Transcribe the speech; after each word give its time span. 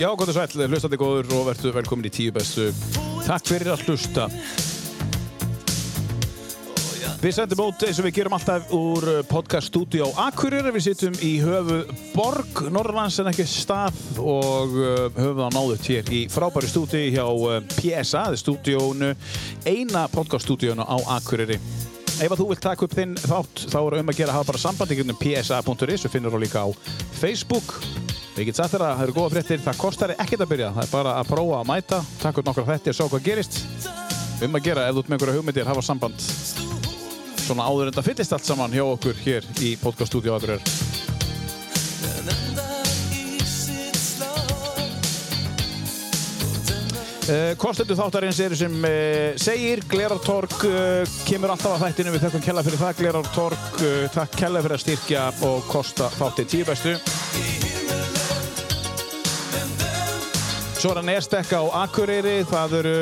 Já, 0.00 0.08
gott 0.16 0.30
og 0.32 0.32
sæl, 0.32 0.62
hlustandi 0.64 0.96
góður 0.96 1.26
og 1.36 1.42
verður 1.50 1.74
velkomin 1.76 2.06
í 2.08 2.10
tíu 2.14 2.32
bestu. 2.32 2.70
Takk 3.26 3.50
fyrir 3.50 3.68
að 3.74 3.82
hlusta. 3.84 4.30
Við 7.20 7.34
sendum 7.36 7.60
út 7.66 7.84
eins 7.84 8.00
og 8.00 8.06
við 8.06 8.14
gerum 8.16 8.32
alltaf 8.38 8.72
úr 8.72 9.04
podcaststúdíu 9.28 10.08
á 10.08 10.24
Akureyri. 10.30 10.72
Við 10.72 10.86
sittum 10.86 11.20
í 11.20 11.34
höfu 11.44 11.82
Borg, 12.14 12.64
Norrlands 12.72 13.20
en 13.20 13.28
ekki 13.28 13.44
stað 13.44 14.00
og 14.24 14.72
uh, 14.72 15.12
höfum 15.20 15.44
það 15.44 15.54
náðut 15.58 15.92
hér 15.92 16.12
í 16.16 16.24
frábæri 16.32 16.72
stúdíu 16.72 17.12
hjá 17.12 17.26
uh, 17.28 17.60
PSA, 17.76 18.24
stúdíónu, 18.40 19.12
eina 19.68 20.08
podcaststúdíónu 20.16 20.80
á 20.80 20.96
Akureyri. 21.20 21.60
Ef 22.24 22.32
að 22.32 22.40
þú 22.40 22.52
vilt 22.54 22.64
taka 22.64 22.88
upp 22.88 22.96
þinn 22.96 23.18
þátt, 23.20 23.66
þá 23.68 23.80
er 23.82 24.00
um 24.00 24.14
að 24.14 24.22
gera 24.22 24.32
að 24.32 24.38
hafa 24.40 24.54
bara 24.54 24.64
sambandi 24.64 25.02
um 25.04 25.18
psa.is 25.20 26.08
og 26.08 26.14
finnur 26.16 26.32
þú 26.32 26.46
líka 26.48 26.64
á 26.64 26.68
Facebook. 27.20 27.76
Ég 28.38 28.46
get 28.46 28.56
sagt 28.56 28.70
þér 28.70 28.84
að 28.86 28.92
það 28.94 29.04
eru 29.04 29.14
góða 29.16 29.30
fréttir, 29.34 29.62
það 29.64 29.78
kostar 29.80 30.12
ekkert 30.14 30.44
að 30.44 30.50
byrja, 30.52 30.68
það 30.76 30.84
er 30.84 30.90
bara 30.92 31.14
að 31.18 31.30
prófa 31.32 31.56
að 31.58 31.66
mæta, 31.66 31.98
taka 32.20 32.40
upp 32.40 32.46
nokkra 32.46 32.66
þettir 32.68 32.92
og 32.92 32.98
sjá 32.98 33.08
hvað 33.10 33.24
gerist. 33.26 33.56
Um 34.40 34.54
að 34.56 34.68
gera, 34.68 34.84
ef 34.86 34.94
þú 34.94 35.02
ert 35.02 35.10
með 35.10 35.16
einhverja 35.16 35.40
hugmyndir, 35.40 35.66
hafa 35.68 35.82
samband. 35.84 36.26
Svona 37.42 37.66
áður 37.66 37.90
en 37.90 37.96
það 37.98 38.06
fyllist 38.06 38.36
allt 38.36 38.46
saman 38.46 38.76
hjá 38.76 38.84
okkur 38.86 39.18
hér 39.24 39.48
í 39.66 39.72
podcaststúdíu 39.82 40.36
Akureyri. 40.36 40.62
Uh, 47.30 47.52
Kostendur 47.60 47.98
þáttarins 47.98 48.40
eru 48.42 48.56
sem 48.58 48.72
uh, 48.86 49.36
segir, 49.38 49.84
Glerartorg 49.90 50.54
uh, 50.66 51.18
kemur 51.28 51.52
alltaf 51.52 51.76
að 51.76 51.84
þættinu, 51.84 52.14
við 52.14 52.24
þakkum 52.24 52.46
kella 52.46 52.64
fyrir 52.66 52.82
það 52.86 52.96
Glerartorg, 53.02 53.68
takk 54.16 54.38
kella 54.38 54.64
fyrir 54.64 54.78
að 54.78 54.82
styrkja 54.86 55.28
og 55.50 55.68
kosta 55.70 56.10
þáttið 56.16 56.50
tíu 56.54 56.70
bestu 56.70 56.96
Svo 60.80 60.94
er 60.94 61.02
það 61.02 61.10
nestekka 61.10 61.58
á 61.60 61.64
Akureyri, 61.82 62.38
það 62.48 62.74
eru 62.78 62.92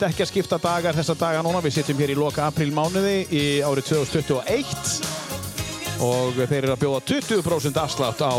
dekkjaskipta 0.00 0.56
dagar 0.58 0.96
þessa 0.96 1.14
daga 1.14 1.44
núna, 1.46 1.60
við 1.62 1.76
sittum 1.76 2.00
hér 2.02 2.10
í 2.10 2.16
loka 2.18 2.48
apríl 2.48 2.72
mánuði 2.74 3.30
í 3.30 3.62
árið 3.62 3.92
2021 3.92 6.02
og 6.02 6.34
þeir 6.34 6.64
eru 6.64 6.74
að 6.74 6.82
bjóða 6.82 6.98
20% 7.12 7.78
afslátt 7.78 8.18
á 8.26 8.34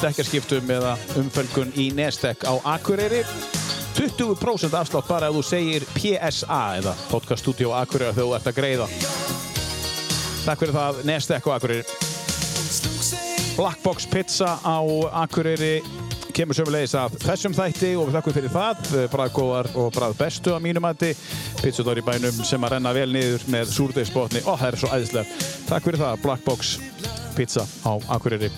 dekkjaskiptum 0.00 0.72
eða 0.72 0.96
umfölgun 1.20 1.76
í 1.76 1.92
nestek 1.92 2.48
á 2.48 2.56
Akureyri. 2.78 3.20
20% 3.98 4.80
afslátt 4.80 5.12
bara 5.12 5.28
ef 5.28 5.36
þú 5.36 5.44
segir 5.52 5.84
PSA 5.92 6.80
eða 6.80 6.96
Podcast 7.12 7.44
Studio 7.44 7.76
Akureyri 7.76 8.16
þegar 8.16 8.24
þú 8.24 8.32
ert 8.40 8.48
að 8.54 8.58
greiða. 8.62 8.88
Takk 10.48 10.64
fyrir 10.64 10.78
það, 10.80 11.04
Nestek 11.12 11.44
og 11.44 11.60
Akureyri. 11.60 11.84
Blackbox 13.60 14.08
Pizza 14.08 14.56
á 14.64 14.80
Akureyri 15.28 15.84
kemur 16.40 16.56
sömulegis 16.56 16.94
af 16.96 17.12
þessum 17.20 17.52
þætti 17.52 17.90
og 18.00 18.06
við 18.08 18.14
þakkum 18.16 18.34
fyrir 18.38 18.52
það 18.54 18.92
bræðgóðar 19.12 19.66
og 19.76 19.90
bræðbestu 19.92 20.54
á 20.56 20.58
mínum 20.64 20.86
mæti 20.86 21.10
pizzador 21.60 22.00
í 22.00 22.04
bænum 22.06 22.38
sem 22.48 22.64
að 22.64 22.78
renna 22.78 22.94
vel 22.96 23.10
niður 23.12 23.44
með 23.52 23.74
súrdeisbotni 23.74 24.40
og 24.46 24.56
það 24.56 24.70
er 24.70 24.78
svo 24.80 24.92
æðislega 24.94 25.42
Takk 25.68 25.84
fyrir 25.84 26.00
það, 26.00 26.22
Blackbox 26.24 26.72
Pizza 27.36 27.66
á 27.84 27.92
Akureyri 28.16 28.48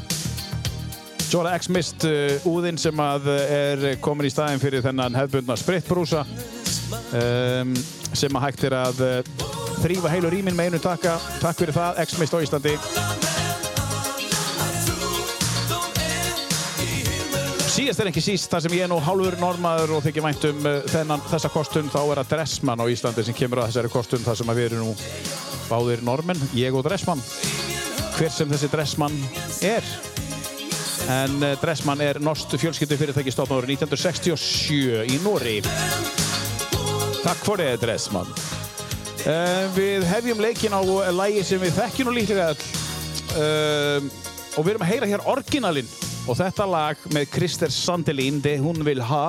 Svo 1.27 1.43
er 1.43 1.49
það 1.49 1.59
X-Mist 1.59 2.07
uh, 2.07 2.49
úðinn 2.53 2.79
sem 2.79 3.03
að 3.03 3.31
er 3.35 3.85
komin 4.05 4.31
í 4.31 4.35
staðin 4.35 4.63
fyrir 4.63 4.85
þennan 4.87 5.19
hefðbundna 5.19 5.59
spritbrúsa 5.59 6.23
um, 7.19 7.75
sem 8.13 8.37
að 8.37 8.47
hægt 8.47 8.67
er 8.69 8.79
að 8.85 9.07
uh, 9.09 9.47
þrýfa 9.83 10.13
heilu 10.13 10.31
rýmin 10.31 10.55
með 10.55 10.71
einu 10.71 10.85
takka. 10.85 11.17
Takk 11.43 11.65
fyrir 11.65 11.81
það, 11.81 12.05
X-Mist 12.07 12.37
á 12.37 12.45
Íslandi. 12.45 13.42
Síðast 17.73 18.03
er 18.03 18.09
ekki 18.11 18.21
síst 18.21 18.53
þar 18.53 18.61
sem 18.67 18.75
ég 18.77 18.83
er 18.85 18.89
nú 18.91 18.99
hálfur 19.01 19.33
normaður 19.41 19.95
og 19.97 20.03
þykir 20.05 20.25
vænt 20.27 20.43
um 20.45 20.67
uh, 20.69 20.75
þennan, 20.93 21.23
þessa 21.31 21.49
kostun 21.55 21.87
þá 21.89 22.03
er 22.03 22.19
það 22.21 22.33
Dressmann 22.35 22.83
á 22.85 22.87
Íslandi 22.93 23.25
sem 23.25 23.37
kemur 23.39 23.63
að 23.63 23.71
þessari 23.71 23.91
kostun 23.95 24.27
þar 24.27 24.37
sem 24.37 24.53
að 24.53 24.61
við 24.61 24.67
erum 24.67 24.91
nú 24.91 24.93
báðir 25.71 26.03
normenn, 26.05 26.43
ég 26.53 26.77
og 26.77 26.85
Dressmann. 26.85 27.25
Hver 28.19 28.35
sem 28.37 28.53
þessi 28.53 28.69
Dressmann 28.75 29.17
er. 29.65 29.89
En 31.17 31.49
Dressmann 31.63 32.05
er 32.05 32.21
norsk 32.21 32.53
fjölskyldu 32.61 33.01
fyrirtæki 33.01 33.33
stofn 33.33 33.57
árið 33.57 33.73
1967 33.79 35.09
í 35.09 35.19
Nóri 35.25 35.57
Takk 37.25 37.41
fyrir 37.49 37.81
Dressmann. 37.81 38.29
Uh, 39.25 39.65
Við 39.79 40.05
hefjum 40.13 40.45
leikin 40.45 40.77
á 40.77 40.85
lægi 41.25 41.49
sem 41.55 41.65
við 41.65 41.81
þekkjum 41.81 42.13
nú 42.13 42.19
líklega 42.21 42.53
all 42.53 42.65
uh, 43.33 44.15
og 44.59 44.67
við 44.67 44.75
erum 44.75 44.91
að 44.91 44.93
heyra 44.93 45.15
hér 45.17 45.31
orginalinn 45.39 45.95
og 46.27 46.39
þetta 46.39 46.69
lag 46.71 47.07
með 47.15 47.31
Krister 47.33 47.73
Sandelín 47.75 48.41
Det 48.45 48.59
hún 48.63 48.83
vil 48.87 49.03
ha 49.03 49.27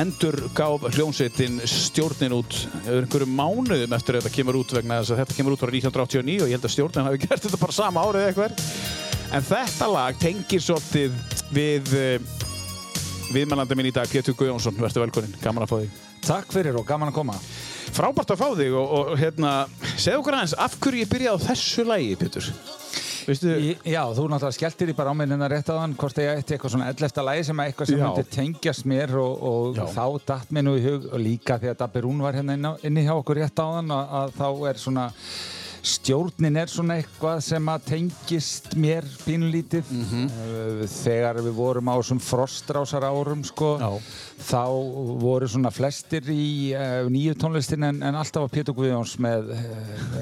endur 0.00 0.36
gaf 0.54 0.84
hljómsveitin 0.92 1.62
stjórnin 1.64 2.34
út 2.36 2.58
einhverju 2.84 3.26
mánuðum 3.32 3.96
eftir 3.96 4.18
að 4.18 4.26
þetta 4.26 4.36
kemur 4.36 4.60
út 4.60 4.76
vegna 4.76 5.00
þess 5.00 5.14
að 5.14 5.22
þetta 5.22 5.36
kemur 5.38 5.56
út 5.56 5.64
árið 5.64 5.78
1989 5.88 6.44
og 6.44 6.50
ég 6.50 6.58
held 6.58 6.68
að 6.68 6.74
stjórnin 6.74 7.08
hafi 7.08 7.22
gert 7.24 7.46
þetta 7.46 7.62
bara 7.62 7.76
sama 7.78 8.04
árið 8.04 8.28
eitthvað 8.28 8.64
En 9.34 9.42
þetta 9.42 9.86
lag 9.90 10.18
tengir 10.20 10.62
svolítið 10.62 11.14
við 11.54 11.94
viðmælanda 13.34 13.76
minn 13.78 13.88
í 13.90 13.94
dag, 13.94 14.06
Pétur 14.10 14.36
Guðjónsson, 14.38 14.76
verður 14.78 15.06
velkomin, 15.06 15.34
gaman 15.42 15.64
að 15.64 15.72
fá 15.72 15.76
þig. 15.80 15.96
Takk 16.26 16.54
fyrir 16.54 16.78
og 16.78 16.86
gaman 16.86 17.10
að 17.10 17.16
koma. 17.18 17.34
Frábært 17.96 18.32
að 18.34 18.42
fá 18.42 18.46
þig 18.58 18.76
og, 18.78 18.92
og 19.00 19.10
hérna, 19.18 19.52
segð 19.96 20.20
okkur 20.20 20.38
aðeins, 20.38 20.54
af 20.62 20.76
hverju 20.78 21.02
ég 21.02 21.10
byrjaði 21.10 21.42
á 21.42 21.46
þessu 21.48 21.86
lagi, 21.88 22.14
Pétur? 22.20 22.50
Veistu? 23.26 23.50
Ég, 23.50 23.82
já, 23.82 24.00
þú 24.14 24.28
náttúrulega 24.30 24.54
skelltir 24.54 24.92
í 24.92 24.96
bara 24.96 25.10
áminnina 25.10 25.48
rétt 25.50 25.70
á 25.72 25.74
þann 25.74 25.96
hvort 25.98 26.20
ég 26.22 26.40
ætti 26.40 26.54
eitthvað 26.54 26.74
svona 26.76 26.90
ellefta 26.92 27.24
lagi 27.26 27.44
sem 27.48 27.62
eitthvað 27.64 27.90
sem 27.90 28.02
myndi 28.04 28.24
tengjast 28.36 28.86
mér 28.86 29.16
og, 29.18 29.44
og 29.50 29.80
þá 29.96 30.04
datt 30.30 30.54
mér 30.54 30.66
nú 30.68 30.76
í 30.78 30.84
hug 30.86 31.10
og 31.10 31.22
líka 31.22 31.58
því 31.58 31.72
að 31.72 31.80
Dabirún 31.82 32.22
var 32.22 32.38
hérna 32.38 32.76
inni 32.86 33.06
hjá 33.06 33.14
okkur 33.16 33.40
rétt 33.42 33.58
á 33.58 33.66
þann 33.66 33.94
að, 33.96 34.16
að 34.20 34.34
þá 34.38 34.48
er 34.70 34.82
svona 34.84 35.06
stjórnin 35.86 36.58
er 36.58 36.70
svona 36.70 36.96
eitthvað 37.00 37.42
sem 37.46 37.68
að 37.70 37.84
tengist 37.90 38.72
mér 38.78 39.06
pínulítið 39.22 39.90
mm 39.90 40.06
-hmm. 40.10 40.86
þegar 40.90 41.42
við 41.42 41.54
vorum 41.54 41.90
á 41.90 41.94
þessum 41.98 42.20
frostrásar 42.20 43.06
árum 43.06 43.44
sko 43.44 43.76
Já. 43.78 43.90
Þá 44.36 44.62
voru 45.22 45.48
svona 45.50 45.72
flestir 45.74 46.28
í 46.32 46.72
uh, 46.76 47.08
nýju 47.12 47.36
tónlistin 47.40 47.86
en, 47.88 48.00
en 48.04 48.18
alltaf 48.18 48.46
var 48.46 48.52
Pétur 48.52 48.76
Guðjóns 48.76 49.16
með 49.22 49.52
uh, 49.54 49.62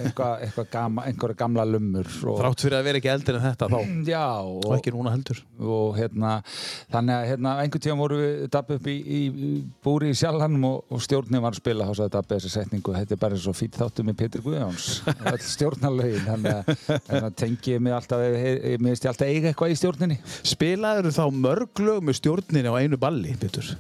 eitthvað, 0.03 0.45
eitthvað 0.47 0.69
gama, 0.73 1.07
einhverja 1.09 1.39
gamla 1.43 1.67
lumur 1.69 2.09
Þrátt 2.09 2.65
fyrir 2.67 2.79
að 2.79 2.89
vera 2.89 3.01
ekki 3.03 3.13
eldir 3.15 3.39
en 3.39 3.45
þetta 3.49 3.71
þá. 3.73 3.79
Já, 4.09 4.27
og, 4.41 4.61
og 4.69 4.77
ekki 4.79 4.95
núna 4.95 5.15
heldur. 5.15 5.43
og 5.61 5.99
hérna, 5.99 6.35
þannig 6.95 7.17
að 7.17 7.29
hérna, 7.33 7.57
einhvern 7.65 7.85
tíðan 7.87 8.03
voru 8.03 8.21
við 8.23 8.45
dabbi 8.55 8.79
upp 8.79 8.91
í, 8.91 8.97
í, 9.19 9.21
búri 9.85 10.13
í 10.13 10.19
sjálfannum 10.19 10.69
og, 10.71 10.79
og 10.95 11.05
stjórnin 11.05 11.43
var 11.45 11.57
að 11.57 11.63
spila 11.63 11.89
þá 11.89 11.95
sagði 12.01 12.15
dabbi 12.17 12.39
þessi 12.39 12.55
setningu, 12.55 12.97
þetta 13.01 13.17
er 13.17 13.23
bara 13.25 13.41
svo 13.41 13.57
fýtt 13.57 13.81
þáttu 13.81 14.07
með 14.07 14.21
Pétur 14.23 14.45
Guðjóns 14.47 14.91
stjórnarlögin. 15.55 16.25
Þannig 16.29 17.21
að 17.21 17.31
tengi 17.41 17.75
ég 17.75 17.83
mig 17.83 17.95
alltaf 17.97 18.23
ég 18.25 18.83
minnst 18.83 19.07
ég 19.07 19.13
alltaf 19.13 19.31
eiga 19.31 19.51
eitthvað 19.51 19.75
í 19.75 19.81
stjórninni. 19.81 20.21
Spilaður 20.47 21.11
þá 21.15 21.25
mörg 21.35 21.83
lög 21.85 22.05
með 22.05 22.21
stjórninni 22.21 22.71
á 22.71 22.75
einu 22.81 23.01
balli, 23.01 23.35
Petur? 23.41 23.75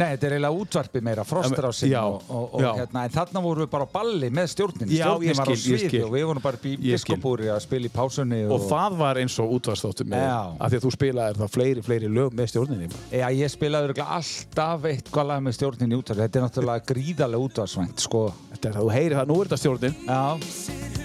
Nei, 0.00 0.06
þetta 0.14 0.28
er 0.28 0.36
eiginlega 0.36 0.60
útvarpi 0.64 1.02
meira, 1.04 1.24
frostrásin 1.28 1.94
og, 2.00 2.28
og, 2.28 2.56
og 2.58 2.64
hérna, 2.80 3.04
en 3.04 3.14
þarna 3.14 3.42
vorum 3.44 3.64
við 3.64 3.70
bara 3.74 3.88
á 3.88 3.90
balli 3.94 4.30
með 4.34 4.50
stjórninni, 4.54 4.98
stjórnin 4.98 5.38
var 5.40 5.52
á 5.52 5.56
sviði 5.64 6.02
og 6.04 6.12
við 6.14 6.26
vorum 6.30 6.44
bara 6.44 6.60
í 6.64 6.74
biskopúri 6.84 7.50
að 7.52 7.62
spila 7.66 7.90
í 7.90 7.92
pásunni 7.94 8.40
og, 8.46 8.56
og 8.56 8.66
það 8.72 8.98
var 9.02 9.22
eins 9.22 9.38
og 9.42 9.54
útvarstáttu 9.58 10.08
með, 10.10 10.26
af 10.58 10.72
því 10.72 10.80
að 10.80 10.86
þú 10.86 10.94
spilaði 10.98 11.40
þá 11.40 11.56
fleiri, 11.58 11.86
fleiri 11.86 12.12
lög 12.12 12.36
með 12.38 12.52
stjórninni. 12.54 12.90
Já, 13.14 13.26
ég 13.34 13.54
spilaði 13.54 13.96
alltaf 14.04 14.90
eitthvað 14.90 15.30
lag 15.30 15.46
með 15.46 15.58
stjórninni 15.60 16.00
útvarpi, 16.00 16.26
þetta 16.26 16.40
er 16.40 16.46
náttúrulega 16.48 16.88
gríðarlega 16.92 17.48
útvarsvænt, 17.48 18.04
sko. 18.04 18.26
Þetta 18.52 18.70
er 18.70 18.78
það, 18.78 18.84
þú 18.84 18.94
heyri 18.98 19.18
það, 19.20 19.32
nú 19.32 19.40
er 19.40 19.50
þetta 19.50 19.62
stjórnin. 19.64 19.98
Já 20.08 21.03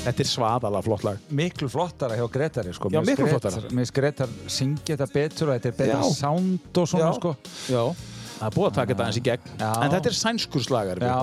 Þetta 0.00 0.22
er 0.24 0.28
svaðalega 0.30 0.80
flott 0.86 1.02
lag. 1.04 1.24
Miklu 1.36 1.68
flottara 1.68 2.16
hjá 2.16 2.24
Gretari 2.32 2.72
sko. 2.72 2.88
Já, 2.92 3.02
miklu 3.04 3.26
flottara. 3.28 3.60
Mér 3.68 3.82
finnst 3.82 3.94
Gretar 3.98 4.30
syngja 4.48 4.96
þetta 4.96 5.08
betur 5.12 5.50
og 5.50 5.58
þetta 5.58 5.68
er 5.68 5.76
betur 5.76 6.14
sound 6.16 6.80
og 6.80 6.88
svona 6.88 7.10
Já. 7.10 7.18
sko. 7.18 7.34
Já. 7.68 7.82
Það 8.40 8.46
er 8.48 8.54
búið 8.56 8.66
að 8.70 8.76
taka 8.78 8.94
þetta 8.94 9.06
eins 9.06 9.18
í 9.18 9.22
gegn. 9.26 9.50
Já. 9.60 9.70
En 9.84 9.92
þetta 9.92 10.08
er 10.08 10.14
sænskurslagar. 10.16 11.00
Já. 11.04 11.16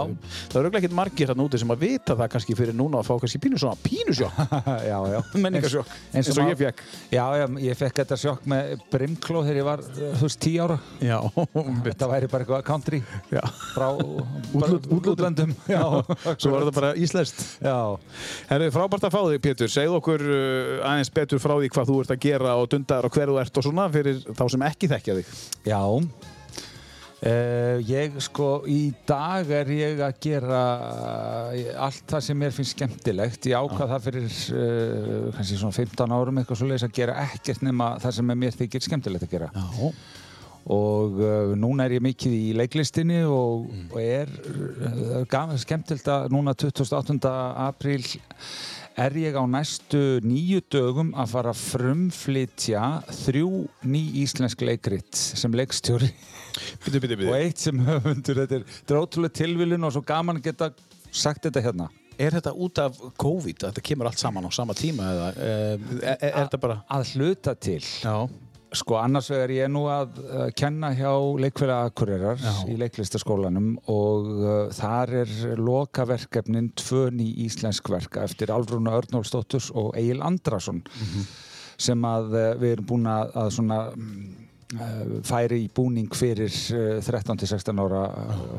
Það 0.52 0.60
eru 0.60 0.70
ekki 0.78 0.90
margir 0.94 1.32
hérna 1.32 1.46
úti 1.48 1.60
sem 1.62 1.72
að 1.74 1.80
vita 1.82 2.16
það 2.20 2.30
kannski 2.36 2.58
fyrir 2.60 2.76
núna 2.78 3.00
að 3.02 3.08
fá 3.08 3.14
kannski 3.24 3.42
pínu 3.42 3.62
svona 3.62 3.80
pínusjokk. 3.82 4.42
já, 4.92 4.98
já. 5.16 5.18
Menningarsjokk. 5.34 5.96
Eins, 6.14 6.30
og 6.36 6.52
ég 6.52 6.60
fekk. 6.62 6.84
Já, 7.16 7.24
já, 7.42 7.46
ég 7.64 7.80
fekk 7.80 8.02
þetta 8.04 8.20
sjokk 8.22 8.46
með 8.54 8.76
Brimkló 8.94 9.42
þegar 9.48 9.60
ég 9.64 9.68
var, 9.72 9.84
þú 9.98 10.28
veist, 10.28 10.42
tíu 10.46 10.68
ára. 10.68 10.78
Já. 11.02 11.18
þetta 11.90 12.12
væri 12.14 12.32
bara 12.36 12.46
eitthvað 12.46 12.64
country. 12.70 13.02
Já. 13.34 13.42
Frá 13.74 13.90
útlöndum. 15.00 15.58
Já. 15.66 15.84
Svo 16.38 16.54
var 16.54 16.68
þetta 16.68 16.78
bara 16.78 16.94
íslenskt. 17.02 17.44
Já. 17.66 17.78
Herri, 18.54 18.70
frábært 18.78 19.10
að 19.10 19.18
fá 19.18 19.22
þig, 19.26 19.44
Pétur. 19.50 19.74
Segð 19.74 19.98
okkur 19.98 20.28
uh, 20.30 20.88
aðeins 20.94 21.14
betur 21.18 21.42
frá 21.42 21.58
því 21.58 21.74
hvað 21.74 21.90
þú 21.90 22.00
ert 22.06 22.14
að 22.14 22.24
gera 22.30 22.56
og 22.62 22.70
dundar 22.76 23.10
og 23.10 23.18
hver 23.18 23.34
þú 23.34 23.42
ert 23.42 23.58
og 23.62 23.70
svona 23.72 23.90
fyrir 23.94 24.22
þá 24.30 24.48
sem 24.54 24.70
ekki 24.70 24.94
þekkja 24.94 25.22
þig. 25.22 25.38
Já. 25.74 25.82
Uh, 27.18 27.80
ég 27.82 28.14
sko 28.22 28.60
í 28.70 28.92
dag 29.10 29.48
er 29.50 29.72
ég 29.74 30.02
að 30.06 30.20
gera 30.22 30.60
uh, 31.50 31.56
allt 31.88 32.04
það 32.12 32.22
sem 32.28 32.38
mér 32.38 32.54
finnst 32.54 32.76
skemmtilegt 32.76 33.48
ég 33.50 33.58
ákvað 33.58 33.90
það 33.96 34.04
fyrir 34.06 34.28
uh, 34.54 35.24
kannski 35.34 35.58
svona 35.58 35.74
15 35.80 36.14
árum 36.14 36.38
eitthvað 36.38 36.60
svo 36.62 36.68
leiðis 36.70 36.86
að 36.86 36.94
gera 37.00 37.16
ekkert 37.24 37.66
nema 37.66 37.88
það 38.04 38.14
sem 38.20 38.30
mér 38.44 38.60
þykir 38.60 38.86
skemmtilegt 38.86 39.26
að 39.26 39.34
gera 39.34 39.50
Já. 39.50 39.90
og 40.78 41.18
núna 41.58 41.88
er 41.88 41.98
ég 41.98 42.06
mikið 42.06 42.38
í 42.38 42.54
leiklistinni 42.62 43.24
og, 43.26 43.66
mm. 43.66 43.90
og 43.90 44.00
er 44.04 45.26
gafið 45.34 45.64
skemmtilegt 45.66 46.14
að 46.14 46.30
núna 46.38 46.54
28. 46.54 47.18
apríl 47.66 48.06
er 48.98 49.14
ég 49.22 49.36
á 49.38 49.44
næstu 49.46 50.00
nýju 50.26 50.64
dögum 50.74 51.12
að 51.14 51.34
fara 51.36 51.54
að 51.54 51.62
frumflytja 51.62 52.82
þrjú 53.20 53.52
ný 53.86 54.02
íslensk 54.24 54.64
leikrit 54.66 55.14
sem 55.14 55.54
leikstjóri 55.54 56.10
bitu, 56.84 56.98
bitu, 56.98 57.14
bitu. 57.14 57.30
og 57.30 57.38
eitt 57.38 57.62
sem 57.62 57.78
höfundur 57.86 58.42
þetta 58.42 58.58
er, 58.58 58.66
ótrúlega 58.98 59.38
tilviljun 59.44 59.86
og 59.86 59.94
svo 59.94 60.04
gaman 60.08 60.42
að 60.42 60.50
geta 60.50 60.72
sagt 61.12 61.48
þetta 61.48 61.66
hérna 61.70 61.90
Er 62.18 62.34
þetta 62.34 62.50
út 62.58 62.80
af 62.82 62.96
COVID? 63.22 63.60
Þetta 63.68 63.82
kemur 63.86 64.08
allt 64.10 64.18
saman 64.18 64.42
á 64.42 64.50
sama 64.50 64.74
tíma 64.74 65.06
eða 65.06 65.26
er, 65.38 65.84
er, 66.00 66.16
er 66.18 66.32
þetta 66.40 66.60
bara... 66.64 66.78
Að 66.90 67.12
hluta 67.14 67.54
til 67.54 67.84
Já 67.86 68.26
Sko 68.76 68.98
annars 69.00 69.30
vegar 69.32 69.52
ég 69.54 69.66
er 69.68 69.72
nú 69.72 69.86
að 69.88 70.18
uh, 70.26 70.48
kenna 70.58 70.90
hjá 70.96 71.12
leikfélag 71.40 71.88
Akureyrar 71.88 72.42
í 72.68 72.76
leiklistaskólanum 72.80 73.70
og 73.94 74.26
uh, 74.28 74.50
þar 74.76 75.14
er 75.22 75.32
lokaverkefnin 75.62 76.74
tvö 76.76 77.06
ný 77.16 77.30
íslensk 77.46 77.88
verka 77.94 78.26
eftir 78.28 78.52
Alvrúna 78.52 78.98
Örnólfsdóttus 79.00 79.70
og 79.72 79.94
Egil 79.96 80.20
Andrason 80.22 80.82
mm 80.84 81.06
-hmm. 81.06 81.30
sem 81.78 82.04
að 82.06 82.28
uh, 82.34 82.60
við 82.60 82.72
erum 82.72 82.90
búin 82.92 83.08
að, 83.08 83.32
að 83.36 83.50
svona, 83.56 83.80
færi 85.24 85.64
í 85.64 85.70
búning 85.72 86.12
fyrir 86.12 86.52
13-16 86.52 87.72
uh, 87.72 87.86
ára 87.86 88.02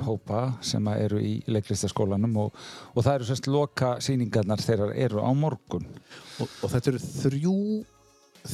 hópa 0.06 0.54
sem 0.62 0.88
eru 0.88 1.20
í 1.20 1.42
leiklistaskólanum 1.46 2.36
og, 2.36 2.54
og 2.94 3.04
það 3.04 3.14
eru 3.14 3.24
semst 3.24 3.46
loka 3.46 4.00
síningarnar 4.00 4.58
þegar 4.58 4.96
eru 4.96 5.20
á 5.20 5.30
morgun. 5.36 5.84
Og, 6.40 6.48
og 6.62 6.70
þetta 6.70 6.90
eru 6.90 6.98
þrjú 6.98 7.84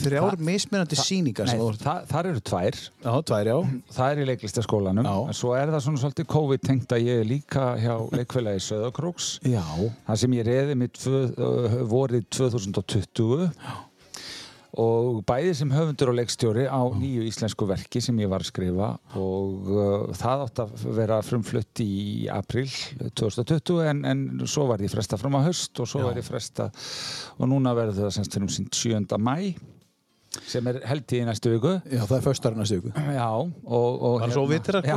þrjár 0.00 0.36
mismunandi 0.50 0.98
síningar 0.98 1.50
Nei, 1.50 1.62
það, 1.80 2.04
það 2.10 2.28
eru 2.32 2.44
tvær. 2.50 2.80
Já, 3.04 3.12
tvær, 3.30 3.50
já. 3.50 3.56
Það 3.96 4.12
er 4.12 4.22
í 4.22 4.28
leiklistaskólanum 4.32 5.08
en 5.08 5.38
svo 5.38 5.54
er 5.58 5.72
það 5.74 5.86
svona 5.86 6.02
svolítið 6.02 6.30
COVID-tengt 6.34 6.94
að 6.96 7.08
ég 7.08 7.22
er 7.22 7.30
líka 7.30 7.70
hjá 7.80 7.94
leikfélagi 8.14 8.66
Söðakróks 8.68 9.32
Það 9.44 10.22
sem 10.24 10.38
ég 10.38 10.46
reði 10.50 10.78
mitt 10.84 11.02
vorið 11.90 12.28
2020 12.34 13.50
Já 13.50 13.74
og 14.80 15.20
bæði 15.28 15.52
sem 15.54 15.72
höfundur 15.72 16.10
og 16.10 16.16
leikstjóri 16.18 16.64
á 16.66 16.82
nýju 16.98 17.24
íslensku 17.28 17.66
verki 17.68 18.02
sem 18.02 18.16
ég 18.18 18.30
var 18.30 18.42
að 18.42 18.50
skrifa. 18.50 18.88
Og 19.18 19.68
uh, 19.70 20.14
það 20.18 20.44
átt 20.46 20.62
að 20.64 20.86
vera 20.98 21.20
frumflutt 21.24 21.82
í 21.84 22.26
april 22.32 22.66
2020 23.14 23.84
en, 23.90 24.02
en 24.08 24.24
svo 24.50 24.66
var 24.70 24.82
ég 24.82 24.92
fresta 24.92 25.18
fram 25.20 25.38
á 25.38 25.46
höst 25.46 25.78
og 25.82 25.90
svo 25.90 26.02
Já. 26.02 26.08
var 26.08 26.18
ég 26.18 26.26
fresta 26.26 26.70
og 27.38 27.46
núna 27.50 27.74
verður 27.76 28.08
það 28.08 28.16
semst 28.18 28.34
fyrir 28.34 28.48
um 28.48 28.54
sínt 28.56 28.74
7. 28.74 29.06
mæ 29.22 29.54
sem 30.48 30.70
er 30.70 30.80
held 30.88 31.14
í 31.16 31.20
næstu 31.26 31.52
viku. 31.54 31.74
Já, 31.88 32.02
það 32.04 32.16
er 32.16 32.24
förstar 32.24 32.56
næstu 32.58 32.78
viku. 32.80 32.92
Já, 33.14 33.28
og, 33.28 33.52
og 33.74 34.16
Það 34.20 34.26
er 34.26 34.34
svo 34.34 34.44
vittir 34.50 34.78
að 34.80 34.88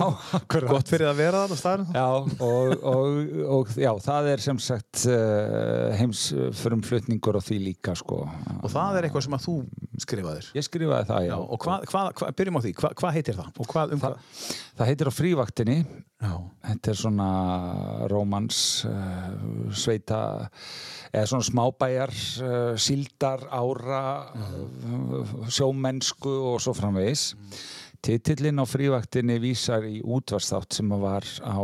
gott 0.72 0.92
fyrir 0.92 1.12
að 1.12 1.22
vera 1.22 1.44
það 1.44 1.54
á 1.54 1.57
staðinu 1.62 1.98
Já, 1.98 2.07
og, 2.48 2.75
og, 2.92 3.19
og 3.57 3.75
já, 3.78 3.92
það 4.07 4.30
er 4.34 4.44
sem 4.48 4.62
sagt 4.68 5.06
uh, 5.12 5.94
heimsfrumflutningur 6.00 7.39
og 7.39 7.45
því 7.48 7.60
líka 7.69 7.95
sko. 7.98 8.24
Og 8.62 8.74
það 8.74 9.00
er 9.00 9.10
eitthvað 9.10 9.28
sem 9.28 9.38
að 9.38 9.45
þú 9.48 9.56
skrifaðir? 10.07 10.51
Ég 10.57 10.68
skrifaði 10.68 11.10
það, 11.12 11.24
já, 11.28 11.34
já 11.34 11.38
Og 11.38 11.63
hvað, 11.63 11.88
hvað, 11.92 12.12
hva, 12.19 12.34
byrjum 12.42 12.60
á 12.60 12.62
því, 12.66 12.75
hvað 12.81 12.98
hva 13.01 13.13
heitir 13.16 13.39
það? 13.39 13.63
Hvað, 13.74 13.95
um 13.95 14.04
það, 14.04 14.19
það 14.78 14.92
heitir 14.92 15.10
á 15.10 15.13
frívaktinni 15.13 15.80
Já. 16.17 16.33
Þetta 16.65 16.89
er 16.91 16.97
svona 16.97 17.31
rómans 18.09 18.59
uh, 18.89 19.67
sveita 19.69 20.21
eða 21.11 21.27
svona 21.29 21.45
smábæjar 21.45 22.13
uh, 22.41 22.71
síldar, 22.81 23.43
ára 23.53 23.99
uh, 24.33 25.35
sjómennsku 25.53 26.33
og 26.53 26.63
svo 26.63 26.73
framvegis 26.77 27.29
mm. 27.37 27.59
Titillin 28.01 28.61
á 28.61 28.65
frívaktinni 28.69 29.37
vísar 29.41 29.85
í 29.89 29.99
útvarsþátt 30.05 30.77
sem 30.77 30.91
var 31.01 31.25
á 31.41 31.61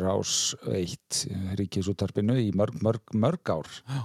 rás 0.00 0.54
1 0.68 1.24
ríkisútarpinu 1.60 2.36
í 2.40 2.50
mörg, 2.56 2.80
mörg, 2.84 3.16
mörg 3.16 3.52
ár 3.52 3.68
Já. 3.88 4.04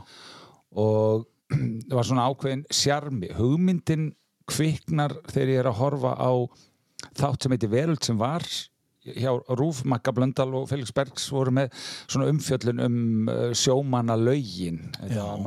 og 0.80 1.28
það 1.50 1.96
var 2.00 2.08
svona 2.08 2.28
ákveðin 2.30 2.66
sjarmi, 2.72 3.32
hugmyndin 3.36 4.12
kviknar 4.50 5.16
þegar 5.32 5.54
ég 5.54 5.64
er 5.64 5.70
að 5.72 5.80
horfa 5.80 6.16
á 6.16 6.32
þátt 7.20 7.44
sem 7.44 7.56
heitir 7.56 7.72
Veröld 7.72 8.06
sem 8.06 8.20
var 8.20 8.46
hjá 9.06 9.32
Rúf, 9.56 9.84
Magga 9.88 10.12
Blöndal 10.16 10.54
og 10.58 10.68
Felix 10.70 10.92
Bergs 10.96 11.30
voru 11.32 11.54
með 11.56 11.72
svona 12.04 12.30
umfjöllun 12.34 12.84
um 12.84 12.98
uh, 13.32 13.50
sjómanna 13.56 14.18
laugin 14.20 14.82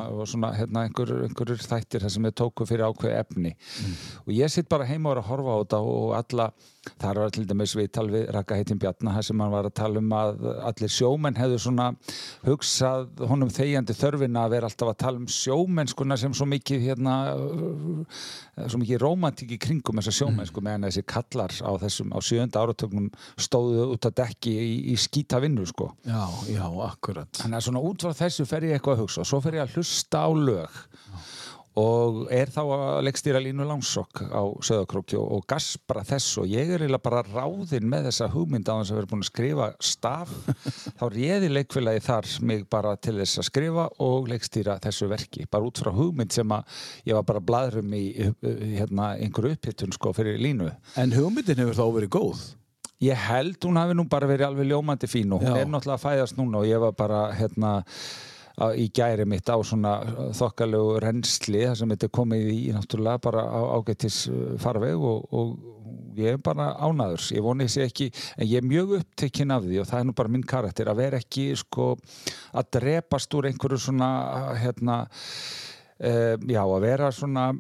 og 0.09 0.25
svona 0.31 0.55
hérna 0.57 0.87
einhverjur 0.87 1.27
einhver 1.27 1.53
þættir 1.61 2.05
þar 2.05 2.15
sem 2.15 2.29
þau 2.31 2.37
tóku 2.43 2.69
fyrir 2.69 2.87
ákveð 2.89 3.19
efni. 3.19 3.53
Mm. 3.53 3.99
og 4.25 4.33
ég 4.37 4.53
sitt 4.53 4.71
bara 4.73 4.89
heima 4.89 5.11
og 5.11 5.17
er 5.17 5.23
að 5.23 5.31
horfa 5.31 5.57
á 5.57 5.61
þetta 5.63 5.83
og 5.93 6.15
alla 6.17 6.49
þar 7.03 7.21
var 7.23 7.33
til 7.35 7.45
dæmis 7.47 7.75
viðtal 7.79 8.09
við 8.11 8.25
Raka 8.35 8.57
Heitin 8.59 8.81
Bjarnar 8.83 9.17
þar 9.17 9.27
sem 9.29 9.43
hann 9.43 9.53
var 9.53 9.69
að 9.69 9.75
tala 9.79 10.01
um 10.03 10.15
að 10.17 10.47
allir 10.71 10.93
sjómenn 10.93 11.39
hefðu 11.39 11.59
svona 11.63 11.89
hugsað 12.47 13.23
honum 13.31 13.53
þegjandi 13.55 13.97
þörfina 13.99 14.47
að 14.47 14.55
vera 14.57 14.71
alltaf 14.71 14.91
að 14.91 14.99
tala 15.05 15.23
um 15.23 15.29
sjómennskuna 15.31 16.19
sem 16.19 16.35
svo 16.35 16.49
mikið 16.51 16.87
hérna 16.89 17.17
svo 18.67 18.81
mikið 18.83 19.03
romantík 19.03 19.55
í 19.55 19.61
kringum 19.63 20.01
þessa 20.01 20.17
sjómennsku 20.19 20.65
meðan 20.65 20.89
þessi 20.89 21.05
kallar 21.15 21.55
á 21.63 21.71
þessum 21.85 22.15
á 22.15 22.19
sjönda 22.25 22.65
áratögnum 22.65 23.11
stóðu 23.39 23.87
út 23.95 24.09
að 24.11 24.19
dekki 24.25 24.57
í, 24.57 24.73
í 24.93 24.97
skýta 24.99 25.39
vinnu 25.43 25.67
sko. 25.69 25.93
Já, 26.07 26.25
já, 26.51 26.65
akkurat. 26.89 27.31
Þannig 27.39 27.61
að 27.61 27.69
svona 27.69 27.85
út 27.87 28.03
frá 28.03 28.17
þessu 28.25 28.49
fer 28.49 28.67
ég 28.67 28.79
eitthvað 28.79 28.99
að 28.99 29.05
hugsa 29.07 29.23
og 29.23 29.31
svo 29.31 29.43
fer 29.45 29.61
ég 29.61 29.67
að 29.67 29.79
hlusta 29.79 30.27
á 30.27 30.31
lög. 30.35 30.83
Já 31.13 31.32
og 31.79 32.27
er 32.33 32.51
þá 32.53 32.61
að 32.63 32.99
leggstýra 33.07 33.41
línu 33.41 33.65
langsokk 33.65 34.21
á 34.29 34.43
söðakróki 34.61 35.17
og, 35.17 35.25
og 35.39 35.47
gaspra 35.49 36.03
þess 36.05 36.37
og 36.43 36.51
ég 36.51 36.69
er 36.69 36.85
eiginlega 36.85 37.05
bara 37.07 37.23
ráðinn 37.25 37.89
með 37.89 38.11
þessa 38.11 38.29
hugmynd 38.35 38.69
á 38.69 38.77
þess 38.77 38.93
að 38.93 38.99
vera 39.01 39.11
búin 39.13 39.25
að 39.25 39.31
skrifa 39.31 39.69
staf 39.81 40.33
þá 41.01 41.05
réði 41.15 41.53
leikfélagi 41.53 42.05
þar 42.05 42.31
mig 42.51 42.67
bara 42.73 42.93
til 43.01 43.17
þess 43.21 43.41
að 43.41 43.49
skrifa 43.49 43.87
og 44.05 44.29
leggstýra 44.33 44.77
þessu 44.85 45.09
verki, 45.13 45.47
bara 45.49 45.69
út 45.69 45.81
frá 45.81 45.93
hugmynd 45.97 46.37
sem 46.37 46.53
að 46.53 46.83
ég 47.09 47.17
var 47.17 47.29
bara 47.31 47.45
bladrum 47.53 47.95
í 47.97 48.05
hérna, 48.43 49.15
einhverju 49.17 49.57
upphittun 49.57 49.97
sko 49.97 50.13
fyrir 50.17 50.43
línu 50.43 50.69
En 51.01 51.15
hugmyndin 51.17 51.65
hefur 51.65 51.79
þá 51.79 51.87
verið 51.97 52.13
góð? 52.19 52.43
Ég 53.03 53.19
held 53.19 53.65
hún 53.65 53.81
hafi 53.81 53.97
nú 53.99 54.05
bara 54.11 54.29
verið 54.31 54.47
alveg 54.47 54.69
ljómandi 54.71 55.09
fín 55.11 55.33
og 55.35 55.43
hún 55.43 55.57
Já. 55.57 55.65
er 55.65 55.73
náttúrulega 55.73 55.97
að 55.99 56.05
fæðast 56.05 56.37
núna 56.39 56.61
og 56.61 56.69
ég 56.69 56.85
var 56.85 56.93
bara 56.95 57.23
hérna 57.35 57.73
í 58.77 58.89
gæri 58.95 59.25
mitt 59.29 59.49
á 59.49 59.57
svona 59.65 59.95
þokkalegu 60.37 60.99
reynsli 61.03 61.65
þar 61.65 61.79
sem 61.79 61.95
þetta 61.95 62.09
er 62.09 62.15
komið 62.19 62.51
í 62.53 62.61
náttúrulega 62.77 63.23
bara 63.25 63.45
á 63.49 63.61
ágættis 63.79 64.27
uh, 64.29 64.55
farveg 64.61 65.01
og, 65.01 65.25
og 65.33 66.19
ég 66.19 66.37
er 66.37 66.43
bara 66.45 66.73
ánaður 66.77 67.25
ég 67.33 67.45
voni 67.45 67.67
þessi 67.69 67.85
ekki, 67.87 68.11
en 68.37 68.49
ég 68.49 68.61
er 68.61 68.69
mjög 68.69 68.97
upptekinn 69.01 69.55
af 69.55 69.65
því 69.65 69.81
og 69.81 69.89
það 69.89 70.01
er 70.03 70.09
nú 70.09 70.17
bara 70.21 70.33
minn 70.35 70.47
karakter 70.55 70.93
að 70.93 71.01
vera 71.01 71.21
ekki 71.23 71.49
sko 71.59 71.95
að 72.53 72.73
drepast 72.79 73.39
úr 73.39 73.49
einhverju 73.51 73.81
svona 73.89 74.11
hérna 74.61 75.03
uh, 75.09 76.35
já 76.37 76.63
að 76.63 76.81
vera 76.85 77.13
svona 77.15 77.53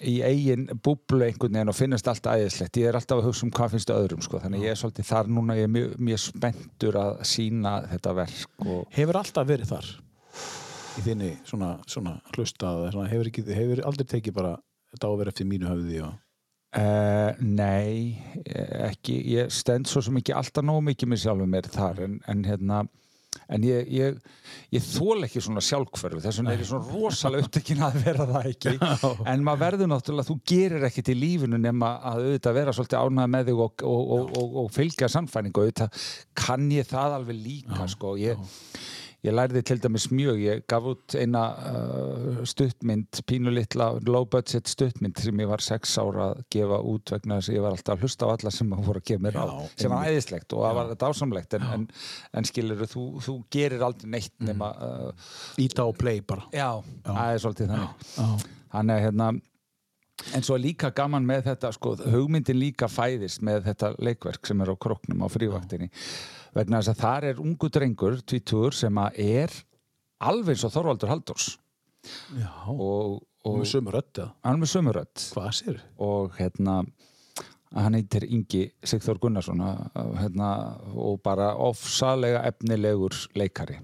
í 0.00 0.20
eigin 0.24 0.68
búblu 0.80 1.26
einhvern 1.26 1.56
veginn 1.56 1.72
og 1.72 1.76
finnast 1.76 2.08
alltaf 2.08 2.38
æðislegt 2.40 2.78
ég 2.80 2.88
er 2.88 2.96
alltaf 2.96 3.20
að 3.20 3.28
hugsa 3.28 3.44
um 3.46 3.52
hvað 3.56 3.74
finnst 3.74 3.92
öðrum 3.92 4.22
sko. 4.24 4.40
þannig 4.40 4.64
ég 4.64 4.72
er 4.74 4.80
svolítið 4.80 5.10
þar 5.10 5.32
núna 5.32 5.56
ég 5.58 5.68
er 5.68 5.74
mjög, 5.74 5.96
mjög 6.00 6.22
spenntur 6.24 7.00
að 7.00 7.18
sína 7.28 7.74
þetta 7.90 8.14
verk 8.16 8.64
og... 8.64 8.86
Hefur 8.96 9.20
alltaf 9.20 9.50
verið 9.50 9.74
þar? 9.74 9.90
Í 11.00 11.04
þinni 11.08 11.30
svona, 11.48 11.74
svona 11.90 12.16
hlustað 12.34 12.88
hefur, 13.10 13.30
ekki, 13.30 13.46
hefur 13.48 13.84
aldrei 13.88 14.08
tekið 14.16 14.36
bara 14.36 14.56
vera 15.00 15.32
eftir 15.32 15.48
mínu 15.48 15.70
höfði 15.70 16.02
og... 16.06 16.16
uh, 16.76 17.40
Nei 17.40 18.18
ekki, 18.90 19.20
ég 19.34 19.52
stend 19.54 19.90
svo 19.90 20.02
sem 20.04 20.20
ekki 20.20 20.36
alltaf 20.36 20.66
nóg 20.66 20.82
mikið 20.90 21.12
með 21.12 21.22
sjálfum 21.24 21.54
mér 21.56 21.70
þar 21.72 22.04
en, 22.06 22.18
en 22.30 22.46
hérna 22.46 22.84
en 23.50 23.64
ég, 23.66 23.86
ég, 23.94 24.18
ég 24.74 24.84
þól 24.84 25.26
ekki 25.26 25.42
svona 25.42 25.62
sjálfkverfi 25.64 26.22
þess 26.24 26.40
vegna 26.40 26.54
er 26.54 26.62
ég 26.62 26.68
svona 26.70 26.90
rosalega 26.90 27.46
upptekinn 27.46 27.82
að 27.86 27.98
vera 28.04 28.26
það 28.30 28.48
ekki. 28.50 28.72
En 29.30 29.44
maður 29.46 29.62
verður 29.64 29.90
náttúrulega, 29.92 30.28
þú 30.30 30.36
gerir 30.52 30.86
ekki 30.88 31.04
til 31.06 31.16
lífinu 31.18 31.60
nema 31.62 31.92
að 32.10 32.24
auðvitað 32.24 32.58
vera 32.58 32.74
svolítið 32.76 33.04
ánæða 33.04 33.32
með 33.34 33.50
þig 33.50 33.62
og, 33.66 33.84
og, 33.90 34.32
og, 34.40 34.56
og 34.62 34.72
fylgja 34.74 35.10
samfæningu 35.14 35.64
auðvitað 35.64 36.08
kann 36.42 36.70
ég 36.74 36.90
það 36.90 37.18
alveg 37.20 37.40
líka 37.44 37.84
já, 37.84 37.92
sko, 37.94 38.16
ég 38.20 38.42
Ég 39.20 39.34
lærði 39.36 39.60
til 39.68 39.76
dæmis 39.82 40.06
mjög, 40.08 40.38
ég 40.40 40.62
gaf 40.70 40.86
út 40.88 41.14
eina 41.20 41.42
uh, 41.68 42.38
stuttmynd, 42.48 43.20
pínulittla, 43.28 43.90
low 44.08 44.24
budget 44.32 44.70
stuttmynd 44.70 45.20
sem 45.20 45.42
ég 45.44 45.50
var 45.50 45.60
sex 45.64 45.98
ára 46.00 46.30
að 46.30 46.40
gefa 46.56 46.78
út 46.92 47.12
vegna 47.12 47.36
þess 47.36 47.52
að 47.52 47.58
ég 47.58 47.66
var 47.66 47.76
alltaf 47.76 47.98
að 47.98 48.06
hlusta 48.06 48.30
á 48.30 48.32
alla 48.32 48.54
sem 48.56 48.72
voru 48.78 49.02
að 49.02 49.10
gefa 49.10 49.24
mér 49.26 49.36
á, 49.36 49.44
sem 49.74 49.92
var 49.92 50.08
æðislegt 50.08 50.56
og 50.56 50.64
það 50.64 50.80
var 50.80 50.94
dásamlegt 51.04 51.58
en, 51.58 51.68
en, 51.76 51.84
en 52.40 52.48
skilur 52.48 52.86
þú, 52.88 53.04
þú 53.26 53.36
gerir 53.52 53.84
aldrei 53.84 54.08
neitt 54.16 54.32
mm. 54.38 54.48
nema... 54.54 54.72
Uh, 54.80 55.28
Íta 55.60 55.84
og 55.84 56.00
play 56.00 56.24
bara. 56.24 56.48
Já, 56.56 56.80
það 57.04 57.22
er 57.34 57.44
svolítið 57.44 57.72
þannig. 57.74 58.50
Þannig 58.70 58.96
að 58.96 59.04
hérna, 59.04 59.32
En 60.36 60.44
svo 60.44 60.56
líka 60.60 60.90
gaman 60.94 61.24
með 61.26 61.46
þetta, 61.48 61.70
sko, 61.74 61.94
hugmyndin 62.12 62.58
líka 62.60 62.90
fæðist 62.92 63.40
með 63.46 63.70
þetta 63.70 63.94
leikverk 64.04 64.50
sem 64.50 64.60
er 64.60 64.72
á 64.72 64.76
kroknum 64.76 65.24
á 65.24 65.28
frívaktinni. 65.32 65.88
Vegna 66.56 66.80
þess 66.80 66.92
að 66.92 67.02
þar 67.04 67.26
er 67.30 67.42
ungu 67.42 67.70
drengur, 67.70 68.20
tvítur, 68.26 68.74
sem 68.76 69.00
að 69.00 69.20
er 69.22 69.56
alveg 70.26 70.56
eins 70.56 70.66
og 70.66 70.74
Þorvaldur 70.74 71.12
Haldurs. 71.12 71.52
Já, 72.34 72.50
og, 72.72 73.20
og 73.46 73.60
með 73.60 73.70
sömurödd. 73.74 74.22
Hann 74.46 74.60
með 74.62 74.72
sömurödd. 74.74 75.24
Hvað 75.36 75.50
sér? 75.60 75.80
Og 76.02 76.34
hérna, 76.40 76.80
hann 77.76 77.98
heitir 77.98 78.26
Ingi 78.26 78.66
Sigþór 78.82 79.20
Gunnarsson 79.22 79.62
hérna, 80.18 80.50
og 80.94 81.20
bara 81.24 81.52
ofsalega 81.60 82.42
efnilegur 82.50 83.16
leikari. 83.38 83.78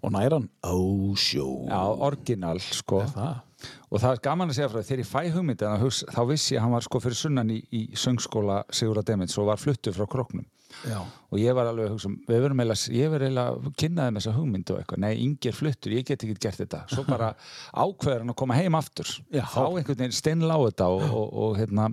Og 0.00 0.14
næran 0.14 0.46
á 0.64 0.74
sjó. 1.18 1.48
Já, 1.68 1.82
orginal, 2.06 2.62
sko. 2.62 3.02
Það 3.12 3.42
og 3.90 4.00
það 4.02 4.10
er 4.10 4.22
gaman 4.24 4.50
að 4.50 4.58
segja 4.58 4.70
frá 4.70 4.78
því 4.80 4.86
þegar 4.88 5.02
ég 5.02 5.08
fæ 5.08 5.20
hugmyndin 5.34 5.84
þá 6.12 6.22
vissi 6.28 6.54
ég 6.54 6.58
að 6.58 6.64
hann 6.64 6.74
var 6.74 6.86
sko 6.86 7.00
fyrir 7.00 7.18
sunnan 7.18 7.52
í, 7.54 7.58
í 7.72 7.82
söngskóla 7.96 8.58
Sigurða 8.74 9.04
Demins 9.08 9.38
og 9.40 9.48
var 9.48 9.60
fluttur 9.62 9.96
frá 9.96 10.04
kroknum 10.10 10.44
Já. 10.84 10.98
og 11.04 11.40
ég 11.40 11.56
var 11.56 11.70
alveg 11.70 11.88
að 11.88 11.94
hugsa 11.94 12.10
um, 12.10 12.16
ég 12.28 12.42
verði 12.42 13.28
eiginlega 13.28 13.44
að 13.54 13.70
kynna 13.80 14.08
þeim 14.08 14.18
þessa 14.20 14.34
hugmyndu 14.38 14.74
og 14.74 14.82
eitthvað, 14.82 15.02
nei, 15.04 15.12
yngir 15.24 15.56
fluttur, 15.56 15.94
ég 15.96 16.08
get 16.08 16.26
ekki 16.26 16.36
gert 16.40 16.60
þetta. 16.60 16.82
Svo 16.92 17.06
bara 17.08 17.30
ákveður 17.84 18.24
hann 18.24 18.34
að 18.34 18.40
koma 18.42 18.58
heim 18.58 18.78
aftur. 18.78 19.14
Já. 19.32 19.44
þá 19.54 19.62
einhvern 19.64 20.02
veginn 20.02 20.18
steinla 20.18 20.58
á 20.58 20.60
þetta 20.66 20.90
og, 20.92 21.06
og, 21.08 21.32
og 21.44 21.58
hérna 21.60 21.88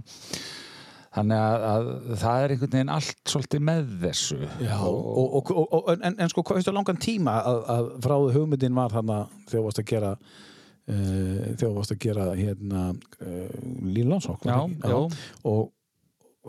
þannig 1.12 1.42
að, 1.44 1.66
að 1.72 1.90
það 2.22 2.44
er 2.44 2.54
einhvern 2.54 2.76
veginn 2.76 2.94
allt 2.98 3.34
svolítið 3.34 3.66
með 3.68 3.90
þessu. 4.06 4.40
Já, 4.64 4.78
og, 4.88 5.92
en, 5.98 6.16
en 6.16 6.32
sko, 6.32 6.46
hvað 6.46 6.60
finnst 6.60 6.72
þú 6.72 6.78
langan 6.78 7.04
tíma 7.04 7.36
að, 7.42 7.60
að 7.76 7.92
fráðu 8.06 8.32
hugmyndin 8.38 8.80
var 8.80 8.96
þegar 8.96 9.28
þú 9.52 9.66
varst 9.66 9.84
að 9.84 9.92
gera 9.92 10.14
uh, 10.16 11.52
þú 11.60 11.74
varst 11.76 11.96
að 11.96 12.02
gera 12.06 12.30
hérna 12.38 12.88
uh, 12.94 13.60
Lílandsók 13.92 14.48
og 14.48 15.70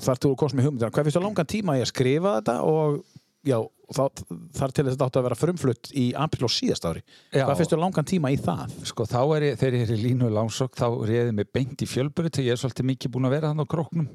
þar 0.01 0.21
til 0.21 0.31
þú 0.31 0.39
komst 0.41 0.57
með 0.57 0.69
hugmyndina. 0.69 0.93
Hvað 0.93 1.09
finnst 1.09 1.19
þú 1.19 1.25
langan 1.27 1.51
tíma 1.53 1.75
að 1.75 1.83
ég 1.83 1.91
skrifa 1.91 2.37
þetta 2.39 2.57
og 2.69 3.03
já, 3.47 3.59
það, 3.93 4.23
þar 4.57 4.75
til 4.77 4.85
þetta 4.89 5.09
átt 5.09 5.19
að 5.19 5.27
vera 5.27 5.39
frumflutt 5.39 5.91
í 5.99 6.05
april 6.19 6.47
og 6.47 6.53
síðast 6.55 6.87
ári? 6.89 7.03
Já. 7.33 7.45
hvað 7.45 7.61
finnst 7.61 7.75
þú 7.75 7.81
langan 7.83 8.09
tíma 8.09 8.33
í 8.33 8.39
það? 8.41 8.77
Sko 8.89 9.07
þá 9.11 9.21
er 9.37 9.47
ég, 9.49 9.59
þegar 9.61 9.77
ég 9.79 9.85
er 9.85 9.95
í 9.95 10.01
línu 10.07 10.31
langsokk 10.33 10.79
þá 10.79 10.87
reyði 11.11 11.37
mig 11.37 11.51
beint 11.55 11.85
í 11.85 11.91
fjölbyrju 11.91 12.33
til 12.33 12.47
ég 12.47 12.57
er 12.57 12.63
svolítið 12.63 12.89
mikið 12.93 13.15
búin 13.17 13.29
að 13.29 13.37
vera 13.37 13.53
þannig 13.53 13.69
á 13.69 13.73
króknum. 13.75 14.09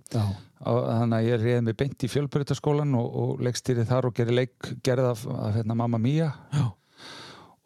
Og 0.67 0.81
þannig 0.87 1.17
að 1.19 1.29
ég 1.29 1.43
reyði 1.43 1.61
mig 1.67 1.79
beint 1.83 2.07
í 2.07 2.11
fjölbyrjutaskólan 2.15 2.97
og, 2.97 3.07
og 3.21 3.45
leggstýri 3.45 3.87
þar 3.87 4.09
og 4.09 4.17
gerði 4.17 4.41
leik 4.41 4.73
gerði 4.85 5.13
af, 5.13 5.25
af 5.29 5.57
hérna, 5.59 5.77
Mamma 5.77 6.01
já. 6.09 6.31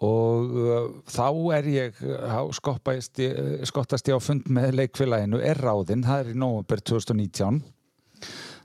Og 0.01 0.55
uh, 0.57 0.87
þá 1.05 1.27
er 1.53 1.67
ég 1.69 1.99
skottast 2.57 4.09
ég 4.09 4.17
á 4.17 4.19
fund 4.19 4.47
með 4.49 4.79
leikfélaginu 4.79 5.37
er 5.45 5.61
ráðinn, 5.61 6.01
það 6.01 6.23
er 6.23 6.31
í 6.33 6.39
november 6.41 6.81
2019 6.81 7.61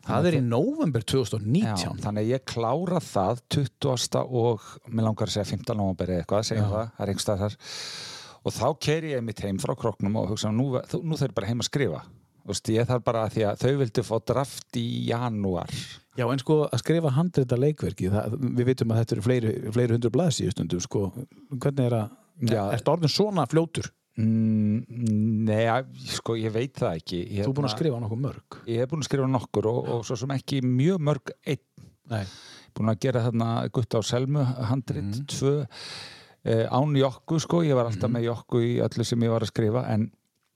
Það 0.06 0.28
er 0.30 0.36
í 0.38 0.42
november 0.46 1.02
2019 1.02 1.82
Já, 1.82 1.88
þannig 2.02 2.26
að 2.26 2.32
ég 2.32 2.44
klára 2.46 3.00
það 3.02 3.40
20. 3.56 4.20
og 4.40 4.68
mér 4.86 5.08
langar 5.08 5.30
að 5.30 5.34
segja 5.34 5.48
15. 5.52 5.78
november 5.78 6.12
eða 6.12 6.24
eitthvað, 6.24 6.46
segjum 6.50 6.68
það, 6.70 6.92
það 6.92 7.06
er 7.06 7.12
einhverstað 7.12 7.42
þar 7.44 7.58
og 8.46 8.54
þá 8.54 8.66
ker 8.86 9.08
ég 9.10 9.24
mitt 9.26 9.42
heim 9.42 9.58
frá 9.58 9.74
kroknum 9.78 10.20
og 10.20 10.30
hugsa, 10.30 10.52
nú, 10.54 10.68
nú 10.78 11.18
þau 11.18 11.26
er 11.26 11.34
bara 11.36 11.50
heim 11.50 11.64
að 11.64 11.70
skrifa 11.72 12.04
Vist, 12.46 12.68
ég 12.70 12.86
þarf 12.86 13.02
bara 13.02 13.24
að 13.26 13.32
því 13.34 13.42
að 13.42 13.62
þau 13.64 13.78
vildi 13.80 14.02
fá 14.06 14.12
draft 14.30 14.78
í 14.78 14.86
janúar 15.08 15.72
Já 16.16 16.24
en 16.30 16.40
sko 16.40 16.60
að 16.68 16.78
skrifa 16.84 17.10
handreita 17.16 17.58
leikverki 17.58 18.12
það, 18.12 18.36
við 18.46 18.70
vitum 18.70 18.94
að 18.94 19.00
þetta 19.02 19.16
eru 19.16 19.24
fleiri, 19.26 19.56
fleiri 19.74 19.96
hundru 19.96 20.12
blaðs 20.14 20.38
í 20.44 20.46
stundum 20.54 20.84
sko, 20.84 21.08
hvernig 21.58 21.90
er 21.90 21.98
að 22.04 22.14
er 22.44 22.76
þetta 22.76 22.92
orðin 22.92 23.12
svona 23.12 23.46
fljótur? 23.48 23.88
Mm, 24.16 25.44
nei, 25.44 25.64
sko 26.08 26.38
ég 26.40 26.54
veit 26.54 26.72
það 26.80 27.00
ekki 27.02 27.18
ég 27.36 27.44
Þú 27.44 27.50
er 27.50 27.56
búin 27.58 27.68
að 27.68 27.74
skrifa 27.74 28.00
nokkuð 28.00 28.20
mörg 28.22 28.58
Ég 28.64 28.78
hef 28.80 28.88
búin 28.88 29.02
að 29.02 29.08
skrifa 29.10 29.26
nokkur 29.28 29.68
og, 29.68 29.80
og 29.92 30.06
svo 30.08 30.16
sem 30.16 30.32
ekki 30.32 30.62
mjög 30.64 31.02
mörg 31.04 31.32
einn 31.44 31.60
Nei. 32.08 32.22
búin 32.72 32.92
að 32.94 33.02
gera 33.04 33.26
þarna 33.26 33.50
gutt 33.76 33.98
á 33.98 34.00
selmu 34.06 34.44
handreit, 34.70 35.10
mm. 35.10 35.26
tvö 35.34 35.52
eh, 35.60 36.64
án 36.64 36.96
jokku 36.96 37.42
sko, 37.44 37.60
ég 37.66 37.76
var 37.76 37.90
alltaf 37.90 38.08
mm. 38.08 38.16
með 38.16 38.28
jokku 38.30 38.64
í 38.64 38.72
öllu 38.86 39.04
sem 39.04 39.26
ég 39.26 39.36
var 39.36 39.44
að 39.44 39.52
skrifa 39.52 39.84
en 39.92 40.08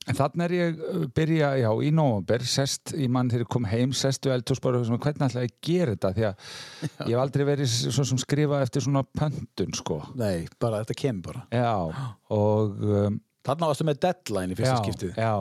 En 0.09 0.17
þannig 0.17 0.47
er 0.47 0.53
ég 0.55 0.79
uh, 0.81 1.01
byrja, 1.13 1.49
já, 1.61 1.67
í 1.85 1.89
nógumber, 1.93 2.41
sest, 2.49 2.95
í 2.97 3.05
mann 3.05 3.27
þegar 3.29 3.43
ég 3.45 3.49
kom 3.53 3.67
heim, 3.69 3.91
sestu 3.93 4.31
eldhúsbáru 4.33 4.79
og 4.81 5.03
hvernig 5.03 5.27
ætla 5.27 5.43
ég 5.45 5.51
að 5.51 5.67
gera 5.67 5.93
þetta 5.93 6.09
því 6.15 6.25
að 6.25 6.47
ég 6.81 7.11
hef 7.11 7.21
aldrei 7.21 7.43
verið 7.51 7.75
svona 7.75 8.09
sem 8.09 8.21
skrifa 8.23 8.61
eftir 8.65 8.85
svona 8.87 9.03
pöntun, 9.05 9.75
sko. 9.77 9.99
Nei, 10.17 10.47
bara 10.57 10.81
þetta 10.81 10.97
kemur 11.03 11.27
bara. 11.29 11.43
Já, 11.53 12.07
og... 12.41 12.81
Um, 12.81 13.19
þannig 13.47 13.71
varstu 13.71 13.87
með 13.89 13.99
deadline 14.05 14.53
í 14.53 14.59
fyrsta 14.59 14.77
já, 14.77 14.83
skiptið. 14.85 15.17
Já, 15.17 15.33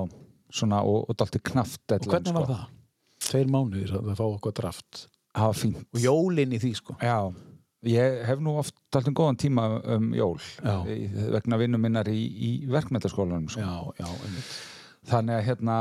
svona, 0.60 0.82
og, 0.88 1.04
og 1.10 1.20
dalti 1.20 1.42
knaft 1.50 1.80
deadline. 1.86 2.10
Og 2.10 2.16
hvernig 2.16 2.36
var 2.38 2.48
sko. 2.48 2.56
það? 2.56 2.66
Tveir 3.30 3.52
mánuðir 3.52 3.94
að 3.98 4.10
það 4.10 4.18
fá 4.22 4.26
okkur 4.26 4.56
draft. 4.56 5.04
Það 5.30 5.52
var 5.52 5.60
fínt. 5.60 5.86
Og 5.94 6.02
jólinn 6.02 6.56
í 6.56 6.60
því, 6.62 6.72
sko. 6.80 6.96
Já, 7.04 7.18
Ég 7.88 8.26
hef 8.28 8.40
nú 8.44 8.58
oft 8.60 8.74
talt 8.92 9.06
um 9.08 9.14
góðan 9.16 9.38
tíma 9.40 9.62
um 9.94 10.10
jól 10.12 10.34
í, 10.84 11.06
vegna 11.32 11.56
vinnum 11.56 11.80
minnar 11.80 12.10
í, 12.12 12.18
í 12.20 12.50
verkmyndaskólanum 12.68 13.46
sko. 13.48 13.94
þannig 15.08 15.38
að 15.38 15.46
hérna 15.46 15.76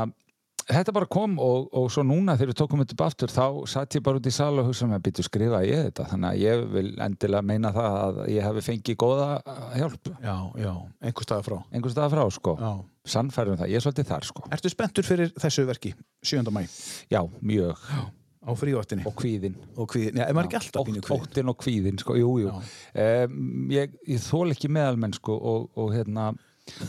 þetta 0.70 0.94
bara 0.96 1.08
kom 1.10 1.36
og, 1.42 1.68
og 1.76 1.88
svo 1.92 2.04
núna 2.06 2.36
þegar 2.38 2.52
við 2.52 2.58
tókum 2.60 2.82
þetta 2.82 2.96
upp 2.96 3.04
aftur 3.06 3.32
þá 3.34 3.44
satt 3.72 3.96
ég 3.98 4.04
bara 4.06 4.20
út 4.20 4.28
í 4.28 4.34
sal 4.34 4.52
og 4.60 4.68
hugsaði 4.68 4.98
að 4.98 5.10
að 5.10 5.26
skrifa 5.26 5.62
ég 5.66 5.88
þetta? 5.88 6.06
Þannig 6.12 6.30
að 6.30 6.44
ég 6.44 6.62
vil 6.76 6.86
endilega 7.06 7.48
meina 7.50 7.72
það 7.76 7.98
að 8.04 8.22
ég 8.34 8.46
hef 8.46 8.62
fengið 8.68 9.00
góða 9.00 9.28
hjálp. 9.76 10.12
Já, 10.22 10.36
já, 10.64 10.72
einhver 11.02 11.28
staða 11.28 11.46
frá. 11.48 11.58
Einhver 11.70 11.96
staða 11.96 12.14
frá 12.14 12.24
sko, 12.38 12.56
sannfærðum 13.16 13.60
það, 13.60 13.74
ég 13.74 13.80
er 13.80 13.86
svolítið 13.86 14.08
þar 14.14 14.30
sko. 14.30 14.46
Ertu 14.56 14.72
spenntur 14.72 15.10
fyrir 15.10 15.34
þessu 15.40 15.66
verki, 15.68 15.92
7. 16.26 16.46
mæ? 16.54 16.64
Já, 17.10 17.22
mjög. 17.40 17.84
Já 17.90 18.08
á 18.40 18.56
frívartinni 18.56 19.04
og 19.04 19.12
kvíðin 19.20 19.56
og 19.76 19.88
kvíðin, 19.92 20.16
já, 20.16 20.24
ef 20.24 20.36
maður 20.36 20.46
ekki 20.48 20.58
alltaf 20.60 21.12
óttin 21.16 21.50
og 21.52 21.58
kvíðin, 21.60 21.98
sko, 22.00 22.14
jú, 22.16 22.30
jú. 22.40 22.52
Um, 22.96 23.66
ég, 23.72 23.92
ég 24.08 24.22
þól 24.24 24.54
ekki 24.54 24.70
meðalmenn, 24.72 25.12
sko 25.18 25.36
og, 25.36 25.66
og 25.76 25.92
hérna 25.92 26.30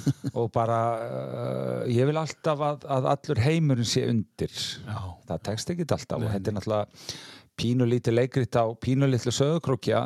og 0.37 0.49
bara, 0.53 0.79
uh, 1.01 1.91
ég 1.91 2.09
vil 2.09 2.21
alltaf 2.21 2.63
að, 2.67 2.87
að 2.97 3.11
allur 3.15 3.43
heimurinn 3.45 3.87
sé 3.87 4.07
undir 4.09 4.51
já. 4.53 4.97
það 5.29 5.45
tekst 5.49 5.73
ekki 5.73 5.87
alltaf 5.87 6.17
Nei. 6.17 6.25
og 6.25 6.33
þetta 6.35 6.51
er 6.51 6.57
náttúrulega 6.57 7.13
pínulítið 7.61 8.15
leikrit 8.15 8.57
á 8.57 8.65
pínulítið 8.81 9.35
söðakrókja 9.37 10.01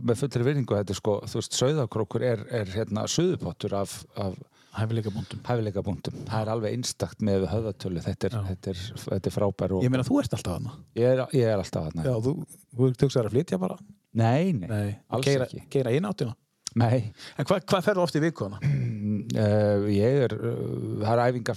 með 0.00 0.20
fullri 0.22 0.46
virðingu, 0.46 0.76
þetta 0.78 0.94
er 0.94 0.98
sko, 1.00 1.16
þú 1.28 1.40
veist, 1.40 1.56
söðakrókur 1.58 2.24
er, 2.24 2.44
er 2.62 2.70
hérna 2.72 3.04
söðupottur 3.10 3.76
af, 3.76 3.98
af 4.16 4.38
Hæfileikabúndum. 4.74 5.38
Hæfileikabúndum. 5.46 6.14
Það 6.26 6.40
er 6.40 6.48
alveg 6.50 6.72
einstakt 6.74 7.20
með 7.22 7.44
höfðatölu. 7.46 8.00
Þetta 8.02 8.26
er, 8.26 8.38
þetta 8.48 8.72
er, 8.72 8.80
þetta 9.04 9.30
er 9.30 9.34
frábær. 9.36 9.74
Og... 9.76 9.84
Ég 9.86 9.92
meina, 9.94 10.06
þú 10.06 10.18
ert 10.18 10.34
alltaf 10.34 10.56
aðna. 10.56 10.72
Ég 10.98 11.12
er, 11.12 11.22
ég 11.36 11.50
er 11.52 11.62
alltaf 11.62 11.90
aðna. 11.90 12.06
Já, 12.08 12.14
þú, 12.24 12.32
þú 12.74 12.88
tökst 13.04 13.20
að 13.20 13.28
flytja 13.36 13.58
bara? 13.62 13.78
Nei, 14.18 14.50
nei, 14.56 14.66
nei. 14.66 14.88
alls 15.14 15.28
Geira, 15.28 15.46
ekki. 15.46 15.62
Geira 15.70 15.94
einn 15.94 16.08
áttina? 16.10 16.34
Nei. 16.80 17.12
En 17.38 17.46
hvað 17.46 17.64
hva 17.70 17.80
ferðu 17.86 18.02
oft 18.04 18.18
í 18.18 18.22
vikuna? 18.24 18.58
uh, 18.60 19.88
ég 19.94 20.20
er, 20.26 20.34
uh, 20.34 21.00
það 21.04 21.12
er 21.14 21.24
æfinga 21.28 21.56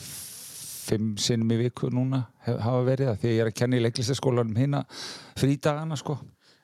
fimm 0.88 1.14
sinnum 1.20 1.52
í 1.52 1.60
viku 1.66 1.90
núna, 1.92 2.24
hef, 2.46 2.60
hafa 2.64 2.84
verið 2.88 3.10
það, 3.12 3.20
því 3.24 3.32
ég 3.34 3.44
er 3.44 3.50
að 3.52 3.58
kenna 3.60 3.78
í 3.80 3.84
leiklistaskólanum 3.84 4.60
hérna 4.62 4.84
frídagana, 5.40 5.98
sko. 6.00 6.16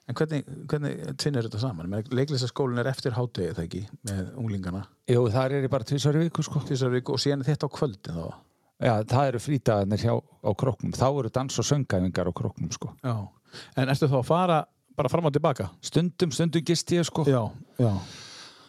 En 0.03 0.15
hvernig, 0.19 0.43
hvernig 0.67 1.13
tvinnir 1.19 1.45
þetta 1.47 1.59
saman? 1.61 1.93
Leiklistaskólinn 2.11 2.81
er 2.81 2.89
eftir 2.91 3.15
hátegið 3.15 3.53
þegar 3.55 3.67
ekki 3.69 3.83
með 4.09 4.33
unglingana? 4.41 4.81
Jú, 5.11 5.21
það 5.31 5.55
er 5.59 5.67
bara 5.71 5.87
tvísari 5.87 6.25
viku 6.25 6.43
sko. 6.43 6.59
Tvísari 6.67 6.97
viku 6.99 7.15
og 7.15 7.21
síðan 7.23 7.45
þetta 7.47 7.69
á 7.71 7.75
kvöldin 7.77 8.17
þá? 8.17 8.25
Já, 8.83 8.93
það 9.13 9.29
eru 9.29 9.39
frítagarnir 9.45 10.03
hjá 10.03 10.13
á 10.19 10.49
kroknum. 10.59 10.91
Þá 10.97 11.05
eru 11.07 11.31
dans- 11.31 11.59
og 11.61 11.67
söngæfingar 11.69 12.27
á 12.27 12.33
kroknum 12.35 12.71
sko. 12.75 12.91
Já, 12.99 13.15
en 13.79 13.93
erstu 13.93 14.09
þá 14.11 14.17
að 14.19 14.27
fara 14.27 14.59
bara 14.97 15.09
fram 15.09 15.25
og 15.29 15.33
tilbaka? 15.33 15.69
Stundum, 15.81 16.35
stundum 16.35 16.65
gist 16.67 16.91
ég 16.91 17.07
sko. 17.07 17.23
Já, 17.23 17.39
já. 17.79 17.93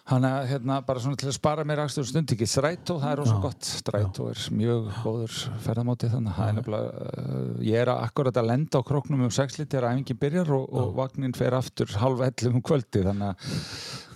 Þannig 0.04 0.34
að 0.36 0.46
hérna, 0.50 0.74
bara 0.84 1.00
svona 1.00 1.16
til 1.16 1.30
að 1.30 1.36
spara 1.38 1.62
mér 1.64 1.80
aðstöðu 1.80 2.10
stund 2.10 2.32
ekki. 2.34 2.44
Strætó, 2.48 2.98
það 3.00 3.12
er 3.14 3.20
ósað 3.22 3.38
gott. 3.40 3.68
Strætó 3.80 4.26
er 4.28 4.40
mjög 4.52 4.90
góður 5.00 5.36
ferðamáti 5.64 6.10
þannig. 6.12 6.40
Að 6.44 6.50
nefnilega, 6.58 7.06
uh, 7.22 7.46
ég 7.64 7.80
er 7.80 7.90
akkurat 7.94 8.36
að 8.36 8.50
lenda 8.50 8.82
á 8.84 8.84
kroknum 8.84 9.22
um 9.24 9.32
6 9.32 9.56
litir 9.62 9.86
að 9.86 9.94
æfingin 9.96 10.18
byrjar 10.20 10.50
og, 10.58 10.66
og 10.76 10.90
vagnin 10.98 11.32
fer 11.38 11.56
aftur 11.56 11.94
halv 12.02 12.20
11 12.26 12.52
um 12.52 12.64
kvöldi. 12.68 13.00
Þannig 13.06 13.30
að 13.30 13.62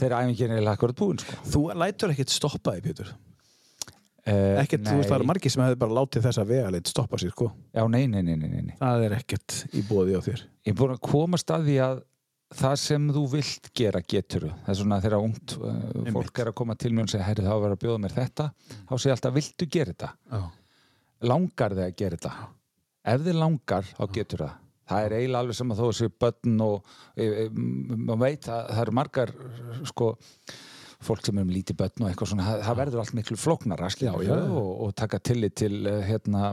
þeirra 0.02 0.20
æfingin 0.26 0.54
er 0.58 0.68
akkurat 0.74 1.00
búin 1.00 1.22
sko. 1.24 1.38
Þú 1.54 1.64
lætur 1.80 2.12
ekkert 2.12 2.36
stoppa 2.36 2.76
því 2.76 2.84
Pítur? 2.84 3.14
Uh, 4.28 4.60
ekkert, 4.60 4.84
þú 4.84 4.98
veist 4.98 5.08
það 5.08 5.22
er 5.22 5.26
margir 5.30 5.52
sem 5.54 5.64
hefur 5.64 5.80
bara 5.86 5.98
látið 6.02 6.28
þessa 6.28 6.44
vegaleit 6.44 6.92
stoppa 6.92 7.16
sér 7.16 7.32
sko? 7.32 7.48
Já, 7.72 7.86
nei, 7.88 8.02
nei, 8.12 8.20
nei, 8.20 8.36
nei, 8.36 8.60
nei. 8.60 8.74
Það 8.76 9.06
er 9.06 9.16
ekkert 9.22 9.56
í 9.72 9.80
bóði 9.88 10.18
á 10.18 10.22
þér. 10.26 10.42
Ég 10.68 10.74
er 10.74 10.76
búin 10.76 10.92
að 10.92 11.00
komast 11.08 11.56
að 11.56 11.70
því 11.70 11.80
að 11.86 12.02
það 12.56 12.76
sem 12.80 13.08
þú 13.12 13.24
vilt 13.32 13.68
gera 13.76 14.00
getur 14.00 14.46
það 14.50 14.70
er 14.72 14.78
svona 14.80 15.00
þegar 15.04 15.24
ungt 15.26 15.56
uh, 15.58 16.12
fólk 16.14 16.40
er 16.40 16.52
að 16.52 16.56
koma 16.60 16.78
til 16.80 16.92
mér 16.94 17.08
og 17.08 17.12
segja, 17.12 17.26
herri 17.26 17.44
þá 17.44 17.52
verður 17.54 17.76
að 17.76 17.82
bjóða 17.82 18.04
mér 18.04 18.14
þetta. 18.16 18.46
Þá 18.78 18.94
segja 18.94 19.16
alltaf, 19.16 19.34
viltu 19.36 19.68
gera 19.68 19.94
þetta? 19.94 20.14
Oh. 20.38 20.48
langar 21.28 21.76
þig 21.76 21.84
að 21.84 21.98
gera 21.98 22.20
þetta? 22.20 22.48
Ef 23.08 23.26
þið 23.26 23.38
langar, 23.42 23.92
þá 23.98 24.02
getur 24.16 24.44
það. 24.46 24.56
Það 24.88 25.04
er 25.04 25.14
eiginlega 25.18 25.44
alveg 25.44 25.58
sem 25.58 25.72
að 25.72 25.80
þó 25.82 25.86
að 25.86 25.96
séu 25.98 26.12
börn 26.24 26.60
og 26.64 26.92
e, 27.12 27.24
e, 27.28 27.42
maður 27.52 28.20
veit 28.22 28.46
að 28.48 28.68
það 28.70 28.82
eru 28.82 28.94
margar 28.96 29.32
sko 29.90 30.06
fólk 31.04 31.26
sem 31.28 31.36
er 31.38 31.44
um 31.46 31.52
lítið 31.52 31.78
börn 31.78 32.04
og 32.04 32.08
eitthvað 32.08 32.30
svona, 32.32 32.46
það, 32.46 32.62
það 32.66 32.78
verður 32.80 33.02
allt 33.02 33.14
miklu 33.18 33.36
flóknara 33.38 33.90
já, 33.92 34.10
já, 34.24 34.32
og, 34.34 34.70
og 34.86 34.94
taka 34.98 35.20
tillit 35.22 35.54
til 35.60 35.76
eh, 35.86 36.00
hérna, 36.08 36.50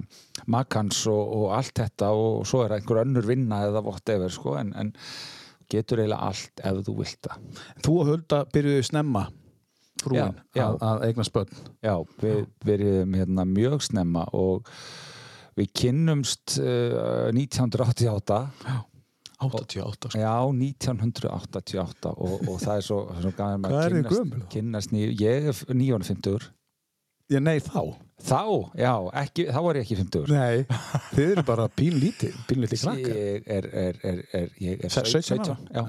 makans 0.51 0.99
og, 1.09 1.31
og 1.39 1.55
allt 1.57 1.73
þetta 1.79 2.11
og 2.13 2.43
svo 2.49 2.61
er 2.65 2.75
einhver 2.77 3.01
önnur 3.01 3.25
vinna 3.25 3.63
eða 3.69 3.81
whatever 3.87 4.33
sko, 4.33 4.57
en, 4.59 4.75
en 4.77 4.91
getur 5.71 6.03
eiginlega 6.03 6.29
allt 6.29 6.63
ef 6.63 6.83
þú 6.85 6.95
vilt 7.01 7.27
það. 7.27 7.65
Þú 7.85 7.97
og 8.01 8.11
Hulda 8.11 8.41
byrjuðu 8.53 8.87
snemma 8.89 9.25
frúin 10.03 10.39
að, 10.59 10.79
að 10.85 11.05
eigna 11.07 11.27
spöld. 11.27 11.53
Já, 11.85 11.95
við 12.21 12.41
byrjuðum 12.65 13.15
hérna, 13.19 13.47
mjög 13.49 13.85
snemma 13.87 14.25
og 14.35 14.73
við 15.55 15.71
kynnumst 15.79 16.57
uh, 16.59 17.31
1988 17.31 18.41
Já 18.65 18.83
88 19.39 20.09
sko. 20.09 20.19
Já, 20.19 20.47
1988 20.47 22.11
og, 22.15 22.35
og 22.47 22.59
það 22.61 22.77
er 22.77 22.85
svo, 22.87 22.99
svo 23.19 23.31
gæðum 23.35 23.67
að 23.67 23.75
kynnast, 23.75 24.35
kynnast 24.53 24.93
ný, 24.95 25.01
ég 25.19 25.49
er 25.51 25.59
950 25.67 26.47
Já, 27.31 27.39
nei, 27.41 27.57
þá. 27.63 27.79
Þá, 28.25 28.41
já, 28.79 28.91
ekki, 29.21 29.47
þá 29.51 29.57
er 29.59 29.77
ég 29.79 29.85
ekki 29.85 29.97
50 29.99 30.29
Nei, 30.31 30.65
þið 31.11 31.31
eru 31.33 31.43
bara 31.45 31.65
pínlítið 31.73 32.37
pínlítið 32.47 32.83
krakkar. 32.85 33.17
Ég 33.17 33.49
er, 33.57 33.67
er, 33.81 33.97
er, 34.07 34.21
er 34.39 34.53
ég 34.61 34.85
17 34.87 35.41
ára? 35.41 35.57
Já, 35.73 35.83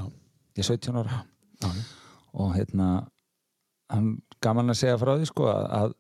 ég 0.57 0.65
er 0.65 0.69
17 0.73 0.99
ára. 1.03 1.21
Já. 1.63 1.71
og 2.37 2.51
hérna 2.53 2.89
hann 3.89 4.11
gaman 4.45 4.75
að 4.75 4.81
segja 4.83 4.99
frá 5.01 5.15
því 5.17 5.29
sko 5.31 5.47
að, 5.49 5.95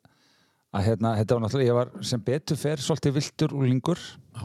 að 0.77 0.85
hérna, 0.89 1.15
þetta 1.21 1.37
var 1.37 1.45
náttúrulega 1.45 1.71
ég 1.71 1.79
var 1.79 1.93
sem 2.11 2.25
betur 2.27 2.61
fer 2.61 2.83
svolítið 2.83 3.17
viltur 3.17 3.55
úr 3.57 3.69
lingur 3.71 4.03
já. 4.03 4.45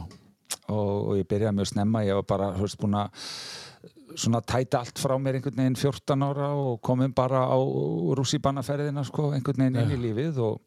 Og, 0.72 0.92
og 1.10 1.18
ég 1.18 1.26
byrjaði 1.28 1.56
mjög 1.58 1.68
snemma, 1.72 2.04
ég 2.06 2.16
var 2.16 2.26
bara 2.28 2.52
höfst 2.56 2.78
búin 2.80 2.96
að 2.96 3.26
svona 4.16 4.40
tæta 4.44 4.82
allt 4.82 5.00
frá 5.00 5.16
mér 5.20 5.38
einhvern 5.38 5.58
veginn 5.58 5.76
14 5.76 6.24
ára 6.28 6.52
og 6.56 6.80
komum 6.84 7.12
bara 7.16 7.42
á 7.48 7.58
rússibannaferðina 8.16 9.04
sko, 9.08 9.32
einhvern 9.36 9.64
veginn 9.64 9.80
inn 9.82 9.94
í 9.96 10.00
lífið 10.06 10.40
og, 10.44 10.60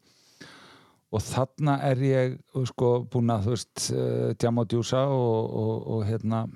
og 1.14 1.22
þarna 1.22 1.76
er 1.86 2.00
ég 2.02 2.38
sko 2.70 2.90
búin 3.10 3.30
að 3.30 3.46
þú 3.46 3.54
veist 3.54 3.84
djama 4.40 4.64
og 4.64 4.72
djúsa 4.72 5.04
og, 5.12 5.84
og 5.96 6.06
hérna 6.08 6.46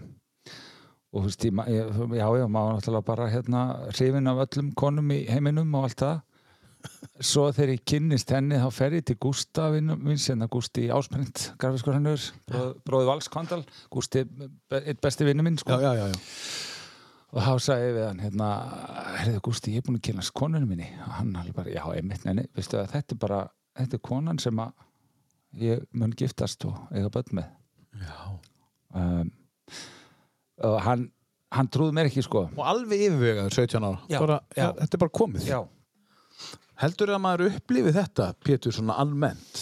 og 1.11 1.25
þú 1.25 1.27
veist, 1.27 1.47
ég, 1.47 1.93
já, 2.19 2.27
já, 2.39 2.47
maður 2.47 2.77
náttúrulega 2.77 3.07
bara 3.07 3.31
hérna 3.31 3.63
hrifin 3.91 4.31
af 4.31 4.43
öllum 4.47 4.75
konum 4.79 5.15
í 5.15 5.25
heiminum 5.31 5.75
og 5.75 5.89
allt 5.89 6.05
það. 6.05 6.21
Svo 7.21 7.51
þegar 7.53 7.75
ég 7.75 7.83
kynnist 7.93 8.31
henni 8.33 8.57
þá 8.57 8.69
fer 8.73 8.95
ég 8.97 9.05
til 9.05 9.19
Gústa 9.21 9.67
minn 9.75 10.21
sem 10.23 10.41
er 10.41 10.49
Gústi 10.49 10.87
Ásprint 10.95 11.51
grafiskur 11.61 11.99
hennur, 11.99 12.23
bróði 12.49 13.11
Valskvandal 13.11 13.67
Gústi, 13.93 14.23
eitt 14.79 15.03
besti 15.05 15.27
vinnu 15.29 15.45
minn 15.45 15.59
sko. 15.61 15.77
já, 15.77 15.93
já, 15.99 16.07
já, 16.09 16.17
og 17.31 17.45
þá 17.45 17.53
sagði 17.67 17.91
ég 17.91 17.97
við 17.99 18.07
hann 18.07 18.23
hérna, 18.25 18.49
herriðu 19.19 19.43
Gústi, 19.51 19.75
ég 19.75 19.83
er 19.83 19.87
búin 19.87 20.01
að 20.01 20.07
kynast 20.09 20.35
konunum 20.35 20.73
minni. 20.73 20.89
Og 21.05 21.13
hann 21.19 21.37
alveg 21.37 21.59
bara, 21.59 21.75
já, 21.75 21.85
einmitt, 21.95 22.25
neini 22.27 22.47
veistu 22.57 22.81
að 22.81 22.95
þetta 22.95 23.17
er 23.17 23.21
bara, 23.27 23.43
þetta 23.81 23.99
er 23.99 24.05
konan 24.11 24.43
sem 24.43 24.63
að 24.63 24.87
ég 25.61 25.83
mun 25.93 26.15
giftast 26.17 26.65
og 26.69 26.79
eiga 26.95 27.11
börn 27.11 27.41
með 27.41 27.49
um, 28.95 29.33
og 30.69 30.79
hann 30.87 31.09
hann 31.51 31.69
trúði 31.73 31.97
mér 31.97 32.11
ekki 32.11 32.23
sko 32.23 32.47
og 32.53 32.63
alveg 32.63 33.09
yfirvegaður 33.09 33.57
17 33.59 33.89
ára 33.91 34.23
bara, 34.23 34.41
þetta 34.55 34.95
er 34.95 35.05
bara 35.05 35.19
komið 35.21 35.51
já 35.51 35.61
Heldur 36.81 37.11
það 37.11 37.19
að 37.19 37.25
maður 37.27 37.51
upplifi 37.51 37.93
þetta, 37.93 38.27
Pétur, 38.41 38.73
svona 38.73 38.95
almennt? 39.03 39.59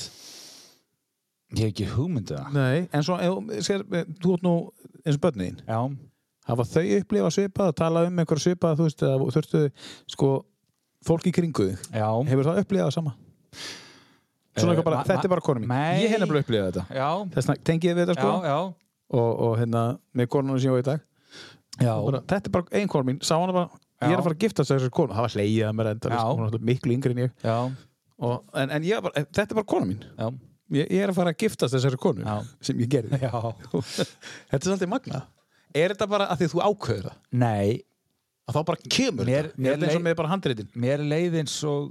Ég 1.56 1.64
hef 1.64 1.72
ekki 1.72 1.86
hugmyndið 1.90 2.36
það. 2.36 2.52
Nei, 2.54 2.84
en 2.94 3.06
svo, 3.06 3.16
sér, 3.64 3.82
þú 4.22 4.34
ert 4.36 4.44
nú 4.46 4.52
eins 5.02 5.16
og 5.16 5.24
börnin. 5.24 5.58
Já. 5.66 5.80
Hafa 6.48 6.66
þau 6.68 6.84
upplifað 7.00 7.34
svipað, 7.34 7.72
að 7.72 7.78
tala 7.80 8.04
um 8.06 8.22
einhver 8.22 8.42
svipað, 8.42 8.78
þú 8.78 8.86
veist, 8.86 9.02
eða 9.08 9.32
þurftu, 9.34 9.64
sko, 10.14 10.30
fólki 11.08 11.32
kringu 11.34 11.70
þig. 11.72 11.88
Já. 11.90 12.06
Hefur 12.30 12.50
það 12.50 12.62
upplifað 12.62 12.94
sama? 12.94 13.16
Svona 14.62 14.74
eitthvað 14.74 14.88
bara, 14.90 15.02
þetta 15.08 15.26
er 15.28 15.34
bara 15.34 15.44
konum 15.48 15.66
mín. 15.66 15.74
Ég 16.02 16.12
hef 16.12 16.22
nefnilega 16.22 16.46
upplifað 16.46 16.70
þetta. 16.70 16.86
Já. 16.98 17.08
Þess 17.34 17.50
vegna 17.50 17.68
tengið 17.70 17.94
við 17.94 18.02
þetta, 18.04 18.16
sko. 18.18 18.30
Já, 18.30 18.48
já. 18.52 18.94
Og, 19.08 19.28
og 19.48 19.52
hérna, 19.60 19.84
með 20.18 20.30
konunum 20.34 20.60
sem 20.60 20.68
ég 20.68 20.76
á 20.76 20.82
í 20.82 20.88
dag. 20.88 21.04
Já. 21.78 21.92
Bara, 21.94 22.22
þetta 22.32 22.50
er 22.50 22.56
bara 22.58 22.78
einn 22.80 22.90
konum 22.92 23.12
mín, 23.12 23.20
sá 23.24 23.36
hana 23.38 23.54
bara 23.54 23.84
ég 24.06 24.14
er 24.14 24.20
að 24.20 24.26
fara 24.28 24.36
að 24.36 24.44
giftast 24.44 24.70
þessari 24.72 24.94
konu 24.94 25.14
það 25.14 25.24
var 25.24 25.34
hleyið 25.34 25.64
að 25.66 25.74
mér 25.78 25.90
enda 25.92 26.20
hún 26.28 26.44
er 26.46 26.66
miklu 26.68 26.94
yngri 26.94 27.14
en 27.14 27.22
ég 27.24 27.48
og, 27.48 28.36
en, 28.58 28.70
en 28.76 28.86
ég 28.86 29.02
bara, 29.02 29.24
þetta 29.26 29.46
er 29.48 29.58
bara 29.58 29.70
kona 29.72 29.88
mín 29.88 30.04
ég, 30.74 30.84
ég 30.84 31.02
er 31.02 31.12
að 31.12 31.18
fara 31.18 31.34
að 31.34 31.42
giftast 31.42 31.74
þessari 31.74 32.00
konu 32.02 32.26
Já. 32.26 32.36
sem 32.68 32.82
ég 32.84 32.92
gerði 32.92 33.18
þetta 33.18 34.60
er 34.60 34.68
svolítið 34.68 34.92
magna 34.92 35.22
er 35.74 35.94
þetta 35.94 36.10
bara 36.10 36.30
að 36.30 36.42
því 36.42 36.50
þú 36.54 36.64
ákveður 36.68 37.08
það? 37.08 37.20
Nei 37.42 37.84
að 38.48 38.56
þá 38.56 38.60
bara 38.70 38.92
kemur 38.96 39.28
mér, 39.28 39.50
þetta 39.50 39.64
mér 39.66 39.74
er 39.74 39.88
eins 39.88 39.98
og 39.98 40.06
með 40.06 40.18
bara 40.22 40.32
handreitin 40.32 40.70
mér 40.86 41.04
leið 41.04 41.40
eins 41.42 41.58
og 41.68 41.90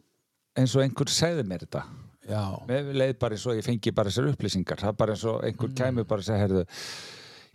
eins 0.57 0.77
og 0.77 0.85
einhver 0.85 1.11
segði 1.13 1.45
mér 1.47 1.67
þetta 1.67 1.83
Mér 2.67 2.89
leið 2.93 3.13
bara 3.21 3.37
eins 3.37 3.45
og 3.47 3.57
ég 3.57 3.65
fengi 3.65 3.93
bara 3.95 4.11
þessar 4.11 4.31
upplýsingar. 4.33 4.81
Það 4.83 4.91
er 4.91 4.97
bara 5.01 5.15
eins 5.15 5.25
og 5.27 5.45
einhver 5.47 5.71
mm. 5.71 5.77
kæmi 5.79 6.07
bara 6.07 6.23
að 6.23 6.29
segja 6.29 6.43
herðu 6.43 6.63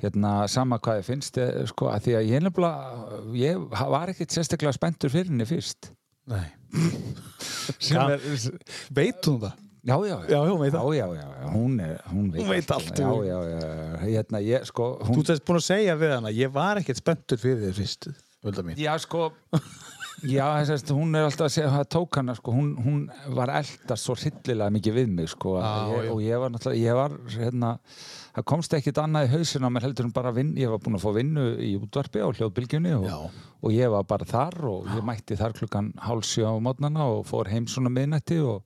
hérna 0.03 0.31
sama 0.51 0.79
hvað 0.83 0.99
ég 0.99 1.07
finnst 1.07 1.37
ég, 1.39 1.51
sko, 1.71 1.91
að 1.93 2.07
því 2.07 2.15
að 2.19 2.31
ég 2.31 2.43
nefnilega 2.43 3.19
ég 3.39 3.67
var 3.79 4.11
ekkert 4.11 4.35
sérstaklega 4.35 4.75
spenntur 4.75 5.13
fyrir 5.13 5.31
henni 5.31 5.47
fyrst. 5.47 5.93
Nei. 6.31 6.49
Veit 8.97 9.29
hún 9.29 9.39
það? 9.43 9.61
Já, 9.83 9.97
já, 10.07 10.17
já, 10.31 10.39
já, 10.47 10.95
já, 10.95 11.07
já, 11.15 11.29
já 11.43 11.47
hún, 11.51 11.81
er, 11.81 11.97
hún 12.07 12.31
veit, 12.31 12.47
veit 12.47 12.71
allt 12.71 12.99
Já, 12.99 13.25
já, 13.27 13.39
já, 13.51 13.97
hérna, 13.99 14.39
ég, 14.39 14.63
sko 14.71 14.93
hún... 15.03 15.17
Þú 15.19 15.33
ert 15.35 15.43
búin 15.49 15.59
að 15.59 15.65
segja 15.67 15.97
við 15.99 16.13
hana, 16.15 16.31
ég 16.31 16.53
var 16.55 16.79
ekkert 16.79 17.01
spenntur 17.01 17.41
fyrir 17.43 17.65
þið 17.65 17.81
fyrst, 17.81 18.07
Já, 18.79 18.93
sko 19.03 19.33
Já, 20.23 20.47
þess 20.63 20.87
að 20.87 20.97
hún 20.99 21.19
er 21.19 21.27
alltaf 21.27 21.49
að 21.49 21.55
segja 21.57 21.71
það 21.73 21.87
tók 21.97 22.19
hana, 22.21 22.35
sko, 22.39 22.55
hún, 22.55 22.73
hún 22.85 22.99
var 23.35 23.51
eldast 23.59 24.07
svo 24.07 24.15
hryllilega 24.19 24.75
mikið 24.77 24.99
við 25.01 25.15
mig, 25.17 25.31
sko 25.33 25.57
ah, 25.59 25.91
ég, 25.97 26.11
og 26.13 26.21
ég 26.23 26.43
var 26.43 26.53
náttúrulega, 26.55 26.83
ég 26.85 26.99
var, 26.99 27.17
hérna 27.35 27.73
það 28.33 28.47
komst 28.49 28.75
ekkit 28.77 29.01
annað 29.03 29.27
í 29.27 29.33
hausina 29.35 29.71
mér 29.73 29.89
heldur 29.89 30.09
en 30.09 30.15
bara 30.15 30.33
vinn, 30.35 30.53
ég 30.57 30.71
var 30.73 30.81
búin 30.83 30.97
að 30.97 31.05
fá 31.05 31.11
vinnu 31.17 31.47
í 31.61 31.73
útvarpi 31.77 32.23
á 32.25 32.29
hljóðbylgjunni 32.33 32.95
og, 32.97 33.35
og 33.61 33.75
ég 33.75 33.93
var 33.93 34.07
bara 34.09 34.29
þar 34.29 34.57
og 34.71 34.89
ég 34.89 35.05
mætti 35.05 35.37
þar 35.37 35.57
klukkan 35.59 35.91
hálsjö 36.01 36.49
á 36.49 36.55
mótnana 36.65 37.11
og 37.13 37.27
fór 37.29 37.51
heim 37.53 37.69
svona 37.69 37.93
miðnætti 37.93 38.41
og, 38.41 38.65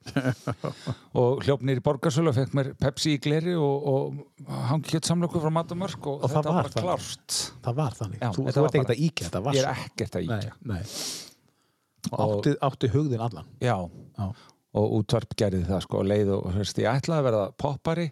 og 1.20 1.42
hljóf 1.42 1.66
nýri 1.66 1.82
borgarsölu 1.85 2.30
og 2.30 2.38
fekk 2.38 2.54
mér 2.59 2.72
Pepsi 2.78 3.16
í 3.16 3.22
gleri 3.22 3.56
og, 3.59 3.90
og 3.90 4.50
hangi 4.70 4.94
hétt 4.94 5.11
samlöku 5.11 5.42
frá 5.42 5.50
Matamörk 5.59 6.11
og, 6.12 6.28
þetta 6.30 6.46
var, 6.46 6.70
var 6.70 6.74
klárt. 6.76 7.38
Það 7.66 7.80
var 7.82 7.98
þannig, 7.98 8.22
Já, 8.22 8.30
þú, 8.37 8.46
þú 8.46 8.66
ert 8.68 8.78
ekkert 8.78 8.94
að 8.94 9.06
íkja 9.09 9.30
þetta 9.30 9.56
Ég 9.56 9.64
er 9.64 9.87
ekkert 9.88 10.20
að 10.20 10.28
íkja 10.28 10.54
nei, 10.62 10.76
nei. 10.76 10.82
Og 12.12 12.21
átti, 12.27 12.59
átti 12.62 12.92
hugðin 12.92 13.25
allan. 13.27 13.49
Já, 13.62 13.77
Já. 14.16 14.31
Og 14.77 14.99
útvarp 14.99 15.33
gerði 15.40 15.62
það 15.64 15.79
sko 15.87 16.03
leið 16.05 16.31
og 16.35 16.49
hörst, 16.53 16.79
ég 16.83 16.99
ætlaði 16.99 17.23
að 17.23 17.27
verða 17.31 17.45
poppari. 17.62 18.05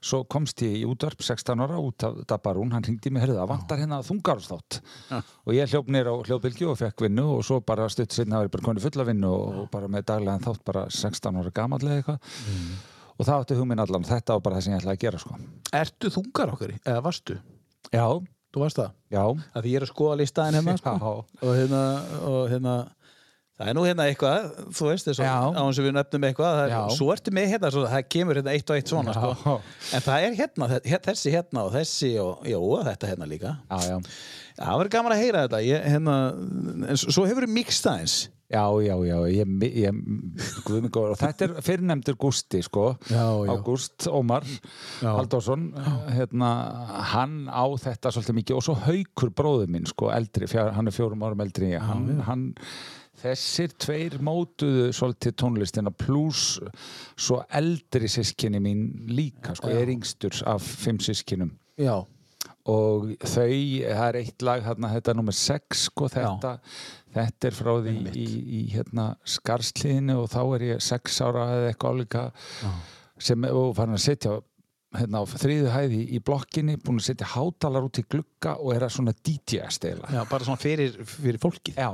Svo 0.00 0.22
komst 0.32 0.62
ég 0.64 0.78
í 0.78 0.84
útvarp 0.88 1.20
16 1.20 1.60
ára 1.60 1.80
út 1.82 2.06
af 2.08 2.22
Dabarún, 2.30 2.72
hann 2.72 2.86
ringdi 2.86 3.12
mig, 3.12 3.26
herðu 3.26 3.36
það 3.36 3.50
vantar 3.50 3.82
hérna 3.82 3.98
þungarústátt 4.06 4.78
og 5.12 5.52
ég 5.52 5.68
hljóf 5.68 5.90
nýra 5.92 6.14
á 6.16 6.24
hljóðbylgi 6.24 6.68
og 6.70 6.78
fekk 6.80 7.04
vinnu 7.04 7.26
og 7.34 7.44
svo 7.44 7.60
bara 7.60 7.90
stutt 7.92 8.16
sinna 8.16 8.40
að 8.40 8.48
ég 8.48 8.54
bara 8.56 8.68
koni 8.70 8.84
fulla 8.86 9.06
vinnu 9.10 9.28
og 9.28 9.60
ja. 9.60 9.66
bara 9.76 9.92
með 9.92 10.08
daglegan 10.08 10.46
þátt 10.46 10.64
bara 10.70 10.86
16 10.88 11.42
ára 11.42 11.52
gamanlega 11.60 12.00
eitthvað. 12.00 12.32
Mm. 12.54 12.72
og 13.16 13.28
það 13.28 13.44
átti 13.44 13.60
hugminn 13.60 13.84
allan, 13.84 14.08
þetta 14.08 14.38
var 14.38 14.46
bara 14.48 14.56
það 14.56 14.64
sem 14.64 14.72
ég 14.72 14.80
ætlaði 14.80 14.96
að 14.96 15.04
gera 15.04 15.20
sko. 15.26 15.38
Ertu 15.82 16.14
þungar 16.16 16.56
okkur, 16.56 16.76
eða 16.80 17.04
varstu? 17.04 17.40
Já. 17.92 18.06
Þú 18.56 18.62
varst 18.62 18.78
það? 18.80 18.92
Já. 19.12 19.24
Það 19.52 19.64
því 19.66 19.72
ég 19.74 19.76
er 19.76 19.84
að 19.84 19.90
skoða 19.90 20.20
listaðin 20.22 20.56
hérna 20.62 20.76
sko. 20.80 21.14
og 21.44 21.50
hérna, 21.52 21.80
og 22.24 22.38
hérna 22.48 22.76
Það 23.56 23.70
er 23.70 23.76
nú 23.78 23.82
hérna 23.86 24.04
eitthvað, 24.10 24.48
þú 24.76 24.88
veist, 24.90 25.06
þess 25.08 25.22
að 25.24 25.56
á 25.56 25.60
hans 25.62 25.78
við 25.80 25.94
nefnum 25.96 26.24
eitthvað, 26.28 26.58
er, 26.66 26.74
svo 26.92 27.06
ertu 27.14 27.32
með 27.32 27.46
hérna, 27.54 27.70
svo, 27.72 27.84
það 27.88 28.02
kemur 28.12 28.40
hérna 28.40 28.52
eitt 28.52 28.68
og 28.72 28.76
eitt 28.76 28.92
svona, 28.92 29.14
sko. 29.16 29.54
en 29.96 30.04
það 30.04 30.26
er 30.26 30.36
hérna, 30.42 30.68
þessi 31.06 31.32
hérna 31.32 31.62
og 31.64 31.72
þessi 31.72 32.10
og, 32.20 32.44
já, 32.44 32.58
þetta 32.90 33.12
hérna 33.14 33.28
líka. 33.30 33.54
Já, 33.70 33.94
já. 33.94 33.96
Það 34.58 34.80
verður 34.82 34.92
gaman 34.92 35.14
að 35.16 35.22
heyra 35.24 35.44
þetta, 35.46 35.60
ég, 35.64 35.86
hérna, 35.94 36.16
en 36.92 37.00
svo 37.00 37.24
hefur 37.24 37.46
við 37.48 37.54
mikst 37.56 37.88
aðeins. 37.88 38.16
Já, 38.46 38.62
já, 38.78 38.94
já, 39.02 39.16
ég, 39.26 39.54
ég, 39.74 39.96
og 40.70 41.16
þetta 41.18 41.48
er 41.48 41.54
fyrirnemdur 41.66 42.14
Gusti, 42.20 42.60
sko, 42.62 42.92
Ágúst 43.10 44.06
Ómar 44.06 44.46
Halldórsson, 45.00 45.64
hérna, 46.12 46.50
hann 47.14 47.48
á 47.50 47.66
þetta 47.80 48.12
svolítið 48.14 48.38
mikið. 48.38 48.60
Og 48.60 48.68
svo 48.68 48.76
Haukur 48.84 49.32
bróður 49.34 49.72
minn, 49.72 49.88
sko, 49.90 50.12
eldri, 50.14 50.46
fjár, 50.52 50.70
hann 50.76 50.86
er 50.86 50.94
fjórum 50.94 51.26
árum 51.26 51.42
eldri, 51.42 51.72
hann, 51.80 52.06
hann 52.28 52.46
Þessir 53.16 53.72
tveir 53.80 54.18
mótuðu 54.24 54.90
svolítið 54.96 55.36
tónlistina 55.40 55.92
pluss 55.92 56.58
svo 57.16 57.40
eldri 57.56 58.10
sískinni 58.12 58.60
mín 58.62 58.82
líka, 59.08 59.54
sko, 59.56 59.70
ég 59.72 59.86
er 59.86 59.92
yngstur 59.94 60.36
af 60.48 60.66
fimm 60.84 61.00
sískinum. 61.02 61.54
Já. 61.80 61.96
Og 62.66 63.12
þau, 63.22 63.46
það 63.46 64.08
er 64.08 64.18
eitt 64.20 64.44
lag 64.44 64.64
hérna, 64.66 64.90
þetta 64.96 65.12
er 65.12 65.18
nummið 65.20 65.38
6, 65.38 65.84
sko, 65.86 66.08
þetta, 66.10 66.52
þetta 67.14 67.48
er 67.48 67.56
frá 67.56 67.72
því 67.86 67.94
í, 68.10 68.26
í 68.58 68.60
hérna, 68.74 69.06
skarsliðinu 69.36 70.18
og 70.24 70.28
þá 70.34 70.40
er 70.42 70.66
ég 70.72 70.84
6 70.84 71.22
ára 71.28 71.46
eða 71.54 71.70
eitthvað 71.70 71.96
álíka 71.96 72.24
sem, 73.22 73.46
og 73.48 73.72
farin 73.78 73.96
að 73.96 74.04
setja 74.08 74.36
hérna 75.00 75.20
á 75.20 75.24
þriðu 75.30 75.72
hæði 75.74 76.00
í 76.16 76.20
blokkinni 76.24 76.76
búin 76.82 77.00
að 77.00 77.06
setja 77.10 77.28
hátalar 77.34 77.86
út 77.86 78.00
í 78.00 78.04
glugga 78.06 78.56
og 78.60 78.72
er 78.74 78.86
að 78.86 78.94
svona 78.96 79.14
DJ-stela 79.16 80.10
Já, 80.14 80.22
bara 80.30 80.46
svona 80.48 80.60
fyrir, 80.60 80.96
fyrir 81.08 81.40
fólkið. 81.42 81.78
Já, 81.78 81.90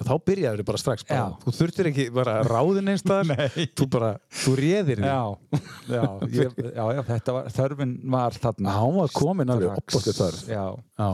Já, 0.00 0.04
þá 0.08 0.12
byrjaður 0.30 0.62
þau 0.62 0.68
bara 0.70 0.80
strax 0.80 1.04
bara. 1.08 1.20
Já. 1.20 1.40
Þú 1.44 1.52
þurftir 1.58 1.88
ekki 1.90 2.06
bara 2.16 2.36
ráðin 2.48 2.92
eins 2.92 3.02
þar 3.04 3.32
Þú 3.80 3.88
bara, 3.92 4.12
þú 4.42 4.54
réðir 4.60 5.02
þig. 5.02 5.10
Já, 5.10 5.58
já, 5.92 6.04
ég, 6.38 6.62
já, 6.70 6.84
já 6.96 7.02
þetta 7.10 7.34
var, 7.36 7.50
þörfin 7.58 7.92
var 8.14 8.38
þarna. 8.46 8.76
Hann 8.78 8.96
var 8.96 9.12
komin 9.20 9.52
alveg 9.52 9.74
opbóttið 9.76 10.22
þar 10.22 10.40
Já, 10.48 10.64
Já. 11.02 11.10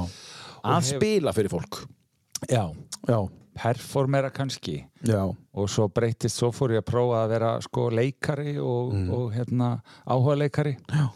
Að 0.67 0.87
spila 0.93 1.35
fyrir 1.35 1.53
fólk. 1.53 1.83
Já, 2.51 2.63
Já, 3.07 3.19
performera 3.57 4.31
kannski. 4.35 4.81
Já, 5.07 5.23
og 5.27 5.69
svo 5.73 5.87
breytist, 5.91 6.39
svo 6.39 6.51
fór 6.55 6.75
ég 6.77 6.83
að 6.83 6.89
prófa 6.91 7.23
að 7.25 7.31
vera 7.35 7.53
sko 7.65 7.87
leikari 7.95 8.57
og, 8.61 8.93
og 9.17 9.31
hérna 9.35 9.77
áhuga 10.05 10.37
leikari 10.45 10.77
Já. 10.91 11.07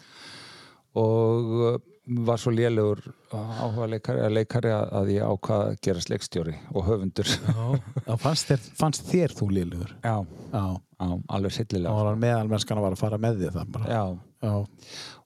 Og 0.99 1.55
uh, 1.61 1.79
var 2.27 2.41
svo 2.43 2.51
lélugur 2.51 2.99
áhuga 3.31 3.87
leikari, 3.93 4.23
leikari 4.35 4.71
að, 4.75 5.11
ég 5.15 5.23
ákvað 5.23 5.61
að 5.69 5.75
gerast 5.87 6.11
leikstjóri 6.11 6.55
og 6.75 6.89
höfundur 6.89 7.29
Já, 7.31 8.17
fannst 8.19 8.49
þér, 8.51 8.65
fannst 8.81 9.05
þér 9.13 9.35
þú 9.39 9.51
liðlugur? 9.55 9.93
já, 10.03 10.17
Já. 10.51 10.65
já, 10.99 11.11
alveg 11.37 11.55
sillilega 11.55 11.93
var 12.09 12.19
meðalmennskan 12.25 12.81
að 12.81 12.87
vara 12.89 12.99
að 12.99 13.05
fara 13.05 13.21
með 13.23 13.39
því 13.45 13.53
það 13.59 13.71
bara. 13.77 13.93
já, 13.95 14.03
Já. 14.43 14.55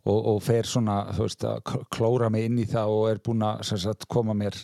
og, 0.05 0.19
og 0.35 0.43
fer 0.45 0.69
svona 0.69 0.99
þú 1.17 1.29
veist 1.29 1.47
að 1.49 1.73
klóra 1.97 2.29
mig 2.35 2.51
inn 2.51 2.61
í 2.61 2.69
það 2.69 2.93
og 2.99 3.09
er 3.15 3.23
búin 3.25 3.47
að 3.49 3.65
sagt, 3.71 4.05
koma 4.13 4.37
mér 4.37 4.59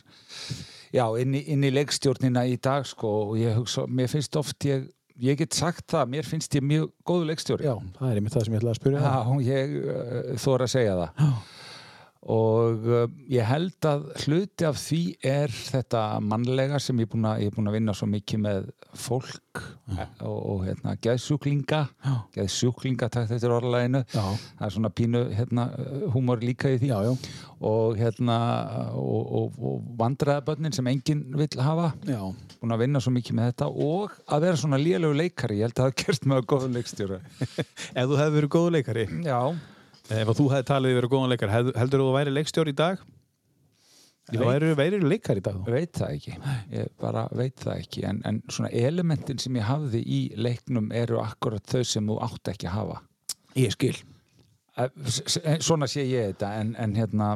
já, 0.92 1.04
inn 1.22 1.38
í, 1.38 1.44
inn 1.54 1.64
í 1.64 1.72
leikstjórnina 1.72 2.44
í 2.50 2.58
dag 2.60 2.84
sko 2.90 3.14
og 3.30 3.36
ég 3.40 3.56
hugsa, 3.56 3.86
mér 3.88 4.10
finnst 4.12 4.36
oft 4.36 4.68
ég, 4.68 4.90
ég 5.20 5.40
get 5.40 5.56
sagt 5.56 5.86
það, 5.92 6.12
mér 6.16 6.28
finnst 6.28 6.54
ég 6.56 6.64
mjög 6.64 6.90
góðu 7.06 7.30
leikstjóri. 7.30 7.66
Já, 7.68 7.74
það 7.98 8.10
er 8.12 8.20
einmitt 8.20 8.36
það 8.36 8.46
sem 8.46 8.54
ég 8.54 8.62
ætlaði 8.62 8.74
að 8.74 8.80
spyrja. 8.80 9.00
Já, 9.06 9.16
ég 9.46 9.74
uh, 9.80 10.20
þóra 10.44 10.68
að 10.68 10.74
segja 10.74 11.00
það 11.00 11.34
og 12.28 12.84
uh, 12.84 13.06
ég 13.32 13.46
held 13.48 13.86
að 13.88 14.02
hluti 14.26 14.66
af 14.68 14.76
því 14.76 15.00
er 15.24 15.52
þetta 15.54 16.02
mannlega 16.20 16.80
sem 16.82 16.98
ég 17.00 17.08
er 17.08 17.12
búin 17.14 17.28
að, 17.30 17.46
er 17.46 17.54
búin 17.54 17.70
að 17.70 17.76
vinna 17.78 17.94
svo 17.96 18.08
mikið 18.12 18.42
með 18.44 18.66
fólk 19.00 19.62
eh, 19.94 20.02
og, 20.26 20.36
og 20.36 20.64
hérna, 20.66 20.96
geðsjúklinga. 21.00 21.80
Geðsjúklinga, 22.34 23.08
takk 23.08 23.30
þetta 23.30 23.48
er 23.48 23.54
orðalæginu 23.56 24.02
Já. 24.12 24.20
það 24.58 24.66
er 24.66 24.74
svona 24.76 24.92
pínu 25.00 25.24
hérna, 25.38 25.66
húmor 26.12 26.44
líka 26.44 26.74
í 26.74 26.76
því. 26.82 26.92
Já, 26.92 27.08
já. 27.08 27.40
og 27.70 27.96
hérna 28.00 28.36
og, 28.98 29.32
og, 29.40 29.58
og 29.70 29.90
vandræðabönnin 30.00 30.76
sem 30.76 30.92
enginn 30.92 31.24
vill 31.40 31.64
hafa. 31.64 31.94
Já. 32.04 32.20
búin 32.60 32.76
að 32.76 32.84
vinna 32.84 33.00
svo 33.00 33.14
mikið 33.16 33.40
með 33.40 33.52
þetta 33.52 33.72
og 33.88 34.16
að 34.28 34.46
vera 34.48 34.60
svona 34.60 34.80
lélegu 34.82 35.16
leikari, 35.16 35.60
ég 35.62 35.70
held 35.70 35.78
að 35.78 35.82
það 35.82 35.92
hafa 35.92 36.00
gert 36.04 36.26
með 36.28 36.42
að 36.42 36.48
góða 36.52 36.72
leikstjóra 36.76 37.20
Ef 38.00 38.10
þú 38.10 38.18
hefði 38.20 38.34
verið 38.36 38.56
góðu 38.56 38.74
leikari, 38.76 39.06
Já, 39.24 39.40
ef 40.10 40.30
að 40.32 40.36
þú 40.40 40.46
hefði 40.52 40.68
talið 40.70 40.98
verið 40.98 41.14
góðan 41.14 41.32
leikari, 41.34 41.56
hef, 41.56 41.72
heldur 41.80 42.02
þú 42.02 42.06
að 42.06 42.10
þú 42.10 42.18
væri 42.18 42.36
leikstjóri 42.36 42.74
í 42.74 42.78
dag? 42.80 43.04
Þú 44.30 44.46
væri, 44.46 44.72
væri 44.78 44.98
leikari 45.02 45.42
í 45.42 45.44
dag? 45.44 45.60
veit 45.66 45.96
það 45.96 46.16
ekki 46.16 46.34
ég 46.76 46.90
bara 47.02 47.26
veit 47.34 47.56
það 47.58 47.84
ekki 47.84 48.04
en, 48.06 48.20
en 48.28 48.42
svona 48.46 48.70
elementin 48.70 49.40
sem 49.42 49.56
ég 49.58 49.66
hafði 49.66 50.02
í 50.06 50.20
leiknum 50.38 50.92
eru 50.94 51.18
akkurat 51.22 51.64
þau 51.66 51.82
sem 51.82 52.10
þú 52.10 52.18
átt 52.26 52.52
ekki 52.54 52.70
að 52.70 52.76
hafa 52.78 53.00
Ég 53.58 53.72
skil. 53.74 53.96
Eh, 54.78 54.90
eh, 55.42 55.58
svona 55.58 55.88
sé 55.90 56.04
ég 56.06 56.30
þetta 56.30 56.52
en, 56.60 56.74
en 56.78 56.94
hérna 56.94 57.30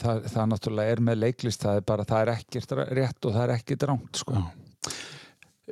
það, 0.00 0.26
það 0.32 0.50
náttúrulega 0.52 0.94
er 0.96 1.02
með 1.08 1.20
leiklist 1.22 1.64
það 1.64 1.80
er 1.80 1.86
bara, 1.88 2.06
það 2.08 2.22
er 2.22 2.32
ekkert 2.34 2.74
rétt 2.98 3.28
og 3.28 3.36
það 3.36 3.44
er 3.46 3.54
ekkert 3.56 3.86
rámt 3.90 4.20
sko. 4.20 4.42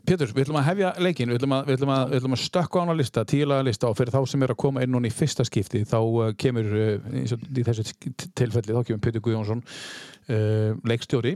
Pétur, 0.04 0.28
við 0.36 0.44
ætlum 0.44 0.58
að 0.60 0.66
hefja 0.68 0.90
leikin, 1.00 1.30
við 1.32 1.38
ætlum 1.38 1.54
að, 1.56 1.68
við 1.68 1.78
ætlum 1.78 1.92
að, 1.94 2.02
við 2.10 2.18
ætlum 2.18 2.36
að 2.36 2.42
stökka 2.42 2.76
á 2.76 2.82
hana 2.82 2.96
lista, 2.98 3.24
tílaga 3.28 3.64
lista 3.64 3.88
og 3.88 3.96
fyrir 3.96 4.12
þá 4.12 4.28
sem 4.28 4.44
er 4.44 4.52
að 4.52 4.60
koma 4.60 4.82
inn 4.84 4.92
núna 4.92 5.08
í 5.08 5.14
fyrsta 5.14 5.46
skipti 5.48 5.80
þá 5.88 5.96
uh, 6.00 6.28
kemur, 6.40 6.68
uh, 6.76 7.06
í 7.16 7.64
þessu 7.64 7.86
tilfelli, 8.36 8.76
þá 8.76 8.82
kemur 8.90 9.00
Pétur 9.06 9.24
Guðjónsson 9.24 9.64
uh, 9.64 10.76
leikstjóri 10.84 11.34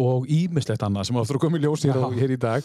og 0.00 0.24
ímislegt 0.32 0.86
annað 0.86 1.10
sem 1.10 1.20
áttur 1.20 1.36
að 1.36 1.44
koma 1.44 1.60
í 1.60 1.64
ljós 1.66 1.84
hér, 1.84 2.32
í 2.32 2.40
dag. 2.40 2.64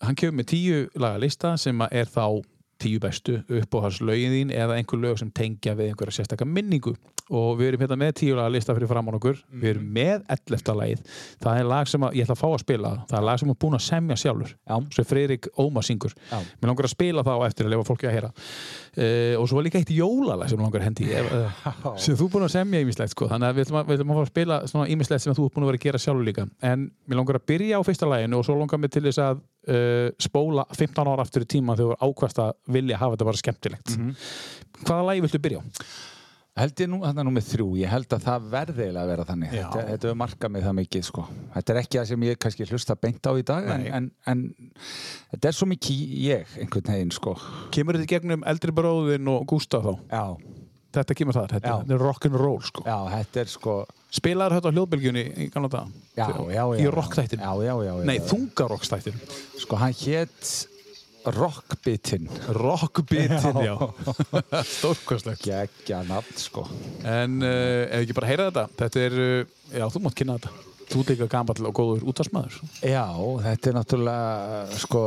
Hann 0.00 0.16
kemur 0.16 0.36
með 0.38 0.46
tíu 0.52 0.76
laga 1.02 1.18
lista 1.20 1.56
sem 1.58 1.82
er 1.90 2.06
þá 2.06 2.38
tíu 2.80 3.00
bestu 3.02 3.38
uppáhals 3.60 4.00
lögin 4.04 4.34
þín 4.34 4.52
eða 4.56 4.76
einhver 4.78 5.00
lög 5.02 5.18
sem 5.20 5.30
tengja 5.34 5.76
við 5.78 5.92
einhverja 5.92 6.20
sérstakka 6.20 6.48
minningu. 6.48 6.94
Og 7.30 7.60
við 7.60 7.68
erum 7.70 7.84
hérna 7.84 7.98
með 8.00 8.14
tíu 8.18 8.34
laga 8.34 8.50
lista 8.50 8.74
fyrir 8.74 8.90
framann 8.90 9.14
okkur. 9.20 9.38
Við 9.54 9.76
erum 9.76 9.90
með 9.94 10.24
11. 10.34 10.72
lagið. 10.80 11.02
Það 11.44 11.60
er 11.60 11.68
lag 11.70 11.90
sem 11.90 12.06
að, 12.06 12.16
ég 12.18 12.26
ætla 12.26 12.34
að 12.34 12.40
fá 12.40 12.48
að 12.48 12.62
spila 12.64 12.90
það. 12.90 13.14
Er 13.20 13.26
lag 13.28 13.40
sem 13.42 13.52
er 13.52 13.58
búin 13.62 13.76
að 13.78 13.84
semja 13.86 14.16
sjálfur. 14.18 14.54
Já. 14.66 14.76
sem 14.96 15.06
Freyrik 15.06 15.48
Óma 15.62 15.84
syngur. 15.86 16.16
Mér 16.32 16.72
langar 16.72 16.88
að 16.88 16.94
spila 16.96 17.24
það 17.26 17.38
á 17.38 17.46
eftir 17.46 17.68
að 17.68 17.74
lefa 17.76 17.86
fólki 17.86 18.10
að 18.10 18.16
heyra. 18.16 18.32
Uh, 18.90 19.36
og 19.38 19.46
svo 19.46 19.60
er 19.60 19.68
líka 19.68 19.78
eitt 19.78 19.92
jólalag 19.94 20.50
sem 20.50 20.58
langar 20.58 20.82
hendi 20.82 21.06
uh, 21.14 21.60
sem 21.94 22.16
þú 22.18 22.26
er 22.26 22.32
búin 22.32 22.46
að 22.48 22.54
semja 22.56 22.80
ímislegt 22.82 23.12
sko. 23.14 23.28
þannig 23.30 23.46
að 23.46 23.60
við 23.60 23.68
ætlum 23.68 23.78
að, 23.78 23.86
við 23.86 24.00
ætlum 24.00 24.12
að 24.16 24.30
spila 24.32 24.56
ímislegt 24.90 25.22
sem 25.22 25.36
þú 25.38 25.46
er 25.46 25.54
búin 25.54 25.66
að 25.66 25.70
vera 25.70 25.78
að 25.78 25.84
gera 25.86 26.00
sjálfur 26.02 26.26
líka. 26.26 26.46
En 26.66 26.88
mér 27.06 27.20
langar 27.20 27.38
að 27.38 27.46
byrja 27.52 27.78
á 27.78 27.86
fyrsta 27.86 28.10
laginu 28.10 28.40
og 28.40 28.48
svo 28.48 28.58
langar 28.58 28.82
mér 28.82 28.90
til 28.96 29.04
þess 29.06 29.22
að 29.22 29.44
uh, 29.68 30.08
spóla 30.20 30.64
15 30.76 31.10
ára 31.12 31.26
aftur 31.26 31.44
í 31.44 31.50
tíma 31.56 31.76
þegar 31.78 31.98
þú 32.00 32.08
ákvæmst 32.12 32.40
að 32.46 32.54
vilja 32.78 33.00
hafa 33.02 33.16
þetta 33.16 33.28
bara 33.32 33.42
skemmtilegt 33.42 33.98
hvaða 34.86 35.04
lagi 35.10 35.26
viltu 35.26 35.42
byrja 35.42 35.60
á? 35.60 35.64
held 36.60 36.80
ég 36.82 36.88
nú, 36.90 36.98
þetta 37.04 37.22
er 37.22 37.26
nú 37.28 37.32
með 37.32 37.46
þrjú 37.46 37.66
ég 37.80 37.88
held 37.92 38.14
að 38.16 38.24
það 38.26 38.46
verði 38.52 38.82
eiginlega 38.84 39.02
að 39.04 39.10
vera 39.12 39.26
þannig 39.28 39.52
Já. 39.54 39.60
þetta, 39.62 39.82
þetta 39.90 40.08
er 40.10 40.16
markað 40.20 40.52
mig 40.52 40.64
það 40.66 40.74
mikið 40.80 41.04
sko. 41.06 41.24
þetta 41.54 41.72
er 41.72 41.78
ekki 41.80 41.98
það 42.00 42.08
sem 42.10 42.24
ég 42.26 42.40
kannski 42.44 42.66
hlusta 42.68 42.96
beint 43.00 43.28
á 43.30 43.32
í 43.32 43.44
dag 43.50 43.68
en, 43.74 43.86
en, 44.00 44.08
en 44.32 44.42
þetta 45.30 45.50
er 45.52 45.56
svo 45.56 45.68
mikið 45.70 46.02
ég 46.26 46.56
einhvern 46.60 46.90
veginn 46.90 47.14
sko. 47.14 47.36
Kemur 47.72 47.96
þetta 47.96 48.10
gegnum 48.12 48.44
eldri 48.50 48.74
bróðin 48.76 49.30
og 49.32 49.46
Gústaf 49.48 49.86
þá? 49.86 49.94
já, 50.10 50.24
Þetta 50.90 51.14
kemur 51.14 51.36
þar, 51.36 51.52
þetta, 51.54 51.68
Já. 51.70 51.74
þetta 51.84 51.94
er 51.94 52.00
rock'n'roll 52.02 52.62
sko. 52.66 52.82
já, 52.86 52.96
þetta 53.14 53.40
er 53.44 53.50
sko 53.52 53.74
Spilaður 54.10 54.56
þetta 54.56 54.70
á 54.70 54.74
hljóðbylgjunni 54.74 55.22
í 55.38 55.44
gamla 55.54 55.68
dag? 55.70 55.92
já, 56.18 56.26
já, 56.26 56.64
já, 56.74 56.80
Í 56.82 56.88
rockþættin? 56.90 57.44
já, 57.44 57.52
já, 57.62 57.74
já, 57.86 57.92
já, 57.94 58.04
Nei, 58.08 58.16
já. 58.18 58.24
þungarockstættin 58.32 59.20
sko 59.62 59.78
hann 59.78 59.94
hétt 60.02 60.50
Rockbitin. 61.30 62.28
Rockbitin, 62.48 63.58
já, 63.60 63.74
Stórkostlegt. 64.64 65.42
Geggja 65.44 65.98
nafn 66.08 66.38
sko. 66.40 66.62
En 67.04 67.42
uh, 67.44 67.84
ef 67.92 68.06
ekki 68.06 68.16
bara 68.16 68.30
heyra 68.30 68.46
þetta 68.48 68.64
Þetta 68.80 69.02
er, 69.04 69.16
uh, 69.20 69.74
já, 69.76 69.84
þú 69.92 70.02
mátt 70.06 70.16
kynna 70.16 70.38
þetta. 70.38 70.54
Þú 70.90 71.02
ert 71.04 71.12
líka 71.12 71.28
gamall 71.30 71.68
og 71.68 71.74
góður 71.76 72.06
útvarsmaður 72.10 72.56
Já, 72.82 73.04
þetta 73.44 73.68
er 73.70 73.76
náttúrulega 73.76 74.80
sko, 74.80 75.02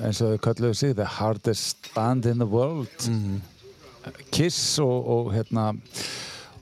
eins 0.00 0.22
og 0.24 0.32
þau 0.32 0.40
kalluðu 0.48 0.78
sig 0.80 0.96
the 0.98 1.06
hardest 1.18 1.92
band 1.94 2.26
in 2.26 2.40
the 2.42 2.48
world 2.48 3.06
Kiss 4.34 4.78
og, 4.84 4.96
og 5.14 5.30
hérna 5.34 5.70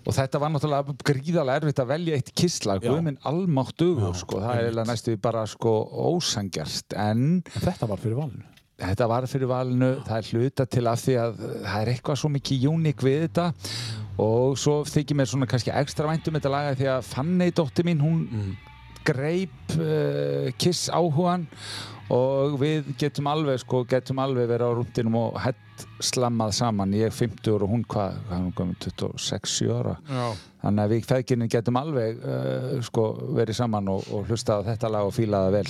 og 0.06 0.14
þetta 0.14 0.38
var 0.38 0.52
náttúrulega 0.54 0.94
gríðarlega 1.06 1.60
erfitt 1.62 1.80
að 1.82 1.88
velja 1.90 2.18
eitt 2.18 2.28
kisslag, 2.38 2.84
Já. 2.84 2.92
guðminn 2.92 3.16
almáttugur 3.26 4.12
Já, 4.12 4.20
sko, 4.20 4.42
það 4.44 4.52
er 4.52 4.68
eiginlega 4.68 4.90
næstu 4.92 5.16
bara 5.22 5.46
sko 5.50 5.72
ósangjart, 6.12 6.94
en 6.94 7.24
En 7.42 7.64
þetta 7.64 7.88
var 7.90 7.98
fyrir 8.02 8.20
valinu. 8.20 8.44
þetta 8.78 9.08
var 9.08 9.26
fyrir 9.26 9.50
valinu, 9.50 9.90
það 10.06 10.20
er 10.20 10.30
hluta 10.30 10.66
til 10.66 10.86
af 10.86 11.02
því 11.02 11.16
að 11.24 11.36
það 11.40 11.80
er 11.80 11.90
eitthvað 11.94 12.20
svo 12.20 12.30
mikið 12.36 12.68
uník 12.70 13.02
við 13.02 13.18
þetta. 13.26 13.48
Og 14.22 14.54
svo 14.60 14.78
þykir 14.88 15.16
mér 15.18 15.28
svona 15.28 15.48
kannski 15.50 15.74
ekstra 15.74 16.06
væntum 16.08 16.38
þetta 16.38 16.52
laga 16.54 16.76
því 16.78 16.86
að 16.94 17.02
Fanny 17.10 17.50
dóttir 17.52 17.84
mín, 17.84 18.00
hún 18.00 18.56
greip 19.06 19.76
uh, 19.76 20.52
kiss 20.58 20.88
áhugan 20.90 21.46
og 22.12 22.56
við 22.60 22.92
getum 23.00 23.28
alveg 23.30 23.60
sko, 23.62 23.82
getum 23.88 24.20
alveg 24.22 24.48
verið 24.50 24.70
á 24.70 24.76
rúndinum 24.78 25.18
og 25.20 25.38
hett 25.42 25.86
slammað 26.00 26.54
saman, 26.56 26.94
ég 26.96 27.10
er 27.10 27.14
50 27.14 27.52
og 27.56 27.68
hún 27.70 27.84
hvað, 27.90 28.16
hún 28.30 28.52
komið 28.56 28.88
26 28.96 29.56
ára? 29.74 29.96
Já. 30.08 30.26
Þannig 30.62 30.84
að 30.84 30.94
við 30.94 31.10
feðginni 31.10 31.50
getum 31.52 31.80
alveg 31.82 32.22
uh, 32.22 32.72
sko, 32.86 33.10
verið 33.36 33.60
saman 33.60 33.92
og, 33.92 34.08
og 34.14 34.30
hlustað 34.30 34.70
þetta 34.70 34.92
lag 34.92 35.10
og 35.10 35.14
fílaða 35.16 35.52
vel. 35.58 35.68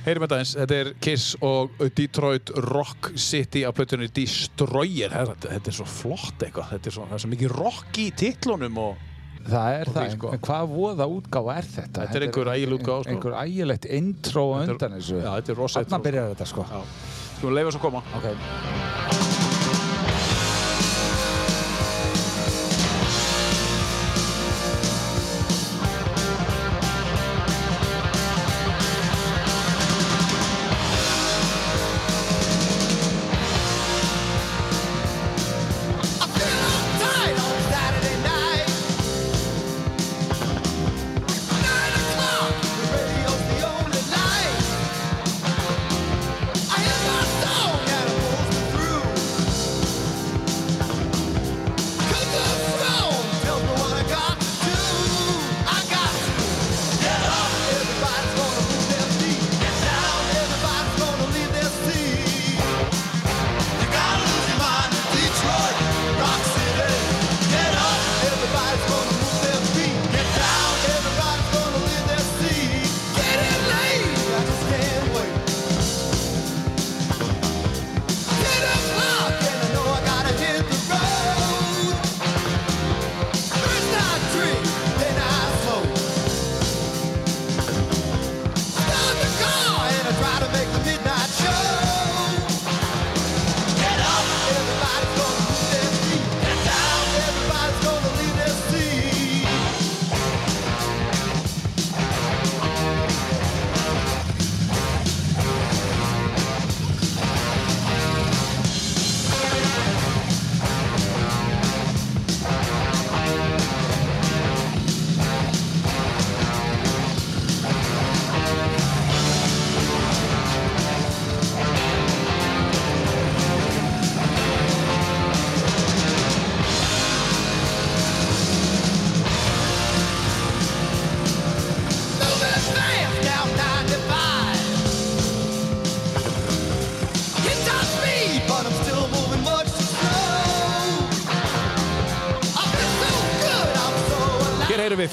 Heyrim 0.00 0.24
þetta 0.24 0.36
eins, 0.40 0.54
þetta 0.56 0.76
er 0.80 0.90
Kiss 1.04 1.34
og 1.44 1.82
Detroit 1.92 2.50
Rock 2.70 3.10
City 3.20 3.66
á 3.68 3.70
plötunni 3.76 4.08
Destroyer. 4.16 5.12
Þetta, 5.12 5.60
er 5.60 5.76
svo 5.76 5.84
flott 5.84 6.40
eitthvað. 6.40 6.70
Þetta 6.72 6.88
er 6.88 6.96
svo, 6.96 7.04
er 7.04 7.20
svo 7.20 7.32
mikið 7.34 7.52
rock 7.58 8.00
í 8.00 8.06
titlunum 8.16 8.80
og 8.80 9.09
Það 9.48 9.78
er 9.80 9.90
það, 9.94 10.10
sko. 10.14 10.32
en 10.36 10.42
hvað 10.44 10.66
voða 10.74 11.06
útgáfa 11.10 11.56
er 11.56 11.68
þetta? 11.74 12.04
Þetta 12.04 12.18
er 12.20 12.26
einhver 12.26 12.52
ægileg 12.54 12.76
útgáfa, 12.80 13.06
sko. 13.06 13.14
Einhver 13.14 13.38
ægilegt 13.40 13.88
intro 14.00 14.44
undan 14.58 14.98
þessu 14.98 15.18
Já, 15.22 15.30
þetta 15.38 15.54
er 15.54 15.60
rosa 15.62 15.84
intro. 15.86 16.02
byrjar 16.04 16.30
þetta 16.34 16.50
sko 16.52 16.68
Já, 16.70 16.80
skulum 17.38 17.58
leifa 17.58 17.74
svo 17.74 17.80
að 17.80 17.88
koma 17.88 18.04
Ok 18.20 19.29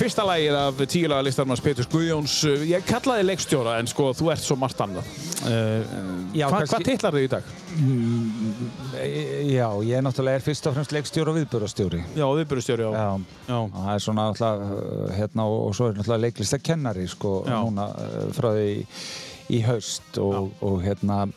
fyrsta 0.07 0.23
lægið 0.23 0.55
af 0.55 0.77
tílaga 0.87 1.23
listarmanns 1.25 1.59
Petur 1.63 1.87
Guðjóns. 1.91 2.33
Ég 2.69 2.85
kallaði 2.87 3.25
leikstjóra 3.27 3.73
en 3.81 3.89
sko 3.91 4.13
þú 4.15 4.29
ert 4.31 4.43
svo 4.45 4.55
margt 4.59 4.79
annað. 4.79 5.07
Uh, 5.43 5.81
Já, 6.37 6.47
hva, 6.47 6.61
kannski- 6.61 6.77
Hvað 6.77 6.85
titlar 6.87 7.17
þau 7.17 7.23
í 7.25 7.29
dag? 7.33 7.49
E- 9.01 9.43
Já, 9.51 9.67
ég 9.83 9.97
er 9.97 10.05
náttúrulega 10.05 10.39
er 10.39 10.45
fyrst 10.45 10.67
og 10.69 10.77
fremst 10.77 10.93
leikstjóri 10.95 11.33
og 11.33 11.37
viðbörastjóri. 11.41 11.99
Já, 12.15 12.25
viðbyrjustjóri 12.39 12.87
á. 12.87 12.91
Já, 12.95 13.09
Já. 13.49 13.57
og 13.59 13.75
það 13.75 13.93
er 13.95 14.03
svona 14.05 14.27
náttúrulega, 14.31 14.71
uh, 14.71 15.11
hérna, 15.17 15.43
og 15.43 15.67
og 15.67 15.75
svo 15.75 15.89
er 15.89 15.93
náttúrulega 15.99 16.23
leiklistakennari, 16.27 17.07
sko, 17.07 17.33
Já. 17.45 17.57
núna 17.67 17.89
frá 18.31 18.49
því 18.55 18.67
í, 18.77 18.87
í 19.59 19.61
haust 19.67 20.17
og, 20.23 20.51
og 20.61 20.81
hérna, 20.83 21.27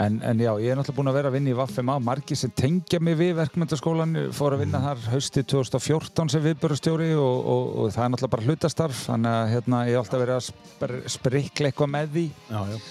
en, 0.00 0.18
en 0.24 0.40
já, 0.40 0.50
ég 0.62 0.72
er 0.72 0.78
náttúrulega 0.78 0.96
búinn 0.96 1.10
að 1.12 1.16
vera 1.18 1.30
að 1.30 1.36
vinna 1.36 1.52
í 1.52 1.56
Vaffema, 1.58 1.98
margir 2.02 2.38
sem 2.38 2.52
tengja 2.56 3.00
mig 3.02 3.16
við 3.20 3.34
verkmyndaskólan, 3.40 4.16
fór 4.36 4.56
að 4.56 4.64
vinna 4.64 4.80
þar 4.86 5.06
haustið 5.12 5.46
2014 5.52 6.32
sem 6.32 6.44
viðbörastjóri 6.46 7.10
og, 7.18 7.48
og, 7.54 7.70
og 7.84 7.94
það 7.94 8.04
er 8.04 8.12
náttúrulega 8.14 8.34
bara 8.36 8.48
hlutastarf, 8.48 9.04
þannig 9.10 9.38
að 9.38 9.52
hérna, 9.52 9.84
ég 9.88 9.96
hef 9.96 10.04
alltaf 10.04 10.24
verið 10.24 10.38
að 10.38 10.46
spr 10.48 10.96
sprikla 11.16 11.70
eitthvað 11.72 11.92
með 11.92 12.12
því. 12.16 12.26
Já, 12.48 12.60
já. 12.72 12.82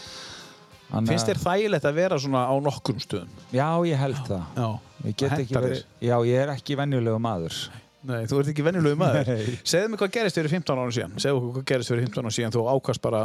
Þannig 0.91 1.13
Finnst 1.13 1.29
þér 1.29 1.39
þægilegt 1.39 1.85
að 1.87 1.99
vera 2.01 2.17
svona 2.19 2.41
á 2.51 2.53
nokkrum 2.59 2.99
stöðum? 2.99 3.35
Já, 3.55 3.67
ég 3.87 4.01
held 4.01 4.23
það. 4.27 4.41
Já. 4.57 4.67
Ég 5.01 5.15
Það 5.21 5.37
hentar 5.37 5.65
verið, 5.65 5.85
já, 6.03 6.15
ég 6.27 6.41
er 6.43 6.51
ekki 6.51 6.75
venjulegu 6.77 7.21
maður. 7.23 7.59
Nei, 8.01 8.17
þú 8.27 8.41
ert 8.41 8.49
ekki 8.51 8.65
venjulegu 8.65 8.99
maður. 8.99 9.29
Segðu 9.71 9.93
mig 9.93 10.01
hvað 10.01 10.11
gerist 10.17 10.37
fyrir 10.37 10.51
15 10.51 10.81
ára 10.81 10.95
síðan. 10.97 11.15
Segðu 11.21 11.39
okkur 11.39 11.55
hvað 11.55 11.67
gerist 11.71 11.93
fyrir 11.93 12.03
15 12.09 12.27
ára 12.27 12.33
síðan. 12.35 12.55
Þú 12.57 12.65
ákvæmst 12.73 13.03
bara, 13.05 13.21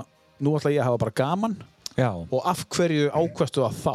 nú 0.47 0.55
ætla 0.57 0.73
ég 0.77 0.85
að 0.85 0.89
hafa 0.93 1.03
bara 1.03 1.17
gaman 1.25 1.57
Já, 1.97 2.11
og 2.13 2.41
af 2.45 2.65
hverju 2.77 3.09
ákvæmstu 3.17 3.63
það 3.65 3.77
þá? 3.83 3.95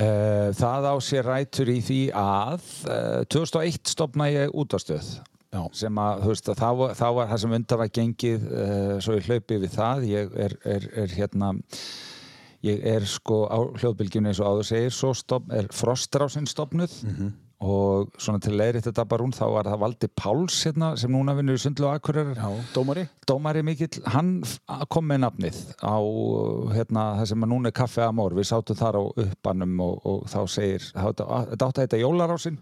uh, 0.00 0.50
það 0.56 0.86
á 0.92 0.94
sér 1.04 1.26
rætur 1.28 1.70
í 1.72 1.78
því 1.84 1.98
að 2.16 2.68
uh, 2.88 3.24
2001 3.32 3.90
stopna 3.94 4.28
ég 4.32 4.52
útastöð 4.54 5.10
Já. 5.50 5.62
sem 5.74 5.96
að, 5.98 6.20
þú 6.22 6.30
veist, 6.34 6.48
að 6.52 6.60
þá, 6.62 6.68
var- 6.78 6.94
þá 7.00 7.06
var 7.16 7.30
það 7.32 7.40
sem 7.42 7.56
undan 7.58 7.80
var 7.82 7.90
gengið 7.98 8.44
uh, 8.46 8.94
svo 9.02 9.16
ég 9.18 9.26
hlaupi 9.26 9.56
við 9.64 9.72
það. 9.74 10.04
Ég 10.06 10.36
er, 10.46 10.54
er, 10.76 10.86
er 11.04 11.14
hérna 11.16 11.48
ég 12.62 12.84
er 12.86 13.06
sko 13.08 13.40
á 13.50 13.58
hljóðbylgjunni 13.80 14.30
eins 14.30 14.40
og 14.44 14.50
áður 14.52 14.68
segir, 14.68 14.92
svo 14.94 15.10
stopn, 15.16 15.50
er 15.56 15.66
Frostrásin 15.74 16.46
stopnuð 16.50 16.92
og 17.60 18.08
svona 18.16 18.40
til 18.40 18.54
leiðri 18.56 18.80
þetta 18.86 19.04
bara 19.10 19.24
hún, 19.26 19.34
þá 19.36 19.42
var 19.52 19.68
það 19.68 19.80
Valdi 19.82 20.08
Páls 20.16 20.60
hérna, 20.64 20.92
sem 20.96 21.12
núna 21.12 21.34
vinnur 21.36 21.58
í 21.58 21.60
Sundlu 21.60 21.90
og 21.90 21.98
Akureyrar 21.98 22.38
Já. 22.40 22.62
Dómari? 22.72 23.04
dómari 23.28 23.62
mikill, 23.66 24.00
hann 24.14 24.30
kom 24.88 25.06
með 25.10 25.20
nafnið 25.26 25.58
á 25.84 25.96
hérna, 26.72 27.04
það 27.20 27.28
sem 27.34 27.44
núna 27.52 27.68
er 27.70 27.76
Kaffe 27.76 28.06
Amor, 28.06 28.32
við 28.38 28.48
sátum 28.48 28.80
þar 28.80 28.96
á 28.96 29.02
uppanum 29.26 29.76
og, 29.84 30.00
og 30.08 30.24
þá 30.32 30.40
segir, 30.56 30.88
þetta 30.96 31.28
átti 31.52 31.68
að 31.68 31.84
heita 31.84 32.00
Jólarásin 32.00 32.58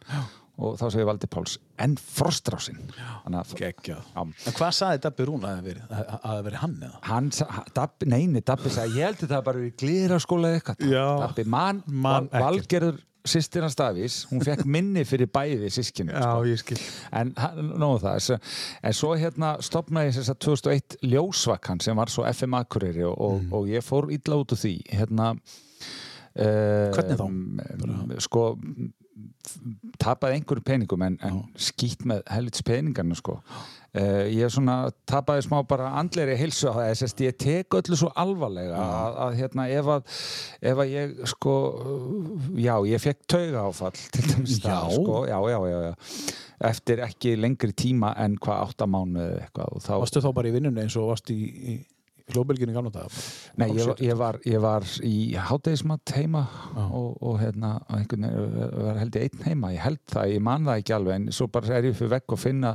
og 0.58 0.74
þá 0.80 0.86
segir 0.90 1.06
Valdi 1.06 1.28
Páls, 1.30 1.52
en 1.78 1.92
Frostrásin 2.02 2.80
þannig 2.90 3.38
að 3.38 3.52
Geggjað. 3.60 4.06
Já. 4.10 4.22
En 4.50 4.56
hvað 4.58 4.72
saði 4.74 5.02
Dabbi 5.04 5.26
Rún 5.28 5.44
að 5.46 5.68
það 5.86 6.40
verið 6.48 6.62
hann 6.64 6.74
eða? 6.82 6.98
hann, 7.06 7.28
sa- 7.38 7.62
Dabbi, 7.76 8.08
neini, 8.10 8.42
Dabbi 8.42 8.72
sagði, 8.74 8.98
ég 8.98 9.12
held 9.12 9.22
það 9.30 9.44
bara 9.46 9.62
í 9.62 9.70
glýraskóla 9.78 10.50
eða 10.50 10.58
eitthvað, 10.58 10.88
Já. 10.90 11.04
Dabbi, 11.22 11.44
man, 11.54 11.84
Man. 11.86 12.26
Valgerður 12.34 12.98
sýstir 13.30 13.64
hans 13.66 13.76
Davís, 13.78 14.18
hún 14.32 14.42
fekk 14.44 14.64
minni 14.76 15.04
fyrir 15.08 15.30
bæði 15.32 15.70
sískinu, 15.72 16.12
sko. 16.16 16.42
ég 16.48 16.60
skil. 16.62 16.80
En 17.12 17.32
nóg 17.34 17.98
um 17.98 18.02
það, 18.02 18.34
en 18.82 18.96
svo 18.96 19.14
hérna 19.20 19.54
stopnaði 19.64 20.10
ég 20.12 20.18
þess 20.18 20.34
að 20.34 20.40
2001 20.48 20.98
ljósvakkan 21.14 21.82
sem 21.84 21.98
var 21.98 22.12
svo 22.12 22.26
FM 22.28 22.58
Akureyri 22.60 23.04
og, 23.08 23.16
og, 23.18 23.38
Mm. 23.38 23.52
og 23.54 23.68
ég 23.70 23.84
fór 23.84 24.08
illa 24.10 24.38
út 24.40 24.52
úr 24.54 24.58
því 24.58 24.74
hérna 24.90 25.32
uh, 25.34 26.88
Hvernig 26.94 27.18
þá? 27.20 27.26
Sko 28.24 28.44
tapaði 29.98 30.38
einhverjum 30.38 30.66
peningum 30.66 31.02
en, 31.06 31.16
en 31.26 31.38
skýtt 31.58 32.04
með 32.08 32.22
helvits 32.30 32.62
peningarna 32.66 33.16
sko 33.18 33.38
uh, 33.96 34.24
ég 34.28 34.52
svona 34.52 34.76
tapaði 35.08 35.46
smá 35.46 35.58
bara 35.68 35.92
andleiri 36.00 36.36
hilsu 36.38 36.70
á 36.70 36.76
það. 36.76 36.90
Að 37.08 37.24
ég 37.26 37.38
tek 37.44 37.78
öllu 37.80 37.98
svo 37.98 38.10
alvarlega 38.18 38.78
að, 38.82 39.18
að 39.26 39.38
hérna 39.42 39.68
ef 39.74 39.92
að 39.94 40.18
ef 40.72 40.82
að 40.84 40.94
ég 40.94 41.16
sko 41.34 41.56
já, 42.58 42.74
ég 42.92 43.04
fekk 43.04 43.28
tauga 43.30 43.66
áfall 43.68 44.02
til 44.14 44.26
dæmis 44.30 44.58
það 44.64 44.96
sko, 44.98 45.20
já, 45.30 45.38
já, 45.52 45.58
já, 45.72 45.78
já. 45.88 45.94
Eftir 46.68 47.04
ekki 47.04 47.36
lengri 47.38 47.70
tíma 47.78 48.16
en 48.18 48.34
hvað 48.42 48.64
áttamánu 48.66 49.22
eða 49.22 49.44
eitthvað 49.46 49.76
og 49.78 50.10
þá 50.26 50.32
bara 50.34 50.50
í 50.50 50.56
vinnunni 50.56 50.82
eins 50.82 50.96
og 50.98 51.12
varst 51.12 51.30
í, 51.30 51.38
í 51.38 51.76
hljóðbylginni 52.32 52.74
daga? 52.76 52.90
bara? 52.92 53.22
Nei, 53.60 53.68
ég, 53.76 53.92
ég, 54.04 54.14
var, 54.18 54.38
ég 54.48 54.62
var 54.62 54.86
í 55.06 55.14
hátegismat 55.48 56.12
heima 56.16 56.44
og, 56.88 57.16
og 57.22 57.38
hérna 57.42 57.76
á 57.88 57.92
einhvern 57.98 58.28
veginn 58.28 58.76
var 58.88 59.00
held 59.02 59.18
ég 59.18 59.28
einn 59.28 59.46
heima, 59.46 59.72
ég 59.74 59.84
held 59.84 60.02
það, 60.10 60.34
ég 60.34 60.44
man 60.50 60.68
það 60.68 60.82
ekki 60.82 60.96
alveg 60.98 61.18
en 61.20 61.32
svo 61.38 61.48
bara 61.52 61.78
er 61.78 61.88
ég 61.88 61.98
fyrir 61.98 62.14
vegg 62.16 62.36
og 62.36 62.42
finna 62.42 62.74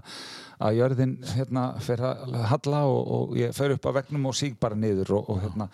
að 0.63 0.79
jörðin 0.79 1.15
hérna 1.33 1.67
fer 1.83 2.03
að 2.07 2.35
halla 2.51 2.83
og, 2.89 3.13
og 3.17 3.37
ég 3.39 3.55
fer 3.55 3.75
upp 3.75 3.87
að 3.89 4.01
veggnum 4.01 4.29
og 4.31 4.37
síg 4.37 4.59
bara 4.61 4.79
niður 4.79 5.17
og, 5.19 5.31
og 5.33 5.41
hérna 5.43 5.69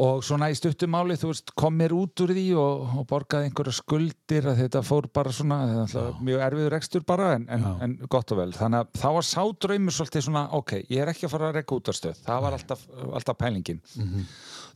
og 0.00 0.22
svona 0.22 0.46
í 0.52 0.54
stuttumáli 0.54 1.16
þú 1.18 1.32
veist 1.32 1.50
kom 1.58 1.74
mér 1.80 1.92
út 1.96 2.22
úr 2.22 2.30
því 2.36 2.44
og, 2.60 2.84
og 3.00 3.06
borgaði 3.10 3.48
einhverja 3.48 3.74
skuldir 3.74 4.46
að 4.52 4.60
þetta 4.62 4.82
fór 4.86 5.08
bara 5.12 5.32
svona 5.34 5.58
er 5.66 6.20
mjög 6.22 6.44
erfiður 6.46 6.74
rekstur 6.76 7.04
bara 7.08 7.32
en, 7.34 7.48
en, 7.50 7.66
en 7.82 7.96
gott 8.12 8.30
og 8.30 8.38
vel, 8.38 8.52
þannig 8.54 8.84
að 8.84 9.02
þá 9.02 9.08
var 9.16 9.26
sá 9.26 9.42
draumur 9.66 9.96
svolítið 9.96 10.26
svona, 10.28 10.44
ok, 10.60 10.76
ég 10.86 11.02
er 11.02 11.10
ekki 11.10 11.26
að 11.26 11.34
fara 11.34 11.50
að 11.50 11.58
rekka 11.58 11.80
út 11.80 11.90
af 11.90 11.98
stöð, 11.98 12.22
það 12.28 12.46
var 12.46 12.56
alltaf, 12.60 12.86
alltaf 13.10 13.40
pælingin. 13.40 13.82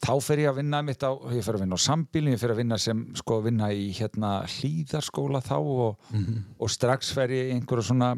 Þá 0.05 0.13
fer 0.27 0.43
ég 0.43 0.51
að 0.51 0.59
vinna 0.59 0.83
mitt 0.85 1.07
á, 1.07 1.11
ég 1.33 1.47
fer 1.47 1.57
að 1.57 1.65
vinna 1.65 1.79
á 1.79 1.87
sambílinn, 1.87 2.35
ég 2.35 2.43
fer 2.43 2.53
að 2.53 2.61
vinna 2.65 2.79
sem, 2.83 3.07
sko, 3.17 3.39
vinna 3.47 3.71
í 3.73 3.87
hérna 3.95 4.35
hlýðarskóla 4.51 5.41
þá 5.47 5.57
og, 5.63 6.13
og 6.59 6.73
strax 6.75 7.15
fer 7.15 7.31
ég 7.33 7.55
einhverju 7.55 7.87
svona 7.93 8.17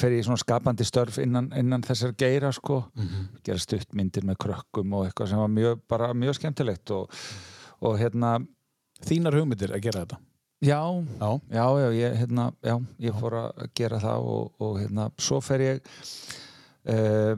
fer 0.00 0.14
ég 0.16 0.22
í 0.22 0.26
svona 0.26 0.40
skapandi 0.40 0.84
störf 0.86 1.18
innan, 1.22 1.50
innan 1.58 1.82
þessar 1.86 2.14
geira 2.18 2.50
sko 2.52 2.80
gera 3.46 3.58
stuttmyndir 3.62 4.24
með 4.26 4.38
krökkum 4.44 4.92
og 4.98 5.06
eitthvað 5.08 5.30
sem 5.32 5.38
var 5.42 5.52
mjög, 5.52 5.80
bara 5.90 6.12
mjög 6.14 6.38
skemmtilegt 6.40 6.90
og, 6.96 7.10
og 7.84 7.98
hérna 8.00 8.36
Þínar 9.04 9.34
hugmyndir 9.36 9.72
að 9.74 9.82
gera 9.84 10.04
þetta? 10.04 10.18
já, 10.64 10.78
Já. 11.20 11.30
já, 11.52 11.64
já, 11.82 11.88
ég, 11.98 12.14
hérna, 12.22 12.44
já, 12.64 12.76
ég 13.04 13.16
fór 13.20 13.34
að 13.40 13.64
gera 13.76 13.98
það 14.00 14.28
og, 14.34 14.52
og 14.64 14.78
hérna, 14.80 15.08
svo 15.20 15.40
fer 15.44 15.60
ég 15.60 15.82
uh, 16.88 17.34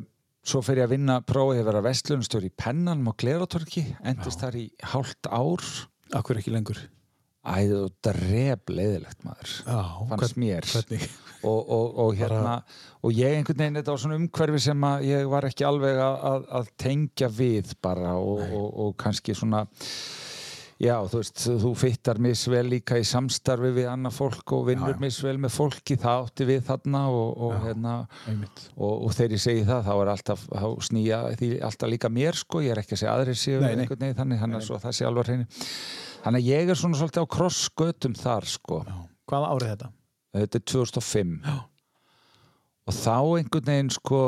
svo 0.46 0.60
fer 0.62 0.78
ég 0.78 0.86
að 0.86 0.92
vinna 0.94 1.16
prófið 1.26 1.62
að 1.64 1.68
vera 1.72 1.84
vestlunstjóri 1.88 2.50
í 2.52 2.54
Pennanum 2.60 3.10
og 3.10 3.16
Kleratorki 3.18 3.82
endist 4.06 4.44
þar 4.44 4.60
í 4.60 4.66
hálft 4.92 5.26
ár 5.32 5.64
Akkur 6.14 6.38
ekki 6.38 6.52
lengur? 6.54 6.78
Æðið 7.46 7.78
og 7.84 7.94
dref 8.04 8.74
leiðilegt 8.74 9.24
maður 9.26 9.54
Já. 9.62 9.80
fannst 10.10 10.40
mér 10.40 10.68
Hvernig? 10.72 11.06
og, 11.46 11.60
og, 11.62 11.98
og 12.04 12.12
hérna 12.18 12.58
og 13.06 13.14
ég 13.14 13.38
einhvern 13.38 13.60
veginn, 13.62 13.80
þetta 13.80 13.94
var 13.94 14.02
svona 14.02 14.20
umhverfi 14.20 14.62
sem 14.66 14.86
ég 15.06 15.26
var 15.30 15.46
ekki 15.48 15.66
alveg 15.68 16.00
að, 16.02 16.46
að, 16.60 16.70
tengja 16.80 17.30
við 17.32 17.74
bara 17.84 18.16
og, 18.18 18.42
og, 18.50 18.70
og 18.86 18.94
kannski 19.00 19.36
svona 19.36 19.66
já, 20.82 20.96
þú 21.08 21.20
veist, 21.22 21.44
þú 21.62 21.70
fyttar 21.78 22.18
misvel 22.20 22.64
líka 22.68 22.98
í 23.00 23.04
samstarfi 23.08 23.70
við 23.78 23.86
annað 23.88 24.16
fólk 24.18 24.52
og 24.58 24.66
vinnur 24.68 24.92
Já, 24.92 24.96
já. 24.98 25.02
misvel 25.06 25.36
með 25.40 25.54
fólki 25.54 25.96
það 26.00 26.26
átti 26.26 26.48
við 26.50 26.66
þarna 26.66 27.04
og, 27.12 27.30
og 27.46 27.54
hérna 27.64 27.94
Einmitt. 28.28 28.66
og, 28.76 29.06
og 29.06 29.14
þegar 29.16 29.36
ég 29.38 29.44
segi 29.46 29.62
það, 29.70 29.86
þá 29.86 29.94
er 29.94 30.12
alltaf 30.16 30.44
snýja 30.88 31.22
því 31.40 31.52
alltaf 31.70 31.92
líka 31.94 32.12
mér 32.12 32.42
sko, 32.42 32.64
ég 32.64 32.74
er 32.74 32.82
ekki 32.82 32.96
að 32.98 33.02
segja 33.04 33.14
aðrir 33.14 33.40
séu 33.40 33.62
Nei, 33.62 33.70
nei. 33.70 33.86
veginn 33.88 34.18
þannig, 34.18 34.42
þannig 34.42 34.60
að 34.66 34.84
það 34.84 34.98
sé 34.98 35.08
alveg 35.08 35.30
hreinu 35.30 35.48
þannig 36.26 36.42
að 36.42 36.50
ég 36.50 36.72
er 36.72 36.80
svona 36.80 36.98
svolítið 36.98 37.22
á 37.22 37.32
krossgötum 37.36 38.18
þar 38.18 38.48
sko 38.50 38.82
Já. 38.82 38.96
Hvaða 39.26 39.52
árið 39.54 39.72
þetta? 39.72 39.90
þetta 40.36 40.58
er 40.58 40.64
2005 40.72 41.36
Já. 41.46 41.56
og 42.86 42.98
þá 42.98 43.16
einhvern 43.16 43.70
veginn 43.70 43.94
sko 43.94 44.22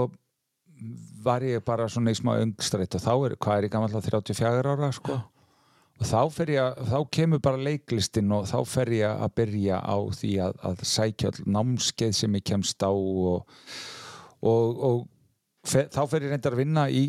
var 1.25 1.43
ég 1.43 1.65
bara 1.67 1.89
svona 1.91 2.15
í 2.15 2.19
smá 2.19 2.37
öngstrætt 2.39 2.95
og 2.95 3.03
þá 3.03 3.13
er, 3.17 3.35
hvað 3.43 3.59
er 3.59 3.67
ég 3.67 3.75
gammal 3.75 3.91
34 3.91 4.73
ára 4.75 4.93
sko 4.95 5.19
og 5.99 6.07
þá 6.07 6.21
fer 6.31 6.53
ég 6.55 6.63
að, 6.63 6.83
þá 6.93 6.99
kemur 7.19 7.43
bara 7.43 7.63
leiklistin 7.69 8.35
og 8.37 8.47
þá 8.47 8.59
fer 8.71 8.93
ég 8.95 9.23
að 9.27 9.33
byrja 9.41 9.81
á 9.83 9.97
því 10.15 10.33
að, 10.47 10.59
að 10.71 10.85
sækja 10.87 11.33
all 11.33 11.47
námskeið 11.57 12.13
sem 12.21 12.37
ég 12.39 12.47
kemst 12.47 12.87
á 12.87 12.91
og, 12.95 13.49
og, 14.39 14.85
og 14.91 15.01
fe, 15.67 15.89
þá 15.91 16.03
fer 16.07 16.29
ég 16.29 16.37
reyndar 16.37 16.55
að 16.55 16.63
vinna 16.63 16.87
í 16.87 17.03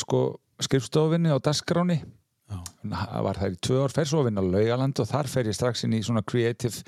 sko, 0.00 0.22
skrifstofinni 0.64 1.34
Já. 1.34 1.36
það 1.36 1.60
var 3.26 3.40
það 3.40 3.52
í 3.52 3.60
tvö 3.66 3.82
ár, 3.84 3.94
fer 3.94 4.08
svo 4.08 4.22
að 4.22 4.30
vinna 4.30 4.44
á 4.44 4.50
Laugaland 4.54 5.02
og 5.02 5.10
þar 5.10 5.28
fer 5.30 5.50
ég 5.50 5.56
strax 5.56 5.84
inn 5.86 5.98
í 5.98 6.02
svona 6.06 6.24
creative 6.26 6.82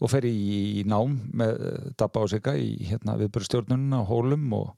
og 0.00 0.10
fer 0.10 0.26
í 0.28 0.82
nám 0.88 1.18
með 1.36 1.62
eh, 1.68 1.92
Dabba 2.00 2.24
og 2.24 2.32
Sigga 2.32 2.56
í 2.56 2.72
hérna 2.88 3.18
viðbörstjórnunna 3.20 4.00
á 4.00 4.08
Hólum 4.08 4.46
og, 4.56 4.70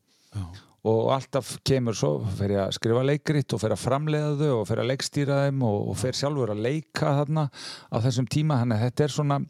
og 0.89 1.13
alltaf 1.15 1.55
kemur 1.67 1.97
svo 1.97 2.17
fer 2.39 2.57
ég 2.57 2.65
að 2.65 2.75
skrifa 2.79 3.05
leikrit 3.07 3.55
og 3.55 3.63
fer 3.63 3.77
að 3.77 3.85
framleiða 3.85 4.35
þau 4.41 4.59
og 4.59 4.67
fer 4.71 4.83
að 4.83 4.91
leikstýra 4.91 5.39
þeim 5.47 5.63
og, 5.69 5.79
og 5.93 6.03
fer 6.03 6.19
sjálfur 6.19 6.55
að 6.57 6.67
leika 6.67 7.15
þarna 7.21 7.47
á 7.53 7.97
þessum 8.03 8.29
tíma. 8.35 8.59
Þannig 8.63 8.79
að 8.79 8.87
þetta 8.89 9.07
er 9.09 9.17
svona 9.21 9.41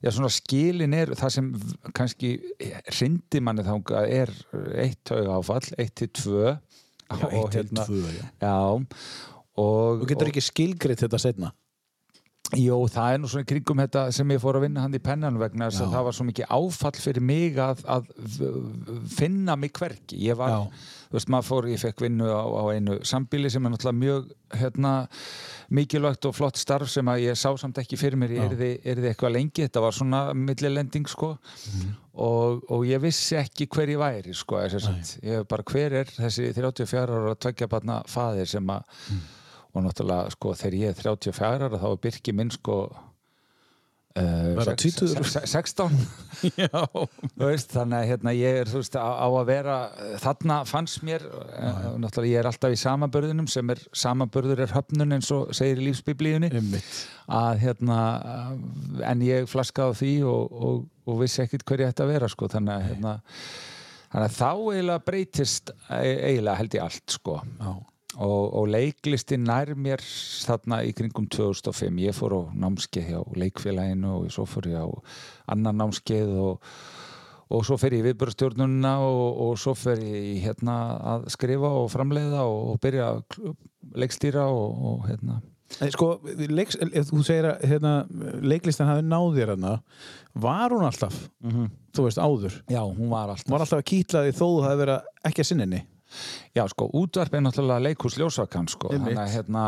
Já, 0.00 0.08
svona 0.16 0.30
skilin 0.32 0.94
er 0.96 1.10
það 1.12 1.32
sem 1.34 1.48
kannski 1.92 2.30
hrindi 2.96 3.42
manni 3.44 3.66
þangað 3.66 4.06
er 4.08 4.30
eitt 4.80 5.02
tauga 5.10 5.34
áfall, 5.36 5.74
eitt 5.76 5.92
til 6.00 6.08
tvö. 6.16 6.54
Já, 7.10 7.26
eitt 7.28 7.52
til 7.52 7.66
tvö, 7.76 8.14
já. 8.16 8.22
já 8.40 8.54
og, 9.60 10.04
Þú 10.04 10.12
getur 10.14 10.32
ekki 10.32 10.44
skilgreitt 10.44 11.04
þetta 11.06 11.20
setna? 11.22 11.52
Jó, 12.58 12.74
það 12.90 13.12
er 13.14 13.20
nú 13.22 13.28
svona 13.30 13.46
kringum 13.46 13.78
þetta 13.78 14.00
sem 14.14 14.30
ég 14.34 14.40
fór 14.42 14.56
að 14.58 14.64
vinna 14.64 14.82
hann 14.82 14.94
í 14.96 15.00
pennan 15.02 15.36
vegna 15.38 15.68
þess 15.68 15.84
að 15.84 15.92
það 15.94 16.06
var 16.08 16.16
svo 16.16 16.24
mikið 16.26 16.48
áfall 16.56 16.98
fyrir 16.98 17.22
mig 17.22 17.60
að, 17.62 17.84
að 17.94 18.08
finna 19.12 19.54
mig 19.60 19.70
hverki. 19.76 20.18
Ég 20.24 20.38
var, 20.40 20.56
Já. 20.56 20.88
þú 21.12 21.18
veist, 21.18 21.30
maður 21.30 21.46
fór, 21.46 21.70
ég 21.70 21.82
fekk 21.84 22.04
vinnu 22.08 22.26
á, 22.26 22.42
á 22.42 22.62
einu 22.74 22.98
sambíli 23.06 23.54
sem 23.54 23.62
er 23.62 23.74
náttúrulega 23.76 24.00
mjög, 24.00 24.34
hérna, 24.58 24.92
mikilvægt 25.78 26.26
og 26.26 26.36
flott 26.40 26.58
starf 26.58 26.90
sem 26.90 27.14
að 27.14 27.22
ég 27.28 27.38
sá 27.38 27.52
samt 27.60 27.78
ekki 27.84 28.00
fyrir 28.00 28.18
mér, 28.18 28.34
ég 28.34 28.50
erði, 28.50 28.74
erði 28.96 29.12
eitthvað 29.12 29.36
lengi, 29.38 29.68
þetta 29.68 29.86
var 29.86 29.94
svona 30.00 30.26
millilending, 30.34 31.06
sko, 31.12 31.36
og, 32.18 32.64
og 32.66 32.88
ég 32.88 33.04
vissi 33.04 33.38
ekki 33.38 33.70
hver 33.70 33.94
ég 33.94 34.02
væri, 34.02 34.34
sko, 34.34 34.64
ég 35.22 35.46
bara, 35.46 35.70
hver 35.70 36.00
er 36.02 36.16
þessi 36.18 36.50
34 36.56 37.20
ára 37.20 37.38
tveggja 37.38 37.70
barna 37.70 38.02
faðir 38.10 38.50
sem 38.58 38.74
að 38.74 39.06
og 39.74 39.84
náttúrulega 39.86 40.32
sko 40.34 40.56
þegar 40.58 40.80
ég 40.80 40.90
er 40.94 40.98
34 41.04 41.68
ára 41.70 41.78
þá 41.78 41.88
er 41.92 42.00
Birki 42.06 42.32
minn 42.34 42.50
sko 42.50 42.76
uh, 44.18 44.64
sex- 44.66 45.36
16 45.52 45.94
Já. 46.58 46.68
Þú 46.72 47.46
veist, 47.46 47.70
þannig 47.74 47.98
að 48.00 48.08
hérna, 48.10 48.32
ég 48.34 48.58
er 48.64 48.70
veist, 48.72 48.96
á, 48.98 49.06
á 49.22 49.26
að 49.28 49.46
vera 49.50 49.76
þarna 50.22 50.56
fannst 50.68 51.02
mér 51.06 51.24
uh, 51.28 51.90
náttúrulega 52.02 52.32
ég 52.32 52.40
er 52.42 52.48
alltaf 52.50 52.74
í 52.74 52.80
samanbörðunum 52.80 53.48
sem 53.52 53.70
er 53.74 53.82
samanbörður 54.02 54.64
er 54.66 54.74
höfnun 54.74 55.14
eins 55.18 55.30
og 55.36 55.52
segir 55.56 55.78
í 55.82 55.86
lífsbiblíunni. 55.90 56.50
Að 57.30 57.60
hérna 57.62 57.98
en 59.06 59.22
ég 59.26 59.46
flaskaði 59.50 60.00
því 60.00 60.12
og, 60.32 60.56
og, 60.70 60.80
og 61.06 61.20
vissi 61.22 61.44
ekkit 61.44 61.62
hver 61.68 61.84
ég 61.86 61.92
ætti 61.94 62.06
að 62.06 62.14
vera 62.16 62.30
sko, 62.32 62.48
þannig 62.50 62.74
að 62.74 62.88
hérna 62.90 63.14
þannig 64.10 64.26
að 64.26 64.38
þá 64.40 64.50
eiginlega 64.50 65.04
breytist 65.06 65.70
e- 65.86 66.18
eiginlega 66.32 66.58
held 66.58 66.74
ég 66.80 66.82
allt 66.88 67.14
sko. 67.20 67.36
Já. 67.60 67.72
Og, 68.18 68.54
og 68.58 68.70
leiklistin 68.70 69.44
nær 69.46 69.74
mér 69.78 70.02
þarna 70.02 70.80
í 70.86 70.94
kringum 70.96 71.28
2005 71.30 72.00
ég 72.02 72.16
fór 72.16 72.34
á 72.34 72.42
námskeið 72.64 73.12
hjá 73.12 73.20
leikfélaginu 73.38 74.16
og 74.16 74.32
svo 74.34 74.46
fór 74.50 74.70
ég 74.72 74.82
á 74.82 74.88
annan 75.54 75.78
námskeið 75.78 76.32
og, 76.42 76.72
og 77.54 77.62
svo 77.66 77.78
fer 77.80 77.94
ég 77.94 78.02
í 78.02 78.08
viðbörstjórnunna 78.08 78.96
og, 79.06 79.22
og 79.46 79.60
svo 79.62 79.76
fer 79.78 80.02
ég 80.02 80.42
hérna 80.42 80.80
að 81.14 81.30
skrifa 81.36 81.70
og 81.82 81.86
framleiða 81.92 82.42
og, 82.48 82.74
byrja 82.82 83.12
að 83.12 83.54
leikstýra 83.94 84.48
og, 84.50 84.84
og 84.90 85.06
hérna. 85.06 85.40
Sko, 85.94 86.16
leiks, 86.50 86.74
ef 86.82 87.12
þú 87.12 87.22
segir 87.22 87.46
að 87.46 87.60
hérna, 87.70 87.92
leiklistan 88.42 88.90
hafi 88.90 89.06
náð 89.06 89.36
þér 89.36 89.52
hana 89.54 89.76
var 90.34 90.74
hún 90.74 90.82
alltaf, 90.82 91.14
þú 91.94 92.08
veist, 92.08 92.18
áður? 92.18 92.56
Já, 92.66 92.82
hún 92.82 93.06
var 93.12 93.30
alltaf. 93.30 93.46
Var 93.54 93.62
alltaf 93.62 93.78
að 93.78 93.86
kýtla 93.92 94.24
því 94.26 94.34
þó 94.34 94.42
þú 94.42 94.64
hafi 94.66 94.80
verið 94.82 95.10
ekki 95.30 95.44
að 95.44 95.50
sinninni 95.52 95.82
Já, 96.56 96.64
sko, 96.72 96.90
útvarp 97.00 97.34
er 97.34 97.44
náttúrulega 97.46 97.86
leikhús 97.88 98.18
ljósakan, 98.20 98.68
sko. 98.70 98.92
Þannig 98.94 99.18
að 99.20 99.34
hérna, 99.36 99.64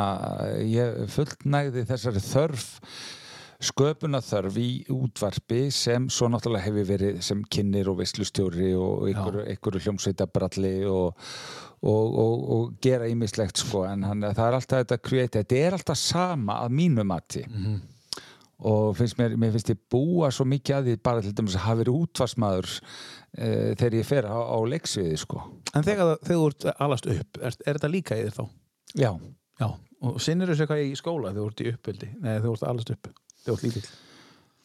ég 0.67 1.03
fullnægði 1.15 1.85
þessari 1.91 2.25
þörf 2.29 2.71
sköpunarþörf 3.63 4.57
í 4.59 4.71
útvarpi 4.91 5.67
sem 5.75 6.09
svo 6.11 6.29
náttúrulega 6.33 6.67
hefur 6.67 6.89
verið 6.89 7.21
sem 7.23 7.45
kynir 7.47 7.91
og 7.93 8.01
veislustjóri 8.01 8.73
og 8.75 9.07
einhverju 9.13 9.85
hljómsveitabralli 9.85 10.73
og, 10.91 11.23
og, 11.87 12.17
og, 12.25 12.45
og 12.57 12.75
gera 12.83 13.07
ímislegt 13.11 13.63
sko. 13.63 13.85
En 13.87 14.03
hann, 14.09 14.27
það 14.33 14.49
er 14.49 14.59
alltaf 14.59 14.83
þetta 14.83 15.29
þetta 15.39 15.61
er 15.61 15.79
alltaf 15.79 16.01
sama 16.01 16.59
að 16.65 16.79
mínu 16.81 17.07
mati 17.07 17.47
og 18.69 18.97
finnst 18.99 19.19
mér, 19.19 19.37
mér 19.41 19.53
finnst 19.57 19.73
ég 19.75 19.81
búa 19.91 20.31
svo 20.35 20.47
mikið 20.49 20.77
að 20.79 20.89
því 20.89 20.97
bara 21.03 21.25
til 21.25 21.35
dæmis 21.39 21.59
að 21.59 21.67
hafa 21.67 21.81
verið 21.83 22.01
útvarsmaður 22.05 22.73
e, 22.73 23.47
þegar 23.81 23.99
ég 23.99 24.09
fer 24.09 24.29
á, 24.31 24.39
á 24.39 24.59
leiksviði 24.73 25.19
sko 25.23 25.43
En 25.73 25.87
þegar, 25.87 26.19
þegar 26.23 26.41
þú 26.41 26.51
ert 26.51 26.69
alast 26.77 27.09
upp, 27.13 27.41
er, 27.41 27.57
er 27.67 27.79
þetta 27.79 27.93
líka 27.93 28.19
í 28.19 28.27
þér 28.27 28.37
þá? 28.39 28.45
Já, 28.93 29.13
Já. 29.61 29.69
Og 30.03 30.17
sinnir 30.23 30.51
þessu 30.51 30.65
eitthvað 30.65 30.87
í 30.89 30.95
skóla 30.99 31.31
þegar 31.31 31.43
þú 31.43 31.51
ert 31.53 31.61
í 31.63 31.69
uppbyldi? 31.73 32.09
Nei, 32.19 32.31
þegar 32.33 32.47
þú 32.49 32.55
ert 32.57 32.65
alast 32.71 32.91
upp, 32.95 33.13
þegar 33.13 33.45
þú 33.45 33.53
ert 33.55 33.67
lítill. 33.69 33.85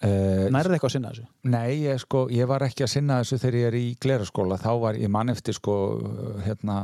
uh, 0.07 0.47
Nærið 0.55 0.75
eitthvað 0.77 0.89
að 0.89 0.93
sinna 0.95 1.11
þessu? 1.13 1.25
Nei, 1.53 1.73
ég, 1.83 2.01
sko, 2.01 2.23
ég 2.33 2.49
var 2.49 2.65
ekki 2.65 2.85
að 2.87 2.91
sinna 2.95 3.19
þessu 3.21 3.39
þegar 3.43 3.59
ég 3.59 3.69
er 3.69 3.77
í 3.77 3.83
gleraskóla, 4.01 4.57
þá 4.63 4.71
var 4.81 4.97
ég 4.97 5.13
mann 5.13 5.33
eftir 5.33 5.57
sko, 5.57 5.75
hérna, 6.47 6.79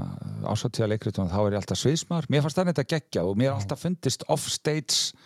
ásáttíða 0.45 0.91
leikritunum, 0.93 1.31
þá 1.33 1.39
er 1.41 1.55
ég 1.55 1.63
alltaf 1.63 1.81
sviðsmar 1.81 2.29
mér 2.29 2.45
fannst 2.45 2.61
það 2.61 2.71
þetta 2.73 2.87
geggja 2.93 3.25
og 3.25 3.41
mér 3.41 3.55
alltaf 3.55 3.81
fundist 3.87 4.27
offstage 4.33 5.17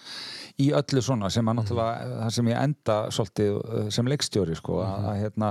í 0.58 0.72
öllu 0.74 1.02
svona 1.06 1.30
sem 1.30 1.46
að 1.52 1.60
náttúrulega, 1.60 2.06
það 2.24 2.32
sem 2.34 2.48
ég 2.50 2.58
enda 2.66 2.94
svolítið 3.14 3.50
uh, 3.58 3.90
sem 3.94 4.08
leikstjóri 4.10 4.56
sko, 4.58 4.80
að, 4.82 5.04
að, 5.12 5.18
hérna, 5.22 5.50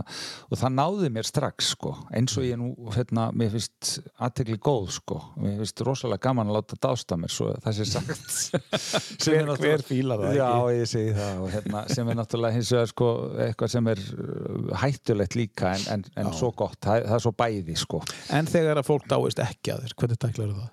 og 0.50 0.58
það 0.58 0.72
náði 0.80 1.10
mér 1.14 1.28
strax 1.28 1.68
sko, 1.76 1.92
eins 2.18 2.34
og 2.40 2.46
ég 2.48 2.58
nú, 2.58 2.72
hérna, 2.96 3.28
mér 3.38 3.52
finnst 3.54 3.92
aðtegli 4.26 4.58
góð 4.66 4.88
sko, 4.96 5.20
mér 5.38 5.60
finnst 5.60 5.82
rosalega 5.86 6.24
gaman 6.26 6.50
að 6.50 6.58
láta 6.58 6.78
dásta 6.88 7.18
mér, 7.22 7.30
svo 7.36 7.52
það 7.62 7.78
sé 7.78 7.86
sagt 7.92 8.34
Sem 9.22 9.36
er 9.36 9.46
náttúrulega- 9.46 9.60
hver 9.62 9.86
fílar 9.86 10.24
það 10.24 10.36
Já, 10.40 10.48
ekki? 10.50 10.80
ég 10.80 10.90
segi 10.96 11.14
það 11.20 11.42
og 11.46 11.54
hérna, 11.54 11.84
sem 11.94 12.10
er 12.12 12.18
náttúrulega 12.24 12.58
hins 12.58 12.72
vegar 12.74 12.90
sko, 12.96 13.10
eitthvað 13.46 13.74
sem 13.76 13.92
er 13.94 14.02
uh, 14.16 14.72
hættulegt 14.82 15.38
líka 15.38 15.74
en, 15.76 15.86
en, 16.00 16.06
en 16.24 16.32
svo 16.34 16.50
gott, 16.58 16.80
það, 16.82 17.06
það 17.06 17.20
er 17.20 17.24
svo 17.28 17.34
bæði 17.44 17.78
sko. 17.86 18.02
En 18.34 18.50
þegar 18.50 18.82
að 18.82 18.90
fólk 18.90 19.06
dáist 19.14 19.38
ekki 19.46 19.76
að 19.76 19.86
þér, 19.86 19.96
hvernig 20.02 20.20
tæklar 20.26 20.56
það? 20.56 20.72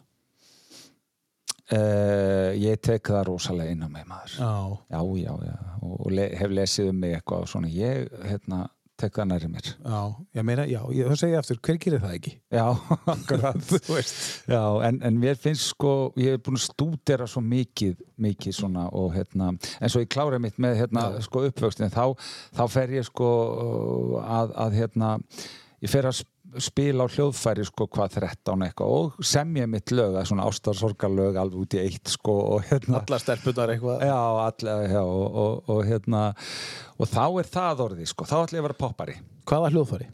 Uh, 1.74 2.51
ég 2.59 2.80
tek 2.84 3.11
það 3.13 3.26
rosalega 3.32 3.74
inn 3.74 3.84
á 3.86 3.89
mig 3.89 4.05
maður 4.09 4.38
Já. 4.38 4.53
já, 4.93 5.01
já, 5.24 5.34
já, 5.49 5.57
og, 5.82 5.97
og 5.97 6.15
le, 6.15 6.30
hef 6.39 6.55
lesið 6.61 6.93
um 6.93 7.03
mig 7.03 7.17
eitthvað 7.17 7.45
svona, 7.51 7.71
ég 7.74 8.07
hérna, 8.30 8.63
tek 9.03 9.15
það 9.17 9.30
næri 9.32 9.49
mér 9.51 9.69
Já, 9.71 10.01
ég 10.38 10.45
meina, 10.47 10.65
já, 10.69 10.80
ég, 10.95 11.09
þá 11.09 11.19
segi 11.24 11.34
ég 11.34 11.41
aftur, 11.41 11.59
hver 11.65 11.80
gerir 11.86 12.03
það 12.03 12.17
ekki? 12.19 12.34
Já, 12.53 12.65
akkurat 13.15 13.63
Þú. 13.71 13.97
Já, 14.53 14.61
en, 14.89 14.99
en 15.09 15.17
mér 15.24 15.39
finnst 15.41 15.71
sko, 15.74 15.95
ég 16.21 16.36
hef 16.38 16.43
búin 16.45 16.59
að 16.59 16.65
stúdera 16.67 17.28
svo 17.30 17.43
mikið, 17.45 17.97
mikið 18.28 18.57
svona 18.59 18.86
og 18.93 19.09
hérna, 19.17 19.53
en 19.57 19.91
svo 19.93 20.03
ég 20.03 20.11
klára 20.13 20.39
mitt 20.41 20.61
með 20.61 20.84
hérna, 20.84 21.07
sko 21.26 21.47
uppvöxtin, 21.49 21.91
þá, 21.93 22.13
þá 22.55 22.63
fer 22.71 22.95
ég 22.99 23.09
sko 23.09 23.32
að, 24.21 24.55
að 24.67 24.80
hérna, 24.82 25.15
ég 25.84 25.91
fer 25.91 26.07
að 26.11 26.21
spila 26.62 27.06
á 27.06 27.14
hljóðfæri 27.14 27.66
sko 27.68 27.88
hvað 27.89 28.18
13 28.20 28.66
eitthvað 28.68 28.95
og 28.97 29.22
semja 29.26 29.68
mitt 29.70 29.93
lög, 29.95 30.18
svona 30.28 30.45
ástarsorgarlög 30.49 31.38
alveg 31.41 31.64
út 31.64 31.78
í 31.78 31.82
eitt 31.84 32.12
sko 32.14 32.36
og 32.56 32.68
hérna 32.70 32.99
Allar 33.01 33.24
stelpunar 33.24 33.74
eitthvað. 33.74 34.04
Já, 34.06 34.18
allega, 34.47 34.89
já, 34.93 35.01
og, 35.04 35.39
og, 35.43 35.72
og 35.74 35.86
hérna 35.88 36.26
og 36.97 37.10
þá 37.10 37.24
er 37.41 37.49
það 37.56 37.86
orðið 37.88 38.12
sko, 38.14 38.28
þá 38.30 38.36
ætla 38.43 38.60
ég 38.60 38.64
að 38.64 38.68
vera 38.70 38.80
poppari 38.84 39.18
Hvaða 39.49 39.72
hljóðfæri? 39.74 40.10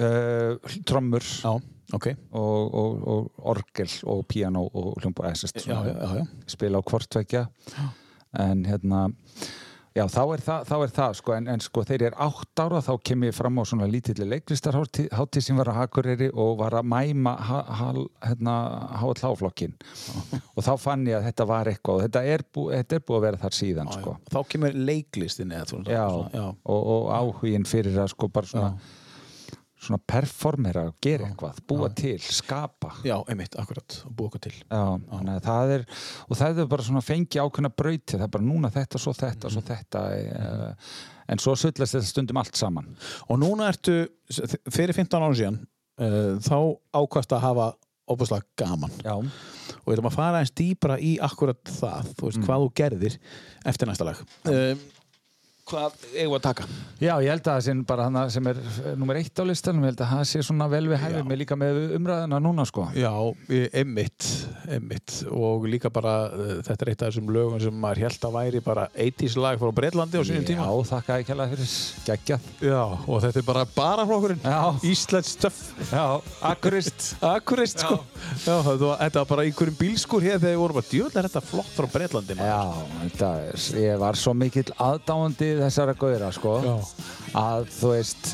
uh, 0.00 0.78
trommur 0.88 1.22
Já, 1.24 1.52
ok. 1.94 2.08
og, 2.32 2.74
og, 2.80 3.04
og 3.14 3.44
orgel 3.54 3.92
og 4.10 4.24
piano 4.30 4.64
og 4.72 4.96
já, 5.02 5.78
já. 5.94 6.26
spila 6.46 6.80
á 6.80 6.82
hvortvekja 6.82 7.46
en 8.44 8.64
hérna 8.66 9.06
já 9.94 10.02
þá 10.10 10.20
er 10.34 10.40
það, 10.42 10.64
þá 10.66 10.74
er 10.84 10.92
það 10.96 11.12
sko, 11.20 11.34
en, 11.36 11.48
en 11.52 11.60
sko 11.62 11.84
ég 11.86 12.02
er 12.08 12.16
átt 12.24 12.62
ára 12.64 12.80
þá 12.82 12.92
kem 13.06 13.26
ég 13.28 13.36
fram 13.36 13.60
á 13.60 13.62
svona 13.70 13.86
lítilli 13.90 14.26
leiklistarhátti 14.32 15.42
sem 15.44 15.60
var 15.60 15.70
að 15.70 15.82
Akureyri 15.84 16.30
og 16.34 16.56
var 16.58 16.74
að 16.80 16.88
mæma 16.90 17.34
ha, 17.48 17.60
hérna, 18.26 18.56
HLH-flokkin 18.98 19.76
og 20.54 20.66
þá 20.66 20.72
fann 20.82 21.06
ég 21.06 21.20
að 21.20 21.28
þetta 21.30 21.46
var 21.52 21.70
eitthvað 21.70 22.00
og 22.00 22.04
þetta 22.08 22.24
er, 22.34 22.44
bú, 22.54 22.66
þetta 22.74 22.98
er 22.98 23.06
búið 23.06 23.20
að 23.20 23.26
vera 23.28 23.42
þar 23.44 23.58
síðan 23.60 23.92
Já, 23.92 23.96
sko. 24.00 24.16
já. 24.18 24.34
Þá 24.34 24.40
kemur 24.54 24.76
leiklistin 24.90 25.54
eða 25.54 25.70
svona. 25.70 25.94
já, 25.94 26.04
já. 26.34 26.44
Og, 26.74 26.90
og 26.96 27.08
áhugin 27.20 27.68
fyrir 27.70 28.02
að 28.02 28.12
sko 28.16 28.30
bara 28.34 28.50
svona 28.50 28.74
svona 29.84 30.00
performera, 30.12 30.84
gera 31.04 31.28
eitthvað 31.28 31.60
búa 31.70 31.90
til, 31.96 32.16
skapa. 32.22 32.92
Já, 33.06 33.16
einmitt, 33.30 33.56
akkurat, 33.60 33.98
og 34.08 34.16
búa 34.16 34.30
okkur 34.30 34.44
til. 34.46 34.54
Já, 34.62 34.82
að 35.20 35.40
það 35.48 35.74
er 35.76 35.86
og 36.28 36.40
það 36.40 36.62
er 36.64 36.70
bara 36.74 36.86
svona 36.88 37.04
fengi 37.04 37.42
ákveðna 37.42 37.72
brauti 37.74 38.16
það 38.16 38.26
er 38.28 38.34
bara 38.36 38.48
núna 38.48 38.72
þetta, 38.74 39.02
svo 39.02 39.14
þetta, 39.18 39.52
svo 39.52 39.64
þetta 39.68 40.04
uh, 40.24 40.98
en 41.30 41.42
svo 41.42 41.56
sullast 41.58 41.98
þetta 41.98 42.10
stundum 42.10 42.42
allt 42.42 42.58
saman. 42.58 42.90
Og 43.28 43.40
núna 43.40 43.70
ertu, 43.72 44.00
fyrir 44.72 44.96
15 44.96 45.20
ára 45.20 45.38
síðan, 45.38 45.62
uh, 46.00 46.34
þá 46.44 46.58
ákvæmst 47.00 47.36
að 47.36 47.46
hafa 47.48 47.70
óbúslega 48.10 48.44
gaman. 48.60 48.92
Já, 49.04 49.16
Og 49.84 49.90
við 49.90 49.98
erum 49.98 50.08
að 50.08 50.16
fara 50.16 50.40
eins 50.40 50.52
dýbra 50.56 50.98
í 51.00 51.14
akkurat 51.24 51.60
það, 51.68 52.10
þú 52.16 52.28
veist, 52.28 52.42
hvað 52.46 52.62
þú 52.62 52.68
gerðir 52.80 53.16
eftir 53.68 53.88
næsta 53.90 54.06
lag. 54.08 54.20
Um, 54.48 54.84
hvað 55.68 55.94
eigum 56.12 56.34
við 56.34 56.38
að 56.38 56.44
taka? 56.44 56.66
Já 57.02 57.12
ég 57.24 57.30
held 57.32 57.42
að 57.42 57.48
það 57.48 57.62
sé 57.66 57.74
bara 57.88 58.06
hana 58.08 58.22
sem 58.32 58.48
er 58.50 58.58
eh, 58.60 58.90
nummer 58.98 59.18
eitt 59.18 59.40
á 59.40 59.44
listanum, 59.44 59.84
ég 59.84 59.92
held 59.92 60.02
að 60.04 60.10
það 60.12 60.24
sé 60.30 60.42
svona 60.46 60.68
vel 60.72 60.84
við 60.90 61.04
Já. 61.04 61.22
mig 61.24 61.40
líka 61.40 61.56
með 61.58 61.80
umræðina 61.98 62.40
núna 62.42 62.64
sko. 62.68 62.86
Já, 62.96 63.12
emmitt, 63.80 64.28
emmitt 64.70 65.16
og 65.32 65.66
líka 65.68 65.90
bara 65.92 66.14
uh, 66.30 66.52
þetta 66.64 66.86
er 66.86 66.92
eitt 66.92 67.02
af 67.04 67.10
þessum 67.10 67.32
lögum 67.34 67.60
sem 67.62 67.74
maður 67.84 68.04
held 68.06 68.28
að 68.28 68.36
væri 68.38 68.62
bara 68.64 68.86
80s 68.92 69.36
lag 69.40 69.60
frá 69.60 69.72
Breitlandi 69.74 70.20
á 70.20 70.22
sínum 70.24 70.46
tíma. 70.48 70.68
Já, 70.68 70.72
þakka 70.92 71.18
ekki 71.22 71.34
alveg 71.34 71.54
fyrir. 71.54 71.74
Geggjað. 72.08 72.48
Já, 72.68 72.82
og 72.84 73.22
þetta 73.24 73.42
er 73.42 73.48
bara 73.48 73.64
bara 73.74 74.06
flokkurinn 74.08 74.42
Já. 74.44 74.60
Íslands 74.86 75.34
stöff 75.34 75.60
Já, 75.90 76.06
akkurist. 76.44 77.08
Akkurist, 77.34 77.82
sko. 77.82 77.98
Já, 78.44 78.60
þetta 78.62 79.24
var, 79.24 79.28
bara 79.34 79.44
einhverjum 79.48 79.78
bílskur 79.80 80.24
hér 80.24 80.38
þegar 80.38 80.54
við 80.54 80.60
vorum 80.62 80.78
bara 80.78 80.90
djöðlega 80.90 81.26
þetta 81.28 81.44
flott 81.48 81.72
frá 81.74 81.86
Breitlandi. 81.94 82.38
Já, 82.38 82.62
þetta 83.02 83.30
aðdáandi 85.54 85.68
þessara 85.68 85.94
gauðra 85.98 86.30
sko 86.34 86.54
Já. 86.64 86.74
að 87.38 87.70
þú 87.78 87.94
veist 87.94 88.30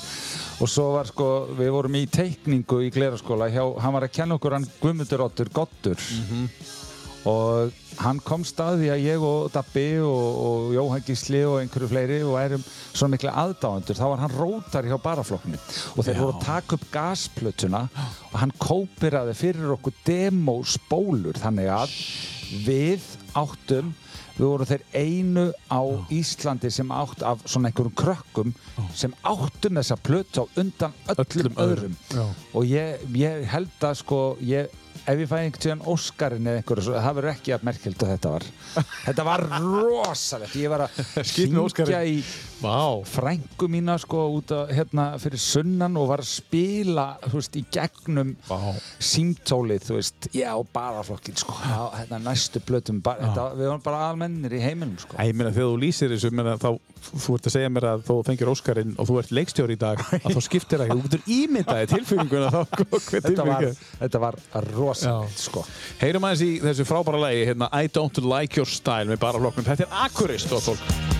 og 0.60 0.68
svo 0.68 0.90
var 0.92 1.08
sko, 1.08 1.28
við 1.56 1.70
vorum 1.72 1.96
í 1.96 2.06
teikningu 2.10 2.82
í 2.84 2.90
gleraskóla 2.92 3.48
hjá, 3.52 3.62
hann 3.80 3.94
var 3.96 4.04
að 4.04 4.16
kenna 4.18 4.36
okkur 4.36 4.58
hann 4.58 4.68
Guðmundur 4.80 5.24
Ottur 5.24 5.48
Gottur 5.52 6.00
og 7.28 7.72
hann 8.00 8.20
kom 8.24 8.44
staði 8.48 8.88
að 8.92 9.02
ég 9.04 9.24
og 9.24 9.50
Dabbi 9.52 10.00
og, 10.00 10.28
og 10.40 10.68
Jóhann 10.72 11.04
Gísli 11.04 11.42
og 11.44 11.58
einhverju 11.60 11.90
fleiri 11.90 12.20
og 12.24 12.38
erum 12.40 12.62
svona 12.64 13.12
mikla 13.12 13.34
aðdáendur. 13.42 13.98
Þá 13.98 14.06
var 14.08 14.22
hann 14.22 14.36
rótar 14.38 14.88
hjá 14.88 14.96
baraflokknu 15.04 15.58
og 15.60 16.00
þeir 16.00 16.14
Já. 16.16 16.20
voru 16.22 16.32
að 16.32 16.46
taka 16.46 16.78
upp 16.78 16.86
gasplötuna 16.94 17.82
og 18.30 18.38
hann 18.40 18.56
kópiraði 18.56 19.36
fyrir 19.36 19.74
okkur 19.76 19.96
demospólur 20.08 21.40
þannig 21.40 21.68
að 21.76 21.98
við 22.64 23.04
áttum 23.36 23.92
við 24.40 24.46
vorum 24.48 24.68
þeir 24.70 24.84
einu 24.96 25.46
á 25.68 25.80
Íslandi 26.16 26.70
sem 26.72 26.90
átt 26.96 27.22
af 27.28 27.42
svona 27.44 27.68
einhverjum 27.70 27.94
krökkum 28.00 28.54
sem 28.96 29.12
áttum 29.28 29.76
þessa 29.76 29.98
plötu 30.00 30.42
á 30.42 30.44
undan 30.62 30.94
öllum, 31.12 31.26
Öllum 31.36 31.58
öðrum. 31.66 31.96
öðrum. 32.10 32.36
Og 32.56 32.64
ég, 32.72 33.02
ég 33.20 33.44
held 33.52 33.84
að 33.90 33.98
sko 34.00 34.20
ég, 34.40 34.70
ef 35.04 35.20
ég 35.20 35.28
fæ 35.30 35.36
einhvern 35.42 35.60
tíðan 35.64 35.84
Óskarinn 35.92 36.48
eða 36.50 36.62
einhverju, 36.62 36.94
það 36.96 37.18
verður 37.20 37.32
ekki 37.34 37.54
að 37.58 37.66
merkild 37.68 38.04
að 38.06 38.12
þetta 38.14 38.32
var. 38.34 38.48
Þetta 39.04 39.26
var 39.28 39.44
rosalegt. 39.68 40.56
Ég 40.60 40.72
var 40.72 40.86
að 40.88 41.02
syngja 41.34 42.00
í 42.08 42.16
Vá. 42.60 43.00
frængu 43.08 43.68
mína 43.72 43.96
sko 44.00 44.26
út 44.36 44.52
að 44.52 44.72
hérna 44.76 45.06
fyrir 45.20 45.40
sunnan 45.40 45.96
og 45.96 46.10
var 46.10 46.20
að 46.20 46.28
spila 46.28 47.06
veist 47.32 47.56
í 47.56 47.62
gegnum 47.72 48.34
Vá. 48.48 48.58
símtólið 49.00 49.86
þú 49.88 49.96
veist 49.96 50.28
já 50.36 50.50
bara 50.74 51.02
flokkin 51.06 51.38
sko 51.40 51.56
já, 51.56 51.78
hérna 51.96 52.20
næstu 52.24 52.60
blötum 52.66 53.00
bara, 53.04 53.30
þetta, 53.30 53.46
við 53.56 53.70
varum 53.70 53.84
bara 53.84 54.02
almennir 54.10 54.54
í 54.56 54.60
heiminum 54.62 54.98
sko. 55.00 55.16
Æ, 55.16 55.30
ég 55.30 55.38
meina 55.38 55.52
þegar 55.54 55.70
þú 55.72 55.78
lýsir 55.84 56.12
þessu 56.12 56.32
meina, 56.36 56.56
þá, 56.60 56.68
þú 57.10 57.36
ert 57.38 57.48
að 57.48 57.54
segja 57.56 57.72
mér 57.72 57.86
að 57.94 58.04
þú 58.10 58.18
fengir 58.28 58.52
Óskarinn 58.52 58.92
og 58.96 59.08
þú 59.08 59.18
ert 59.22 59.32
leikstjóri 59.40 59.78
í 59.78 59.80
dag 59.80 60.02
að 60.24 60.36
þá 60.36 60.40
skiptir 60.46 60.82
það 60.82 60.86
ekki, 60.86 60.98
þú 60.98 61.08
getur 61.08 61.34
ímyndaði 61.38 61.90
tilfinninguna 61.94 62.50
þá 62.52 62.60
hver 62.74 63.24
þetta 63.30 63.48
var, 63.48 63.70
þetta 64.02 64.22
var 64.26 64.40
rosalegt 64.74 65.40
sko. 65.46 65.64
Heyrum 66.02 66.28
aðeins 66.28 66.44
í 66.44 66.52
þessu 66.64 66.88
frábæra 66.88 67.24
lagi 67.24 67.48
hérna, 67.48 67.70
I 67.72 67.88
don't 67.88 68.20
like 68.26 68.60
your 68.60 68.68
style 68.68 69.08
með 69.08 69.22
bara 69.24 69.40
flokknum. 69.40 69.66
Þetta 69.70 69.88
er 69.88 69.98
akkurist 70.06 70.52
og 70.56 70.64
fólk 70.68 71.19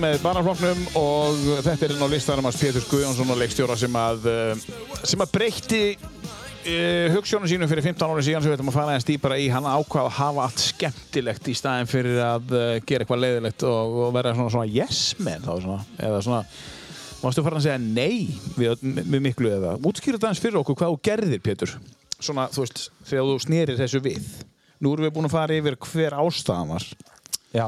með 0.00 0.20
barnaflokknum 0.24 0.80
og 0.98 1.40
þetta 1.66 1.86
er 1.86 1.94
inn 1.94 2.04
á 2.04 2.08
listanum 2.08 2.46
hans 2.48 2.58
Pétur 2.60 2.84
Guðjónsson 2.88 3.32
og 3.32 3.38
leikstjóra 3.40 3.76
sem 3.78 3.96
að, 4.00 4.26
eh, 4.30 4.62
sem 5.04 5.20
að 5.20 5.32
breytti 5.34 5.82
uh, 6.00 7.06
hugssjónu 7.14 7.48
sínum 7.50 7.68
fyrir 7.70 7.84
15 7.84 8.14
ári 8.14 8.24
síðan 8.24 8.44
sem 8.44 8.52
við 8.52 8.56
ætlum 8.58 8.72
að 8.72 8.78
fara 8.78 8.96
eins 8.96 9.08
dýpara 9.08 9.38
í. 9.40 9.48
Hann 9.52 9.68
ákvað 9.68 10.08
að 10.08 10.18
hafa 10.18 10.46
allt 10.46 10.64
skemmtilegt 10.64 11.50
í 11.52 11.56
staðin 11.58 11.90
fyrir 11.90 12.20
að 12.24 12.52
uh, 12.56 12.66
gera 12.88 13.04
eitthvað 13.04 13.24
leiðilegt 13.26 13.64
og, 13.68 13.96
og 14.06 14.12
vera 14.16 14.34
svona, 14.36 14.54
svona 14.56 14.68
yes 14.72 15.00
man 15.20 15.44
þá 15.44 15.52
svona, 15.64 15.80
eða 16.08 16.20
svona 16.26 16.44
Mástu 17.20 17.42
fara 17.44 17.58
að 17.60 17.66
segja 17.66 17.80
nei 17.82 18.30
við, 18.56 18.78
við 18.80 19.20
miklu 19.20 19.50
eða 19.52 19.74
útskýra 19.84 20.16
eins 20.30 20.40
fyrir 20.40 20.62
okkur 20.62 20.78
hvað 20.80 20.94
þú 20.94 21.00
gerðir 21.04 21.42
Pétur. 21.44 21.74
Svona 22.16 22.46
þú 22.48 22.64
veist 22.64 22.86
þegar 23.04 23.26
þú 23.28 23.34
snerir 23.44 23.80
þessu 23.80 24.00
við. 24.04 24.30
Nú 24.80 24.94
erum 24.94 25.04
við 25.04 25.12
búin 25.18 25.28
að 25.28 25.34
fara 25.34 25.58
yfir 25.60 25.76
hver 25.84 26.16
ástæðan 26.16 26.72
var. 26.72 26.86
Já, 27.52 27.66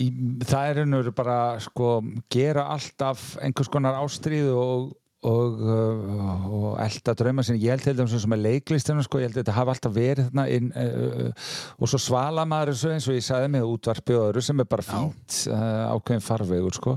í, 0.00 0.10
það 0.44 0.70
er 0.70 0.82
ennur 0.84 1.10
bara 1.16 1.40
sko 1.62 1.98
gera 2.32 2.68
alltaf 2.74 3.34
einhvers 3.42 3.70
konar 3.72 3.98
ástríð 4.02 4.50
og, 4.52 4.92
og, 5.26 5.62
uh, 5.62 6.46
og 6.58 6.68
elda 6.84 7.16
drauma 7.18 7.44
sinni. 7.46 7.64
Ég 7.64 7.74
held 7.74 7.86
til 7.86 7.96
dæmis 7.98 8.14
sem 8.22 8.36
er 8.36 8.42
leiklistinu 8.44 9.04
sko, 9.06 9.22
ég 9.22 9.30
held 9.30 9.38
að 9.38 9.44
þetta 9.44 9.56
hafa 9.56 9.76
alltaf 9.76 9.96
verið 9.96 10.28
þarna 10.28 10.46
inn, 10.58 10.70
uh, 10.76 11.50
og 11.80 11.92
svo 11.92 12.02
svala 12.02 12.46
maður 12.48 12.76
eins 12.92 13.08
og 13.08 13.18
ég 13.18 13.26
sagði 13.26 13.52
með 13.56 13.68
útvarpi 13.72 14.16
og 14.18 14.30
öðru 14.30 14.46
sem 14.46 14.62
er 14.62 14.70
bara 14.70 14.86
fínt 14.86 15.42
uh, 15.50 15.92
ákveðin 15.96 16.26
farvegur 16.28 16.80
sko. 16.80 16.96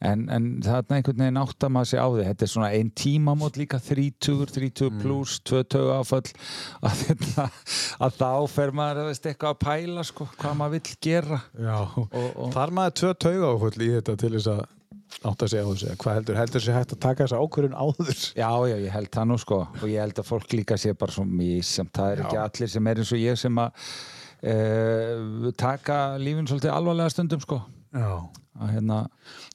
En, 0.00 0.22
en 0.32 0.44
þarna 0.64 0.96
einhvern 0.96 1.18
veginn 1.20 1.38
átt 1.42 1.64
að 1.66 1.72
maður 1.74 1.88
sé 1.90 2.00
á 2.00 2.08
því 2.08 2.22
þetta 2.24 2.46
er 2.46 2.50
svona 2.54 2.70
einn 2.72 2.90
tímamót 2.96 3.58
líka 3.60 3.80
30, 3.84 4.46
30 4.48 4.94
pluss, 5.02 5.36
2 5.44 5.60
tögu 5.74 5.92
áföll 5.92 6.22
að, 6.88 7.02
hérna, 7.04 7.46
að 8.06 8.16
þá 8.16 8.30
fer 8.48 8.72
maður 8.80 9.02
að 9.02 9.10
eitthvað 9.12 9.50
að 9.50 9.58
pæla 9.66 10.04
sko, 10.08 10.28
hvað 10.40 10.54
maður 10.56 10.76
vill 10.78 10.98
gera. 11.04 11.40
Já, 11.52 11.78
og, 11.84 12.14
og, 12.16 12.46
þar 12.56 12.76
maður 12.78 12.96
tvö 13.02 13.10
tauga 13.26 13.50
áfull 13.52 13.74
í 13.76 13.90
þetta 13.98 14.16
til 14.24 14.32
þess 14.38 14.52
að 14.54 14.62
átt 15.26 15.42
að 15.44 15.50
segja 15.52 15.66
á 15.66 15.70
þessu 15.70 15.96
hvað 16.00 16.16
heldur, 16.16 16.38
heldur 16.38 16.64
sér 16.64 16.76
hægt 16.78 16.94
að 16.94 17.02
taka 17.02 17.26
þessa 17.26 17.40
ákvörðun 17.42 17.76
áður? 17.76 18.22
Já, 18.38 18.50
já, 18.70 18.76
ég 18.78 18.94
held 18.94 19.10
það 19.16 19.28
nú 19.28 19.38
sko 19.42 19.58
og 19.66 19.84
ég 19.90 20.00
held 20.00 20.22
að 20.22 20.28
fólk 20.30 20.54
líka 20.54 20.78
sé 20.80 20.94
bara 20.96 21.14
svo 21.14 21.26
mísamt 21.26 21.92
það 21.98 22.14
er 22.14 22.22
ekki 22.24 22.38
Já. 22.38 22.44
allir 22.46 22.72
sem 22.72 22.90
er 22.92 23.02
eins 23.02 23.12
og 23.12 23.20
ég 23.20 23.40
sem 23.40 23.60
að 23.60 23.90
uh, 24.54 25.50
taka 25.60 25.98
lífin 26.22 26.48
svolítið 26.48 26.72
alvarlega 26.72 27.12
stundum 27.12 27.42
sko. 27.44 27.60
Að 27.94 28.72
hérna, 28.74 29.00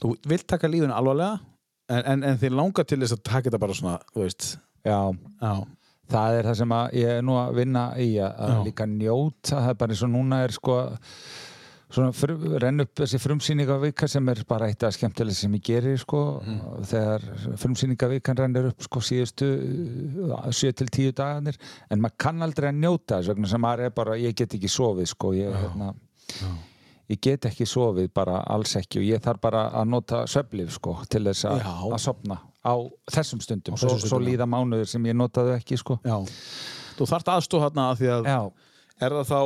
þú 0.02 0.14
vilt 0.28 0.48
taka 0.48 0.68
lífun 0.72 0.94
alvarlega 0.96 1.40
en, 1.90 2.04
en, 2.04 2.24
en 2.32 2.38
þið 2.42 2.56
langar 2.58 2.88
til 2.90 3.00
þess 3.04 3.18
að 3.18 3.24
taka 3.24 3.50
þetta 3.50 3.62
bara 3.62 3.78
svona 3.78 3.98
þú 4.12 4.24
veist. 4.26 4.52
Já. 4.86 5.00
Já, 5.42 5.54
það 6.12 6.38
er 6.40 6.50
það 6.50 6.60
sem 6.62 6.78
ég 7.00 7.12
er 7.16 7.26
nú 7.26 7.40
að 7.42 7.58
vinna 7.62 7.88
í 8.02 8.12
að, 8.22 8.54
Já. 8.54 8.62
líka 8.68 8.88
njóta 8.90 9.60
það 9.60 9.70
er 9.74 9.82
bara 9.82 9.96
eins 9.96 10.06
og 10.06 10.14
núna 10.14 10.44
er 10.46 10.56
sko 10.56 10.80
renn 11.96 12.82
upp 12.82 12.98
þessi 12.98 13.20
frumsýningavika 13.22 14.08
sem 14.10 14.28
er 14.34 14.42
bara 14.50 14.68
eitt 14.68 14.84
af 14.84 14.96
skemmtileg 14.98 15.38
sem 15.38 15.54
ég 15.56 15.64
gerir 15.64 16.00
sko. 16.02 16.42
Þegar 16.90 17.24
frumsýningavikan 17.62 18.40
rennir 18.42 18.72
upp 18.72 18.84
sko 18.84 19.00
síðustu 19.06 19.48
7-10 20.50 21.14
dagarnir 21.16 21.60
en 21.90 22.02
maður 22.04 22.18
kann 22.26 22.44
aldrei 22.44 22.72
að 22.72 22.82
njóta 22.82 23.20
þess 23.22 23.32
vegna 23.32 23.52
sem 23.54 23.64
maður 23.64 23.86
er 23.88 23.96
bara, 23.96 24.18
ég 24.20 24.36
get 24.36 24.58
ekki 24.58 24.72
sofið 24.72 25.12
sko 25.14 25.32
ég, 25.38 25.54
hérna, 25.56 25.94
ég 27.12 27.20
get 27.22 27.46
ekki 27.50 27.66
sofið 27.70 28.10
bara 28.16 28.40
alls 28.56 28.76
ekki 28.80 29.00
og 29.02 29.06
ég 29.08 29.22
þarf 29.26 29.42
bara 29.44 29.64
að 29.82 29.90
nota 29.92 30.24
söflif 30.32 30.72
sko 30.78 30.96
til 31.10 31.24
þess 31.28 31.46
að, 31.52 31.66
að 31.92 32.00
sopna 32.02 32.40
á 32.66 32.74
þessum 33.14 33.42
stundum, 33.46 33.76
Á 33.76 33.78
þessum 33.78 33.90
svo, 33.90 34.00
svo 34.00 34.08
stundum, 34.08 34.26
já. 34.26 34.30
líða 34.32 34.48
mánuður 34.50 34.90
sem 34.90 35.06
ég 35.06 35.16
notaðu 35.20 35.54
ekki 35.60 35.78
sko. 35.78 36.00
Já. 36.02 36.18
Þú 36.98 37.08
þarft 37.12 37.30
aðstóð 37.36 37.66
hérna 37.68 37.88
að 37.92 38.00
því 38.02 38.10
að 38.16 38.30
Já, 38.32 38.40
er 39.06 39.16
það 39.20 39.30
þá 39.30 39.40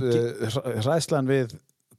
uh, 0.00 0.84
ræðslan 0.88 1.28
við 1.28 1.54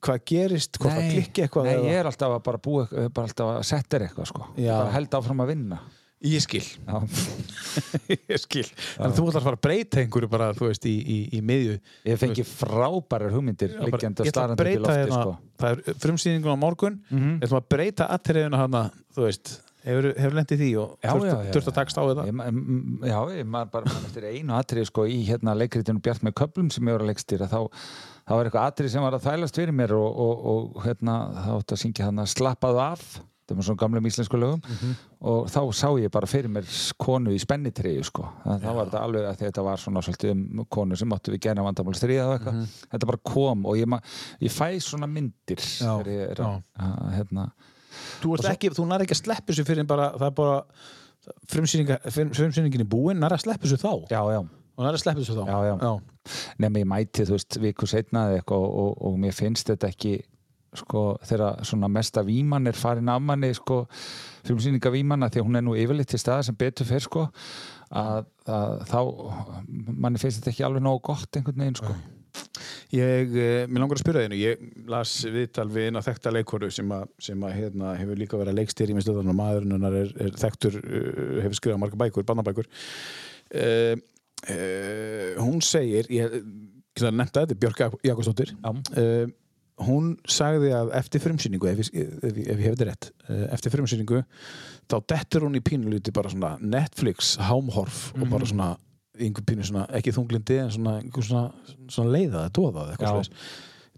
hvað 0.05 0.23
gerist, 0.29 0.77
hvort 0.81 0.93
það 0.97 1.11
klikki 1.13 1.43
eitthvað 1.45 1.67
nei, 1.69 1.75
eða- 1.75 1.85
ég 1.91 1.99
er 2.01 2.09
alltaf 2.09 2.33
að 2.35 2.41
bara 2.45 2.59
búa 2.65 2.87
bara 2.91 3.27
alltaf 3.29 3.51
að 3.55 3.63
setja 3.69 3.99
eitthvað 4.05 4.27
sko. 4.31 4.47
Já. 4.57 4.73
bara 4.79 4.91
held 4.97 5.15
áfram 5.21 5.41
að 5.45 5.51
vinna 5.53 5.79
Ég 6.25 6.41
skil, 6.41 6.63
ég 8.09 8.39
skil. 8.41 8.65
Þannig 8.65 9.11
að 9.11 9.17
þú 9.19 9.25
ætlar 9.29 9.41
að 9.41 9.45
fara 9.47 9.59
að 9.59 9.63
breyta 9.67 10.01
einhverju 10.01 10.29
bara, 10.31 10.47
þú 10.57 10.69
veist, 10.71 10.87
í, 10.89 10.95
í, 10.95 11.17
í 11.37 11.41
miðju. 11.45 11.75
Ég 12.09 12.21
fengi 12.21 12.45
frábærar 12.49 13.35
hugmyndir 13.35 13.75
Ég 13.75 13.93
ætla 13.99 14.47
að 14.47 14.55
breyta 14.59 14.81
lofti 14.81 14.97
hérna. 15.03 15.19
sko. 15.21 15.35
Það 15.61 15.75
er 15.85 15.99
frumsýningun 16.05 16.55
á 16.55 16.63
morgun. 16.65 16.97
Mhm. 17.11 17.35
Ég 17.37 17.47
ætla 17.49 17.61
að 17.61 17.69
breyta 17.75 18.09
atriðuna 18.15 18.63
hana, 18.63 18.83
þú 19.15 19.27
veist. 19.27 19.53
Hefur, 19.85 20.07
hefur 20.17 20.33
lendið 20.39 20.61
því 20.63 20.67
og 20.81 20.93
þurft, 21.53 21.67
að 21.69 21.75
takst 21.77 21.97
á 22.01 22.03
þetta 22.09 22.23
Já, 23.05 23.17
ég 23.37 23.45
maður 23.45 23.67
bara 23.75 23.91
man 23.93 24.07
eftir 24.07 24.25
einu 24.31 24.55
atrið 24.57 24.87
sko 24.89 25.03
í 25.05 25.19
hérna 25.27 25.53
leikritinu 25.53 26.01
Bjart 26.01 26.23
með 26.25 26.33
köplum 26.41 26.71
sem 26.73 26.89
ég 26.89 26.95
var 26.97 27.03
að 27.05 27.11
leikstýra. 27.11 27.45
Þá, 27.51 27.59
þá 28.25 28.33
var 28.33 28.49
eitthvað 28.49 28.65
atrið 28.71 28.89
sem 28.95 29.05
var 29.05 29.13
að 29.19 29.27
þælast 29.27 29.59
fyrir 29.61 29.77
mér 29.77 29.93
og, 29.93 30.09
og, 30.25 30.41
og 30.55 30.81
hérna 30.87 31.19
þá 31.37 31.51
átti 31.59 31.77
að 31.77 31.81
syngja 31.83 32.07
hann 32.09 32.23
að 32.25 32.31
slappaðu 32.33 32.81
af 32.81 33.05
það 33.45 33.59
var 33.59 33.67
svona 33.67 33.81
gamlum 33.83 34.09
íslensku 34.09 34.39
lögum. 34.41 34.63
Mhm. 34.65 34.95
og 35.25 35.47
þá 35.49 35.59
sá 35.73 35.87
ég 36.01 36.11
bara 36.13 36.29
fyrir 36.29 36.51
mér 36.51 36.67
konu 37.01 37.33
í 37.33 37.39
spennitriðu 37.41 38.03
sko. 38.05 38.25
Það, 38.43 38.65
þá 38.65 38.71
var 38.71 38.89
þetta 38.89 39.03
alveg 39.05 39.29
að 39.29 39.39
þetta 39.43 39.63
var 39.65 39.81
svona 39.81 40.03
svolítið 40.05 40.33
um 40.33 40.65
konu 40.69 40.97
sem 40.99 41.15
áttu 41.15 41.33
við 41.33 41.41
gena 41.47 41.65
vandamál 41.65 41.95
stríða 41.97 42.27
og 42.27 42.35
eitthvað. 42.35 42.75
Þetta 42.91 43.09
bara 43.11 43.23
kom 43.23 43.65
og 43.65 43.79
ég, 43.79 43.95
ég 44.45 44.53
fæ 44.53 44.67
svona 44.83 45.09
myndir. 45.09 45.63
Já, 45.81 45.93
er 46.05 46.43
að, 46.45 46.61
að 46.77 47.15
hérna. 47.15 47.47
Þú, 48.21 48.35
ekki, 48.51 48.71
þú 48.75 48.85
nær 48.89 49.05
ekki 49.05 49.15
að 49.15 49.21
sleppa 49.23 49.51
þessu 49.51 49.65
fyrir 49.67 49.87
bara 49.89 50.11
það 50.17 50.27
er 50.27 50.37
bara 50.37 50.59
frumsýningin 51.49 52.85
í 52.85 52.87
búin 52.89 53.21
nær 53.21 53.35
að 53.35 53.45
sleppa 53.45 53.65
þessu 53.65 53.81
þá? 53.81 53.91
Já, 54.11 54.21
já, 54.35 54.41
og 54.75 54.85
nær 54.85 54.97
að 54.97 55.03
sleppa 55.03 55.23
þessu 55.23 55.37
þá? 55.39 55.43
Já, 55.49 55.57
já. 55.81 56.35
nema 56.61 56.81
ég 56.81 56.89
mæti 56.89 57.25
þú 57.27 57.37
veist 57.37 57.59
viku 57.61 57.89
setna 57.89 58.27
og, 58.35 58.65
og, 58.65 58.91
og 59.09 59.19
mér 59.21 59.35
finnst 59.35 59.71
þetta 59.71 59.91
ekki 59.93 60.15
sko 60.79 61.05
þegar 61.25 61.61
svona 61.67 61.89
mesta 61.91 62.23
víman 62.25 62.67
er 62.67 62.77
farin 62.77 63.09
af 63.11 63.21
manni 63.21 63.53
sko 63.57 63.83
frumsýninga 64.45 64.91
vímanna 64.93 65.29
því 65.31 65.41
að 65.41 65.47
hún 65.47 65.59
er 65.59 65.65
nú 65.65 65.77
yfirleitt 65.79 66.11
til 66.13 66.21
staða 66.21 66.45
sem 66.47 66.57
betur 66.59 66.89
fer 66.89 67.05
sko 67.05 67.27
að, 67.95 68.25
að 68.49 68.83
þá 68.89 68.99
manni 69.89 70.21
finnst 70.21 70.41
þetta 70.41 70.53
ekki 70.53 70.67
alveg 70.67 70.85
nógu 70.85 71.01
gott 71.11 71.39
einhvern 71.39 71.63
veginn 71.63 71.79
sko. 71.79 71.95
Ég, 72.93 73.31
eh, 73.35 73.63
mér 73.67 73.81
langar 73.81 73.97
að 73.97 74.03
spyrja 74.03 74.25
þínu, 74.25 74.37
ég 74.39 74.65
las 74.91 75.13
viðtal 75.31 75.67
við 75.73 75.87
eina 75.89 76.01
þekkta 76.05 76.33
leikoru 76.35 76.69
sem, 76.71 76.91
að, 76.91 77.05
sem 77.27 77.45
að, 77.47 77.53
hérna, 77.59 77.93
hefur 77.99 78.19
líka 78.19 78.39
verið 78.39 78.53
að 78.53 78.59
leikstýri 78.59 78.95
í 78.95 79.03
stöðan 79.03 79.31
og 79.31 79.37
maðurinn 79.39 79.75
hennar 79.75 79.95
er, 80.01 80.11
er 80.25 80.35
þekktur, 80.39 80.77
uh, 80.83 81.39
hefur 81.45 81.57
skrifað 81.59 81.81
marga 81.81 81.99
bækur, 82.03 82.27
barnabækur. 82.27 82.69
Uh, 83.55 83.95
uh, 84.51 85.31
hún 85.41 85.63
segir, 85.65 86.11
ég 86.13 86.37
nefnda 87.01 87.45
þetta, 87.45 87.59
Björk 87.63 87.83
Jak- 87.85 87.97
Jakobsdóttir, 88.11 88.53
uh, 88.67 89.25
hún 89.83 90.13
sagði 90.29 90.71
að 90.77 90.93
eftir 90.95 91.23
frumsýningu, 91.23 91.67
ef, 91.71 91.83
ef, 91.91 92.15
ef 92.23 92.39
ég 92.39 92.63
hef 92.63 92.75
þetta 92.77 92.87
rétt, 92.89 93.09
uh, 93.27 93.45
eftir 93.55 93.73
frumsýningu, 93.73 94.23
þá 94.91 94.97
dettur 95.11 95.47
hún 95.47 95.59
í 95.59 95.63
pínulíti 95.65 96.13
bara 96.15 96.31
svona 96.31 96.55
Netflix, 96.61 97.35
hámhorf 97.43 98.09
og 98.15 98.27
bara 98.31 98.47
svona 98.47 98.73
einhver 99.15 99.45
pínu 99.47 99.65
svona, 99.67 99.85
ekki 99.95 100.13
þunglindi 100.15 100.59
en 100.63 100.73
svona, 100.75 100.97
svona, 101.15 101.45
svona 101.91 102.13
leiðað, 102.15 102.51
dóðað 102.55 102.93
eitthvað 102.95 103.21
Já. 103.23 103.39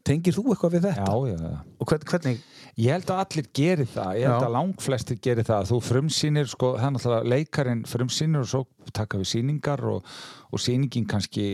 Tengir 0.08 0.38
þú 0.38 0.46
eitthvað 0.54 0.78
við 0.78 0.88
þetta? 0.88 1.08
já, 1.08 1.34
já, 1.34 1.52
já. 1.52 1.60
Og 1.78 1.92
hvern, 1.92 2.08
hvernig, 2.12 2.46
Ég 2.78 2.94
held 2.94 3.10
að 3.10 3.20
allir 3.24 3.46
geri 3.58 3.86
það, 3.90 4.10
ég 4.20 4.28
held 4.30 4.44
Já. 4.44 4.46
að 4.46 4.54
langflestir 4.54 5.18
geri 5.26 5.44
það, 5.48 5.64
þú 5.72 5.78
frumsýnir 5.82 6.50
sko, 6.52 6.68
það 6.78 6.86
er 6.86 6.92
náttúrulega 6.94 7.30
leikarinn 7.34 7.80
frumsýnir 7.90 8.44
og 8.44 8.52
svo 8.52 8.92
taka 8.94 9.18
við 9.18 9.30
sýningar 9.32 9.82
og, 9.90 10.12
og 10.54 10.62
sýningin 10.62 11.08
kannski 11.10 11.48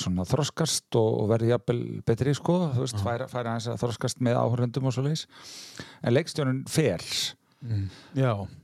svona 0.00 0.24
þroskast 0.30 0.96
og, 0.96 1.10
og 1.20 1.28
verði 1.34 1.52
jafnvel 1.52 1.82
betri 2.08 2.32
sko, 2.38 2.56
þú 2.72 2.86
veist, 2.86 3.04
færa, 3.04 3.28
færa 3.28 3.58
þroskast 3.82 4.24
með 4.24 4.40
áhörendum 4.40 4.88
og 4.88 4.96
svo 4.96 5.04
leis 5.04 5.26
en 6.00 6.16
leikstjórun 6.16 6.64
fer 6.72 7.04
já, 8.16 8.32
emmitt 8.32 8.61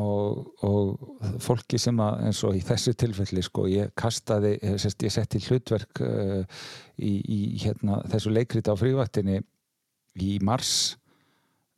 og, 0.00 0.48
og 0.66 1.38
fólki 1.42 1.78
sem 1.78 2.00
að 2.02 2.24
eins 2.26 2.42
og 2.46 2.56
í 2.58 2.62
þessu 2.66 2.96
tilfelli 2.98 3.44
sko, 3.46 3.66
ég 3.70 3.92
kastaði, 3.98 4.56
ég, 4.58 4.80
sest, 4.82 5.04
ég 5.06 5.14
setti 5.14 5.42
hlutverk 5.46 6.02
uh, 6.02 6.42
í, 6.98 7.12
í 7.22 7.40
hérna, 7.62 8.00
þessu 8.10 8.34
leikriti 8.34 8.72
á 8.72 8.76
frívættinni 8.78 9.40
í 10.24 10.36
mars 10.42 10.96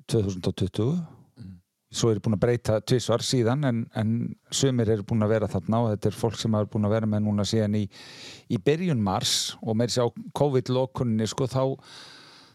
2020 0.09 0.97
svo 1.89 2.11
er 2.13 2.21
búin 2.21 2.37
að 2.37 2.43
breyta 2.43 2.81
tvisvar 2.85 3.23
síðan 3.25 3.65
en, 3.65 3.81
en 3.97 4.11
sumir 4.53 4.91
eru 4.93 5.07
búin 5.09 5.25
að 5.25 5.33
vera 5.33 5.49
þarna 5.49 5.81
og 5.85 5.91
þetta 5.95 6.11
er 6.11 6.19
fólk 6.21 6.37
sem 6.41 6.57
er 6.59 6.69
búin 6.69 6.89
að 6.89 6.95
vera 6.99 7.09
með 7.09 7.25
núna 7.25 7.47
síðan 7.49 7.79
í, 7.81 7.87
í 8.53 8.61
byrjun 8.61 9.01
mars 9.05 9.55
og 9.63 9.79
með 9.79 9.93
þessi 9.93 10.05
á 10.05 10.09
COVID-lókunni 10.41 11.29
sko 11.29 11.49
þá 11.49 11.63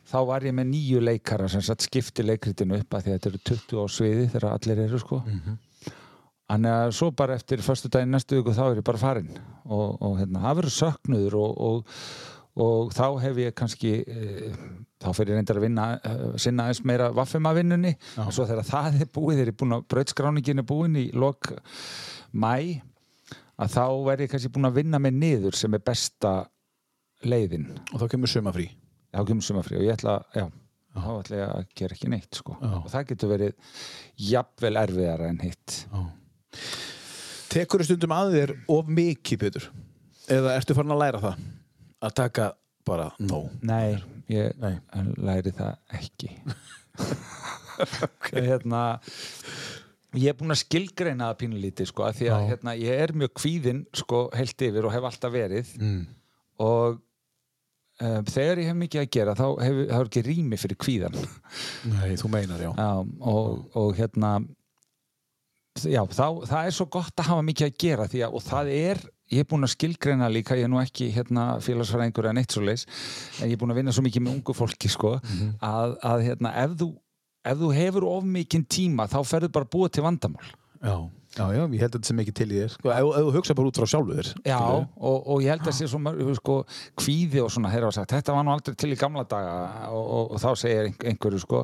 þá 0.09 0.17
var 0.27 0.45
ég 0.47 0.55
með 0.55 0.69
nýju 0.71 1.03
leikara 1.03 1.47
sem 1.51 1.63
satt 1.63 1.85
skipti 1.85 2.25
leikritinu 2.25 2.79
upp 2.81 2.97
að 2.97 3.05
því 3.05 3.13
að 3.13 3.17
þetta 3.17 3.31
eru 3.31 3.41
20 3.49 3.79
á 3.79 3.85
sviði 3.95 4.27
þegar 4.33 4.49
allir 4.51 4.83
eru 4.85 4.99
sko. 5.01 5.21
Þannig 6.53 6.75
að 6.75 6.91
svo 6.97 7.09
bara 7.17 7.37
eftir 7.39 7.63
förstu 7.65 7.89
daginn 7.89 8.13
næstu 8.13 8.37
viku 8.37 8.53
þá 8.53 8.63
er 8.67 8.81
ég 8.81 8.85
bara 8.85 9.01
farinn. 9.01 9.31
Og, 9.63 9.95
og 10.03 10.19
hérna, 10.19 10.43
það 10.43 10.59
verður 10.59 10.75
söknuður 10.75 11.37
og, 11.39 11.61
og, 11.67 11.97
og 12.65 12.93
þá 12.93 13.05
hef 13.23 13.39
ég 13.41 13.55
kannski 13.57 13.93
e, 14.03 14.51
þá 15.01 15.09
fer 15.15 15.31
ég 15.31 15.39
reyndar 15.39 15.61
að 15.61 15.67
vinna 15.69 15.87
e, 15.95 16.13
sinna 16.43 16.67
aðeins 16.67 16.83
meira 16.85 17.09
vaffimavinnunni 17.15 17.95
og 18.21 18.33
svo 18.35 18.45
þegar 18.49 18.69
það 18.69 18.99
er 18.99 19.09
búið, 19.15 19.39
þegar 19.39 19.49
ég 19.49 19.55
er 19.55 19.59
búin 19.63 19.77
að 19.79 19.87
brautskráningin 19.95 20.61
er 20.61 20.69
búin 20.69 20.99
í 20.99 21.07
lok 21.15 21.53
mæ 22.35 22.53
að 23.63 23.73
þá 23.79 23.83
verð 24.11 24.27
ég 24.27 24.35
kannski 24.35 24.53
búin 24.53 24.69
að 24.69 24.79
vinna 24.83 25.01
mig 25.01 25.15
niður 25.15 25.57
sem 25.57 25.73
er 25.73 25.85
besta 25.85 26.37
leiðin. 27.23 27.69
Og 27.93 28.03
þá 28.03 28.09
kemur 28.11 28.29
sumafrí 28.29 28.67
þá 29.13 29.23
kemur 29.29 29.45
sumafrí 29.45 29.79
og 29.79 29.85
ég 29.85 29.97
ætla, 29.97 30.17
já, 30.35 30.47
þá 30.95 31.09
ætla 31.13 31.39
ég 31.39 31.51
að 31.51 31.67
gera 31.79 31.97
ekki 31.97 32.11
neitt 32.13 32.39
sko. 32.39 32.57
Já. 32.59 32.73
og 32.79 32.89
það 32.93 33.07
getur 33.11 33.33
verið 33.33 33.77
jafnvel 34.31 34.75
erfiðara 34.83 35.31
en 35.33 35.43
hitt 35.43 35.79
Tekur 37.53 37.83
þú 37.83 37.91
stundum 37.91 38.15
að 38.15 38.33
þér 38.33 38.51
of 38.73 38.89
mikið, 38.89 39.39
Pétur? 39.43 39.69
Eða 40.31 40.55
ertu 40.57 40.75
farin 40.77 40.95
að 40.95 41.03
læra 41.03 41.21
það? 41.21 41.43
Að 42.03 42.15
taka 42.17 42.47
bara 42.87 43.11
no 43.21 43.45
Nei, 43.65 43.99
ég 44.31 44.57
Nei. 44.61 44.75
læri 45.21 45.53
það 45.55 45.99
ekki 45.99 46.31
hérna 48.33 48.83
ég 50.13 50.29
er 50.29 50.37
búinn 50.37 50.53
að 50.53 50.61
skilgreina 50.61 51.31
það 51.31 51.39
pínulítið 51.41 51.89
sko, 51.89 52.05
af 52.05 52.19
því 52.19 52.29
að 52.33 52.43
hérna, 52.51 52.75
ég 52.77 53.01
er 53.05 53.15
mjög 53.17 53.33
kvíðinn 53.39 53.81
sko, 53.97 54.27
heilt 54.37 54.65
yfir 54.67 54.87
og 54.87 54.93
hef 54.93 55.07
alltaf 55.09 55.33
verið 55.33 55.71
mm. 55.79 56.03
og 56.65 56.99
þegar 58.01 58.61
ég 58.63 58.71
hef 58.71 58.79
mikið 58.79 59.03
að 59.03 59.11
gera 59.17 59.37
þá 59.37 59.45
hef, 59.61 59.79
þá 59.89 59.95
er 59.99 60.09
ekki 60.09 60.25
rými 60.27 60.59
fyrir 60.59 60.79
kvíðan 60.81 61.17
Nei, 61.93 62.15
þú 62.19 62.31
meinar, 62.33 62.63
já. 62.63 62.71
Já, 62.73 62.91
og, 63.33 63.63
og 63.79 63.93
hérna 63.99 64.33
já, 65.81 66.01
þá, 66.09 66.27
það 66.49 66.59
er 66.61 66.77
svo 66.77 66.89
gott 66.97 67.21
að 67.21 67.29
hafa 67.31 67.45
mikið 67.49 67.69
að 67.69 67.77
gera 67.85 68.09
því 68.09 68.25
að, 68.25 68.37
og 68.39 68.45
það 68.47 68.73
er 68.77 69.03
ég 69.33 69.41
er 69.41 69.47
búinn 69.49 69.65
að 69.65 69.73
skilgreina 69.73 70.27
líka, 70.29 70.57
ég 70.59 70.67
er 70.67 70.73
nú 70.73 70.81
ekki 70.81 71.07
hérna, 71.13 71.45
félagsfræðingur 71.63 72.27
en 72.29 72.41
eitt 72.41 72.53
svo 72.53 72.65
leis 72.65 72.83
en 73.39 73.47
ég 73.47 73.55
er 73.55 73.61
búinn 73.61 73.73
að 73.73 73.79
vinna 73.81 73.95
svo 73.95 74.03
mikið 74.05 74.25
með 74.25 74.35
ungu 74.37 74.55
fólki 74.57 74.91
sko, 74.91 75.15
að, 75.63 75.95
að 76.05 76.27
hérna, 76.27 76.51
ef 76.65 76.75
þú 76.81 76.89
ef 77.43 77.59
þú 77.59 77.71
hefur 77.75 78.05
of 78.07 78.27
mikinn 78.27 78.63
tíma 78.69 79.07
þá 79.11 79.19
ferðu 79.27 79.51
bara 79.53 79.67
búa 79.67 79.89
til 79.91 80.05
vandamál. 80.05 80.45
Já, 80.83 80.95
já, 81.33 81.45
já, 81.55 81.63
ég 81.65 81.81
held 81.81 81.89
að 81.89 81.97
þetta 81.97 82.09
sé 82.11 82.15
mikið 82.19 82.35
til 82.39 82.47
í 82.53 82.59
þér. 82.59 82.73
Sko, 82.75 82.91
ef, 82.93 83.07
þú 83.17 83.31
hugsa 83.37 83.55
bara 83.57 83.71
út 83.71 83.79
frá 83.81 83.87
sjálfu 83.93 84.17
þér 84.19 84.29
Já, 84.51 84.59
og, 84.61 85.17
og 85.33 85.41
ég 85.43 85.49
held 85.53 85.67
að 85.71 85.77
sé 85.79 85.87
svo 85.89 85.99
mörg, 86.03 86.21
sko, 86.37 86.59
kvíði 87.01 87.41
og 87.43 87.49
svona, 87.55 87.71
þeirra 87.73 87.89
var 87.89 87.97
sagt, 87.97 88.13
þetta 88.13 88.35
var 88.37 88.45
nú 88.47 88.53
aldrei 88.53 88.75
til 88.83 88.91
í 88.93 88.99
gamla 89.01 89.23
daga 89.29 89.55
og, 89.89 90.03
og, 90.03 90.31
og 90.37 90.43
þá 90.43 90.49
segir 90.61 90.89
ein- 90.91 90.97
einhverju, 91.13 91.41
sko, 91.45 91.63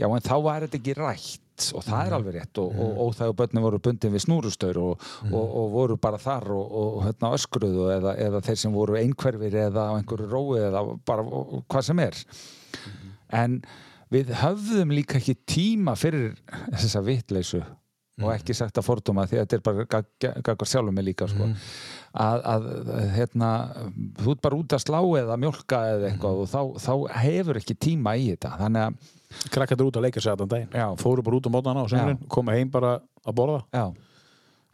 já, 0.00 0.08
en 0.08 0.26
þá 0.30 0.34
var 0.48 0.66
þetta 0.66 0.80
ekki 0.80 0.96
rætt 1.00 1.46
og 1.76 1.82
það 1.84 2.06
er 2.08 2.14
alveg 2.16 2.36
rétt 2.38 2.58
og, 2.62 2.70
og, 2.80 2.92
og 3.04 3.10
það 3.18 3.34
börnum 3.36 3.64
voru 3.66 3.78
bundin 3.84 4.14
við 4.14 4.22
snúrustaur 4.24 4.78
og, 4.80 5.02
og, 5.28 5.50
og 5.60 5.66
voru 5.74 5.98
bara 6.00 6.16
þar 6.22 6.46
og, 6.56 6.70
og 6.80 7.02
hérna 7.04 7.34
öskruðu 7.36 7.90
eða, 7.98 8.14
eða 8.16 8.40
þeir 8.46 8.56
sem 8.62 8.72
voru 8.72 8.96
einhverfir 8.96 9.58
eða 9.66 9.84
á 9.92 9.98
einhverju 9.98 10.30
rói 10.32 10.62
eða 10.70 10.80
bara 11.04 11.26
og, 11.28 11.58
hvað 11.68 11.84
sem 11.90 12.00
er. 12.06 12.16
En 13.42 13.58
við 14.10 14.32
höfðum 14.40 14.94
líka 14.96 15.20
ekki 15.20 15.36
tíma 15.52 15.92
fyrir 16.00 16.32
þessa 16.72 17.04
vitleysu 18.20 18.28
og 18.28 18.34
ekki 18.36 18.54
sagt 18.58 18.78
að 18.78 18.86
fordóma 18.86 19.24
því 19.26 19.38
að 19.38 19.46
þetta 19.46 19.56
er 19.56 19.62
bara 19.68 19.86
gaggar 20.44 20.68
sjálfum 20.68 20.94
mig 20.94 21.04
líka 21.08 21.28
sko. 21.30 21.48
að, 22.14 22.42
að 22.52 22.68
hérna, 23.16 23.50
þú 24.20 24.34
ert 24.34 24.42
bara 24.42 24.56
út 24.60 24.74
að 24.76 24.82
slá 24.84 25.00
eða 25.22 25.36
mjölka 25.40 25.80
eða 25.94 26.10
eitthvað 26.10 26.42
og 26.44 26.50
þá, 26.50 26.60
þá 26.84 26.92
hefur 27.22 27.56
ekki 27.62 27.74
tíma 27.78 28.16
í 28.18 28.28
þetta. 28.34 28.56
Þannig 28.60 28.86
að 28.88 29.16
Krakkar 29.54 29.76
eru 29.78 29.86
út 29.92 29.96
að 29.96 30.02
leika 30.08 30.20
sér 30.20 30.32
allan 30.34 30.48
daginn. 30.50 30.72
Fóru 30.98 31.22
bara 31.22 31.36
út 31.38 31.46
á 31.46 31.50
mótana 31.54 31.82
á 31.82 31.86
sömurinn 31.86 32.24
Koma 32.28 32.52
heim 32.56 32.70
bara 32.70 32.96
að 33.22 33.34
borða. 33.38 33.60
Já, 33.70 33.84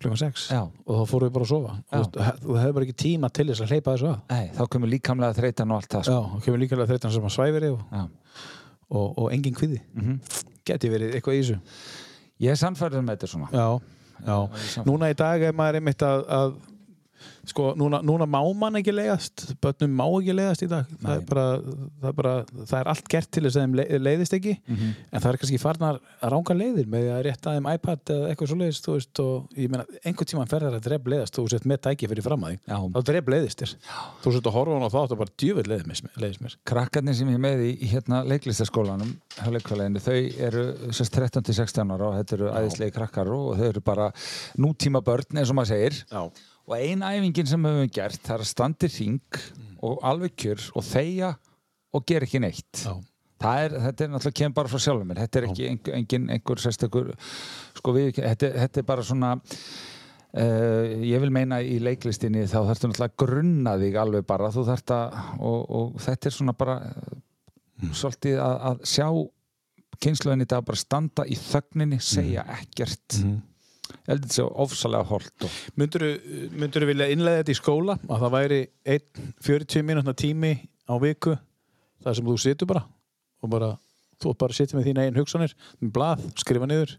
klukkan 0.00 0.16
6 0.22 0.46
Já. 0.48 0.62
Og 0.86 0.96
þá 1.02 1.10
fóru 1.10 1.28
við 1.28 1.34
bara 1.34 1.44
að 1.44 1.50
sofa. 1.50 1.74
Þú 1.92 2.24
Þú 2.46 2.56
hefur 2.62 2.72
bara 2.78 2.86
ekki 2.88 2.96
tíma 3.04 3.28
til 3.36 3.46
þess 3.50 3.60
að 3.66 3.74
hleypa 3.74 3.92
þessu 3.98 4.08
að. 4.14 4.18
Nei, 4.32 4.46
þá 4.56 4.62
kemur 4.72 4.92
líkamlega 4.94 5.36
þreytan 5.36 5.70
og 5.76 5.82
allt 5.82 5.92
það 5.92 6.06
sko. 6.08 6.16
Og 6.38 6.42
kemur 6.46 6.62
líka 6.64 6.88
þreytan 6.88 7.12
sem 7.12 7.28
að 7.28 7.34
svæfiri 7.36 7.70
og, 7.74 8.08
og, 8.88 9.06
og 9.18 9.30
engin 9.36 9.54
kviði 9.60 9.82
Mhm. 9.92 10.18
Geti 10.66 10.88
verið 10.90 11.14
eitthvað 11.20 11.36
í 11.36 11.42
þessu 11.44 11.60
ég 12.44 12.52
er 12.52 12.58
sannfærður 12.60 13.04
með 13.06 13.16
þetta 13.16 13.30
svona 13.32 13.48
Já, 13.52 13.66
já. 14.26 14.82
Núna 14.88 15.10
í 15.12 15.16
dag 15.18 15.42
er 15.48 15.54
maður 15.56 15.80
einmitt 15.80 16.02
að, 16.06 16.24
að 16.38 16.56
Sko, 17.46 17.74
núna, 17.78 18.00
núna 18.02 18.26
má 18.26 18.40
mann 18.58 18.74
ekki 18.80 18.90
leiðast 18.94 19.44
börnum 19.62 19.92
má 19.94 20.04
ekki 20.18 20.34
leiðast 20.34 20.64
í 20.66 20.68
dag. 20.70 20.88
Það 21.02 21.12
er, 21.16 21.24
bara, 21.28 21.44
það, 22.02 22.08
er 22.10 22.16
bara, 22.18 22.32
það 22.66 22.78
er 22.80 22.90
allt 22.92 23.08
gert 23.12 23.30
til 23.30 23.42
þess 23.46 23.56
að 23.56 23.62
þeim 23.66 23.76
le- 23.78 24.00
leiðist 24.02 24.34
ekki. 24.38 24.54
Mhm. 24.66 24.88
en 25.12 25.20
það 25.20 25.28
er 25.30 25.38
kannski 25.42 25.60
farnar 25.62 26.00
að 26.22 26.32
ránga 26.34 26.56
leiðir 26.58 26.88
með 26.90 27.06
að 27.14 27.22
rétta 27.28 27.54
þeim 27.56 27.68
iPad 27.74 28.12
eða 28.16 28.30
eitthvað 28.32 28.50
svo 28.50 28.58
leiðist 28.62 28.88
veist, 28.90 29.20
og 29.22 29.48
ég 29.56 29.70
meina, 29.70 29.84
einhvern 30.04 30.30
tímann 30.32 30.50
ferðar 30.50 30.74
að 30.80 30.86
dref 30.88 31.06
leiðast 31.06 31.38
þú 31.38 31.46
sett 31.50 31.66
með 31.70 31.80
tæki 31.86 32.08
fyrir 32.10 32.26
fram 32.26 32.42
að 32.46 32.56
því. 32.56 32.58
Þá 32.96 33.00
dref 33.10 33.30
leiðist 33.36 33.62
þér. 33.62 33.74
Þú 34.24 34.32
sett 34.36 34.50
að 34.50 34.56
horfa 34.58 34.74
hana 34.76 34.88
og 34.90 34.92
þá 34.92 34.98
áttu 35.04 35.18
bara 35.22 35.34
djúvill 35.38 35.68
leiðist 35.70 35.86
mér 35.86 36.56
Krakkarnir 36.66 37.14
sem 37.14 37.30
ég 37.30 37.38
með 37.46 37.62
í, 37.66 37.72
hérna 37.92 38.24
leiklistaskólanum 38.26 39.14
þau 40.02 40.18
eru 40.48 40.66
sérst 40.90 41.14
13 41.14 41.46
til 41.46 41.54
16 41.54 41.94
ára 41.94 42.10
og 42.10 42.18
þetta 42.18 42.36
eru 42.38 42.50
æðislegi 42.52 42.94
krakkar 42.96 43.30
og 43.32 43.56
þau 43.58 43.66
eru 43.70 43.80
bara 43.86 44.10
nútíma 44.58 45.02
börn 45.04 45.36
eins 45.38 45.50
og 45.52 45.58
maður 45.58 45.72
segir. 45.74 45.98
Já. 46.10 46.22
Og 46.66 46.76
ein 46.78 47.04
æfingin 47.06 47.48
sem 47.50 47.62
við 47.62 47.76
höfum 47.76 47.92
gert 47.94 48.22
það 48.22 48.36
er 48.36 48.44
að 48.44 48.52
standi 48.52 48.90
hring 48.90 49.40
og 49.86 50.00
alveg 50.06 50.34
kjör 50.42 50.70
og 50.74 50.86
þegja 50.86 51.34
og 51.94 52.06
gera 52.08 52.26
ekki 52.26 52.42
neitt. 52.42 52.86
Er, 53.46 53.74
þetta 53.76 54.06
er 54.06 54.10
náttúrulega 54.10 54.38
kemur 54.40 54.56
bara 54.56 54.72
frá 54.72 54.80
sjálfum 54.80 55.10
mér. 55.10 55.20
Þetta 55.26 55.38
er 55.38 55.46
ekki 55.50 55.68
einhver, 55.70 55.98
engin, 55.98 56.30
einhver 56.32 56.62
sérstakur 56.62 57.12
sko 57.76 57.92
við, 57.94 58.08
þetta, 58.16 58.50
þetta 58.64 58.82
er 58.82 58.88
bara 58.94 59.06
svona 59.06 59.36
Uh, 60.36 61.00
ég 61.06 61.16
vil 61.22 61.30
meina 61.32 61.62
í 61.64 61.78
leiklistinni 61.80 62.42
þá 62.44 62.58
þarfstu 62.66 62.90
náttúrulega 62.90 63.14
að 63.14 63.20
grunna 63.22 63.72
þig 63.80 63.94
alveg 64.02 64.26
bara. 64.28 64.50
Þú 64.52 64.64
þarft 64.66 64.92
að 64.92 65.14
og, 65.38 65.62
og 65.78 65.94
þetta 66.04 66.28
er 66.28 66.34
svona 66.34 66.54
bara 66.60 66.74
mm. 66.82 67.94
svolítið 67.96 68.42
að, 68.44 68.56
að 68.68 68.82
sjá 68.90 69.06
kynsluðin 70.04 70.44
í 70.44 70.48
dag 70.50 70.66
bara 70.66 70.82
standa 70.82 71.24
í 71.24 71.38
þögninni 71.40 72.02
segja 72.04 72.44
ekkert. 72.58 73.16
Mhm. 73.22 73.38
Ég 73.90 74.10
held 74.10 74.20
að 74.20 74.26
þetta 74.26 74.36
sé 74.36 74.46
ofsalega 74.66 75.08
holt 75.10 75.46
og 75.46 75.56
Myndur 75.80 76.06
þú 76.82 76.90
vilja 76.90 77.08
innlega 77.12 77.42
þetta 77.42 77.54
í 77.54 77.58
skóla? 77.58 77.98
Að 78.06 78.24
það 78.24 78.36
væri 78.36 78.60
1, 78.96 79.24
40 79.48 79.86
mínútna 79.86 80.16
tími 80.16 80.52
á 80.86 80.94
viku 81.02 81.36
þar 82.04 82.18
sem 82.18 82.28
þú 82.28 82.36
situr 82.42 82.70
bara 82.70 82.84
og 83.42 83.52
bara, 83.52 83.72
þú 84.22 84.36
bara 84.40 84.56
sitja 84.56 84.78
með 84.78 84.90
þína 84.90 85.06
einn 85.06 85.18
hugsanir 85.18 85.54
með 85.80 85.92
blað, 85.96 86.24
skrifa 86.40 86.68
niður 86.70 86.96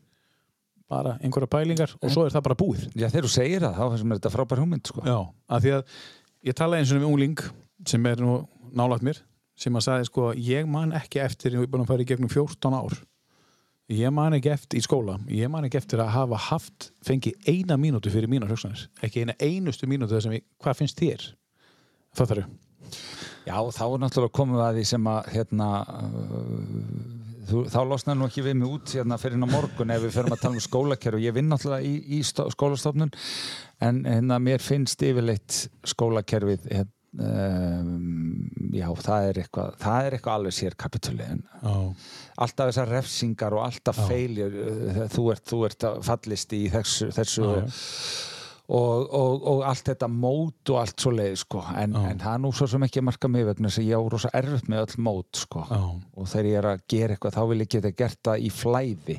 bara 0.88 1.18
einhverja 1.20 1.52
pælingar 1.52 1.96
og 2.00 2.12
svo 2.14 2.26
er 2.28 2.36
það 2.36 2.46
bara 2.48 2.60
búið. 2.60 2.84
Já 2.96 3.10
þegar 3.12 3.28
þú 3.28 3.32
segir 3.34 3.66
það 3.66 3.80
þá 3.80 4.06
mér 4.08 4.20
þetta 4.22 4.32
frábær 4.32 4.62
hugmynd 4.64 4.88
sko. 4.88 5.04
Já, 5.04 5.18
af 5.52 5.64
því 5.66 5.74
að 5.76 5.98
ég 6.48 6.58
talaði 6.58 6.84
eins 6.84 6.94
og 6.94 7.02
við 7.02 7.10
ungling 7.10 7.44
sem 7.92 8.08
er 8.08 8.24
nú 8.24 8.38
nálægt 8.78 9.04
mér 9.08 9.20
sem 9.58 9.76
að 9.76 9.88
sagði 9.88 10.08
sko, 10.08 10.32
ég 10.38 10.68
man 10.70 10.94
ekki 10.96 11.22
eftir 11.24 11.58
ég 11.58 11.66
er 11.66 11.72
búin 11.72 11.84
að 11.84 11.92
fara 11.92 12.06
í 12.06 12.08
gegnum 12.08 12.32
14 12.32 12.78
ár 12.78 12.96
ég 13.94 14.12
man 14.14 14.36
ekki 14.36 14.52
eftir 14.52 14.82
í 14.82 14.84
skóla 14.84 15.18
ég 15.32 15.52
man 15.52 15.68
ekki 15.68 15.80
eftir 15.80 16.02
að 16.04 16.14
hafa 16.16 16.40
haft 16.50 16.90
fengið 17.08 17.38
eina 17.48 17.78
mínútu 17.80 18.12
fyrir 18.12 18.32
mínar 18.32 18.52
hugsanir. 18.52 18.88
Ekki 19.04 19.24
eina 19.24 19.38
einustu 19.40 19.88
mínútu 19.88 20.16
þar 20.16 20.28
sem 20.28 20.40
ég, 20.40 20.48
hvað 20.64 20.82
finnst 20.82 21.00
þér? 21.00 21.30
Það 22.18 22.34
þarf 22.34 22.50
já 23.48 23.56
þá 23.72 23.84
er 23.86 24.02
náttúrulega 24.02 24.36
komum 24.36 24.58
við 24.58 24.66
að 24.66 24.78
því 24.78 24.84
sem 24.90 25.08
að 25.12 25.30
hérna 25.32 25.68
uh, 25.88 27.30
þú, 27.48 27.62
þá 27.72 27.80
losnar 27.88 28.18
nú 28.20 28.28
ekki 28.28 28.44
við 28.46 28.60
mig 28.60 28.76
út 28.76 28.96
hérna 28.98 29.20
fyrir 29.22 29.38
inn 29.38 29.48
á 29.48 29.50
morgun 29.52 29.94
ef 29.96 30.04
við 30.04 30.16
ferum 30.18 30.36
að 30.36 30.44
tala 30.44 30.60
um 30.60 30.66
skólakerfi. 30.68 31.24
Ég 31.24 31.36
vinn 31.38 31.50
náttúrulega 31.52 31.88
í, 31.88 31.96
í 32.18 32.22
skólastofnun 32.28 33.14
en 33.88 34.04
hérna 34.08 34.40
mér 34.44 34.64
finnst 34.64 35.04
yfirleitt 35.06 35.64
skólakerfið 35.88 36.68
hérna, 36.72 36.92
um, 37.18 38.48
já 38.74 38.88
það 39.02 39.28
er 39.32 39.42
eitthvað 39.44 39.76
það 39.82 40.08
er 40.08 40.16
eitthvað 40.18 40.40
alveg 40.40 40.56
sér 40.58 40.78
kapitúli 40.80 41.26
en 41.26 41.44
Já, 41.62 41.76
alltaf 42.46 42.72
þessar 42.72 42.92
refsingar 42.94 43.58
og 43.58 43.66
alltaf 43.66 44.00
feilir 44.08 44.58
þú 45.14 45.28
ert, 45.34 45.46
þú 45.50 45.62
ert 45.70 45.88
fallist 46.06 46.54
í 46.58 46.64
þessu, 46.74 47.12
þessu 47.16 47.46
Já, 47.48 47.54
já. 47.62 47.78
Og, 48.68 49.06
og, 49.16 49.44
og 49.48 49.62
allt 49.64 49.88
þetta 49.88 50.10
mót 50.12 50.70
og 50.74 50.82
allt 50.82 51.00
svo 51.00 51.14
leið 51.16 51.38
sko. 51.40 51.62
en, 51.80 51.94
en 51.96 52.18
það 52.20 52.34
er 52.34 52.42
nú 52.44 52.50
svo 52.52 52.66
sem 52.68 52.84
ekki 52.84 53.00
að 53.00 53.06
marka 53.08 53.30
mig 53.32 53.46
vegna 53.48 53.70
þess 53.70 53.80
að 53.80 53.88
ég 53.88 53.96
á 53.96 54.04
rosa 54.12 54.32
erfitt 54.36 54.68
með 54.68 54.82
öll 54.84 55.04
mót 55.08 55.40
sko. 55.40 55.62
Og 56.20 56.28
þegar 56.28 56.50
ég 56.50 56.58
er 56.60 56.68
að 56.74 56.82
gera 56.92 57.16
eitthvað 57.16 57.38
þá 57.38 57.44
vil 57.48 57.60
ég 57.64 57.70
geta 57.72 57.92
gert 58.02 58.20
það 58.28 58.44
í 58.44 58.50
flæði. 58.52 59.16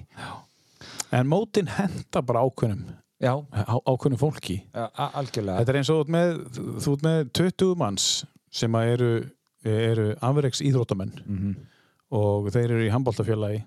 En 1.17 1.31
mótin 1.33 1.71
henda 1.79 2.21
bara 2.29 2.43
ákveðnum 2.45 2.85
já, 3.21 3.33
á- 3.35 3.83
ákveðnum 3.87 4.21
fólki. 4.21 4.59
A- 4.75 5.11
algjörlega. 5.21 5.59
Þetta 5.63 5.69
er 5.75 5.79
eins 5.81 5.91
og 5.95 6.09
með, 6.15 6.39
þú 6.85 6.93
ert 6.97 7.03
með 7.09 7.31
20 7.41 7.75
manns 7.77 8.09
sem 8.51 8.75
eru, 8.81 9.11
eru 9.65 10.15
afreiks 10.23 10.63
íþróttamenn. 10.65 11.17
Mhm. 11.27 11.57
og 12.11 12.47
þeir 12.49 12.71
eru 12.73 12.85
í 12.87 12.91
handbóltafélagi 12.91 13.59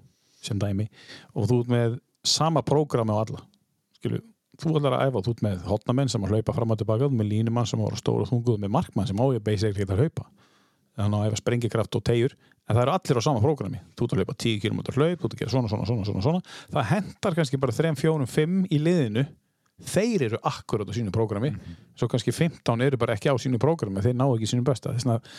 sem 0.42 0.58
dæmi. 0.58 0.88
Og 1.36 1.46
þú 1.48 1.60
ert 1.62 1.68
með 1.70 2.00
sama 2.26 2.64
prógrami 2.66 3.14
á 3.14 3.22
alla. 3.22 3.42
Skilu, 4.00 4.18
þú 4.58 4.72
ætlar 4.80 4.96
að 4.98 5.04
æfa, 5.12 5.22
þú 5.22 5.30
ert 5.36 5.44
með 5.46 5.62
hotnamenn 5.70 6.10
sem 6.10 6.24
að 6.26 6.30
hlaupa 6.34 6.56
fram 6.56 6.72
og 6.72 6.78
tilbaka, 6.80 7.10
með 7.10 7.30
línumann 7.30 7.68
sem 7.70 7.80
að 7.80 8.00
stóra 8.02 8.26
þunguð 8.26 8.58
með 8.64 8.72
markmann 8.74 9.06
sem 9.08 9.16
á 9.22 9.26
ég 9.30 9.44
basically 9.44 9.86
að 9.86 10.02
hlaupa 10.02 10.26
þannig 11.00 11.20
að 11.20 11.28
æfa 11.30 11.42
sprengikraft 11.42 11.98
og 11.98 12.06
tegjur 12.08 12.36
en 12.72 12.76
það 12.78 12.82
eru 12.84 12.96
allir 12.96 13.20
á 13.20 13.24
sama 13.26 13.44
prógrami 13.44 13.82
þú 13.98 14.08
ert 14.08 14.16
að 14.16 14.22
hlaupa 14.22 14.38
10 14.46 14.64
km 14.64 14.82
hlaup, 14.96 15.22
þú 15.22 15.28
ert 15.28 15.36
að 15.36 15.42
gera 15.42 15.54
svona, 15.54 15.72
svona, 15.72 15.88
svona, 15.90 16.08
svona, 16.08 16.26
svona. 16.26 16.42
það 16.72 16.90
hendar 16.92 17.38
kannski 17.38 17.62
bara 17.62 17.76
3, 17.76 17.94
4, 18.00 18.28
5 18.36 18.58
í 18.72 18.82
liðinu. 18.82 19.28
Þeir 19.82 20.24
eru 20.28 20.38
akkurat 20.46 20.86
á 20.86 20.94
sínu 20.94 21.10
prógrami 21.14 21.50
svo 21.98 22.06
kannski 22.12 22.30
15 22.36 22.84
eru 22.86 23.00
bara 23.02 23.16
ekki 23.18 23.32
á 23.34 23.36
sínu 23.42 23.58
prógrami 23.62 24.04
þeir 24.06 24.14
ná 24.20 24.28
ekki 24.28 24.52
sínu 24.52 24.66
besta. 24.68 24.94
Þess 24.94 25.10
að 25.10 25.32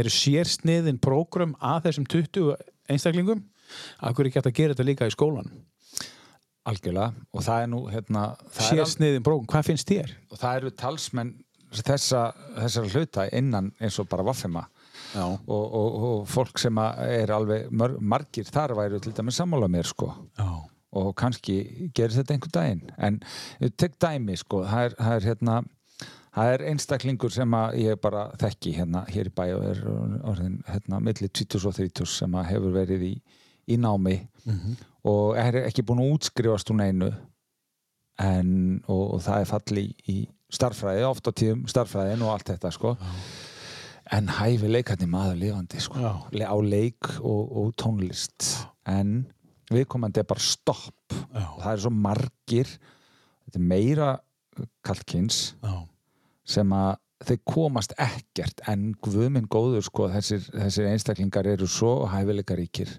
eru 0.00 0.12
sérsniðin 0.14 1.00
prógram 1.04 1.52
að 1.60 1.90
þessum 1.90 2.06
20 2.08 2.54
einstaklingum. 2.88 3.44
Að 4.00 4.16
hverju 4.16 4.32
geta 4.38 4.48
að 4.48 4.56
gera 4.56 4.74
þetta 4.74 4.88
líka 4.88 5.10
í 5.10 5.12
skólan 5.12 5.52
algjörlega 6.68 7.12
og 7.32 7.44
það 7.44 7.62
er 7.62 7.70
nú 7.72 7.80
hérna, 7.90 8.24
það, 8.52 8.66
sérsniðin 8.68 9.24
prógram, 9.26 9.48
hvað 9.50 9.70
finnst 9.70 9.90
þér? 9.90 10.12
og 10.28 10.40
það 10.40 10.58
eru 10.58 10.72
talsmenn 10.82 11.32
þessa, 11.70 12.22
þessara 12.58 12.92
hluta 12.94 13.26
innan 13.36 13.70
eins 13.80 13.98
og 14.02 14.08
bara 14.10 14.26
vaffema 14.26 14.66
og, 15.18 15.64
og, 15.64 15.96
og 16.10 16.28
fólk 16.30 16.60
sem 16.62 16.78
er 16.78 17.32
alveg 17.34 17.70
mör, 17.74 17.96
margir 17.98 18.46
þar 18.46 18.76
væru 18.78 19.00
til 19.02 19.14
dæmis 19.16 19.40
sammála 19.40 19.68
mér 19.70 19.88
sko. 19.90 20.12
Já, 20.38 20.50
og 21.00 21.10
kannski 21.18 21.90
gerir 21.94 22.14
þetta 22.14 22.34
einhver 22.34 22.54
daginn. 22.54 22.86
En 22.98 23.20
ég 23.62 23.74
tek 23.78 23.98
dæmi 24.02 24.36
sko. 24.38 24.64
Það 24.66 24.88
er, 24.88 24.96
það 24.98 25.16
er 25.16 25.28
hérna 25.28 25.58
það 26.34 26.54
er 26.54 26.64
einstaklingur 26.70 27.34
sem 27.34 27.56
ég 27.80 28.00
bara 28.02 28.28
þekki 28.40 28.74
hérna 28.78 29.04
hér 29.10 29.30
í 29.30 29.34
bæ 29.34 29.44
og 29.56 29.64
er 29.70 29.82
orðin 30.30 30.60
hérna 30.68 31.00
milli 31.02 31.28
20 31.28 31.66
og 31.70 31.76
30 31.78 32.10
sem 32.10 32.38
hefur 32.50 32.74
verið 32.74 33.06
í, 33.10 33.14
í 33.66 33.78
námi. 33.80 34.20
Og 35.10 35.36
er 35.40 35.62
ekki 35.64 35.82
búin 35.86 36.02
að 36.04 36.14
útskrifast 36.14 36.70
hún 36.70 36.82
einu 36.84 37.10
en 38.20 38.82
og, 38.86 39.14
og 39.16 39.22
það 39.24 39.40
er 39.40 39.48
falli 39.48 39.86
í, 40.12 40.18
starffræði, 40.52 41.06
oft 41.08 41.26
á 41.26 41.32
tíðum 41.32 41.62
starffræðin 41.70 42.22
og 42.26 42.34
allt 42.34 42.50
þetta 42.52 42.70
sko 42.74 42.96
en 44.12 44.28
hæfi 44.40 44.68
leikandi 44.70 45.06
maður 45.10 45.36
lifandi 45.40 45.80
sko, 45.82 46.00
á 46.34 46.56
leik 46.62 47.10
og, 47.20 47.52
og 47.60 47.68
tónlist. 47.78 48.48
En 48.90 49.26
viðkomandi 49.70 50.22
er 50.22 50.26
bara 50.26 50.42
stopp. 50.42 51.14
Já, 51.34 51.44
og 51.46 51.60
það 51.62 51.72
er 51.76 51.84
svo 51.84 51.92
margir 51.94 52.72
þetta 53.44 53.60
er 53.60 53.68
meira 53.70 54.08
kalkins 54.86 55.54
já. 55.62 55.76
sem 56.44 56.72
að 56.74 56.96
þeir 57.28 57.40
komast 57.52 57.94
ekkert. 58.00 58.62
En 58.70 58.90
guðminn 59.04 59.46
góður 59.52 59.84
sko 59.86 60.08
þessir, 60.10 60.42
þessir 60.54 60.88
einstaklingar 60.90 61.46
eru 61.52 61.68
svo 61.70 62.06
hæfileikaríkir. 62.10 62.96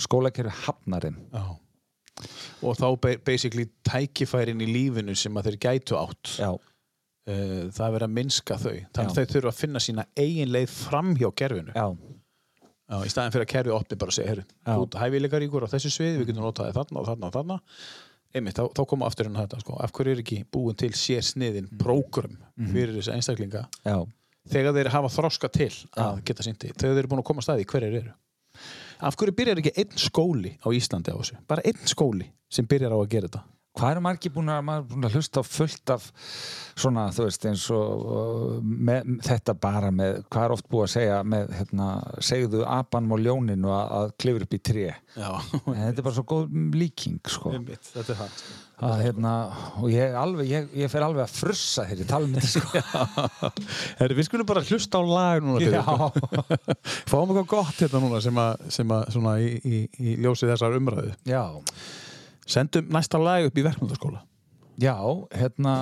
Skólakerfi 0.00 0.52
hafnar 0.66 1.04
þeim 1.08 1.18
já. 1.32 1.44
og 2.62 2.76
þá 2.76 2.86
ba- 3.00 3.18
basically 3.24 3.66
tækifærin 3.88 4.60
í 4.60 4.68
lífinu 4.68 5.14
sem 5.16 5.32
að 5.40 5.48
þeir 5.50 5.58
gætu 5.64 5.96
átt. 6.00 6.34
Já, 6.40 6.50
uh, 7.28 7.68
það 7.74 7.84
er 7.86 7.94
verið 7.96 8.06
að 8.08 8.16
minnska 8.16 8.58
þau. 8.60 8.76
Þannig 8.96 9.10
að 9.10 9.18
þau 9.18 9.34
þurfa 9.34 9.52
að 9.52 9.60
finna 9.60 9.82
sína 9.84 10.06
eigin 10.18 10.52
leið 10.54 10.74
fram 10.74 11.14
hjá 11.18 11.28
kerfinu. 11.42 11.74
Já, 11.76 11.86
Já, 12.90 12.96
í 13.06 13.10
staðin 13.12 13.34
fyrir 13.34 13.46
að 13.46 13.50
kerfi 13.52 13.70
opni 13.74 13.96
bara 14.00 14.10
að 14.10 14.16
segja 14.16 14.44
þú 14.66 14.84
ert 14.84 14.96
hæfileikaríkur 14.98 15.62
á 15.62 15.68
þessu 15.70 15.92
svið 15.94 16.16
við 16.18 16.30
getum 16.32 16.42
notaði 16.42 16.74
þarna 16.74 16.98
og 17.02 17.06
þarna 17.06 17.28
og 17.28 17.36
þarna. 17.36 17.58
Einmitt, 18.34 18.56
þá, 18.58 18.64
þá 18.74 18.80
koma 18.90 19.06
aftur 19.06 19.28
á 19.30 19.38
þetta 19.42 19.60
sko. 19.62 19.76
af 19.82 19.92
hverju 19.94 20.14
er 20.14 20.22
ekki 20.22 20.38
búin 20.54 20.78
til 20.78 20.90
sér 20.98 21.22
sniðin 21.26 21.70
prógram 21.78 22.34
fyrir 22.58 22.96
þessa 22.98 23.14
einstaklinga? 23.14 23.62
Já, 23.86 23.96
þegar 24.50 24.76
þeir 24.76 24.90
hafa 24.94 25.12
þroska 25.14 25.50
til 25.54 25.70
að 25.98 26.20
geta 26.26 26.46
sýndi, 26.46 26.72
þegar 26.74 26.98
þeir 26.98 27.02
eru 27.04 27.12
búin 27.12 27.22
að 27.22 27.28
koma 27.30 27.42
að 27.42 27.48
staði 27.48 27.68
hverjir 27.70 27.96
eru. 28.00 28.12
Af 29.06 29.18
hverju 29.18 29.36
byrjar 29.38 29.62
ekki 29.62 29.74
einn 29.82 29.98
skóli 29.98 30.52
á 30.62 30.68
Íslandi 30.74 31.14
á 31.14 31.18
þessu, 31.18 31.38
bara 31.50 31.66
einn 31.66 31.90
skóli 31.90 32.26
sem 32.50 32.66
byrjar 32.70 32.94
á 32.94 32.98
að 32.98 33.10
gera 33.14 33.30
þetta 33.30 33.44
hvað 33.78 33.94
eru 33.94 34.02
margir 34.04 34.32
búin 34.34 34.50
að, 34.52 34.70
búin 34.90 35.06
að 35.06 35.16
hlusta 35.18 35.42
á 35.42 35.44
fullt 35.46 35.92
af 35.94 36.06
svona, 36.80 37.06
þú 37.14 37.26
veist, 37.26 37.44
eins 37.50 37.66
og 37.74 38.64
með, 38.64 39.12
þetta 39.26 39.54
bara 39.60 39.92
með, 39.94 40.22
hvað 40.32 40.46
er 40.46 40.54
oft 40.56 40.70
búið 40.70 40.86
að 40.86 40.94
segja 40.94 41.20
með, 41.34 41.52
hérna, 41.58 41.90
segðu 42.30 42.64
apanum 42.66 43.14
og 43.16 43.22
ljóninu 43.26 43.74
að, 43.74 43.94
að 44.00 44.16
klifur 44.22 44.46
upp 44.46 44.56
í 44.56 44.62
en 45.76 45.84
þetta 45.84 46.02
er 46.02 46.08
bara 46.08 46.16
svo 46.16 46.26
góð 46.32 46.58
líking, 46.80 47.20
sko. 47.30 47.54
Einmitt, 47.56 47.92
þetta 47.94 48.14
er 48.14 48.20
það 48.24 48.42
að, 48.80 49.00
hérna, 49.04 49.32
og 49.82 49.88
ég, 49.92 50.14
alveg, 50.16 50.50
ég, 50.50 50.68
ég 50.80 50.92
fer 50.92 51.04
alveg 51.04 51.26
að 51.26 51.34
frussa 51.36 51.84
tala 52.08 52.28
um 52.28 52.36
þetta, 52.36 52.52
sko. 52.54 53.50
Herri, 54.00 54.16
við 54.16 54.28
skulum 54.30 54.48
bara 54.48 54.64
hlusta 54.64 55.00
á 55.00 55.04
lag 55.04 55.44
núna 55.44 55.60
Fáum 57.10 57.34
eitthvað 57.34 57.50
gott 57.52 57.82
hérna 57.84 58.02
núna 58.02 58.22
sem 58.24 58.40
að, 58.40 58.68
sem 58.72 58.94
að 58.96 59.10
svona 59.16 59.34
í, 59.42 59.50
í, 59.60 59.82
í 60.00 60.16
ljósi 60.24 60.48
þessar 60.48 60.78
umræðu. 60.80 61.12
Já, 61.28 61.42
Sendum 62.50 62.90
næsta 62.92 63.20
lag 63.22 63.46
upp 63.48 63.58
í 63.58 63.64
verkmyndaskóla 63.66 64.24
Já, 64.80 64.96
hérna, 65.36 65.72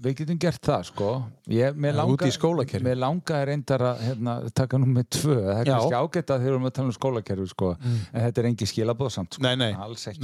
við 0.00 0.14
getum 0.22 0.38
gert 0.40 0.62
það 0.64 0.84
sko 0.88 1.08
ég, 1.52 1.74
mér 1.76 1.98
Já, 1.98 2.94
langa, 2.96 3.40
reyndar 3.44 3.82
að 3.84 3.98
hérna, 4.06 4.36
taka 4.56 4.78
nú 4.80 4.88
með 4.94 5.08
tvö 5.18 5.34
það 5.36 5.58
er 5.58 5.68
Já. 5.68 5.72
kannski 5.74 5.98
ágætt 5.98 6.32
að 6.32 6.38
þegar 6.38 6.46
við 6.46 6.52
erum 6.54 6.68
að 6.70 6.74
tala 6.78 6.88
um 6.88 6.96
skólakerfi 6.96 7.48
sko. 7.50 7.72
en 7.82 8.24
þetta 8.24 8.40
er 8.40 8.48
engi 8.50 8.68
skilabóð 8.70 9.10
samt 9.16 9.36
sko. 9.36 9.44
Nei, 9.44 9.56
nei. 9.60 9.74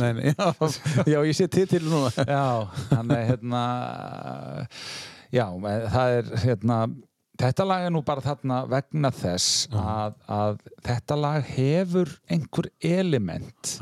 Nei, 0.01 0.12
nei, 0.16 0.32
já, 0.32 0.70
já, 1.12 1.18
ég 1.28 1.37
sé 1.37 1.49
til 1.53 1.66
til 1.68 1.82
núna. 1.84 2.09
Já, 2.37 2.47
þannig 2.95 3.28
hérna 3.32 3.64
já, 5.34 5.47
það 5.93 6.16
er 6.20 6.32
hérna 6.47 6.80
Þetta 7.37 7.66
lag 7.68 7.82
er 7.84 7.93
nú 7.93 8.01
bara 8.01 8.22
þarna 8.24 8.62
vegna 8.72 9.11
þess 9.12 9.66
að, 9.76 10.14
að 10.24 10.55
þetta 10.87 11.18
lag 11.20 11.51
hefur 11.51 12.14
einhver 12.32 12.70
element 12.80 13.74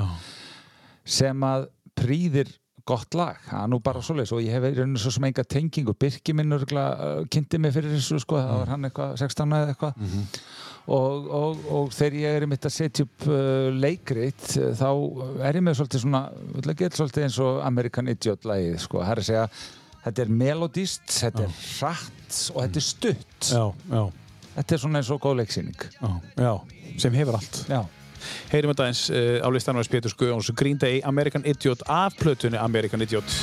sem 1.06 1.46
að 1.46 1.68
prýðir 1.98 2.52
gott 2.84 3.16
lag, 3.16 3.38
það 3.48 3.62
er 3.62 3.70
nú 3.72 3.78
bara 3.80 4.02
svoleiðis 4.04 4.32
og 4.36 4.42
ég 4.44 4.52
hef 4.52 4.64
verið 4.66 4.96
svo 5.00 5.12
sem 5.14 5.24
enga 5.24 5.44
tengingu. 5.48 5.94
Birki 5.96 6.34
minn 6.36 6.52
örgulega 6.52 7.06
uh, 7.20 7.22
kynnti 7.32 7.60
mig 7.62 7.72
fyrir 7.72 7.94
þessu 7.94 8.18
sko, 8.20 8.36
það 8.36 8.58
var 8.60 8.72
hann 8.74 8.88
eitthvað 8.90 9.14
16 9.22 9.54
eða 9.58 9.72
eitthvað. 9.72 10.02
Og, 10.84 11.30
og, 11.38 11.62
og 11.72 11.94
þegar 11.96 12.18
ég 12.20 12.36
er 12.42 12.46
mitt 12.50 12.68
að 12.68 12.74
setja 12.74 13.06
upp 13.06 13.24
uh, 13.30 13.70
leikrit 13.72 14.44
þá 14.76 14.90
er 15.48 15.56
ég 15.56 15.64
með 15.64 15.78
svolítið 15.78 16.04
svona 16.04 16.20
vil 16.58 16.66
að 16.66 16.76
geta 16.82 17.00
svolítið 17.00 17.24
eins 17.24 17.40
og 17.40 17.62
American 17.64 18.12
Idiot 18.12 18.44
lagið 18.50 18.76
sko, 18.84 19.00
það 19.00 19.14
er 19.14 19.22
að 19.22 19.28
segja 19.30 19.46
þetta 20.04 20.24
er 20.26 20.36
melodist, 20.44 21.06
þetta 21.08 21.46
er 21.46 21.56
hratt 21.56 22.38
og 22.52 22.60
þetta 22.60 22.80
er 22.80 22.86
stutt. 22.90 23.48
Já, 23.48 23.64
já, 23.94 24.02
þetta 24.58 24.76
er 24.76 24.84
svona 24.84 25.00
eins 25.00 25.12
og 25.14 25.24
góð 25.24 25.38
leiksýning. 25.40 25.86
Já, 25.96 26.10
já, 26.44 26.52
sem 27.00 27.16
hefur 27.16 27.38
allt. 27.40 27.60
Já, 27.72 27.80
Heyrim 28.52 28.74
þetta 28.74 28.88
eins 28.90 29.06
uh, 29.10 29.40
á 29.44 29.48
listanum 29.52 29.82
að 29.82 29.92
Pétur 29.94 30.16
Guðjóns 30.20 30.52
Green 30.56 30.80
Day, 30.80 31.02
American 31.04 31.44
Idiot 31.46 31.84
af 31.90 32.16
plötunni 32.20 32.60
American 32.60 33.02
Idiot. 33.04 33.38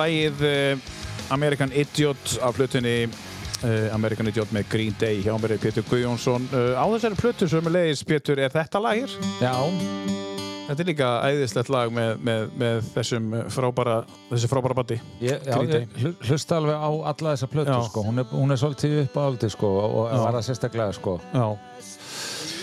Lagið 0.00 0.44
uh, 0.48 0.88
American 1.36 1.70
Idiot 1.76 2.38
af 2.42 2.56
plötunni 2.58 2.96
uh, 3.06 3.90
American 3.94 4.26
Idiot 4.32 4.50
með 4.56 4.66
Green 4.72 4.96
Day 5.00 5.20
hjá 5.24 5.34
mér 5.38 5.56
er 5.56 5.62
Pétur 5.62 5.86
Guðjónsson. 5.90 6.48
Uh, 6.54 6.72
á 6.80 6.84
þessari 6.96 7.20
plötu 7.20 7.48
sem 7.52 7.68
er 7.70 7.76
leiðis, 7.78 8.02
Pétur, 8.08 8.40
er 8.42 8.52
þetta 8.56 8.82
lag 8.82 8.98
hér? 9.04 9.14
já, 9.42 9.54
Þetta 10.70 10.84
er 10.84 10.86
líka 10.86 11.06
æðislegt 11.26 11.70
lag 11.74 11.88
með, 11.90 12.10
með, 12.22 12.42
með 12.60 12.76
þessum 12.94 13.24
frábæra, 13.50 13.94
þessi 14.28 14.50
frábæra 14.52 14.76
bandi. 14.78 14.98
Ég, 15.18 15.40
já, 15.42 15.56
ég 15.66 15.96
hlu- 15.98 16.12
hlusta 16.28 16.60
alveg 16.60 16.76
á 16.78 16.90
alla 17.10 17.32
þessa 17.34 17.64
Já. 17.66 17.80
sko. 17.88 18.04
hún, 18.06 18.22
hún 18.30 18.54
er 18.54 18.60
svolítið 18.60 18.94
upp 19.00 19.16
á 19.18 19.22
aldrei 19.24 19.50
sko, 19.50 19.70
og 19.88 20.12
var 20.12 20.36
það 20.38 20.46
sérstaklega 20.46 20.94
sko. 20.94 21.16
Já. 21.34 21.48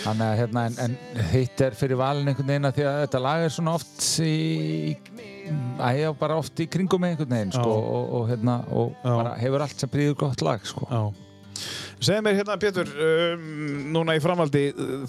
Þannig 0.06 0.24
að 0.24 0.38
hérna, 0.40 0.62
en, 0.70 0.78
en 0.86 1.28
hitt 1.34 1.60
er 1.68 1.76
fyrir 1.76 2.00
valin 2.00 2.30
einhvern 2.32 2.48
veginn 2.48 2.70
að 2.70 2.78
því 2.78 2.86
að 2.88 2.98
þetta 3.02 3.20
lag 3.26 3.44
er 3.44 3.52
svona 3.58 3.76
oft 3.76 4.08
í, 4.24 4.32
ég 5.98 6.18
bara 6.20 6.36
oft 6.40 6.60
í 6.62 6.68
kringum 6.70 7.02
með 7.02 7.14
einhvern 7.14 7.34
veginn 7.36 7.54
sko, 7.56 7.70
og, 7.78 8.12
og, 8.18 8.28
hérna, 8.30 8.60
og 8.74 8.92
bara 9.04 9.34
hefur 9.40 9.64
allt 9.64 9.80
sem 9.84 9.90
príður 9.92 10.18
gott 10.26 10.44
lag 10.46 10.64
sko. 10.68 10.88
Segð 11.98 12.20
mér 12.22 12.36
hérna, 12.38 12.54
Pétur, 12.62 12.86
um, 13.02 13.46
núna 13.90 14.14
í 14.14 14.20
framhaldi, 14.22 14.60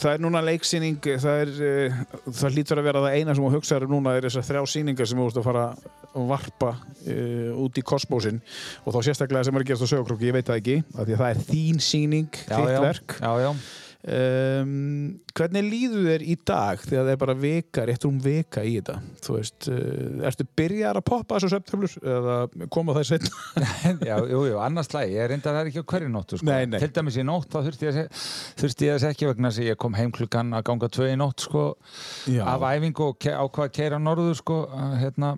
það 0.02 0.14
er 0.16 0.24
núna 0.24 0.40
leiksýning, 0.42 0.96
það 1.22 1.42
er, 1.44 1.52
uh, 1.62 2.00
það 2.34 2.56
hlýtur 2.58 2.82
að 2.82 2.88
vera 2.90 3.04
það 3.04 3.18
eina 3.20 3.36
sem 3.38 3.46
þú 3.46 3.52
hugsaður 3.54 3.86
um 3.86 3.94
núna 3.94 4.16
er 4.18 4.26
þessar 4.26 4.48
þrjá 4.48 4.64
sýningar 4.74 5.10
sem 5.12 5.22
þú 5.22 5.28
ert 5.30 5.38
að 5.38 5.46
fara 5.46 5.66
að 6.10 6.26
varpa 6.32 6.72
uh, 6.74 7.52
út 7.62 7.78
í 7.78 7.84
kosmósin 7.86 8.42
og 8.82 8.96
þá 8.96 9.00
sérstaklega 9.06 9.46
sem 9.46 9.60
er 9.60 9.66
að 9.68 9.70
gerast 9.70 9.86
á 9.86 9.92
sögurkrúki, 9.94 10.32
ég 10.32 10.40
veit 10.40 10.50
það 10.50 10.64
ekki, 10.64 10.80
það 10.98 11.28
er 11.30 11.44
þín 11.52 11.86
sýning, 11.92 12.42
Já, 12.42 12.56
þitt 12.56 12.74
já, 12.74 12.82
verk. 12.88 13.18
já, 13.22 13.32
já. 13.46 13.52
Um, 14.00 15.18
hvernig 15.36 15.66
líður 15.68 16.06
þér 16.08 16.22
í 16.24 16.36
dag 16.48 16.80
þegar 16.86 17.02
það 17.04 17.10
er 17.12 17.18
bara 17.20 17.34
vika, 17.36 17.84
rétt 17.84 18.06
um 18.08 18.20
vika 18.24 18.62
í 18.64 18.78
þetta? 18.78 18.94
Þú 19.26 19.34
veist, 19.36 19.68
uh, 19.68 20.22
ertu 20.30 20.46
byrjar 20.56 21.00
að 21.02 21.06
poppa 21.10 21.36
þessu 21.36 21.50
söptöflur 21.52 21.96
eða 22.14 22.38
koma 22.72 22.96
það 22.96 23.10
setna? 23.10 23.42
já, 24.10 24.14
jú, 24.32 24.40
annars 24.64 24.94
lagi, 24.96 25.18
ég 25.18 25.28
reyndar 25.34 25.58
það 25.58 25.72
ekki 25.74 25.84
á 25.84 25.90
hverju 25.92 26.12
nóttu 26.14 26.40
sko. 26.40 26.48
Til 26.80 26.90
dæmis 26.96 27.18
í 27.20 27.26
nótt 27.28 27.52
þá 27.52 27.60
þurfti 27.68 27.90
ég, 27.90 27.92
að 27.92 28.00
se- 28.00 28.54
þurfti 28.64 28.88
ég 28.88 28.96
þess 28.96 29.10
ekki 29.10 29.30
vegna 29.34 29.52
þess 29.52 29.64
að 29.66 29.68
ég 29.74 29.82
kom 29.84 30.00
heim 30.00 30.16
klukkan 30.16 30.56
að 30.56 30.64
ganga 30.72 30.92
tvö 30.96 31.10
í 31.12 31.20
nótt 31.20 31.46
sko, 31.50 31.66
af 32.48 32.66
æfingu 32.72 33.10
og 33.10 33.20
ke- 33.20 33.36
ákvað 33.36 33.68
að 33.68 33.76
keira 33.82 34.00
norður 34.00 34.40
sko, 34.40 34.62
að, 34.80 34.96
hérna, 35.04 35.34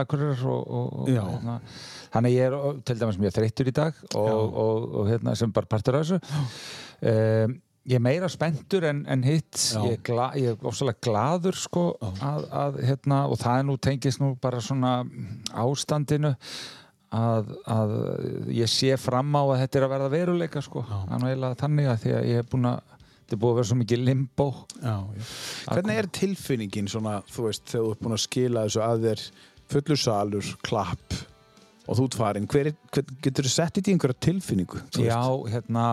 akkurir 0.00 0.48
og, 0.48 0.64
og, 0.64 1.12
hérna, 1.12 1.58
þannig 2.14 2.32
að 2.32 2.40
ég 2.40 2.48
er 2.48 2.82
til 2.88 2.98
dæmis 3.04 3.20
mjög 3.20 3.36
þreyttur 3.36 3.68
í 3.68 3.76
dag 3.82 4.02
og, 4.14 4.32
og, 4.32 4.90
og, 5.02 5.08
hérna, 5.12 5.36
sem 5.36 5.52
bara 5.52 5.68
partur 5.68 6.00
af 6.00 6.06
þessu. 6.06 6.20
Um, 7.04 7.58
ég 7.86 7.98
er 7.98 8.02
meira 8.02 8.28
spenntur 8.30 8.86
en, 8.88 9.04
en 9.10 9.22
hitt. 9.26 9.60
Ég, 9.86 9.98
er 9.98 10.02
gla, 10.06 10.30
ég 10.38 10.54
er 10.54 10.66
ofsalega 10.66 11.02
gladur 11.06 11.58
sko, 11.58 11.84
að, 12.02 12.48
að, 12.50 12.80
hérna, 12.88 13.20
og 13.30 13.38
það 13.42 13.60
er 13.60 13.68
nú 13.68 13.76
tengist 13.88 14.22
nú 14.22 14.32
bara 14.42 14.62
svona 14.64 14.96
ástandinu 15.54 16.34
að, 17.14 17.52
að 17.70 17.94
ég 18.56 18.70
sé 18.70 18.96
fram 19.00 19.30
á 19.38 19.42
að 19.44 19.60
þetta 19.62 19.78
er 19.78 19.86
að 19.86 19.94
verða 19.94 20.12
veruleika 20.16 20.64
sko. 20.64 20.82
er 20.86 21.46
þannig 21.62 21.90
að 21.92 22.02
því 22.02 22.16
að 22.18 22.28
ég 22.32 22.42
hef 22.42 22.50
búin 22.52 22.70
að 22.72 22.82
þetta 22.96 23.36
er 23.36 23.42
búið 23.42 23.52
að 23.52 23.60
vera 23.60 23.70
svo 23.70 23.78
mikið 23.82 24.04
limbo. 24.06 24.48
Já, 24.80 24.96
já. 24.96 25.30
Hvernig 25.70 26.02
er 26.02 26.10
tilfinningin 26.20 26.90
svona, 26.90 27.16
þú 27.30 27.48
veist, 27.48 27.64
þegar 27.70 27.86
þú 27.86 27.94
ert 27.94 28.04
búin 28.04 28.18
að 28.18 28.26
skila 28.26 28.66
þessu 28.66 28.84
að 28.86 29.06
þér 29.06 29.24
fullur 29.66 30.02
salur, 30.02 30.52
klapp 30.66 31.16
og 31.86 31.98
þú 31.98 32.04
ert 32.08 32.18
farin, 32.18 32.46
hver, 32.50 32.70
er- 32.72 32.78
hver, 32.92 33.04
getur 33.22 33.46
þú 33.48 33.52
sett 33.54 33.74
þetta 33.78 33.90
í 33.90 33.96
einhverja 33.96 34.20
tilfinningu? 34.28 34.80
já, 34.98 35.20
veist? 35.22 35.52
hérna 35.54 35.84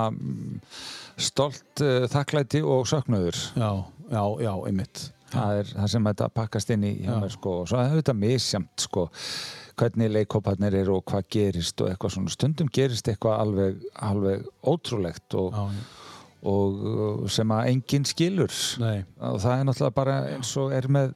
stolt, 1.17 1.65
uh, 1.81 2.05
þakklæti 2.11 2.63
og 2.65 2.87
söknuður 2.89 3.37
já, 3.57 3.69
já, 4.09 4.23
já, 4.47 4.53
einmitt. 4.67 5.03
það 5.33 5.59
er 5.61 5.73
það 5.73 5.91
sem 5.95 6.07
þetta 6.09 6.29
pakkast 6.37 6.71
inn 6.75 6.83
í 6.87 6.93
sko 7.33 7.59
og 7.63 7.67
svo 7.69 7.81
er 7.81 7.95
þetta 7.97 8.13
misjamt 8.17 8.85
sko 8.87 9.07
hvernig 9.79 10.11
leikóparnir 10.13 10.75
eru 10.83 10.99
og 10.99 11.05
hvað 11.09 11.23
gerist 11.33 11.81
og 11.81 11.89
eitthvað 11.89 12.13
svona 12.17 12.33
stundum 12.33 12.69
gerist 12.73 13.07
eitthvað 13.09 13.39
alveg, 13.41 13.79
alveg 14.05 14.43
ótrúlegt 14.69 15.33
og, 15.39 15.55
og 16.45 16.83
uh, 16.85 17.23
sem 17.33 17.49
að 17.55 17.71
enginn 17.71 18.05
skilur 18.05 18.53
Nei. 18.83 18.99
og 19.17 19.39
það 19.41 19.55
er 19.59 19.67
náttúrulega 19.69 19.97
bara 19.97 20.17
eins 20.35 20.53
og 20.61 20.73
er 20.77 20.89
með 20.93 21.13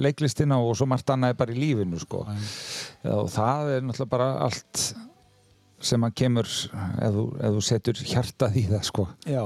leiklistina 0.00 0.58
og 0.62 0.74
svo 0.78 0.86
margt 0.90 1.10
annað 1.14 1.34
er 1.34 1.38
bara 1.42 1.54
í 1.54 1.58
lífinu 1.60 2.00
sko. 2.02 2.24
Já, 3.04 3.12
og 3.18 3.28
það 3.34 3.72
er 3.76 3.86
náttúrulega 3.88 4.12
bara 4.16 4.28
allt 4.48 4.82
sem 5.88 6.02
að 6.02 6.14
kemur 6.18 6.48
ef 6.50 7.12
þú, 7.14 7.24
ef 7.38 7.52
þú 7.54 7.60
setur 7.62 8.00
hjartað 8.10 8.56
í 8.58 8.64
það 8.72 8.86
sko. 8.92 9.08
Já, 9.30 9.44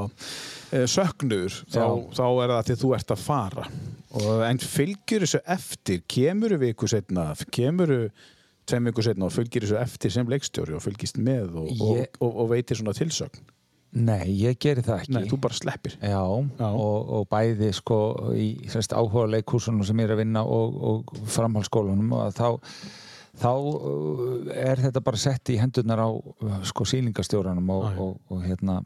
Eh, 0.72 0.86
söknuður, 0.88 1.52
þá, 1.68 1.82
þá 2.16 2.22
er 2.40 2.48
það 2.54 2.68
því 2.70 2.74
þú 2.80 2.90
ert 2.96 3.10
að 3.12 3.18
fara. 3.20 3.64
Og, 4.16 4.28
en 4.46 4.60
fylgjur 4.64 5.20
þessu 5.26 5.40
eftir, 5.52 5.98
kemur 6.08 6.54
viku 6.62 6.88
setna, 6.88 7.26
kemur 7.52 7.92
tveim 8.64 8.88
viku 8.88 9.04
setna 9.04 9.26
og 9.28 9.34
fylgjur 9.34 9.66
þessu 9.66 9.76
eftir 9.82 10.14
sem 10.14 10.30
leikstjóri 10.32 10.72
og 10.72 10.80
fylgist 10.80 11.18
með 11.20 11.58
og, 11.60 11.68
Ég- 11.76 12.16
og, 12.22 12.24
og, 12.24 12.38
og 12.46 12.48
veitir 12.54 12.80
svona 12.80 12.94
tilsögn. 12.96 13.44
Nei, 13.92 14.32
ég 14.40 14.56
geri 14.56 14.80
það 14.84 15.02
ekki. 15.02 15.12
Nei, 15.12 15.26
þú 15.28 15.38
bara 15.44 15.56
sleppir. 15.56 15.98
Já, 16.00 16.22
Já. 16.22 16.68
Og, 16.70 17.10
og 17.18 17.26
bæði 17.32 17.68
sko 17.76 17.98
í 18.32 18.48
sérst, 18.72 18.94
áhuga 18.96 19.26
leikúsunum 19.34 19.84
sem 19.84 20.00
ég 20.00 20.08
er 20.08 20.14
að 20.16 20.22
vinna 20.22 20.44
og, 20.48 20.78
og 20.88 21.12
framhaldsskólunum 21.34 22.14
og 22.16 22.32
þá 22.36 22.46
þá 23.42 23.52
uh, 23.52 24.48
er 24.52 24.80
þetta 24.80 25.02
bara 25.04 25.20
sett 25.20 25.52
í 25.52 25.58
hendurnar 25.60 26.02
á 26.04 26.08
uh, 26.08 26.58
sko 26.68 26.86
sílingastjóranum 26.88 27.70
og, 27.72 28.18
og 28.32 28.42
hérna 28.44 28.80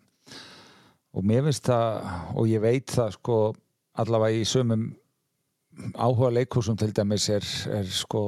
og 1.17 1.27
mér 1.27 1.47
finnst 1.49 1.67
það 1.67 2.11
og 2.37 2.51
ég 2.51 2.63
veit 2.63 2.93
það 2.93 3.17
sko 3.17 3.39
allavega 4.03 4.43
í 4.43 4.47
sömum 4.49 4.89
áhuga 5.77 6.31
leikúsum 6.33 6.77
til 6.81 6.93
dæmis 6.97 7.27
er, 7.33 7.45
er 7.77 7.89
sko 7.93 8.23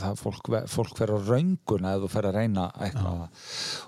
það 0.00 0.20
fólk, 0.20 0.50
fólk 0.72 0.96
fer 0.96 1.12
á 1.12 1.18
raunguna 1.20 1.94
ef 1.96 2.04
þú 2.04 2.10
fer 2.12 2.28
að 2.30 2.38
reyna 2.38 2.66
eitthvað. 2.80 3.42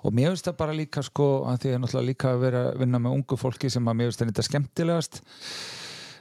Og 0.04 0.16
mér 0.16 0.32
finnst 0.32 0.48
það 0.50 0.58
bara 0.61 0.76
líka 0.76 1.04
sko 1.06 1.28
að 1.48 1.62
því 1.64 1.72
að 1.74 1.82
náttúrulega 1.84 2.11
líka 2.11 2.32
að 2.34 2.42
vera 2.44 2.64
að 2.68 2.80
vinna 2.82 3.00
með 3.00 3.16
ungu 3.16 3.38
fólki 3.40 3.72
sem 3.72 3.88
að 3.88 3.98
mér 4.00 4.11
finnst 4.11 4.24
þetta 4.26 4.46
skemmtilegast. 4.48 5.20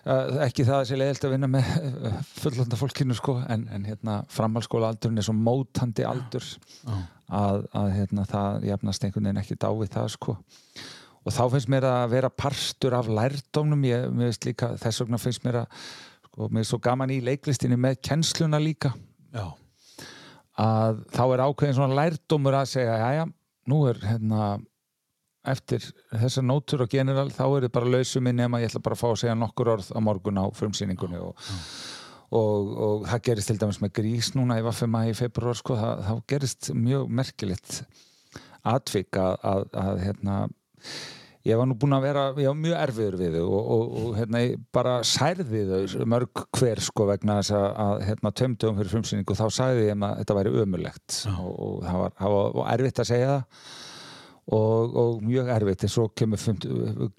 Uh, 0.09 0.39
ekki 0.45 0.63
það 0.63 0.77
að 0.77 0.85
sé 0.87 0.97
leiðilt 0.97 1.25
að 1.27 1.33
vinna 1.35 1.47
með 1.51 1.71
uh, 1.75 2.19
fullanda 2.39 2.77
fólkinu 2.79 3.17
sko 3.19 3.35
en, 3.51 3.65
en 3.75 3.83
hérna 3.83 4.21
framhalskóla 4.31 4.93
aldurinn 4.93 5.19
er 5.19 5.27
svo 5.27 5.35
mótandi 5.35 6.05
aldur 6.07 6.45
að, 6.87 7.65
að 7.75 7.89
hérna 7.97 8.23
það 8.29 8.69
jafnast 8.69 9.03
einhvern 9.03 9.27
veginn 9.27 9.41
ekki 9.43 9.59
dávið 9.59 9.91
það 9.97 10.07
sko. 10.15 10.37
Og 11.27 11.35
þá 11.35 11.41
finnst 11.51 11.69
mér 11.69 11.89
að 11.89 12.13
vera 12.13 12.29
partur 12.31 12.95
af 12.95 13.09
lærdómnum. 13.11 13.83
Ég, 13.89 14.07
mér 14.15 14.31
finnst 14.31 14.47
líka, 14.47 14.71
þess 14.79 15.03
vegna 15.03 15.19
finnst 15.19 15.43
mér 15.43 15.65
að 15.65 15.83
sko, 16.30 16.49
mér 16.49 16.63
er 16.63 16.69
svo 16.69 16.80
gaman 16.84 17.13
í 17.13 17.19
leiklistinni 17.25 17.77
með 17.80 17.99
kennsluna 18.09 18.61
líka. 18.61 18.93
Já, 19.36 19.45
að 20.59 21.03
þá 21.13 21.23
er 21.25 21.45
ákveðin 21.45 21.77
svona 21.77 21.99
lærdómur 22.01 22.57
að 22.59 22.71
segja, 22.73 22.97
já 23.01 23.09
já, 23.19 23.25
nú 23.69 23.84
er 23.89 24.01
hérna 24.03 24.49
eftir 25.47 25.84
þessar 26.11 26.45
nótur 26.45 26.84
og 26.84 26.91
general 26.91 27.30
þá 27.32 27.45
er 27.45 27.65
þið 27.65 27.73
bara 27.77 27.93
lausum 27.93 28.27
inn 28.30 28.41
nema 28.41 28.59
ég 28.61 28.69
ætla 28.69 28.84
bara 28.84 28.97
að 28.97 29.01
fá 29.01 29.07
að 29.09 29.21
segja 29.21 29.38
nokkur 29.39 29.71
orð 29.75 29.91
á 29.95 29.99
morgun 30.03 30.41
á 30.41 30.45
frumsýningunni 30.55 31.21
og, 31.23 31.45
og, 32.36 32.73
og 32.88 33.07
það 33.07 33.23
gerist 33.30 33.51
til 33.51 33.57
dæmis 33.61 33.80
með 33.84 33.93
grís 34.01 34.34
núna 34.36 34.59
í 34.59 34.65
Vaffema 34.65 35.05
í 35.07 35.15
februar 35.17 35.57
sko, 35.57 35.77
það, 35.80 36.03
þá 36.09 36.34
gerist 36.34 36.71
mjög 36.75 37.13
merkilegt 37.21 37.80
atvik 38.67 39.19
að, 39.21 39.38
að, 39.53 39.65
að 39.86 40.03
hérna 40.03 40.41
ég 41.47 41.59
var 41.59 41.67
nú 41.69 41.75
búinn 41.79 41.95
að 41.95 42.05
vera, 42.07 42.23
var 42.35 42.57
mjög 42.57 42.77
erfiður 42.83 43.17
við 43.19 43.35
þau 43.37 43.43
og, 43.45 43.69
og, 43.75 43.83
og 44.01 44.15
hérna, 44.19 44.41
bara 44.75 44.95
særði 45.07 45.65
þau 45.69 46.07
mörg 46.11 46.43
hver 46.57 46.81
sko 46.83 47.07
vegna 47.09 47.39
þess 47.39 47.55
að, 47.55 47.67
að 47.85 48.03
hérna, 48.09 48.33
tömdum 48.41 48.79
fyrir 48.79 48.93
frumsýningu 48.93 49.37
þá 49.39 49.45
sagði 49.55 49.85
ég 49.87 50.03
að 50.03 50.17
þetta 50.21 50.39
væri 50.39 50.55
ömulegt 50.63 51.19
og, 51.31 51.53
og 51.53 51.77
það 51.85 52.03
var, 52.03 52.17
það 52.19 52.35
var 52.39 52.73
erfitt 52.75 53.03
að 53.03 53.09
segja 53.13 53.29
það. 53.35 53.63
Og, 54.49 54.95
og 54.97 55.17
mjög 55.21 55.49
erfitt 55.53 55.83
en 55.85 55.91
svo 55.93 56.07
kemur 56.17 56.41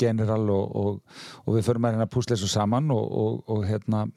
general 0.02 0.48
og, 0.50 0.72
og, 0.80 1.20
og 1.44 1.54
við 1.54 1.68
förum 1.68 1.84
að 1.86 1.94
hérna 1.94 2.10
púsla 2.10 2.34
þessu 2.34 2.48
saman 2.50 2.90
og 2.90 3.60
hérna 3.68 4.08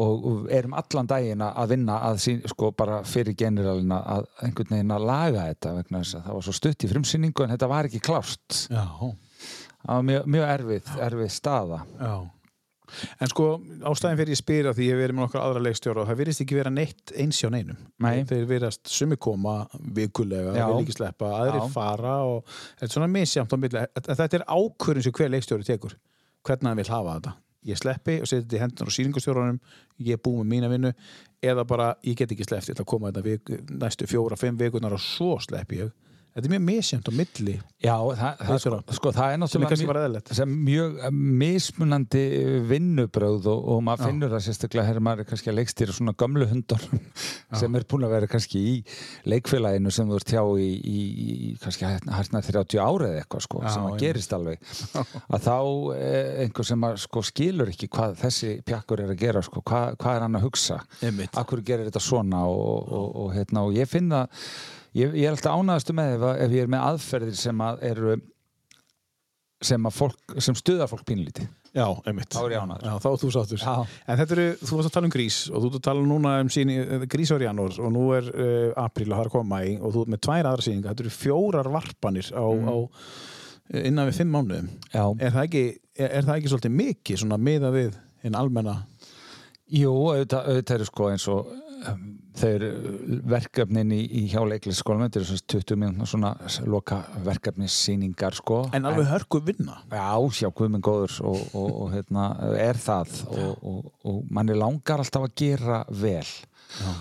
og 0.00 0.50
erum 0.56 0.74
allan 0.78 1.10
daginn 1.10 1.44
að 1.46 1.72
vinna 1.74 2.00
að 2.08 2.20
sín, 2.24 2.42
sko 2.48 2.72
bara 2.76 3.02
fyrir 3.08 3.36
generalina 3.38 4.00
að 4.16 4.26
einhvern 4.46 4.74
veginn 4.76 4.96
að 4.96 5.06
laga 5.10 5.46
þetta 5.50 5.76
vegna 5.78 6.02
þess 6.02 6.18
að 6.18 6.26
það 6.26 6.38
var 6.38 6.46
svo 6.48 6.56
stutt 6.58 6.84
í 6.86 6.90
frumsýningu 6.94 7.46
en 7.46 7.54
þetta 7.54 7.70
var 7.70 7.90
ekki 7.90 8.02
klárt 8.04 8.60
já, 8.70 8.84
það 8.90 9.94
var 9.94 10.06
mjög, 10.10 10.28
mjög 10.36 10.52
erfið, 10.56 10.92
erfið 11.08 11.34
staða 11.36 11.82
já 12.00 12.14
En 13.22 13.30
sko, 13.30 13.46
ástæðin 13.86 14.18
fyrir 14.20 14.34
ég 14.34 14.40
spyr 14.40 14.68
að 14.70 14.78
því 14.80 14.88
ég 14.88 15.00
verið 15.00 15.16
með 15.18 15.26
okkar 15.28 15.44
aðra 15.44 15.62
leikstjóra 15.66 16.02
og 16.02 16.08
það 16.10 16.20
virðist 16.20 16.44
ekki 16.44 16.58
vera 16.58 16.72
neitt 16.74 17.12
eins 17.22 17.40
hjá 17.40 17.50
neinum. 17.52 17.78
Nei. 18.02 18.24
Þeir 18.28 18.46
virðast 18.50 18.90
sumi 18.90 19.18
koma 19.20 19.56
vikulega, 19.96 20.54
Já. 20.56 20.64
vil 20.70 20.80
ekki 20.84 20.96
sleppa, 20.96 21.30
aðrir 21.38 21.60
Já. 21.62 21.68
fara 21.74 22.16
og 22.26 22.40
þetta 22.48 22.88
er 22.88 22.94
svona 22.96 23.10
misjamt 23.12 23.54
á 23.54 23.56
milli. 23.60 23.84
Þetta 24.00 24.28
er 24.40 24.46
ákvörðin 24.48 25.06
sem 25.06 25.16
hver 25.20 25.32
leikstjóri 25.36 25.68
tekur. 25.68 25.96
Hvernig 26.46 26.70
hann 26.70 26.82
vil 26.82 26.90
hafa 26.90 27.16
þetta. 27.18 27.36
Ég 27.68 27.76
sleppi 27.76 28.20
og 28.22 28.28
seti 28.28 28.46
þetta 28.46 28.56
í 28.56 28.60
hendunar 28.62 28.88
á 28.88 28.96
sýringastjórunum, 28.96 29.58
ég 30.00 30.16
er 30.16 30.22
búið 30.24 30.38
með 30.40 30.50
mína 30.54 30.70
vinnu 30.72 30.92
eða 31.44 31.64
bara 31.68 31.90
ég 32.06 32.16
get 32.16 32.32
ekki 32.32 32.46
sleppt, 32.46 32.70
ég 32.70 32.76
ætla 32.76 32.86
að 32.86 32.92
koma 32.92 33.10
þetta 33.10 33.24
viku, 33.26 33.58
næstu 33.82 34.08
fjóra, 34.08 34.38
fimm 34.40 34.60
vikunar 34.60 34.96
og 34.96 35.02
svo 35.04 35.34
sleppi 35.44 35.82
ég. 35.82 35.90
Þetta 36.30 36.46
er 36.46 36.52
mjög 36.52 36.62
misjamt 36.62 37.08
á 37.10 37.12
milli. 37.12 37.54
Já, 37.80 37.94
það, 37.96 38.18
það, 38.20 38.34
sko, 38.36 38.52
Leikstjóra. 38.52 38.94
sko, 38.94 39.10
það 39.16 39.32
er 39.32 39.38
náttúrulega 39.40 40.34
sem 40.36 40.50
mjög 40.66 40.98
eh, 41.00 41.14
mismunandi 41.40 42.22
vinnubröð 42.70 43.48
og, 43.50 43.64
og 43.72 43.80
maður 43.86 44.10
finnur 44.10 44.34
það 44.34 44.44
sérstaklega 44.44 44.84
þegar 44.90 45.04
maður 45.06 45.24
er 45.24 45.28
kannski 45.30 45.50
að 45.50 45.56
leikstýra 45.58 45.96
svona 45.96 46.14
gömlu 46.20 46.46
hundar 46.50 46.84
sem 47.62 47.78
er 47.80 47.86
búin 47.90 48.06
að 48.06 48.14
vera 48.14 48.30
kannski 48.30 48.62
í 48.62 48.74
leikfélaginu 49.32 49.94
sem 49.96 50.12
þú 50.12 50.20
ert 50.20 50.34
hjá 50.36 50.42
í, 50.60 50.70
í, 50.76 51.04
í 51.34 51.50
kannski 51.64 51.88
hætna 51.88 52.44
30 52.46 52.82
ára 52.84 53.10
eða 53.10 53.24
eitthvað 53.24 53.46
sko, 53.48 53.62
Já, 53.64 53.70
sem 53.74 53.88
að 53.88 53.98
gerist 54.04 54.36
alveg. 54.36 54.66
Að 55.26 55.46
þá 55.48 55.56
eh, 55.96 56.32
einhver 56.44 56.68
sem 56.70 56.90
að, 56.90 56.98
sko, 57.08 57.24
skilur 57.26 57.72
ekki 57.74 57.90
hvað 57.90 58.18
þessi 58.22 58.52
pjakkur 58.70 59.02
er 59.06 59.14
að 59.16 59.24
gera 59.24 59.42
sko, 59.46 59.64
hvað, 59.66 59.96
hvað 59.98 60.20
er 60.20 60.26
hann 60.28 60.38
að 60.38 60.46
hugsa? 60.46 60.82
Akkur 61.40 61.64
gerir 61.66 61.88
þetta 61.90 62.04
svona 62.04 62.44
og, 62.46 62.92
og, 62.92 63.08
og, 63.24 63.32
hérna, 63.34 63.64
og 63.66 63.74
ég 63.80 63.90
finn 63.90 64.12
það 64.12 64.44
ég, 64.96 65.14
ég 65.14 65.24
er 65.28 65.36
alltaf 65.36 65.56
ánæðastu 65.60 65.96
með 65.96 66.16
ef, 66.16 66.26
ef 66.46 66.58
ég 66.58 66.66
er 66.66 66.74
með 66.74 66.84
aðferðir 66.90 67.40
sem 67.40 67.64
að 67.66 67.82
eru 67.90 68.18
sem 69.60 69.84
að 69.86 69.96
fólk, 69.96 70.36
sem 70.40 70.56
stuðar 70.56 70.88
fólk 70.90 71.04
pínlítið 71.08 71.48
Já, 71.70 71.86
einmitt. 72.02 72.32
Þá 72.34 72.40
er 72.42 72.52
ég 72.56 72.62
ánægður. 72.64 72.86
Já, 72.88 72.94
þá 72.98 73.04
er 73.06 73.18
þú 73.20 73.28
sáttur. 73.30 73.60
Já. 73.62 73.74
En 74.10 74.16
þetta 74.18 74.34
eru, 74.34 74.46
þú 74.58 74.78
varst 74.78 74.88
að 74.88 74.94
tala 74.96 75.06
um 75.06 75.12
grís 75.14 75.36
og 75.46 75.60
þú 75.62 75.68
ert 75.68 75.76
að 75.78 75.84
tala 75.86 76.06
núna 76.10 76.32
um 76.42 76.48
síni, 76.50 76.78
grís 77.12 77.30
var 77.30 77.44
í 77.44 77.46
janúar 77.46 77.76
og 77.78 77.92
nú 77.94 78.02
er 78.16 78.30
uh, 78.32 78.72
apríl 78.82 79.06
að 79.06 79.14
það 79.14 79.22
er 79.28 79.30
koma 79.36 79.60
í 79.62 79.76
og 79.78 79.94
þú 79.94 80.02
ert 80.02 80.10
með 80.10 80.22
tvær 80.26 80.48
aðra 80.50 80.66
síninga. 80.66 80.88
Þetta 80.90 81.04
eru 81.06 81.12
fjórar 81.14 81.70
varpanir 81.76 82.32
á, 82.34 82.42
á 82.42 82.76
innan 83.84 84.10
við 84.10 84.18
fimm 84.18 84.34
mánuðum. 84.34 84.72
Já, 84.90 85.04
Er 85.22 85.36
það 85.36 85.44
ekki, 85.44 85.64
er, 85.94 86.08
er 86.08 86.26
það 86.26 86.40
ekki 86.40 86.52
svolítið 86.56 86.74
mikið 86.80 87.22
svona 87.22 87.38
miða 87.38 87.70
við 87.76 88.00
hinn 88.26 88.40
almenna? 88.40 88.76
jú, 89.70 89.94
auðvitað, 89.94 90.50
auðvitað 90.50 90.80
eru 90.80 90.88
sko 90.90 91.10
eins 91.12 91.28
og 91.30 91.54
um, 91.86 92.02
þeir 92.38 92.64
verkefnin 93.30 93.90
í, 93.94 94.00
í 94.20 94.24
hjá 94.30 94.42
leiklisskólum 94.46 95.06
þetta 95.06 95.20
eru 95.20 95.28
svona 95.30 95.46
20 95.54 95.80
mínúna 95.82 96.08
svona 96.08 96.32
loka 96.70 97.00
verkefnissýningar 97.26 98.36
sko. 98.38 98.62
En 98.76 98.86
alveg 98.88 99.10
hörku 99.10 99.42
vinna. 99.44 99.80
Já, 99.90 100.14
sjá, 100.36 100.50
guðminn 100.54 100.84
góður 100.84 101.16
og, 101.32 101.42
og, 101.58 101.72
og 101.84 101.90
hérna, 101.94 102.28
er 102.60 102.80
það. 102.80 103.18
Og, 103.34 103.66
og, 103.72 103.90
og 104.06 104.22
manni 104.30 104.56
langar 104.58 105.02
alltaf 105.02 105.26
að 105.28 105.36
gera 105.42 105.82
vel 105.90 106.26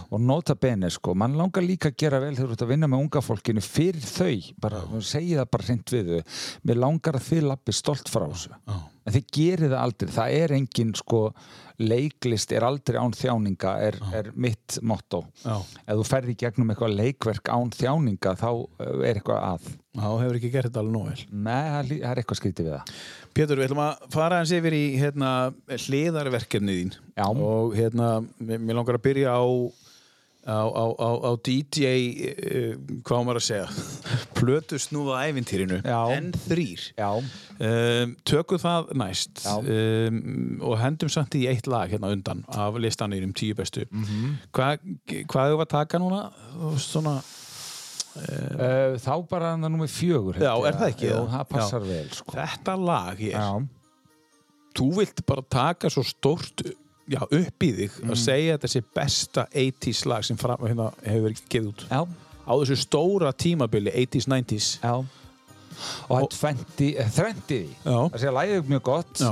og 0.09 0.21
nota 0.21 0.55
bene 0.59 0.89
sko, 0.93 1.15
mann 1.17 1.37
langar 1.39 1.65
líka 1.65 1.91
að 1.91 1.97
gera 2.03 2.21
vel 2.23 2.35
þegar 2.35 2.51
þú 2.51 2.57
ert 2.57 2.65
að 2.65 2.73
vinna 2.73 2.89
með 2.91 3.05
unga 3.05 3.23
fólkinu 3.25 3.63
fyrir 3.65 4.05
þau, 4.05 4.53
bara, 4.61 4.83
segi 5.05 5.37
það 5.37 5.49
bara 5.55 5.69
hreint 5.69 5.95
við 5.95 6.13
þau, 6.13 6.37
mér 6.69 6.83
langar 6.85 7.19
að 7.19 7.27
þið 7.29 7.49
lappi 7.51 7.75
stolt 7.75 8.11
frá 8.11 8.27
þessu, 8.27 8.53
Já. 8.55 8.77
en 9.05 9.17
þið 9.17 9.33
gerir 9.39 9.73
það 9.73 9.81
aldrei, 9.85 10.13
það 10.19 10.37
er 10.43 10.55
engin 10.59 10.95
sko 10.97 11.23
leiklist 11.79 12.51
er 12.51 12.65
aldrei 12.67 12.99
án 12.99 13.13
þjáninga 13.15 13.73
er, 13.87 13.97
er 14.15 14.31
mitt 14.35 14.79
motto. 14.83 15.23
Já. 15.45 15.55
ef 15.85 15.99
þú 16.01 16.05
ferði 16.07 16.35
gegnum 16.41 16.73
eitthvað 16.73 16.97
leikverk 16.97 17.51
án 17.53 17.71
þjáninga 17.71 18.35
þá 18.39 18.49
uh, 18.51 18.99
er 19.07 19.19
eitthvað 19.19 19.45
að. 19.53 19.69
Já, 19.95 20.05
hefur 20.05 20.39
ekki 20.39 20.51
gert 20.53 20.69
þetta 20.69 20.83
alveg 20.83 20.95
nóg 20.95 21.07
vel. 21.09 21.23
Nei, 21.31 21.61
það 21.69 22.11
er 22.11 22.21
eitthvað 22.21 22.41
skrítið 22.41 22.67
við 22.67 22.75
það 22.75 22.99
Pétur, 23.39 23.55
við 23.61 23.69
ætlum 23.69 23.79
að 23.85 24.07
fara 24.11 24.41
eins 24.41 24.51
yfir 24.51 24.75
í 24.75 24.85
hérna, 24.99 25.29
hliðarverkefnið 25.71 26.79
þín. 26.81 26.95
Já. 27.15 27.27
og 27.29 27.77
hérna, 27.77 28.09
mér 28.43 28.75
langar 28.75 28.99
að 28.99 29.05
byrja 29.05 29.31
á 29.31 29.43
á, 30.49 30.59
á, 30.67 30.85
á, 30.99 31.09
á 31.23 31.31
DJ 31.43 31.85
uh, 32.33 32.75
hvað 33.05 33.15
á 33.15 33.23
maður 33.27 33.39
að 33.39 33.45
segja? 33.47 33.67
Plötu 34.39 34.79
snúða 34.81 35.21
þrýr 36.47 36.85
Já, 36.99 37.09
um, 37.15 38.13
tökum 38.27 38.61
það 38.61 38.93
næst. 38.99 39.43
Um, 39.45 40.21
og 40.59 40.79
hendum 40.83 41.11
samt 41.11 41.39
í 41.39 41.45
eitt 41.51 41.69
lag 41.69 41.91
hérna 41.91 42.11
undan 42.15 42.43
af 42.51 42.79
listanir 42.81 43.23
um 43.23 43.35
tíu 43.35 43.55
bestu. 43.55 43.85
Mhm. 43.91 44.39
Hva, 44.51 44.73
hvað 45.07 45.53
hefur 45.53 45.63
að 45.63 45.73
taka 45.77 46.01
núna? 46.01 46.25
Svona 46.79 47.19
Uh, 48.19 48.97
þá 48.99 49.13
bara 49.29 49.51
hann 49.53 49.63
er 49.63 49.71
númið 49.73 49.91
fjögur 49.95 50.39
Já, 50.41 50.51
er 50.67 50.75
það 50.79 50.89
ekki, 50.93 51.09
eða? 51.13 51.25
það 51.37 51.45
passar 51.53 51.83
Já. 51.85 51.89
vel 51.93 52.09
sko. 52.17 52.35
þetta 52.35 52.75
lag 52.83 53.21
hér 53.23 53.35
Já, 53.37 53.49
þú 54.79 54.87
vilt 54.99 55.21
bara 55.29 55.43
taka 55.49 55.89
svo 55.93 56.03
stórt 56.07 56.63
já, 57.09 57.21
upp 57.25 57.65
í 57.65 57.69
þig 57.77 57.95
Mm. 58.03 58.11
að 58.13 58.19
segja 58.21 58.53
að 58.53 58.57
þetta 58.59 58.71
sé 58.75 58.81
besta 58.95 59.45
80s 59.53 60.05
lag 60.05 60.23
sem 60.27 60.37
fram, 60.37 60.57
hérna, 60.67 60.89
hefur 61.03 61.25
verið 61.29 61.41
gefið 61.49 61.69
út 61.71 61.85
já, 61.89 62.01
á 62.45 62.53
þessu 62.59 62.77
stóra 62.83 63.31
tímabili 63.33 63.91
80s, 63.91 64.27
90s 64.29 64.67
já 64.83 64.93
og 66.09 66.13
það 66.15 66.29
tventi, 66.35 66.91
þrendi 67.15 67.47
því. 67.49 67.79
Það 67.87 68.21
sé 68.21 68.29
að 68.29 68.37
lægið 68.39 68.71
mjög 68.73 68.85
gott. 68.89 69.23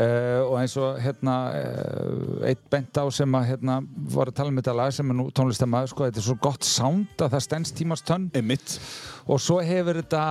Uh, 0.00 0.40
og 0.46 0.54
eins 0.56 0.74
og 0.80 0.96
hérna 1.04 1.34
uh, 1.52 2.44
eitt 2.48 2.62
bent 2.72 2.96
á 2.96 3.04
sem 3.12 3.34
að 3.36 3.50
hérna 3.50 3.74
var 4.14 4.30
að 4.30 4.38
tala 4.38 4.48
um 4.48 4.56
þetta 4.56 4.74
lag 4.78 4.94
sem 4.96 5.10
er 5.12 5.18
nú 5.18 5.26
tónlistamæður 5.36 5.90
sko, 5.92 6.06
þetta 6.08 6.22
er 6.22 6.24
svo 6.24 6.36
gott 6.40 6.64
sound 6.64 7.20
að 7.20 7.34
það 7.34 7.44
stendst 7.44 7.76
tímast 7.76 8.06
tönn. 8.08 8.30
Einmitt. 8.40 8.78
og 9.30 9.42
svo 9.44 9.58
hefur 9.60 10.00
þetta 10.00 10.22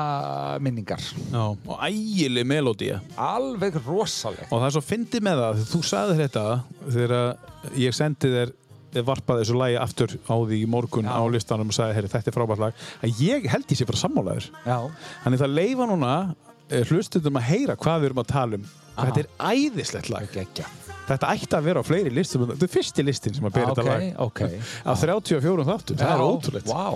minningar. 0.65 1.03
Já. 1.29 1.43
og 1.53 1.85
ægileg 1.85 2.49
melódía. 2.49 2.97
Alveg 3.15 3.77
rosaleg. 3.85 4.49
Og 4.49 4.57
það 4.57 4.67
er 4.71 4.75
svo 4.79 4.85
fyndið 4.87 5.27
með 5.29 5.43
það 5.43 5.61
þú 5.69 5.83
sagði 5.91 6.17
þetta 6.23 6.47
þegar 6.87 7.77
ég 7.77 7.95
sendi 7.95 8.33
þér 8.33 8.55
varpaði 9.05 9.45
þessu 9.45 9.57
lagi 9.59 9.77
aftur 9.79 10.15
á 10.25 10.35
því 10.35 10.59
í 10.63 10.67
morgun 10.69 11.09
Já. 11.09 11.13
á 11.15 11.23
listanum 11.29 11.71
og 11.71 11.77
sagði, 11.77 11.97
herri, 11.99 12.11
þetta 12.15 12.31
er 12.31 12.37
frábært 12.37 12.63
lag. 12.65 12.83
Að 13.05 13.23
ég 13.23 13.47
held 13.53 13.69
ég 13.69 13.79
sé 13.79 13.87
bara 13.89 14.01
sammálaður. 14.03 14.49
Já, 14.65 14.77
þannig 15.23 15.43
það 15.43 15.55
leifa 15.61 15.89
núna 15.89 16.13
eh, 16.69 16.83
hlustundum 16.89 17.39
að 17.39 17.49
heyra 17.53 17.79
hvað 17.79 18.03
við 18.03 18.11
erum 18.11 18.23
að 18.25 18.31
tala 18.33 18.61
um. 18.61 18.69
Aha. 18.99 19.09
þetta 19.09 19.21
er 19.23 19.29
æðislegt 19.53 20.09
lag. 20.11 20.31
Geggja 20.33 20.67
þetta 21.09 21.29
ætti 21.33 21.57
að 21.57 21.67
vera 21.69 21.81
á 21.81 21.85
fleiri 21.85 22.11
listum. 22.13 22.45
Þetta 22.51 22.67
er 22.67 22.73
fyrsti 22.73 23.05
listin 23.05 23.37
sem 23.37 23.47
að 23.49 23.55
bera 23.57 23.71
Ok, 23.71 23.79
þetta 23.79 23.85
lag. 23.89 24.03
ok. 24.27 24.41
Af 24.93 25.03
34 25.03 25.67
þáttum, 25.69 25.99
það 26.01 26.13
er 26.13 26.25
ótrúlegt. 26.25 26.69
Vá, 26.69 26.89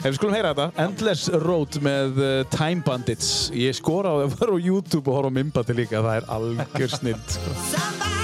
Ef 0.00 0.08
við 0.08 0.18
skulum 0.18 0.34
heyra 0.38 0.54
þetta, 0.54 0.86
Endless 0.86 1.28
Road 1.44 1.80
með 1.86 2.22
uh, 2.24 2.30
Time 2.54 2.82
Bandits. 2.86 3.50
Ég 3.54 3.76
skora 3.78 4.14
á 4.14 4.14
það 4.22 4.26
að 4.26 4.38
vera 4.40 4.56
á 4.56 4.58
YouTube 4.70 5.06
og 5.06 5.20
horfa 5.20 5.34
á 5.34 5.38
mymbati 5.38 5.78
líka. 5.78 6.02
Það 6.02 6.16
er 6.22 6.32
algjör 6.38 6.96
snill 6.98 8.19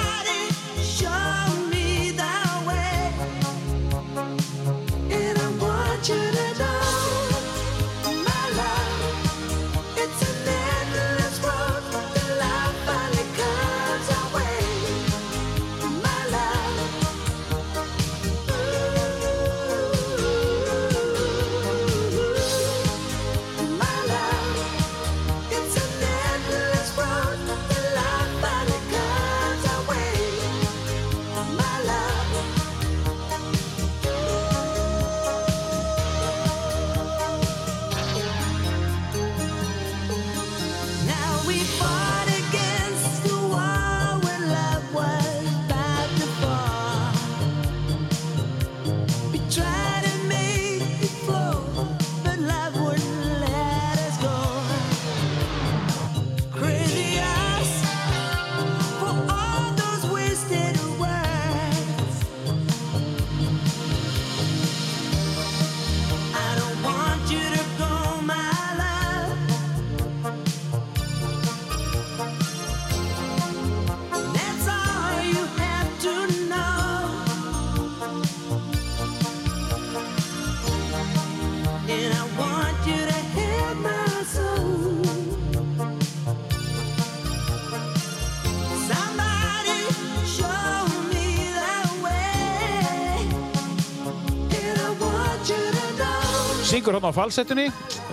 Syngur 96.87 97.01
hann 97.03 97.11
á 97.11 97.19
falsettunni, 97.19 97.65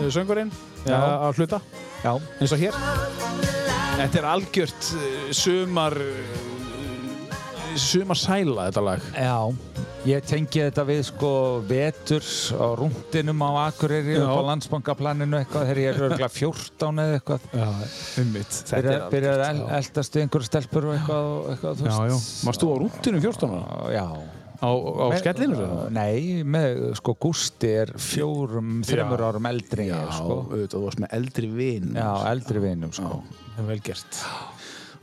uh, 0.02 0.08
söngurinn 0.10 0.50
Já. 0.82 0.98
uh, 0.98 1.30
á 1.30 1.38
hluta, 1.38 1.60
já, 2.02 2.14
eins 2.42 2.54
og 2.56 2.58
hér. 2.58 2.74
Þetta 4.00 4.18
er 4.18 4.26
algjört 4.26 4.88
uh, 4.98 5.28
sumar 5.30 5.94
sumar 7.78 8.18
sæla 8.18 8.66
þetta 8.72 8.84
lag. 8.88 9.06
Já 9.14 9.38
Ég 10.04 10.26
tengi 10.28 10.60
þetta 10.66 10.84
við 10.90 10.98
sko 11.08 11.30
vetur 11.70 12.26
á 12.60 12.66
rúndinum 12.76 13.40
á 13.46 13.70
Akureyri 13.70 14.18
Já. 14.18 14.26
upp 14.26 14.42
á 14.42 14.48
landsbankaplaninu 14.50 15.38
eitthvað 15.40 15.70
þegar 15.70 15.80
ég 15.80 15.88
er 15.94 16.02
örgulega 16.10 16.34
14 16.34 17.00
eða 17.06 17.20
eitthvað. 17.22 17.46
Já, 17.54 17.70
ummitt 18.26 18.58
Byrjar 18.74 19.06
byrjar 19.14 19.44
að 19.46 19.52
el- 19.54 19.66
eldast 19.80 20.18
við 20.18 20.26
einhverju 20.26 20.50
stelpur 20.50 20.90
og 20.90 20.98
eitthvað, 20.98 21.30
og 21.38 21.52
eitthvað 21.54 21.78
þú 21.80 21.86
Já, 21.88 21.94
já, 21.94 22.16
veist. 22.18 22.42
varst 22.50 22.66
þú 22.66 22.74
á 22.74 22.76
rúndinum 22.82 23.24
14 23.30 23.54
ára? 23.54 23.94
Já 23.94 24.08
Á, 24.64 24.70
á 24.72 25.06
Með- 25.12 25.20
skellinu? 25.20 25.66
Nei, 25.92 26.44
með 26.48 26.78
sko 27.02 27.14
Gústi 27.20 27.72
er 27.84 27.90
fjórum, 28.00 28.78
þreymur 28.88 29.24
árum 29.28 29.48
eldri 29.50 29.90
Já, 29.90 29.98
sko. 30.16 30.38
auðvitað, 30.48 30.76
þú 30.78 30.84
varst 30.86 31.02
með 31.04 31.16
eldri 31.20 31.50
vin 31.52 31.90
Já, 32.00 32.10
eldri 32.32 32.62
vinum 32.64 32.94
sko. 32.96 33.18
Það 33.58 33.60
er 33.64 33.68
vel 33.74 33.82
gert. 33.90 34.22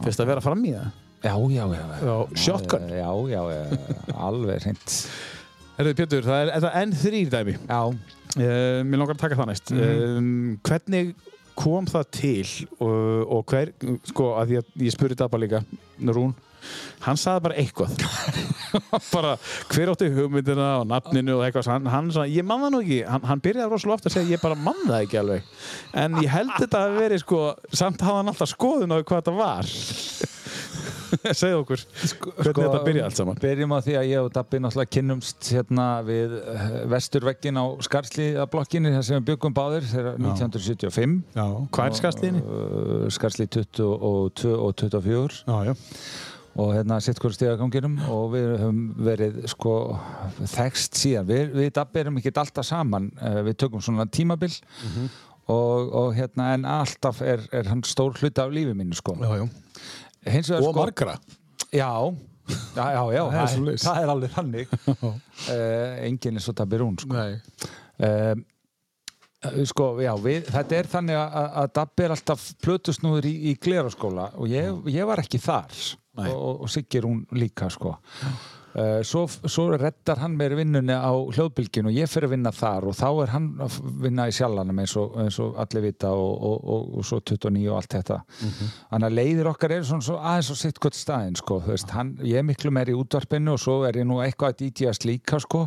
Fyrst 0.00 0.22
að 0.24 0.30
vera 0.32 0.44
fram 0.44 0.64
í 0.64 0.72
það? 0.78 0.88
Já, 1.20 1.34
já, 1.52 1.64
já 1.76 1.84
Já, 2.00 2.14
shotgun. 2.46 2.88
Já, 2.88 3.10
já, 3.28 3.42
já, 3.52 4.14
alveg 4.16 4.62
hreint. 4.64 4.96
Herðu 5.76 5.92
Pétur, 5.98 6.24
það 6.24 6.40
er, 6.46 6.52
það 6.56 6.70
er 6.70 6.80
enn 6.82 6.96
þrýr 7.04 7.34
dæmi? 7.36 7.58
Já, 7.68 7.82
Uh, 8.30 8.84
mér 8.86 9.00
langar 9.00 9.16
að 9.16 9.22
taka 9.24 9.34
það 9.40 9.48
næst. 9.50 9.70
Um, 9.74 10.26
hvernig 10.62 11.08
kom 11.58 11.88
það 11.90 12.04
til 12.14 12.44
og, 12.78 13.24
og 13.26 13.40
hver 13.50 13.72
sko 14.06 14.28
að 14.38 14.52
ég, 14.54 14.68
ég 14.86 14.94
spurði 14.94 15.16
Dabba 15.18 15.40
líka 15.42 15.58
Rún, 16.14 16.30
hann 17.06 17.20
saði 17.20 17.44
bara 17.48 17.58
eitthvað. 17.60 17.96
Bara 19.10 19.32
hver 19.72 19.90
átti 19.90 20.06
hugmyndina 20.14 20.66
og 20.78 20.86
nafninu 20.86 21.34
og 21.40 21.42
eitthvað. 21.42 21.66
Hann, 21.72 21.88
hann 21.90 22.10
sagði, 22.14 22.36
ég 22.38 22.46
man 22.46 22.62
það 22.62 22.74
nú 22.76 22.82
ekki, 22.84 23.00
hann, 23.10 23.24
hann 23.26 23.42
byrjaði 23.42 23.72
rosalega 23.72 23.96
ofta 23.98 24.10
að 24.12 24.14
segja 24.14 24.36
ég 24.36 24.42
bara 24.44 24.58
man 24.58 24.78
það 24.86 24.98
ekki 25.06 25.18
alveg. 25.24 25.48
En 26.04 26.18
ég 26.22 26.30
held 26.30 26.52
þetta 26.54 26.84
að 26.86 26.98
veri 27.00 27.18
sko 27.22 27.40
samt 27.74 28.04
hafði 28.06 28.20
hann 28.20 28.30
alltaf 28.34 28.52
skoðun 28.52 28.94
á 28.94 28.96
hvað 29.02 29.24
þetta 29.24 29.34
var. 29.40 29.72
Segð 31.34 31.56
okkur 31.58 31.80
hvernig 31.82 32.60
þetta 32.60 32.80
byrjaði 32.86 33.02
allt 33.08 33.18
saman? 33.18 33.38
Byrjum 33.42 33.72
á 33.74 33.78
því 33.82 33.94
að 33.98 34.04
ég 34.12 34.22
og 34.22 34.28
Dabbi 34.36 34.60
náttúrulega 34.62 34.92
kynnumst 34.94 35.48
hérna 35.56 35.86
við 36.06 36.36
eh, 36.38 36.66
vesturveggin 36.92 37.58
á 37.58 37.64
Skarslíðablokkinni 37.86 38.92
þar 38.94 39.06
sem 39.08 39.18
við 39.18 39.26
byggum 39.32 39.56
báðir 39.56 39.88
þegar 39.90 40.20
1975 40.22 41.16
Já. 41.34 41.46
hvað 41.74 41.90
er 41.90 41.98
skastlíðinni? 41.98 42.42
uh, 42.46 43.06
Skarslíð 43.18 43.50
22 43.58 44.54
og 44.54 44.76
24 44.78 45.42
Já, 45.50 45.56
já. 45.72 45.74
Og 46.60 46.74
hérna 46.74 46.98
sitt 47.02 47.20
hverju 47.20 47.36
stigaganginum 47.38 47.96
og 48.10 48.34
við 48.34 48.46
höfum 48.60 48.80
verið 49.06 49.40
sko 49.50 49.74
þekst 50.50 50.98
síðan. 51.00 51.28
Við, 51.30 51.54
við 51.56 51.72
Dabbi 51.78 52.02
erum 52.02 52.20
ekki 52.20 52.34
alltaf 52.36 52.66
saman, 52.68 53.10
Eh, 53.20 53.40
við 53.46 53.58
tökum 53.64 53.82
svona 53.84 54.06
tímabil 54.08 54.52
og, 55.50 55.90
og 55.92 56.14
hérna 56.16 56.52
en 56.54 56.64
alltaf 56.68 57.20
er, 57.26 57.42
er 57.52 57.68
hann 57.68 57.82
stór 57.86 58.16
hluti 58.20 58.40
af 58.42 58.52
lífi 58.54 58.74
mínu 58.76 58.96
sko. 58.96 59.16
Já, 59.20 59.40
já. 59.40 59.46
Og 60.26 60.44
sko, 60.44 60.72
margra 60.76 61.16
Já, 61.72 61.90
já, 62.76 62.86
já, 62.92 63.02
já 63.14 63.24
Það 63.30 63.42
er 63.42 63.50
það, 63.50 63.82
það 63.82 64.00
er 64.02 64.14
alveg 64.14 64.32
þannig. 64.36 64.72
uh, 65.00 66.06
enginn 66.06 66.40
er 66.40 66.44
svo 66.44 66.56
Dabbi 66.56 66.80
Rún 66.80 66.98
sko. 67.00 67.14
Nei. 67.14 67.38
Um, 68.00 68.44
sko, 69.68 69.86
já, 70.04 70.12
við, 70.20 70.50
þetta 70.50 70.76
er 70.76 70.90
þannig 70.92 71.20
að, 71.20 71.48
að 71.62 71.72
Dabbi 71.78 72.06
er 72.06 72.14
alltaf 72.16 72.46
plötusnúður 72.64 73.28
í, 73.30 73.34
í 73.50 73.56
gleraskóla 73.60 74.30
og 74.36 74.50
ég, 74.52 74.82
ég 74.92 75.08
var 75.08 75.22
ekki 75.22 75.40
þar 75.40 75.72
Nei. 76.18 76.30
og, 76.32 76.64
og 76.64 76.70
Siggi 76.72 77.00
Rún 77.04 77.20
líka 77.38 77.68
sko. 77.70 77.96
Uh, 78.70 79.00
svo, 79.02 79.24
svo 79.26 79.64
reddar 79.74 80.20
hann 80.22 80.36
mér 80.38 80.52
vinnunni 80.54 80.94
á 80.94 81.10
hljóðbylginu 81.10 81.90
og 81.90 81.96
ég 81.96 82.06
fyrir 82.06 82.28
að 82.28 82.34
vinna 82.36 82.52
þar 82.54 82.84
og 82.86 82.94
þá 82.94 83.06
er 83.24 83.32
hann 83.32 83.46
að 83.66 83.78
vinna 84.04 84.28
í 84.30 84.34
sjálfanum 84.36 84.78
eins 84.78 84.92
og, 85.00 85.16
eins 85.18 85.38
og 85.42 85.56
allir 85.58 85.82
vita 85.88 86.12
og, 86.14 86.36
og, 86.46 86.68
og, 86.74 86.84
og 87.00 87.08
svo 87.08 87.18
29 87.18 87.64
og 87.66 87.80
allt 87.80 87.96
þetta 87.96 88.18
þannig 88.92 89.08
að 89.08 89.16
leiðir 89.18 89.50
okkar 89.50 89.74
eru 89.74 89.88
svona 89.88 90.06
svo 90.06 90.20
aðeins 90.22 90.52
og 90.54 90.60
sitt 90.60 90.78
gott 90.86 90.94
staðinn 90.94 91.34
sko, 91.40 91.58
veist, 91.66 91.90
hann, 91.96 92.12
ég 92.22 92.38
er 92.38 92.46
miklu 92.46 92.70
meir 92.70 92.92
í 92.92 92.94
útvarpinu 92.94 93.56
og 93.56 93.58
svo 93.64 93.80
er 93.90 93.98
ég 93.98 94.06
nú 94.06 94.20
eitthvað 94.22 94.54
að 94.54 94.60
dítjast 94.62 95.08
líka 95.10 95.42
sko, 95.42 95.64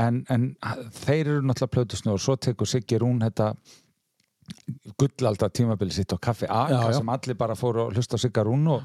en, 0.00 0.22
en 0.32 0.48
þeir 1.02 1.26
eru 1.26 1.44
náttúrulega 1.44 1.74
plötusnú 1.76 2.16
og 2.16 2.24
svo 2.24 2.38
tekur 2.40 2.72
Siggi 2.72 3.02
Rún 3.04 3.20
þetta 3.26 3.52
gullalda 4.98 5.48
tímabili 5.52 5.92
sitt 5.92 6.12
á 6.12 6.18
kaffi 6.18 6.48
Aka 6.48 6.72
Já, 6.72 6.80
já. 6.88 6.96
sem 6.96 7.08
allir 7.12 7.36
bara 7.38 7.54
fóru 7.54 7.84
að 7.84 8.00
hlusta 8.00 8.16
á 8.16 8.22
Sigga 8.24 8.48
Rún 8.48 8.64
og 8.72 8.82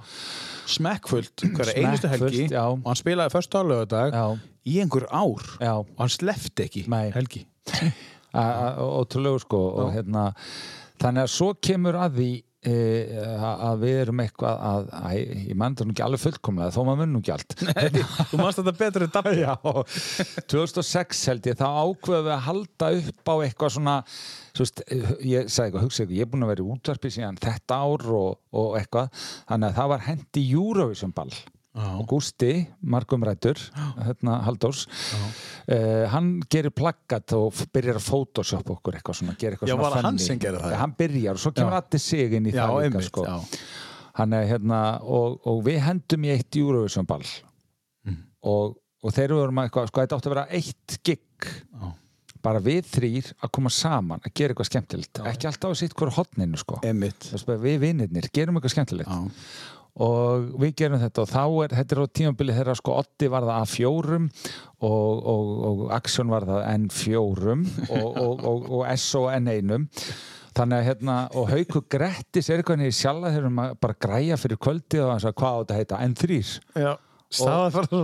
smekkfullt 0.66 1.45
hverja 1.55 1.76
einustu 1.82 2.11
helgi 2.11 2.47
já. 2.49 2.63
og 2.66 2.86
hann 2.86 2.99
spilaði 2.99 3.34
förstu 3.34 3.61
álögadag 3.61 4.18
í 4.66 4.80
einhver 4.82 5.07
ár 5.11 5.45
já, 5.61 5.74
og 5.78 6.01
hann 6.01 6.13
slefti 6.13 6.66
ekki 6.68 6.86
Nei. 6.91 7.09
helgi 7.16 7.45
ótrúlegu 8.36 9.39
sko 9.45 9.61
og 9.84 9.93
hérna 9.95 10.32
þannig 11.01 11.26
að 11.28 11.34
svo 11.36 11.53
kemur 11.63 11.97
að 11.99 12.20
því 12.20 12.30
að 12.66 13.63
að 13.66 13.84
við 13.84 13.99
erum 14.01 14.22
eitthvað 14.24 14.63
að, 14.70 14.88
að 14.99 15.18
ég 15.20 15.57
mann 15.59 15.76
það 15.78 15.89
nú 15.89 15.95
ekki 15.95 16.05
alveg 16.05 16.24
fullkomlega 16.24 16.74
þó 16.76 16.80
maður 16.82 17.01
mun 17.01 17.13
nú 17.16 17.22
ekki 17.22 17.34
allt. 17.36 17.55
Þú 18.32 18.39
mannst 18.41 18.61
þetta 18.61 18.76
betur 18.80 19.05
en 19.05 19.13
dabbi. 19.13 19.36
Já, 19.45 19.53
2006 20.55 21.24
held 21.32 21.49
ég 21.51 21.59
þá 21.59 21.68
ákveðum 21.68 22.28
við 22.30 22.36
að 22.36 22.45
halda 22.47 22.91
upp 23.01 23.32
á 23.32 23.36
eitthvað 23.45 23.76
svona 23.76 23.97
veist, 24.59 24.84
ég 25.26 25.49
sagði 25.51 25.68
eitthvað, 25.68 25.86
hugsa 25.86 26.03
eitthvað 26.03 26.18
ég 26.18 26.26
er 26.26 26.32
búin 26.32 26.45
að 26.45 26.53
vera 26.53 26.66
í 26.66 26.70
útvarpi 26.76 27.11
síðan 27.13 27.41
þetta 27.43 27.82
ár 27.82 28.07
og, 28.16 28.39
og 28.55 28.80
eitthvað, 28.80 29.28
þannig 29.49 29.70
að 29.70 29.78
það 29.82 29.91
var 29.93 30.07
hendi 30.09 30.45
Eurovision 30.55 31.16
ball 31.16 31.34
og 31.76 32.05
Gústi, 32.07 32.51
margumrættur 32.88 33.59
hérna 34.05 34.38
Halldórs. 34.45 34.86
Uh, 35.67 36.05
hann 36.13 36.30
gerir 36.51 36.71
plaggat 36.71 37.34
og 37.36 37.57
byrjar 37.76 37.99
að 37.99 38.05
photoshop 38.07 38.69
okkur 38.78 38.95
eitthvað 38.99 39.19
svona, 39.19 39.36
eitthvað 39.57 39.71
Já, 39.71 39.76
svona 39.76 40.05
hann 40.05 40.19
það? 40.63 40.78
Hann 40.84 40.95
byrjar 41.01 41.34
og 41.39 41.43
svo 41.43 41.51
kemur 41.57 41.76
allir 41.82 42.03
sig 42.05 42.38
inn 42.39 42.47
í 42.47 42.53
Já, 42.55 42.61
það 42.63 42.78
líka 42.78 42.86
einmitt, 42.88 43.09
sko. 43.09 43.26
er 44.38 44.47
hérna 44.53 44.80
og, 45.03 45.41
og 45.51 45.59
við 45.67 45.82
hendum 45.84 46.23
í 46.30 46.34
eitt 46.38 46.61
Eurovision 46.61 47.05
ball 47.09 47.26
Mm. 48.05 48.19
og, 48.45 48.76
og 49.01 49.13
þeir 49.15 49.23
eru 49.34 49.38
að 49.49 49.63
eitthvað, 49.65 49.88
sko 49.89 50.01
þetta 50.03 50.17
átti 50.19 50.30
að 50.30 50.34
vera 50.36 50.47
eitt 50.53 50.97
gig. 51.03 51.21
Já. 51.73 51.88
bara 52.45 52.59
við 52.61 52.86
þrýr 52.91 53.32
að 53.41 53.49
koma 53.57 53.71
saman 53.73 54.21
að 54.21 54.34
gera 54.38 54.53
eitthvað 54.53 54.67
skemmtilegt. 54.69 55.19
Ekki 55.32 55.47
alltaf 55.49 55.71
að 55.73 55.80
sitt 55.80 55.95
hverju 55.97 56.13
hotninu 56.19 56.59
sko. 56.61 56.78
Við 57.65 57.80
vinnirnir 57.82 58.28
gerum 58.30 58.59
eitthvað 58.59 58.76
skemmtilegt. 58.76 59.09
Og 60.03 60.47
við 60.59 60.73
gerum 60.81 60.99
þetta 60.99 61.23
og 61.23 61.31
þá 61.31 61.43
er, 61.63 61.75
þetta 61.79 61.95
er 61.95 62.01
á 62.03 62.15
tímabili 62.19 62.55
þegar 62.55 62.79
sko 62.79 62.95
Otti 62.99 63.29
var 63.31 63.47
það 63.47 63.61
A4 63.63 64.17
og, 64.19 65.11
og, 65.33 65.51
og 65.69 65.83
Action 65.95 66.31
var 66.33 66.47
það 66.49 66.65
N4 66.73 67.55
og, 67.95 68.45
og, 68.51 68.81
SO 68.99 69.25
N1 69.31 69.87
þannig 70.55 70.77
að 70.77 70.87
hérna 70.89 71.17
og 71.35 71.49
Hauku 71.51 71.83
Grettis 71.91 72.49
er 72.49 72.61
eitthvað 72.61 72.81
niður 72.83 72.97
sjálfa 72.99 73.31
þegar 73.35 73.49
við 73.49 73.79
bara 73.85 73.99
græja 74.07 74.39
fyrir 74.39 74.61
kvöldi 74.67 75.01
og 75.03 75.13
hann 75.13 75.23
sagði 75.23 75.39
hvað 75.41 75.55
á 75.55 75.59
þetta 75.61 75.79
heita? 75.79 76.01
N3 76.09 76.41
Já. 76.75 76.91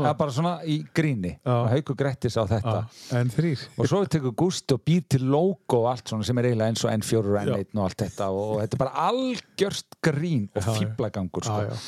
Það 0.02 0.10
er 0.12 0.18
bara 0.20 0.34
svona 0.36 0.54
í 0.68 0.78
gríni. 0.96 1.32
Hauku 1.72 1.96
Grettis 1.98 2.36
á 2.36 2.44
þetta. 2.50 2.74
Og 3.78 3.90
svo 3.90 4.02
tekur 4.12 4.34
Gústi 4.38 4.76
og 4.76 4.82
býr 4.88 5.06
til 5.16 5.26
logo 5.32 5.82
og 5.84 5.88
allt 5.92 6.12
svona 6.12 6.26
sem 6.28 6.38
er 6.42 6.50
eiginlega 6.52 6.74
eins 6.74 6.84
og 6.86 6.92
N4 6.94 7.22
og 7.22 7.38
N1 7.42 7.78
og 7.78 7.84
allt 7.86 8.04
þetta. 8.06 8.28
Og, 8.36 8.52
þetta 8.64 8.78
er 8.78 8.82
bara 8.84 9.06
algjörst 9.10 9.98
grín 10.04 10.48
og 10.52 10.66
fýblagangur 10.80 11.48
sko. 11.48 11.80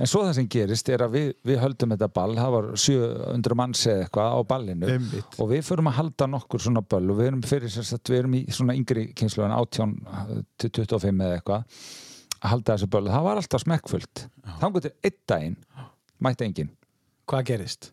En 0.00 0.10
svo 0.10 0.24
það 0.26 0.32
sem 0.40 0.48
gerist 0.56 0.88
er 0.94 1.04
að 1.06 1.16
við, 1.18 1.28
við 1.50 1.60
höldum 1.62 1.94
þetta 1.96 2.08
ball, 2.20 2.36
það 2.38 2.56
var 2.56 2.70
700 2.86 3.58
manns 3.62 3.84
eða 3.90 4.06
eitthvað 4.06 4.32
á 4.32 4.40
ballinu. 4.54 4.90
Einmitt. 4.96 5.38
og 5.40 5.50
við 5.52 5.62
förum 5.68 5.90
að 5.92 5.98
halda 6.00 6.30
nokkur 6.32 6.62
svona 6.66 6.82
böll. 6.86 7.04
Og 7.12 7.20
við 7.20 7.30
erum 7.32 7.44
fyrir 7.46 7.72
sem 7.72 7.86
sagt, 7.86 8.08
við 8.12 8.22
erum 8.24 8.34
í 8.38 8.42
svona 8.54 8.76
yngri 8.78 9.08
kynslu 9.16 9.44
en 9.46 9.54
18 9.56 9.94
til 10.62 10.70
25 10.76 11.24
eða 11.26 11.38
eitthvað 11.40 11.64
að 12.36 12.50
halda 12.52 12.74
þessu 12.76 12.88
böll, 12.92 13.06
það 13.10 13.24
var 13.26 13.38
alltaf 13.40 13.62
smekkfullt. 13.64 14.26
Þannig 14.60 14.84
til 14.84 14.92
einn 15.08 15.20
daginn 15.32 15.56
mætti 16.22 16.46
enginn 16.46 16.70
Hvað 17.26 17.46
gerist? 17.50 17.92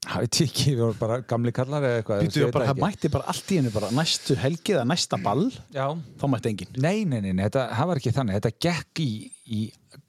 það 0.00 0.24
veit 0.24 0.38
ég 0.40 0.48
ekki, 0.48 0.72
við 0.72 0.80
vorum 0.80 1.00
bara 1.00 1.18
gamli 1.28 1.52
kallar 1.54 1.84
eða 1.86 2.00
eitthvað 2.00 2.22
Býtu 2.24 2.46
bara, 2.54 2.70
það 2.70 2.80
mætti 2.80 3.10
bara 3.12 3.28
allt 3.32 3.52
í 3.52 3.58
hennu 3.60 3.72
bara 3.74 3.90
næstu 3.94 4.36
helgi 4.40 4.74
eða 4.76 4.86
næsta 4.88 5.18
ball, 5.20 5.44
Já, 5.74 5.84
þá 6.20 6.24
mætti 6.32 6.52
enginn. 6.54 6.72
Nei, 6.80 7.04
nei, 7.04 7.20
nei, 7.20 7.34
nei 7.34 7.44
þetta, 7.44 7.66
það 7.76 7.90
var 7.90 8.00
ekki 8.00 8.14
þannig. 8.16 8.38
Þetta 8.40 8.66
gekk 8.66 9.02
í, 9.04 9.10
í 9.44 9.60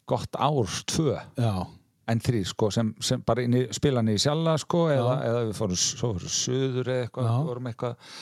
gott 0.10 0.40
árs 0.40 0.82
tvö. 0.92 1.18
Já. 1.40 1.54
en 2.12 2.20
þrý 2.20 2.42
sko, 2.50 2.68
sem, 2.74 2.90
sem 3.00 3.22
bara 3.24 3.44
inn 3.46 3.54
í, 3.56 3.60
spila 3.72 4.02
niður 4.04 4.20
í 4.20 4.24
sjalla 4.24 4.56
sko, 4.60 4.80
eða, 4.92 5.12
eða 5.30 5.44
við 5.48 5.54
fórum, 5.56 5.78
svo 5.80 6.10
fórum 6.18 6.34
söður 6.34 6.90
eða 6.92 7.06
eitthvað, 7.06 7.68
eitthvað 7.72 8.16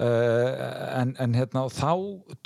uh, 0.00 1.00
en, 1.00 1.12
en 1.22 1.36
hérna 1.36 1.64
og 1.66 1.72
þá 1.74 1.90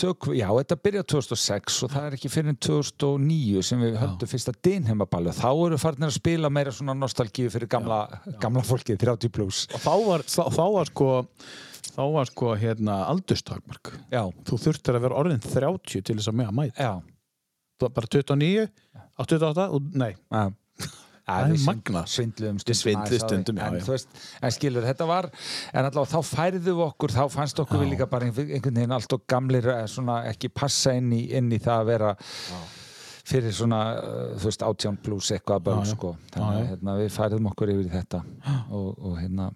tök 0.01 0.29
já, 0.37 0.47
þetta 0.59 0.79
byrjaði 0.85 1.09
2006 1.15 1.79
og 1.87 1.93
það 1.95 2.09
er 2.09 2.17
ekki 2.19 2.31
fyrir 2.33 2.59
2009 2.67 3.63
sem 3.69 3.83
við 3.85 3.97
höldum 4.03 4.31
fyrsta 4.33 4.55
dinheimaballu 4.65 5.35
þá 5.37 5.49
eru 5.53 5.81
farnir 5.81 6.11
að 6.11 6.17
spila 6.19 6.51
meira 6.53 6.75
svona 6.75 6.97
nostalgíu 6.99 7.51
fyrir 7.55 7.71
gamla, 7.73 8.03
gamla 8.43 8.65
fólkið, 8.69 9.01
30 9.05 9.33
plus 9.35 9.65
Og 9.75 9.83
þá 9.85 9.93
var, 10.07 10.27
þá, 10.29 10.43
þá 10.59 10.65
var 10.77 10.93
sko, 10.93 11.11
þá 11.95 12.03
var 12.15 12.31
sko 12.31 12.55
hérna 12.61 13.01
aldurstakmark. 13.09 13.93
Já, 14.13 14.23
Þú 14.49 14.61
þurftir 14.67 14.99
að 14.99 15.07
vera 15.09 15.21
orðin 15.25 15.45
30 15.45 16.05
til 16.09 16.19
þess 16.19 16.31
að 16.33 16.41
með 16.41 16.51
að 16.53 16.59
mæta. 16.63 16.89
já, 16.89 17.89
bara 17.89 18.11
29, 18.11 18.69
88 19.19 19.69
og 19.75 19.93
nei. 19.99 20.13
Já 21.29 21.35
Það 21.45 21.53
er 21.53 21.65
magnað. 21.69 22.07
svindluðum 22.15 22.59
aðeins 22.59 22.97
á 22.97 23.09
því. 23.13 23.19
stundum, 23.27 23.57
já, 23.61 23.67
en, 23.69 23.75
já. 23.79 23.85
þú 23.85 23.93
veist, 23.95 24.09
en 24.43 24.55
skilur, 24.57 24.87
þetta 24.89 25.07
var 25.11 25.29
en 25.75 25.85
allavega 25.85 26.11
þá 26.15 26.31
færðu 26.33 26.63
við 26.71 26.83
okkur 26.89 27.15
þá 27.19 27.23
fannst 27.37 27.61
okkur 27.63 27.83
við 27.85 27.91
líka 27.93 28.07
bara 28.09 28.27
einhver- 28.31 28.49
einhvern 28.57 28.81
veginn 28.81 28.97
allt 28.97 29.13
og 29.19 29.27
gamlir 29.29 29.69
eh, 29.75 29.85
svona 29.87 30.23
ekki 30.33 30.49
passa 30.49 30.95
inn 30.97 31.13
í, 31.13 31.23
inn 31.37 31.53
í 31.53 31.59
það 31.61 31.83
að 31.83 31.91
vera 31.93 32.15
fyrir 33.29 33.53
svona, 33.53 33.79
uh, 34.01 34.37
þú 34.41 34.49
veist, 34.49 34.63
átján 34.65 34.97
pluss 35.05 35.31
eitthvað 35.37 35.67
Já, 35.69 35.75
já. 35.85 35.91
sko 35.93 36.15
Já, 36.17 36.31
þannig 36.33 36.49
að 36.49 36.61
já. 36.63 36.69
hérna, 36.73 36.95
við 37.03 37.11
færðum 37.13 37.49
okkur 37.51 37.73
yfir 37.75 37.91
þetta 37.93 38.21
og, 38.73 38.87
og 39.05 39.19
hérna 39.21 39.51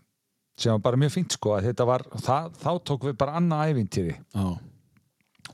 sem 0.60 0.74
var 0.74 0.82
bara 0.84 1.00
mjög 1.00 1.14
fínt, 1.14 1.32
sko, 1.38 1.54
að 1.56 1.70
þetta 1.70 1.86
var 1.88 2.02
það, 2.20 2.50
þá 2.60 2.70
tók 2.84 3.06
við 3.08 3.16
bara 3.22 3.38
annað 3.40 3.72
ævintýri 3.72 4.12
Já. 4.36 4.44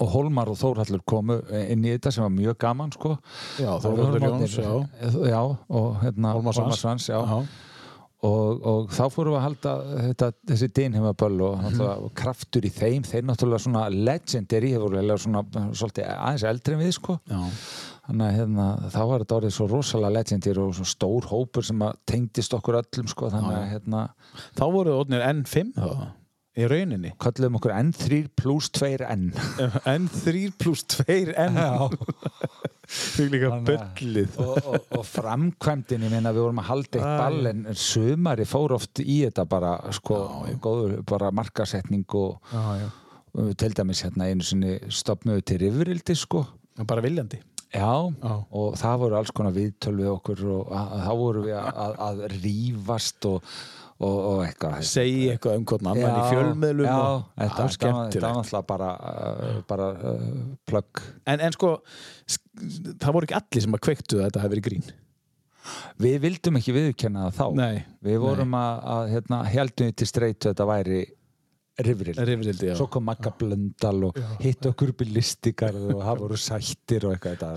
Og 0.01 0.09
Hólmar 0.13 0.49
og 0.49 0.57
Þórhallur 0.61 1.03
komu 1.07 1.41
inn 1.69 1.85
í 1.85 1.95
þetta 1.97 2.13
sem 2.13 2.23
var 2.25 2.31
mjög 2.35 2.59
gaman, 2.59 2.93
sko. 2.93 3.17
Já, 3.59 3.71
Og 3.77 3.83
vorum 3.97 4.23
Jóns, 4.23 4.59
já. 4.59 4.69
orðnir- 4.69 5.31
já, 5.31 5.41
og 5.71 5.97
hérna 6.03 6.35
Hólmar 6.35 6.77
Svans. 6.77 7.09
Og, 8.21 8.65
og 8.67 8.89
þá 8.91 9.05
fórum 9.15 9.31
við 9.31 9.39
að 9.39 9.45
halda 9.45 9.73
þetta, 10.09 10.29
þessi 10.51 10.69
dinheimaböll 10.75 11.37
og 11.47 11.53
Mhm. 11.59 11.67
náttúrulega 11.69 12.09
kraftur 12.19 12.63
í 12.67 12.71
þeim, 12.75 13.03
þeir 13.07 13.23
náttúrulega 13.23 13.61
svona 13.63 13.85
legendary, 13.95 14.73
eiginlega 14.75 15.19
svona 15.23 15.45
svolítið 15.71 16.09
aðeins 16.19 16.43
eldri 16.51 16.75
en 16.75 16.81
við 16.81 16.93
sko. 16.95 17.21
Já. 17.31 17.51
þannig 18.09 18.25
að 18.25 18.37
hérna, 18.39 18.67
þá 18.91 18.99
var 19.07 19.21
þetta 19.21 19.37
orðið 19.39 19.53
svo 19.53 19.67
rosalega 19.69 20.13
legendary 20.17 20.59
og 20.59 20.75
svo 20.75 20.85
stór 20.89 21.23
hópur 21.29 21.63
sem 21.63 21.79
tengdist 22.07 22.55
okkur 22.57 22.83
öllum 22.83 23.07
sko. 23.09 23.29
Þannig 23.31 23.55
að 23.55 23.71
hérna, 23.71 24.09
Þá 24.57 24.65
voru 24.73 24.91
það 24.91 25.01
orðinir 25.05 25.27
N5 25.29 25.75
þá, 25.75 26.07
í 26.59 26.67
rauninni. 26.71 27.13
kallum 27.23 27.57
okkur 27.59 27.73
N3 27.79 28.19
pluss 28.39 28.69
2N 28.75 29.29
N3 29.85 30.49
pluss 30.59 30.83
2 30.99 31.33
N. 31.39 31.59
Þau 32.89 33.25
líka 33.29 33.51
böllið. 33.69 34.39
og, 34.41 34.59
og, 34.65 34.87
og 34.97 35.03
framkvæmdin 35.05 36.07
ég 36.07 36.13
meina 36.15 36.31
við 36.33 36.47
vorum 36.47 36.63
að 36.63 36.69
halda 36.71 37.01
eitt 37.03 37.19
ball 37.21 37.51
en 37.51 37.67
sumari 37.77 38.47
fór 38.49 38.73
oft 38.79 39.03
í 39.05 39.19
þetta 39.27 39.45
bara 39.51 39.75
sko, 39.93 40.23
góður, 40.65 40.95
bara 41.09 41.29
markasetning 41.37 42.07
og 42.17 42.39
Já, 42.55 42.65
já. 42.81 42.89
og 43.37 43.53
til 43.61 43.77
dæmis 43.77 44.01
hérna 44.07 44.31
einu 44.33 44.47
sinni 44.49 44.79
stopnuðu 44.89 45.45
til 45.51 45.61
rifrildi 45.67 46.17
sko 46.17 46.47
Bara 46.89 47.03
viljandi. 47.05 47.43
já, 47.75 47.93
Já. 48.09 48.35
og 48.57 48.77
það 48.81 48.97
voru 49.05 49.17
alls 49.21 49.35
konar 49.37 49.53
viðtöl 49.53 49.97
við 49.99 50.09
okkur 50.15 50.43
og 50.57 50.73
þá 50.73 51.13
voru 51.21 51.43
við 51.45 51.57
að, 51.61 51.71
að, 51.85 51.97
að 52.09 52.25
rífast 52.41 53.29
og, 53.29 53.43
og, 53.99 54.17
og 54.31 54.43
eitthvað 54.47 54.77
Segja 54.87 55.35
eitthvað 55.35 55.57
um 55.59 55.65
hvern 55.73 55.89
annan 55.93 56.19
í 56.21 56.29
fjölmiðlum 56.31 56.87
já, 56.87 56.95
og 56.99 57.25
þetta, 57.35 57.43
er 57.43 57.49
var- 57.49 57.57
þetta 57.59 57.75
skemmtilegt. 57.75 58.29
náttúrulega 58.39 58.67
bara, 58.71 58.91
uh, 58.95 59.59
bara 59.73 59.89
uh, 60.13 60.39
plögg 60.71 61.03
En, 61.27 61.41
en 61.49 61.57
sko, 61.57 61.73
sk- 62.31 62.97
það 63.03 63.13
voru 63.19 63.29
ekki 63.29 63.39
allir 63.41 63.67
sem 63.67 63.79
að 63.79 63.85
kveiktu 63.89 64.21
að 64.21 64.27
þetta 64.29 64.43
hefði 64.45 64.55
verið 64.57 64.69
grín. 64.71 64.89
við 66.01 66.19
vildum 66.25 66.57
ekki 66.63 66.73
viðurkenna 66.79 67.27
það 67.29 67.39
þá 67.43 67.57
Nei, 67.59 67.85
við 68.07 68.19
vorum 68.23 68.55
að, 68.57 68.83
að 68.97 69.11
hérna, 69.17 69.41
heldum 69.53 69.91
við 69.91 69.97
til 70.01 70.07
streitu 70.09 70.49
að 70.49 70.55
þetta 70.55 70.69
væri 70.71 71.01
já. 72.73 72.75
svo 72.79 72.87
kom 72.91 73.05
Magga 73.07 73.31
Blöndal 73.39 73.99
og 74.09 74.17
hitt 74.43 74.67
okkur 74.67 74.91
listigarð 75.15 75.85
og 75.93 76.01
það 76.03 76.23
voru 76.25 76.39
sættir 76.43 77.05
og 77.07 77.13
eitthvað 77.15 77.37
þetta, 77.37 77.51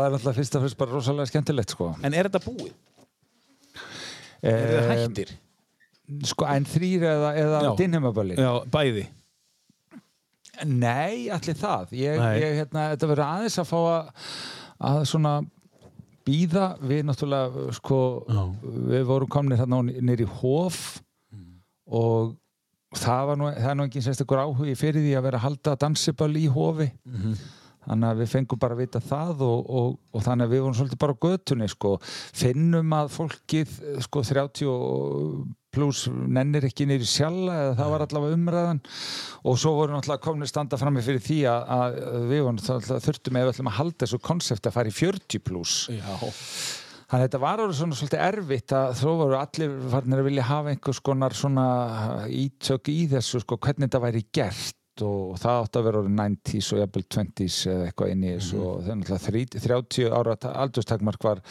var 0.00 0.16
alltaf 0.16 0.34
fyrst 0.40 0.56
og 0.58 0.64
fyrst 0.64 0.78
bara 0.80 0.96
rosalega 0.96 1.30
skemmtilegt 1.30 1.74
sko. 1.76 1.92
En 2.02 2.16
er 2.18 2.26
þetta 2.30 2.40
búið? 2.48 2.72
Er 4.42 4.78
Eh, 4.78 4.88
hættir? 4.92 5.30
sko 6.24 6.46
en 6.48 6.64
þrýr 6.64 7.02
eða, 7.04 7.30
eða 7.36 7.62
Já. 7.66 7.70
dinheimaböllin 7.76 8.38
Já, 8.38 8.52
bæði. 8.72 9.06
nei, 10.66 11.28
allir 11.30 11.54
það 11.58 11.92
ég, 11.94 12.18
Nei. 12.18 12.40
ég, 12.42 12.54
hérna, 12.62 12.84
þetta 12.94 13.08
verður 13.12 13.24
aðeins 13.26 13.58
að 13.62 13.68
fá 13.68 13.78
að, 13.78 14.08
að 14.88 15.00
svona 15.10 15.32
býða 16.28 16.64
við 16.82 17.04
náttúrulega 17.08 17.66
sko, 17.78 17.98
við 18.90 19.04
vorum 19.08 19.30
komnir 19.32 19.60
hérna 19.60 19.82
nýri 19.86 20.26
í 20.26 20.32
Hof 20.40 20.80
og 21.88 22.34
það, 22.98 23.22
var 23.30 23.38
nú, 23.40 23.46
það 23.54 23.70
er 23.70 23.78
nú 23.78 23.86
ekki 23.88 24.02
sérstakur 24.04 24.42
áhugi 24.42 24.74
fyrir 24.80 25.04
því 25.04 25.14
að 25.20 25.26
vera 25.28 25.38
að 25.40 25.46
halda 25.46 25.76
dansiböll 25.84 26.34
í 26.40 26.46
Hofi 26.52 26.90
þannig 27.88 28.08
að 28.08 28.22
við 28.22 28.32
fengum 28.34 28.60
bara 28.62 28.76
að 28.76 28.82
vita 28.84 29.02
það 29.04 29.44
og, 29.48 29.70
og, 29.80 29.94
og 30.12 30.26
þannig 30.26 30.48
að 30.48 30.54
við 30.54 30.64
vorum 30.64 30.78
svolítið 30.78 31.02
bara 31.04 31.16
á 31.16 31.22
götunni 31.24 31.70
sko. 31.72 31.94
finnum 32.36 32.98
að 32.98 33.14
fólkið 33.16 33.78
sko 34.04 34.24
30 34.28 35.56
pluss 35.74 36.08
nennir 36.08 36.64
ekki 36.68 36.86
í 36.88 36.98
sjalla 37.04 37.56
eða 37.62 37.76
það 37.78 37.92
var 37.92 38.04
allavega 38.06 38.38
umræðan 38.38 38.82
og 39.44 39.58
svo 39.60 39.74
voru 39.76 39.94
náttúrulega 39.94 40.24
komin 40.24 40.48
standa 40.48 40.80
frammi 40.80 41.04
fyrir 41.04 41.22
því 41.24 41.38
að, 41.50 41.72
að 41.76 41.98
við 42.30 42.44
vorum 42.44 42.58
náttúrulega 42.58 43.00
þurftum 43.04 43.38
við 43.38 43.52
ætlum 43.52 43.70
að 43.72 43.78
halda 43.78 44.04
þessu 44.04 44.20
konsept 44.30 44.68
að 44.68 44.78
fara 44.78 44.92
í 44.92 44.96
40 44.96 45.44
pluss 45.44 45.80
Já. 45.92 46.14
Þannig 47.08 47.22
að 47.22 47.22
þetta 47.24 47.38
var 47.40 47.60
orðið 47.64 47.78
svona 47.78 47.96
svolítið 47.96 48.22
erfitt 48.26 48.72
að 48.76 48.90
þó 48.98 49.06
voru 49.16 49.36
allir 49.38 49.76
farnir 49.94 50.20
að 50.20 50.26
vilja 50.26 50.42
hafa 50.44 50.72
einhvers 50.74 50.98
konar 51.08 51.36
svona 51.36 51.68
ítök 52.28 52.90
í 52.92 52.98
þessu 53.14 53.40
sko 53.40 53.56
hvernig 53.56 53.86
þetta 53.86 54.02
væri 54.02 54.24
gert 54.36 54.77
og 55.06 55.38
það 55.40 55.62
átti 55.62 55.80
að 55.80 55.88
vera 55.88 56.02
orðið 56.02 56.18
90s 56.18 56.68
og 56.74 56.82
jafnvel 56.82 57.06
20s 57.16 57.58
eða 57.72 57.88
eitthvað 57.88 58.12
inn 58.14 58.26
í 58.26 58.34
þessu 58.36 58.60
og 58.64 58.76
það 58.82 58.92
er 58.92 59.00
náttúrulega 59.00 59.64
30 59.68 60.14
ára 60.18 60.36
aldurstakmark 60.64 61.28
var 61.28 61.42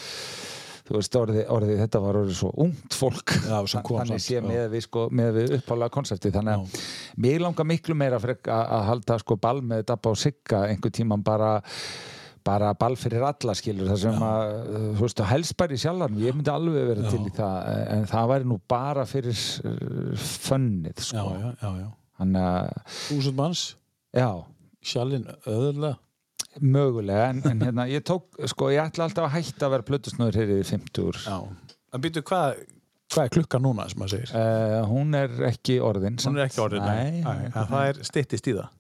þú 0.88 0.96
veist 0.96 1.18
orðið, 1.20 1.42
orðið 1.52 1.82
þetta 1.84 2.02
var 2.04 2.20
orðið 2.22 2.38
svo 2.40 2.52
ungt 2.64 2.96
fólk. 2.96 3.34
Já, 3.44 3.58
þannig 3.84 4.24
sé 4.24 4.38
já. 4.38 4.44
með 4.46 4.68
við, 4.72 4.84
sko, 4.88 5.08
með 5.20 5.32
við 5.36 5.56
uppálega 5.60 5.94
konsepti 5.98 6.32
þannig 6.36 6.62
að 6.62 6.84
mér 7.26 7.44
langar 7.44 7.68
miklu 7.68 7.98
meira 7.98 8.20
að, 8.22 8.46
að 8.48 8.86
halda 8.92 9.18
sko 9.24 9.40
ball 9.42 9.60
með 9.66 9.88
Dabba 9.92 10.14
og 10.14 10.22
Sigga 10.22 10.64
einhver 10.72 10.94
tíman 10.96 11.26
bara 11.28 11.58
bara 12.48 12.72
ball 12.80 12.96
fyrir 12.96 13.26
alla 13.28 13.56
skilur 13.58 13.90
það 13.92 14.02
sem 14.06 14.22
að, 14.24 14.54
uh, 14.56 14.90
þú 14.96 15.04
veist, 15.04 15.22
helst 15.34 15.56
bara 15.60 15.76
í 15.76 15.82
sjálfan 15.82 16.20
ég 16.22 16.36
myndi 16.36 16.54
alveg 16.54 16.90
vera 16.94 17.12
til 17.12 17.24
í 17.28 17.34
það 17.36 17.72
en 17.98 18.08
það 18.08 18.30
væri 18.32 18.52
nú 18.54 18.60
bara 18.72 19.04
fyrir 19.10 19.42
fönnið 20.48 21.02
Já, 21.02 21.08
sko. 21.10 21.26
Já, 21.36 21.50
já, 21.60 21.72
já. 21.82 21.90
þannig 21.90 22.07
að, 22.24 22.72
Þúsund 23.08 23.38
manns, 23.38 23.64
já, 24.16 24.30
sjálfinn 24.82 25.28
öðurlega. 25.46 25.98
mögulega 26.62 27.28
en, 27.30 27.44
en 27.46 27.62
hérna, 27.68 27.86
ég 27.92 28.02
tók, 28.08 28.32
sko, 28.50 28.72
ég 28.74 28.82
ætla 28.82 29.06
alltaf 29.06 29.28
að 29.28 29.36
hætta 29.38 29.68
að 29.68 29.76
vera 29.76 29.86
plötusnöður 29.92 30.40
hér 30.42 30.54
í 30.56 30.64
50 30.66 31.04
úr 31.06 31.20
Já. 31.22 31.38
En 31.94 32.02
býtu, 32.04 32.24
hvað, 32.26 32.64
hvað 33.14 33.28
er 33.28 33.34
klukkan 33.38 33.64
núna, 33.64 33.86
sem 33.92 34.02
maður 34.02 34.16
segir? 34.18 34.34
Uh, 34.34 34.80
hún 34.90 35.14
er 35.16 35.36
ekki 35.52 35.78
orðin 35.86 36.18
Hún 36.24 36.40
er 36.42 36.48
ekki 36.50 36.64
orðin, 36.66 36.84
nei. 36.88 37.22
nei, 37.22 37.46
nei. 37.46 37.54
Það 37.54 37.86
er 37.92 38.02
styttist 38.10 38.50
í 38.50 38.56
það. 38.58 38.74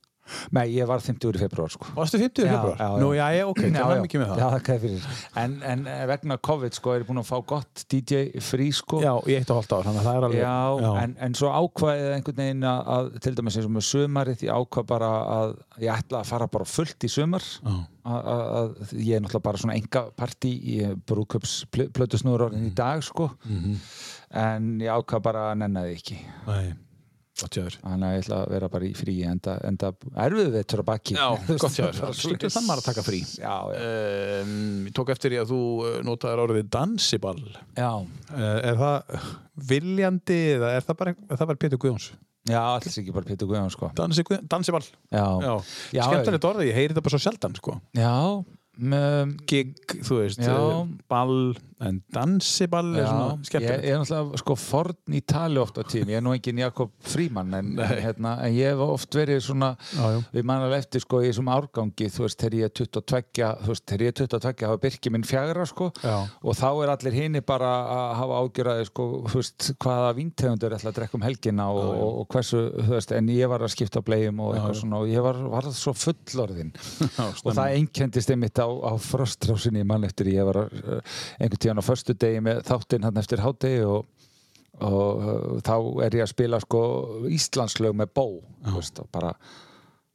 Nei, 0.51 0.65
ég 0.75 0.87
var 0.89 0.99
50 1.03 1.27
úr 1.29 1.37
í 1.37 1.41
februar 1.41 1.71
sko 1.73 1.87
Varstu 1.95 2.19
50 2.21 2.45
Já, 2.47 2.51
februar? 2.55 2.77
já, 2.79 2.87
já. 2.87 3.01
Nú, 3.03 3.09
já, 3.17 3.27
já, 3.37 3.43
ok, 3.47 3.61
Já, 3.61 3.69
það 3.71 3.79
já. 3.81 3.87
var 3.91 4.01
mikið 4.05 4.21
með 4.23 4.31
það. 4.31 4.41
Já, 4.41 4.47
þakka 4.57 4.73
þér 4.73 4.81
fyrir. 4.85 5.07
En, 5.43 5.55
en 5.71 5.85
eh, 5.87 6.03
vegna 6.11 6.37
COVID 6.49 6.77
sko 6.79 6.93
er 6.95 7.01
ég 7.03 7.07
búin 7.09 7.21
að 7.21 7.27
fá 7.29 7.37
gott 7.53 7.83
DJ 7.91 8.21
frí 8.43 8.67
sko. 8.75 9.01
Já, 9.03 9.13
í 9.27 9.35
eitt 9.37 9.51
og 9.53 9.59
hálft 9.61 9.75
ár, 9.77 9.85
þannig 9.87 10.01
að 10.01 10.07
það 10.09 10.17
er 10.21 10.27
alveg... 10.27 10.41
Já, 10.41 10.95
En, 11.03 11.15
en 11.27 11.37
svo 11.37 11.51
ákvaðið 11.53 12.13
einhvern 12.17 12.39
veginn 12.41 12.65
að, 12.71 13.11
til 13.23 13.35
dæmis 13.37 13.57
eins 13.59 13.67
og 13.69 13.73
með 13.77 13.85
sömarið 13.87 14.43
ég 14.47 14.57
ákvað 14.57 14.87
bara 14.89 15.11
að 15.37 15.53
ég 15.83 15.93
ætla 15.93 16.21
að 16.23 16.31
fara 16.31 16.47
bara 16.57 16.65
fullt 16.67 17.05
í 17.07 17.09
sömar 17.11 17.45
Já. 17.45 17.75
að, 18.07 18.73
ég 18.97 19.17
er 19.17 19.23
náttúrulega 19.23 19.45
bara 19.45 19.61
svona 19.61 19.75
enga 19.77 20.03
partí 20.17 20.51
í 20.73 20.77
brúköps 21.07 21.55
plötusnúður 21.71 22.47
orðin 22.49 22.69
í 22.69 22.73
dag 22.75 23.03
sko 23.05 23.29
Mhm. 23.47 23.77
en 24.37 24.69
ég 24.83 24.91
ákvað 24.91 25.21
bara 25.23 25.43
að 25.51 25.57
nenna 25.63 25.83
því 25.85 25.95
ekki 25.97 26.17
Nei. 26.47 26.73
Þannig 27.37 28.07
að 28.07 28.13
ég 28.17 28.23
ætla 28.23 28.37
að 28.41 28.51
vera 28.55 28.69
bara 28.73 28.87
í 28.87 28.93
frí 28.97 29.15
enda, 29.29 29.55
enda 29.69 29.91
erfið 30.25 30.49
veitur 30.57 30.81
að 30.83 30.87
baki 30.89 31.15
Já, 31.17 31.27
gott 31.63 31.77
jáður. 31.77 31.99
Bara 32.01 32.17
Skiltu 32.17 32.49
þann 32.55 32.67
maður 32.67 32.81
að 32.83 32.87
taka 32.89 33.05
frí. 33.07 33.19
Já, 33.37 33.55
já, 33.73 33.89
Um, 34.37 34.85
ég 34.87 34.93
tók 34.97 35.09
eftir 35.13 35.35
í 35.35 35.39
að 35.41 35.51
þú 35.53 35.59
uh, 35.85 35.97
notaðir 36.07 36.41
orðið 36.45 36.69
dansiball. 36.73 37.43
já. 37.77 37.91
Uh, 38.31 38.59
er 38.71 38.79
það 38.81 39.27
viljandi 39.71 40.39
eða 40.57 40.71
er 40.77 40.85
það 40.87 40.97
bara, 41.01 41.13
er 41.29 41.39
það 41.39 41.49
bara 41.51 41.61
Pétur 41.65 41.81
Guðjóns? 41.81 42.09
Já, 42.47 42.61
alls 42.63 42.95
ekki 43.01 43.11
bara 43.15 43.27
Pétur 43.27 43.49
Guðjón 43.49 43.71
sko 43.73 43.89
Dansi, 43.97 44.23
dansiball. 44.47 44.85
Já, 45.11 45.25
Já. 45.43 45.53
Já, 45.97 46.03
Skemmtilegt 46.07 46.45
orðið, 46.47 46.69
ég 46.69 46.77
heyri 46.77 46.93
þetta 46.93 47.03
bara 47.07 47.17
svo 47.17 47.23
sjaldan, 47.25 47.57
sko. 47.59 47.73
já 47.97 48.13
Gig, 49.47 49.73
þú 50.05 50.19
veist, 50.21 50.41
Já. 50.43 50.53
uh, 50.53 50.85
ball, 51.09 51.55
en 51.81 51.99
dansiball 52.13 52.91
er 52.95 53.03
Já, 53.03 53.07
svona 53.09 53.25
ég, 53.33 53.47
skemmtilegt. 53.49 53.83
ég 53.85 53.93
er 53.93 53.99
náttúrulega 54.01 54.39
sko 54.41 54.55
forn 54.57 55.15
í 55.17 55.21
tali 55.29 55.59
oft 55.61 55.77
á 55.77 55.83
tím, 55.85 56.09
ég 56.09 56.17
er 56.19 56.23
nú 56.25 56.33
engin 56.33 56.61
Jakob 56.61 56.91
Fríman 57.05 57.53
en, 57.57 57.71
hérna, 57.77 58.35
en 58.45 58.53
ég 58.55 58.71
hef 58.73 58.81
oft 58.85 59.17
verið 59.17 59.41
svona, 59.45 59.71
Já, 59.93 60.21
við 60.33 60.47
mannalega 60.49 60.81
eftir 60.83 61.03
sko 61.03 61.21
í 61.21 61.29
þessum 61.29 61.51
árgangi, 61.53 62.09
þú 62.13 62.25
veist, 62.25 62.39
þegar 62.41 62.57
ég 62.57 62.69
er 62.69 62.73
22 62.81 63.51
þú 63.63 63.73
veist, 63.73 63.85
þegar 63.91 64.05
ég 64.05 64.13
er 64.13 64.17
22 64.23 64.67
hafa 64.67 64.81
Birki 64.87 65.13
minn 65.13 65.27
fjagra 65.27 65.67
sko 65.69 65.89
og 65.93 66.57
þá 66.57 66.67
er 66.71 66.93
allir 66.95 67.17
hini 67.17 67.43
bara 67.45 67.71
að 67.97 68.13
hafa 68.21 68.41
ágjörði 68.43 68.87
sko, 68.89 69.07
þú 69.29 69.41
veist, 69.41 69.69
hvaða 69.85 70.13
víntegundur 70.17 70.77
ætla 70.77 70.93
að 70.93 70.99
drekka 71.01 71.17
um 71.19 71.25
helgina 71.27 71.69
og, 71.73 71.83
og, 71.93 72.21
og 72.23 72.29
hversu, 72.33 72.63
þú 72.77 72.95
veist, 72.95 73.13
en 73.17 73.29
ég 73.33 73.49
var 73.53 73.65
að 73.65 73.73
skipta 73.75 74.01
blegjum 74.05 74.41
og 74.45 74.55
eitthvað 74.57 74.79
svona 74.81 75.01
og 75.03 75.11
ég 75.11 75.25
var, 75.25 75.41
var 75.53 75.69
svo 75.77 75.93
fullorðin 75.97 76.73
og 77.45 77.51
það 77.53 77.73
á, 78.67 78.69
á 78.91 78.93
frostrásinni 78.99 79.85
mann 79.87 80.07
eftir 80.07 80.33
ég 80.33 80.47
var 80.47 80.65
uh, 80.67 80.99
einhvern 81.39 81.61
tíðan 81.63 81.81
á 81.81 81.87
förstu 81.87 82.15
degi 82.19 82.43
með 82.43 82.63
þáttinn 82.67 83.07
hann 83.07 83.21
eftir 83.21 83.43
hádegi 83.43 83.85
og, 83.87 84.09
og 84.83 85.23
uh, 85.23 85.61
þá 85.63 85.75
er 86.07 86.19
ég 86.19 86.27
að 86.27 86.33
spila 86.33 86.61
sko 86.63 86.81
Íslandslög 87.31 87.95
með 87.97 88.13
bó 88.19 88.27
veist, 88.75 89.01
bara 89.11 89.33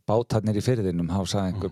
bátarnir 0.09 0.57
í 0.59 0.63
fyrðinum, 0.65 1.11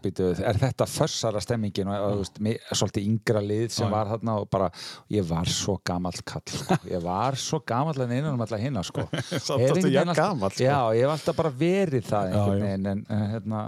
býtu, 0.02 0.28
er 0.38 0.58
þetta 0.60 0.86
fössara 0.86 1.40
stemmingin 1.42 1.88
og, 1.90 2.20
þú 2.36 2.54
svolítið 2.78 3.08
yngra 3.08 3.42
lið 3.42 3.72
sem 3.74 3.90
var 3.90 4.12
þarna 4.12 4.36
og 4.42 4.48
bara, 4.52 4.68
ég 5.10 5.26
var 5.26 5.50
svo 5.50 5.76
gamall 5.86 6.20
kall, 6.26 6.44
sko. 6.46 6.78
ég 6.90 7.02
var 7.02 7.38
svo 7.40 7.60
gamall 7.66 7.98
en 8.04 8.14
innan 8.14 8.36
um 8.36 8.44
alla 8.44 8.60
hinna, 8.60 8.84
sko. 8.86 9.06
Veginn 9.10 9.98
alltaf- 10.04 10.20
gamall, 10.20 10.54
sko. 10.54 10.62
Já, 10.62 10.78
ég 10.94 11.06
hef 11.06 11.14
alltaf 11.16 11.40
bara 11.40 11.52
verið 11.60 12.06
það 12.10 12.30
Já, 12.30 12.70
en, 12.70 12.86
en 12.92 13.04
hérna, 13.34 13.64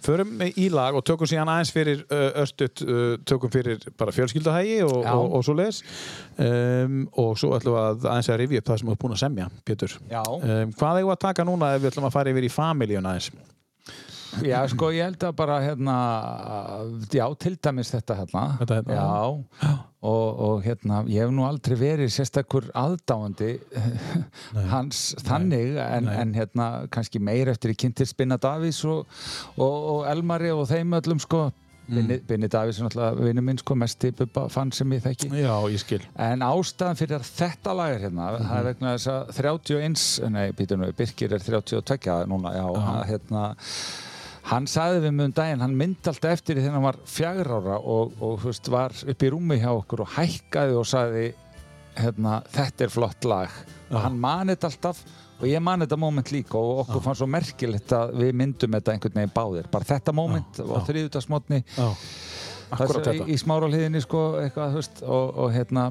Förum 0.00 0.38
í 0.48 0.68
lag 0.72 0.96
og 0.96 1.04
tökum 1.06 1.28
síðan 1.28 1.50
aðeins 1.52 1.74
fyrir 1.74 2.04
östut, 2.40 2.84
tökum 3.28 3.52
fyrir 3.52 3.82
bara 4.00 4.14
fjölskyldahægi 4.14 4.78
og, 4.86 4.96
og, 5.02 5.26
og 5.38 5.44
svo 5.44 5.56
leis 5.58 5.82
um, 6.40 7.02
og 7.20 7.34
svo 7.40 7.52
ætlum 7.58 7.76
við 7.76 7.82
að 7.82 8.08
aðeins 8.14 8.30
að 8.32 8.40
rifja 8.44 8.62
upp 8.62 8.70
það 8.70 8.80
sem 8.80 8.88
við 8.88 8.94
erum 8.94 9.02
búin 9.04 9.16
að 9.16 9.22
semja, 9.24 9.50
Pétur. 9.66 9.98
Um, 10.08 10.74
Hvað 10.80 11.02
eigum 11.02 11.10
við 11.10 11.16
að 11.18 11.22
taka 11.26 11.48
núna 11.48 11.74
ef 11.74 11.82
við 11.84 11.92
ætlum 11.92 12.08
að 12.08 12.16
fara 12.16 12.34
yfir 12.34 12.46
í 12.48 12.52
familíun 12.54 13.10
aðeins? 13.10 13.30
Já, 14.46 14.58
sko, 14.70 14.90
ég 14.94 15.08
held 15.08 15.24
að 15.26 15.36
bara, 15.38 15.60
hérna, 15.64 15.94
já, 17.10 17.24
til 17.40 17.56
dæmis 17.58 17.90
þetta, 17.92 18.16
hérna. 18.20 18.42
Þetta 18.60 18.76
hérna, 18.78 18.98
Já, 18.98 19.70
og, 20.10 20.42
og 20.46 20.62
hérna, 20.64 21.00
ég 21.10 21.24
hef 21.24 21.32
nú 21.34 21.46
aldrei 21.48 21.76
verið 21.80 22.12
sérstakur 22.14 22.68
aðdáandi 22.78 23.56
hans 24.70 25.10
þannig, 25.26 25.74
en, 25.82 26.06
Nei. 26.08 26.18
en 26.22 26.36
hérna, 26.38 26.68
kannski 26.92 27.22
meir 27.22 27.50
eftir 27.52 27.74
í 27.74 27.78
kynntir 27.82 28.08
Spinna 28.08 28.38
Davís 28.40 28.84
og, 28.88 29.08
og, 29.56 29.74
og 29.96 30.06
Elmari 30.10 30.54
og 30.54 30.68
þeim 30.70 30.96
öllum, 31.00 31.20
sko. 31.22 31.48
Binni, 31.90 32.20
Binni 32.22 32.46
Davís 32.46 32.78
er 32.78 32.86
náttúrulega 32.86 33.24
vinnu 33.26 33.42
minn, 33.42 33.58
sko, 33.58 33.74
mesti 33.74 34.12
bubba 34.14 34.44
fann 34.52 34.70
sem 34.70 34.92
ég 34.94 35.02
þekki. 35.02 35.30
Já, 35.40 35.56
ég 35.72 35.82
skil 35.82 36.04
En 36.22 36.44
ástæðan 36.46 37.00
fyrir 37.00 37.24
þetta 37.26 37.74
lag 37.74 37.96
er 37.96 38.04
hérna, 38.04 38.28
það 38.36 38.52
er 38.60 38.68
vegna 38.68 38.92
þess 38.94 39.10
að 39.10 39.32
31, 39.40 40.04
nei, 40.36 40.44
býtur 40.54 40.78
nú, 40.78 40.92
Birkir 40.94 41.34
er 41.34 41.42
32 41.42 42.20
núna, 42.30 42.54
já, 42.54 42.62
að, 42.68 43.00
hérna, 43.10 43.42
hann 44.48 44.66
sagði 44.70 45.04
við 45.04 45.14
mig 45.16 45.30
um 45.30 45.36
daginn, 45.36 45.62
hann 45.64 45.76
myndi 45.76 46.10
alltaf 46.10 46.34
eftir 46.36 46.56
því 46.56 46.64
þegar 46.64 46.76
hann 46.78 46.86
var 46.86 46.98
fjagur 47.08 47.52
ára 47.58 47.78
og, 47.78 48.14
og 48.24 48.44
veist, 48.44 48.70
var 48.72 48.94
upp 49.12 49.24
í 49.24 49.30
rúmi 49.32 49.60
hjá 49.60 49.70
okkur 49.72 50.04
og 50.04 50.12
hækkaði 50.16 50.76
og 50.80 50.86
sagði, 50.88 51.24
hérna, 52.00 52.40
þetta 52.54 52.86
er 52.86 52.94
flott 52.94 53.28
lag. 53.28 53.58
Og 53.90 53.98
hann 54.00 54.20
mani 54.22 54.56
þetta 54.56 54.70
alltaf 54.70 55.02
og 55.40 55.46
ég 55.48 55.62
mani 55.64 55.86
þetta 55.86 56.00
moment 56.00 56.32
líka 56.34 56.60
og 56.60 56.82
okkur 56.84 57.04
fannst 57.04 57.22
svo 57.22 57.30
merkilegt 57.30 57.94
að 57.96 58.12
við 58.20 58.34
myndum 58.36 58.76
þetta 58.76 58.94
einhvern 58.94 59.18
veginn 59.20 59.34
báðir. 59.36 59.70
Bara 59.72 59.88
þetta 59.88 60.14
moment 60.16 60.60
Já, 61.76 61.88
og 62.76 62.84
þetta 62.92 63.16
í, 63.16 63.24
í 63.34 63.40
smáralíðinni 63.40 64.02
sko, 64.04 64.24
og, 64.36 65.40
og 65.40 65.52
hérna 65.54 65.90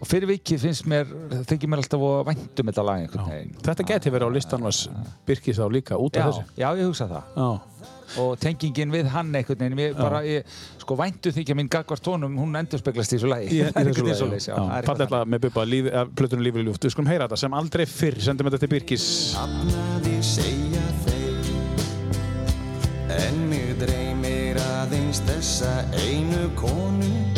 og 0.00 0.08
fyrir 0.08 0.28
vikið 0.28 0.64
finnst 0.66 0.88
mér 0.90 1.10
þykir 1.48 1.70
mér 1.70 1.82
alltaf 1.82 2.02
að 2.04 2.24
væntum 2.30 2.70
þetta 2.70 2.84
lag 2.86 3.02
einhvern 3.04 3.30
veginn. 3.30 3.54
Þetta 3.64 3.86
geti 3.88 4.12
verið 4.14 4.26
á 4.28 4.30
listan 4.34 4.66
var 4.66 4.80
Birkis 5.28 5.60
þá 5.60 5.66
líka 5.72 5.98
út 6.00 6.18
já, 6.18 6.22
af 6.24 6.26
þessu. 6.28 6.44
já, 6.58 6.68
ég 6.80 6.84
hugsa 6.90 7.06
það. 7.10 7.24
Já, 7.38 7.48
og 8.24 8.30
tengingin 8.42 8.94
við 8.94 9.08
hann 9.14 9.30
einhvern 9.34 9.60
veginn 9.64 9.82
ég, 9.84 9.96
bara, 9.98 10.20
ég, 10.26 10.56
sko 10.82 10.98
væntu 10.98 11.32
þykja 11.34 11.56
mín 11.58 11.70
gagvart 11.72 12.04
tónum 12.04 12.36
hún 12.38 12.58
endur 12.60 12.82
speglast 12.82 13.14
í 13.14 13.18
þessu 13.18 13.30
lagi. 13.32 13.48
Það 13.54 13.60
er 13.60 13.64
þessu 13.64 13.78
einhvern 13.80 13.94
veginn 13.94 14.10
lagi, 14.10 14.20
svoleiðis, 14.20 14.48
já, 14.48 14.54
það 14.54 14.64
er 14.64 14.70
eitthvað 14.76 14.90
Falletla 14.90 15.20
með 15.24 15.40
líf, 15.72 15.84
eh, 15.90 16.06
plötunum 16.20 16.44
lífur 16.46 16.60
í 16.60 16.66
ljúft 16.68 16.84
Við 16.84 16.94
skulum 16.94 17.10
heyra 17.10 17.28
þetta 17.28 17.40
sem 17.44 17.56
aldrei 17.60 17.84
fyrr 17.90 18.18
Sendum 18.24 18.50
þetta 18.50 18.62
til 18.64 18.72
Birkis. 18.74 19.06
Hafnaði 19.38 20.16
segja 20.34 20.86
þeir 21.06 21.22
En 23.14 23.36
mig 23.50 23.68
dreymir 23.80 24.60
aðeins 24.62 25.22
þessa 25.28 25.72
einu 26.04 26.50
konu 26.58 27.33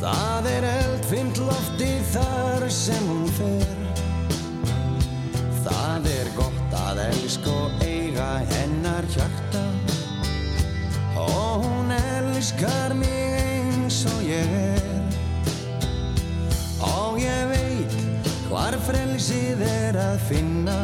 Það 0.00 0.46
er 0.48 0.64
eldfimt 0.64 1.38
lofti 1.44 1.88
þar 2.08 2.62
sem 2.72 3.02
hún 3.04 3.26
fer. 3.36 3.74
Það 5.60 6.08
er 6.08 6.30
gott 6.38 6.76
að 6.86 7.02
elska 7.04 7.52
og 7.52 7.84
eiga 7.84 8.28
hennar 8.48 9.04
hjarta. 9.12 9.60
Og 11.20 11.66
hún 11.66 11.92
elskar 11.98 12.96
mig 12.96 13.36
eins 13.42 14.00
og 14.08 14.24
ég 14.24 14.56
er. 14.62 15.20
Og 16.88 17.20
ég 17.20 17.52
veit 17.52 18.32
hvar 18.48 18.80
frelsið 18.88 19.60
er 19.68 20.00
að 20.00 20.18
finna. 20.32 20.80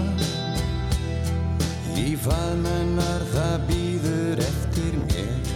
Í 1.96 2.10
faðmennar 2.20 3.24
það 3.32 3.68
býður 3.72 4.48
eftir 4.52 5.04
mér. 5.08 5.54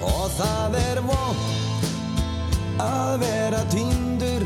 Og 0.00 0.30
það 0.40 0.80
er 0.88 1.04
vond 1.04 1.59
að 2.80 3.22
vera 3.24 3.60
týndur 3.72 4.44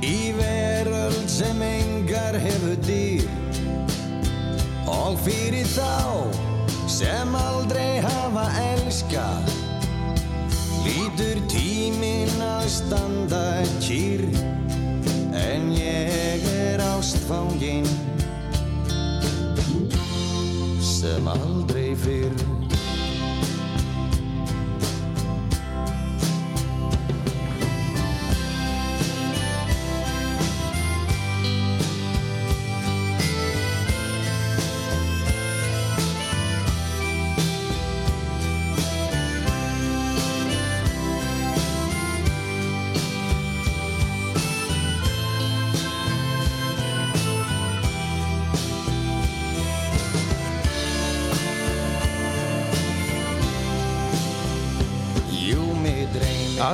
Í 0.00 0.32
veröld 0.34 1.28
sem 1.30 1.60
engar 1.62 2.38
hefur 2.40 2.76
dýr. 2.86 3.26
Og 4.90 5.18
fyrir 5.24 5.68
þá 5.70 6.26
sem 6.90 7.34
aldrei 7.36 8.00
hafa 8.04 8.46
elskað 8.64 9.50
Lítur 10.80 11.42
tíminn 11.52 12.40
að 12.42 12.66
standa 12.72 13.44
kýr. 13.84 14.24
En 15.36 15.68
ég 15.76 16.46
er 16.56 16.82
ástfangin 16.90 17.86
Sem 20.82 21.28
aldrei 21.30 21.92
fyrr 22.00 22.49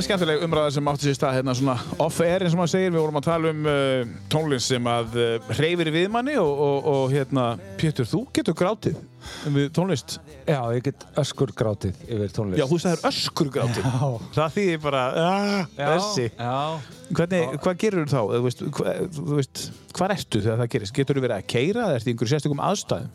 skemmtileg 0.05 0.43
umræða 0.45 0.73
sem 0.75 0.89
átti 0.91 1.07
sér 1.07 1.17
stað 1.17 1.37
hérna 1.39 1.55
svona 1.57 1.77
off-air 2.03 2.45
eins 2.45 2.55
og 2.57 2.61
maður 2.61 2.73
segir. 2.75 2.93
Við 2.93 3.01
vorum 3.01 3.19
að 3.21 3.27
tala 3.29 3.53
um 3.55 3.69
uh, 3.71 4.15
tónlist 4.33 4.73
sem 4.73 4.89
að 4.93 5.17
uh, 5.17 5.53
hreyfir 5.57 5.91
við 5.95 6.09
manni 6.13 6.35
og, 6.41 6.51
og, 6.67 6.89
og 6.93 7.15
hérna, 7.15 7.47
Pétur, 7.81 8.09
þú 8.11 8.25
getur 8.37 8.57
grátið 8.59 8.99
við 9.55 9.71
tónlist. 9.75 10.19
Já, 10.47 10.61
ég 10.77 10.85
get 10.87 11.07
öskur 11.19 11.55
grátið 11.57 11.97
yfir 12.07 12.35
tónlist. 12.35 12.61
Já, 12.61 12.67
þú 12.71 12.81
sagðir 12.83 13.09
öskur 13.11 13.51
grátið. 13.57 13.89
Já. 13.89 14.29
Það 14.37 14.55
þýðir 14.59 14.85
bara, 14.85 15.07
ah, 15.23 15.73
þessi. 15.81 16.29
Já, 16.37 16.55
Hvernig, 17.15 17.59
hvað 17.63 17.77
gerur 17.83 18.07
þú 18.07 18.13
þá? 18.13 18.23
Þú 18.37 18.45
veist, 18.47 18.63
hva, 18.77 18.95
þú 19.15 19.27
veist, 19.39 19.61
hvað 19.95 20.15
ertu 20.17 20.41
þegar 20.43 20.63
það 20.63 20.71
gerist? 20.75 20.95
Getur 20.97 21.19
þú 21.19 21.23
verið 21.27 21.37
að 21.37 21.51
keira 21.53 21.85
eða 21.87 21.99
ertu 22.01 22.11
í 22.11 22.15
einhverju 22.15 22.33
sérstökum 22.33 22.63
aðstæðum? 22.67 23.13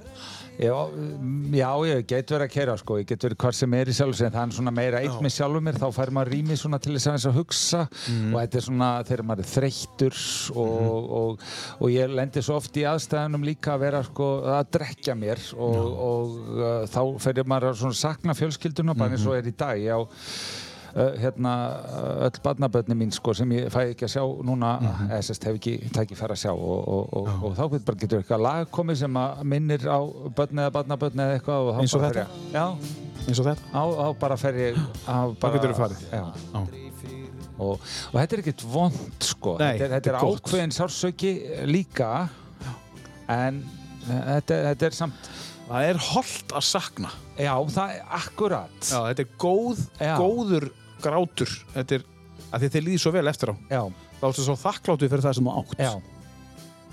Já, 0.61 0.75
mm, 0.87 1.55
já, 1.57 1.69
ég 1.89 2.05
get 2.07 2.31
verið 2.33 2.45
að 2.45 2.53
keira 2.53 2.75
sko, 2.79 2.97
ég 3.01 3.09
get 3.09 3.25
verið 3.25 3.39
hvað 3.43 3.55
sem 3.57 3.75
er 3.79 3.91
í 3.91 3.95
sjálf 3.97 4.21
en 4.21 4.33
það 4.35 4.43
er 4.43 4.55
svona 4.57 4.73
meira 4.77 5.01
eitt 5.01 5.19
með 5.23 5.35
sjálfur 5.35 5.65
mér. 5.65 5.79
Þá 5.81 5.87
fær 5.97 6.13
maður 6.17 6.33
rými 6.35 6.57
svona 6.59 6.79
til 6.81 6.95
þess 6.95 7.09
aðeins 7.11 7.27
að 7.31 7.37
hugsa 7.39 7.81
og 7.87 8.37
þetta 8.37 8.59
er 8.61 8.65
svona 8.67 8.89
þegar 9.09 9.25
maður 9.31 9.45
er 9.45 9.51
þreyttur 9.51 10.19
og, 10.55 11.11
og, 11.21 11.45
og 11.79 11.93
ég 11.93 12.15
lendi 12.21 12.45
svo 12.45 12.59
oft 12.61 12.77
í 12.77 12.85
aðstæðunum 12.91 13.47
líka 13.47 13.75
að 13.75 13.85
vera 13.87 14.03
sko 14.05 14.31
að 14.57 14.73
drekja 14.77 15.17
mér 15.17 15.45
og, 15.57 15.79
og 16.07 16.35
uh, 16.57 16.71
þá 16.91 17.01
fer 17.25 17.43
maður 17.45 17.71
að 17.71 17.79
svona 17.83 18.01
sakna 18.01 18.37
fjölskylduna 18.37 18.97
bara 18.97 19.17
eins 19.17 19.25
og 19.25 19.37
er 19.39 19.49
í 19.49 19.55
dag. 19.57 19.81
Já 19.81 19.97
Uh, 20.91 21.13
hérna 21.21 21.51
uh, 21.87 22.25
öll 22.27 22.39
barnabötni 22.43 22.95
mín 22.99 23.11
sko 23.15 23.31
sem 23.37 23.47
ég 23.55 23.69
fæ 23.71 23.85
ekki 23.93 24.03
að 24.09 24.11
sjá 24.11 24.23
núna 24.43 24.71
eða 25.05 25.19
sérst 25.23 25.45
hef 25.47 25.55
ekki 25.55 25.77
tækifæri 25.95 26.35
að 26.35 26.41
sjá 26.41 26.51
og, 26.51 26.81
og, 26.83 27.13
og, 27.15 27.29
og 27.47 27.53
þá 27.55 27.61
getur 27.71 27.85
bara 27.87 27.99
getur 28.01 28.19
eitthvað 28.19 28.43
lag 28.43 28.65
komið 28.75 28.97
sem 29.05 29.19
að 29.21 29.39
minnir 29.53 29.85
á 29.87 29.99
börni 30.35 30.65
eða 30.65 30.73
barnabötni 30.75 31.23
eða 31.23 31.37
eitthvað 31.37 31.69
og 31.69 31.77
þá 31.77 31.79
Eins 31.85 31.95
og 31.95 32.03
þetta? 32.03 32.25
Já, 32.51 32.65
Eins 33.23 33.39
og 33.39 33.47
þetta? 33.47 33.71
á, 33.71 33.83
á 33.87 34.07
bara 34.25 34.37
fer 34.43 34.59
ég 34.59 34.81
á 35.07 35.17
bara, 35.39 35.53
geturðu 35.55 35.77
farið? 35.79 36.03
Já, 36.11 36.25
Já. 36.51 36.59
og, 37.55 37.87
og 38.11 38.19
þetta 38.19 38.35
er 38.35 38.43
ekkert 38.43 38.65
vond 38.75 39.27
sko 39.31 39.55
Nei, 39.63 39.69
þetta, 39.79 39.87
er- 39.87 39.95
þetta 39.95 40.11
er 40.11 40.19
ákveðin 40.27 40.75
sársöki 40.75 41.33
líka 41.71 42.11
en 43.31 43.63
þetta, 44.11 44.59
þetta 44.73 44.89
er 44.91 44.99
samt 44.99 45.31
Það 45.71 45.87
er 45.89 45.99
holdt 46.11 46.51
að 46.59 46.65
sakna. 46.67 47.11
já, 47.39 47.53
það 47.71 47.93
er 47.95 48.01
akkurat 48.19 48.79
Já, 48.91 48.97
þetta 49.07 49.23
er 49.23 49.29
góð, 49.39 49.83
Já. 50.01 50.13
góður 50.19 50.69
grátur. 51.01 51.53
Þetta 51.73 51.95
er, 51.99 52.07
að 52.51 52.65
þið 52.67 52.81
líði 52.89 52.99
svo 53.05 53.11
vel 53.15 53.27
eftir 53.31 53.53
á. 53.53 53.55
já, 53.71 53.83
Þá 54.21 54.25
ertu 54.29 54.43
svo 54.45 54.55
þakkláttu 54.59 55.07
fyrir 55.09 55.23
það 55.25 55.37
sem 55.39 55.47
þú 55.47 55.53
átt. 55.61 55.77
já. 55.79 55.93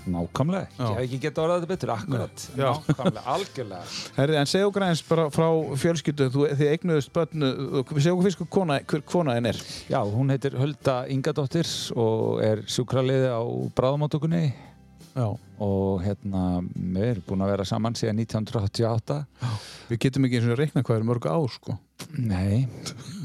Nákvæmlega, 0.09 0.67
Já. 0.79 0.85
ég 0.87 0.95
hef 0.95 1.03
ekki 1.03 1.17
getað 1.25 1.43
orðað 1.43 1.57
þetta 1.59 1.69
betur, 1.69 1.89
akkurat 1.93 2.43
Já. 2.55 2.69
Nákvæmlega, 2.87 3.23
algjörlega 3.33 3.81
Herri, 4.17 4.37
en 4.39 4.47
segja 4.49 4.69
okkur 4.69 4.85
aðeins 4.85 5.03
bara 5.09 5.25
frá 5.35 5.47
fjölskyldu, 5.83 6.29
þú, 6.33 6.45
þið 6.55 6.71
eignuðust 6.71 7.11
börnu, 7.13 7.49
segja 7.99 8.13
okkur 8.15 8.25
fyrst 8.29 8.39
hvað 8.39 8.49
kona, 8.55 8.77
hver 8.89 9.03
kona 9.11 9.35
þinn 9.37 9.49
er. 9.51 9.59
Já, 9.91 9.99
hún 10.07 10.31
heitir 10.33 10.55
Hulda 10.57 10.95
Ingadóttir 11.13 11.69
og 11.99 12.39
er 12.47 12.63
sjúkraliði 12.71 13.27
á 13.29 13.43
bráðamáttökunni 13.77 14.43
Já. 15.15 15.25
og 15.59 16.01
hérna, 16.05 16.41
við 16.75 17.05
erum 17.09 17.23
búin 17.27 17.41
að 17.43 17.49
vera 17.55 17.65
saman 17.67 17.95
síðan 17.97 18.19
1988 18.21 19.15
Við 19.89 19.99
getum 20.05 20.25
ekki 20.27 20.37
eins 20.39 20.49
og 20.53 20.59
reikna 20.59 20.83
hvað 20.85 20.99
er 20.99 21.05
mörg 21.09 21.25
ár, 21.25 21.47
sko. 21.49 21.73
Nei, 22.15 22.61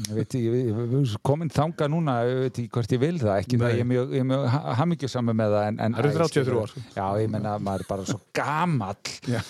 ég 0.09 0.15
veit 0.17 0.25
ekki, 0.25 0.41
við 0.49 0.65
við 0.73 0.95
erum 0.97 1.21
komin 1.29 1.51
þanga 1.53 1.87
núna, 1.93 2.15
ég 2.25 2.39
veit 2.47 2.57
ekki 2.63 2.71
hvort 2.75 2.95
ég 2.97 3.01
vil 3.05 3.19
það, 3.21 3.37
ekki 3.43 3.59
Nei. 3.61 3.67
ég 3.69 3.83
er 3.85 3.89
mjög, 3.91 4.11
ég 4.17 4.23
er 4.25 4.27
mjög 4.31 4.47
hamingjusami 4.81 5.35
með 5.37 5.53
það 5.55 5.67
en, 5.69 5.79
en 5.85 5.95
Það 5.95 6.01
eru 6.03 6.11
Æ, 6.11 6.17
33 6.17 6.33
skilur- 6.33 6.61
ár. 6.65 6.75
Já, 6.97 7.05
ég 7.23 7.31
menna, 7.37 7.55
maður 7.69 7.85
er 7.85 7.89
bara 7.93 8.07
svo 8.09 8.19
gamall 8.35 9.13
Já. 9.31 9.41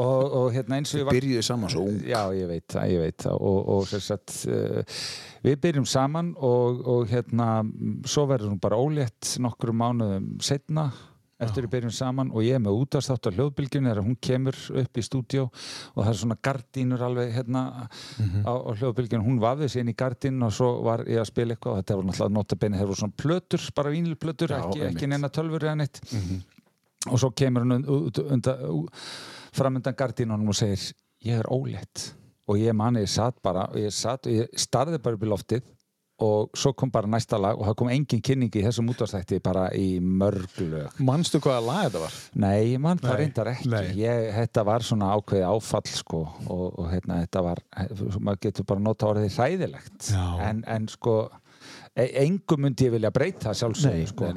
og, 0.00 0.36
og 0.40 0.46
hérna 0.54 0.78
eins 0.78 0.94
og 0.94 1.02
ég 1.02 1.08
var 1.10 1.18
Byrjuði 1.18 1.44
saman 1.50 1.74
svo 1.74 1.84
ung. 1.90 1.98
Já, 2.08 2.20
ég 2.38 2.48
veit 2.54 2.66
það, 2.72 2.86
ég 2.94 3.02
veit 3.04 3.26
það 3.26 3.42
og, 3.50 3.58
og 3.74 3.88
sem 3.90 4.04
sagt 4.06 4.36
uh, 4.48 5.00
við 5.44 5.58
byrjum 5.66 5.88
saman 5.90 6.30
og, 6.38 6.80
og 6.94 7.10
hérna 7.12 7.50
svo 8.08 8.24
verður 8.30 8.54
hún 8.54 8.62
bara 8.64 8.78
ólétt 8.80 9.34
nokkrum 9.44 9.82
mánuðum 9.82 10.30
setna 10.40 10.88
eftir 11.42 11.64
við 11.66 11.70
byrjum 11.74 11.92
saman 11.92 12.30
og 12.30 12.44
ég 12.46 12.54
er 12.54 12.62
með 12.62 12.76
útastátt 12.84 13.26
á 13.26 13.34
hljóðbylgjunni 13.34 13.90
þegar 13.90 14.04
hún 14.06 14.16
kemur 14.22 14.54
upp 14.82 14.98
í 15.00 15.02
stúdíó 15.02 15.44
og 15.50 15.98
það 16.04 16.10
er 16.12 16.18
svona 16.20 16.36
gardínur 16.42 17.02
alveg 17.02 17.32
hérna 17.34 17.62
Mhm. 18.18 18.44
á, 18.46 18.52
á 18.54 18.70
hljóðbylgjunni, 18.78 19.24
hún 19.26 19.40
vafði 19.42 19.68
sér 19.68 19.80
inn 19.82 19.92
í 19.92 19.96
gardín 19.98 20.42
og 20.46 20.52
svo 20.52 20.82
var 20.82 21.04
ég 21.10 21.18
að 21.20 21.26
spila 21.32 21.54
eitthvað 21.56 21.72
og 21.72 21.78
þetta 21.82 21.96
var 21.96 22.04
náttúrulega 22.04 22.34
notabenni, 22.38 22.78
þeir 22.78 22.86
voru 22.86 23.00
svona 23.02 23.18
plötur, 23.18 23.70
bara 23.74 23.90
vínilplötur, 23.90 24.50
ekki, 24.60 24.80
ekki 24.92 25.06
neina 25.10 25.28
tölfur 25.28 25.62
eða 25.66 25.76
neitt. 25.76 26.00
Og 27.10 27.18
svo 27.20 27.30
kemur 27.36 27.62
hún 27.66 28.88
fram 29.52 29.76
undan 29.76 29.94
gardínunum 29.94 30.48
og 30.48 30.54
segir 30.58 30.92
ég 31.24 31.38
er 31.40 31.48
ólétt. 31.50 32.12
Og 32.48 32.56
ég 32.60 32.74
mani, 32.76 33.00
ég 33.00 33.08
satt 33.08 33.40
bara 33.42 33.66
og 33.70 33.76
ég, 33.76 33.88
ég 34.28 34.48
starði 34.60 34.98
bara 35.02 35.16
upp 35.16 35.22
í 35.24 35.28
loftið 35.30 35.62
og 36.22 36.54
svo 36.54 36.70
kom 36.78 36.92
bara 36.94 37.10
næsta 37.10 37.38
lag 37.42 37.58
og 37.58 37.66
það 37.66 37.76
kom 37.80 37.90
engin 37.90 38.22
kynning 38.22 38.54
í 38.54 38.62
þessum 38.62 38.90
útvarstætti 38.92 39.40
bara 39.42 39.66
í 39.74 39.98
mörg 39.98 40.60
lög 40.62 41.00
Manstu 41.02 41.40
hvaða 41.42 41.64
lag 41.66 41.88
þetta 41.88 42.02
var? 42.04 42.18
Nei, 42.44 42.76
mann 42.78 43.02
það 43.02 43.16
reyndar 43.18 43.50
ekki 43.50 43.72
ég, 43.98 44.28
þetta 44.36 44.64
var 44.68 44.86
svona 44.86 45.10
ákveði 45.16 45.46
áfall 45.48 45.90
sko 45.90 46.22
og, 46.46 46.66
og 46.70 46.90
hérna, 46.92 47.18
þetta 47.24 47.44
var 47.48 47.64
maður 48.20 48.42
getur 48.46 48.68
bara 48.70 48.84
nota 48.86 49.10
orðið 49.10 49.40
hræðilegt 49.40 50.12
Já. 50.14 50.26
en, 50.46 50.62
en 50.70 50.86
sko 50.92 51.16
engum 51.94 52.64
myndi 52.64 52.88
ég 52.88 52.94
vilja 52.96 53.10
breyta 53.14 53.52
sjálfsögðu 53.54 54.06
sko. 54.10 54.30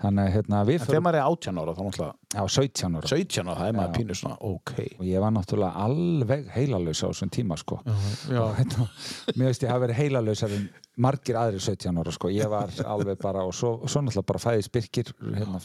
þannig 0.00 0.30
hérna, 0.32 0.62
við 0.64 0.78
En 0.80 0.86
þegar 0.86 1.02
maður 1.04 1.18
er 1.18 1.26
18 1.26 1.58
ára, 1.60 1.74
þá 1.76 1.82
náttúrulega 1.84 2.14
á 2.32 2.44
17 2.48 2.96
ára 2.96 3.10
17 3.10 3.42
ára, 3.44 3.56
það 3.58 3.68
er 3.68 3.76
maður 3.76 3.90
Já. 3.90 3.96
pínu 3.98 4.16
svona, 4.16 4.36
ok. 4.48 4.72
og 4.96 5.04
ég 5.08 5.24
var 5.24 5.34
náttúrulega 5.34 5.84
alveg 5.84 6.46
heilalös 6.54 7.02
á 7.04 7.08
þessum 7.10 7.32
tíma 7.34 7.58
sko 7.60 7.80
Já. 7.84 8.40
og 8.40 8.54
hérna, 8.56 8.86
mér 9.34 9.50
veist 9.50 9.66
ég 9.66 9.72
hafi 9.72 9.84
verið 9.84 10.00
heilalösar 10.00 10.54
en 10.56 10.68
margir 10.98 11.36
aðri 11.38 11.60
17 11.60 12.00
ára 12.00 12.14
sko 12.14 12.30
ég 12.32 12.48
var 12.50 12.72
alveg 12.88 13.20
bara 13.20 13.44
og 13.44 13.52
svo, 13.54 13.74
svo 13.84 14.02
náttúrulega 14.06 14.30
bara 14.32 14.42
fæðist 14.46 14.72
Birkir 14.72 15.12
hérna, 15.20 15.60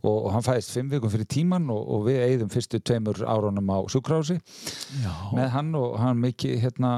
og, 0.00 0.14
og 0.14 0.30
hann 0.32 0.46
fæðist 0.46 0.72
fimm 0.72 0.88
vikum 0.94 1.12
fyrir 1.12 1.28
tíman 1.28 1.68
og, 1.74 1.82
og 1.98 2.08
við 2.08 2.22
eigðum 2.24 2.54
fyrstu 2.54 2.80
tveimur 2.80 3.20
árunum 3.20 3.68
á 3.68 3.78
sjúkrási 3.92 4.40
með 5.36 5.52
hann 5.58 5.74
og 5.76 5.98
hann 6.00 6.24
mikið 6.24 6.56
hérna, 6.64 6.94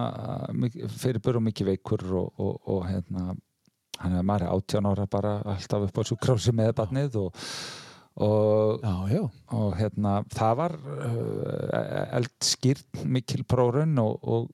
mikið, 0.54 0.88
fyrir 1.02 1.24
börjum 1.24 1.50
mikið 1.50 1.72
veikur 1.74 2.06
og, 2.14 2.32
og, 2.38 2.56
og 2.76 2.86
hérna 2.86 3.34
hann 4.02 4.16
er 4.18 4.26
maður 4.26 4.46
er 4.48 4.54
18 4.56 4.88
ára 4.92 5.06
bara 5.10 5.34
alltaf 5.54 5.86
upp 5.88 5.98
á 5.98 6.02
sjúkrási 6.10 6.52
með 6.56 6.74
barnið 6.80 7.18
og, 7.22 7.46
og 8.26 8.84
Já, 8.84 8.94
já. 9.16 9.22
og 9.56 9.76
hérna 9.78 10.14
það 10.32 10.54
var 10.62 10.76
uh, 10.76 12.04
eldskýrt 12.20 13.02
mikil 13.04 13.44
prórun 13.48 13.96
og, 14.02 14.18
og, 14.22 14.50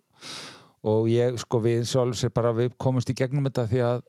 og 0.87 1.11
ég 1.13 1.39
sko 1.43 1.61
við 1.65 1.85
sjálf 1.91 2.19
sér 2.19 2.33
bara 2.35 2.55
við 2.57 2.73
komumst 2.81 3.11
í 3.13 3.19
gegnum 3.19 3.47
þetta 3.51 3.69
því 3.71 3.85
að, 3.89 4.01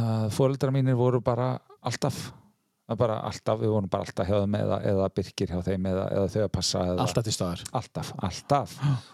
að 0.00 0.28
fóreldrar 0.36 0.74
mínir 0.74 0.98
voru 0.98 1.22
bara 1.24 1.56
alltaf 1.80 2.28
bara 2.98 3.20
alltaf, 3.22 3.60
við 3.60 3.70
vorum 3.70 3.86
bara 3.86 4.02
alltaf 4.02 4.26
hjá 4.26 4.40
þeim 4.42 4.54
eða, 4.58 4.76
eða 4.90 5.04
byrkir 5.14 5.50
hjá 5.52 5.60
þeim 5.62 5.84
eða, 5.92 6.06
eða 6.10 6.30
þau 6.32 6.40
að 6.42 6.48
passa 6.56 6.80
eða, 6.88 7.04
Alltaf 7.04 7.26
til 7.28 7.34
staðar. 7.36 7.60
alltaf, 7.78 8.08
alltaf 8.18 8.72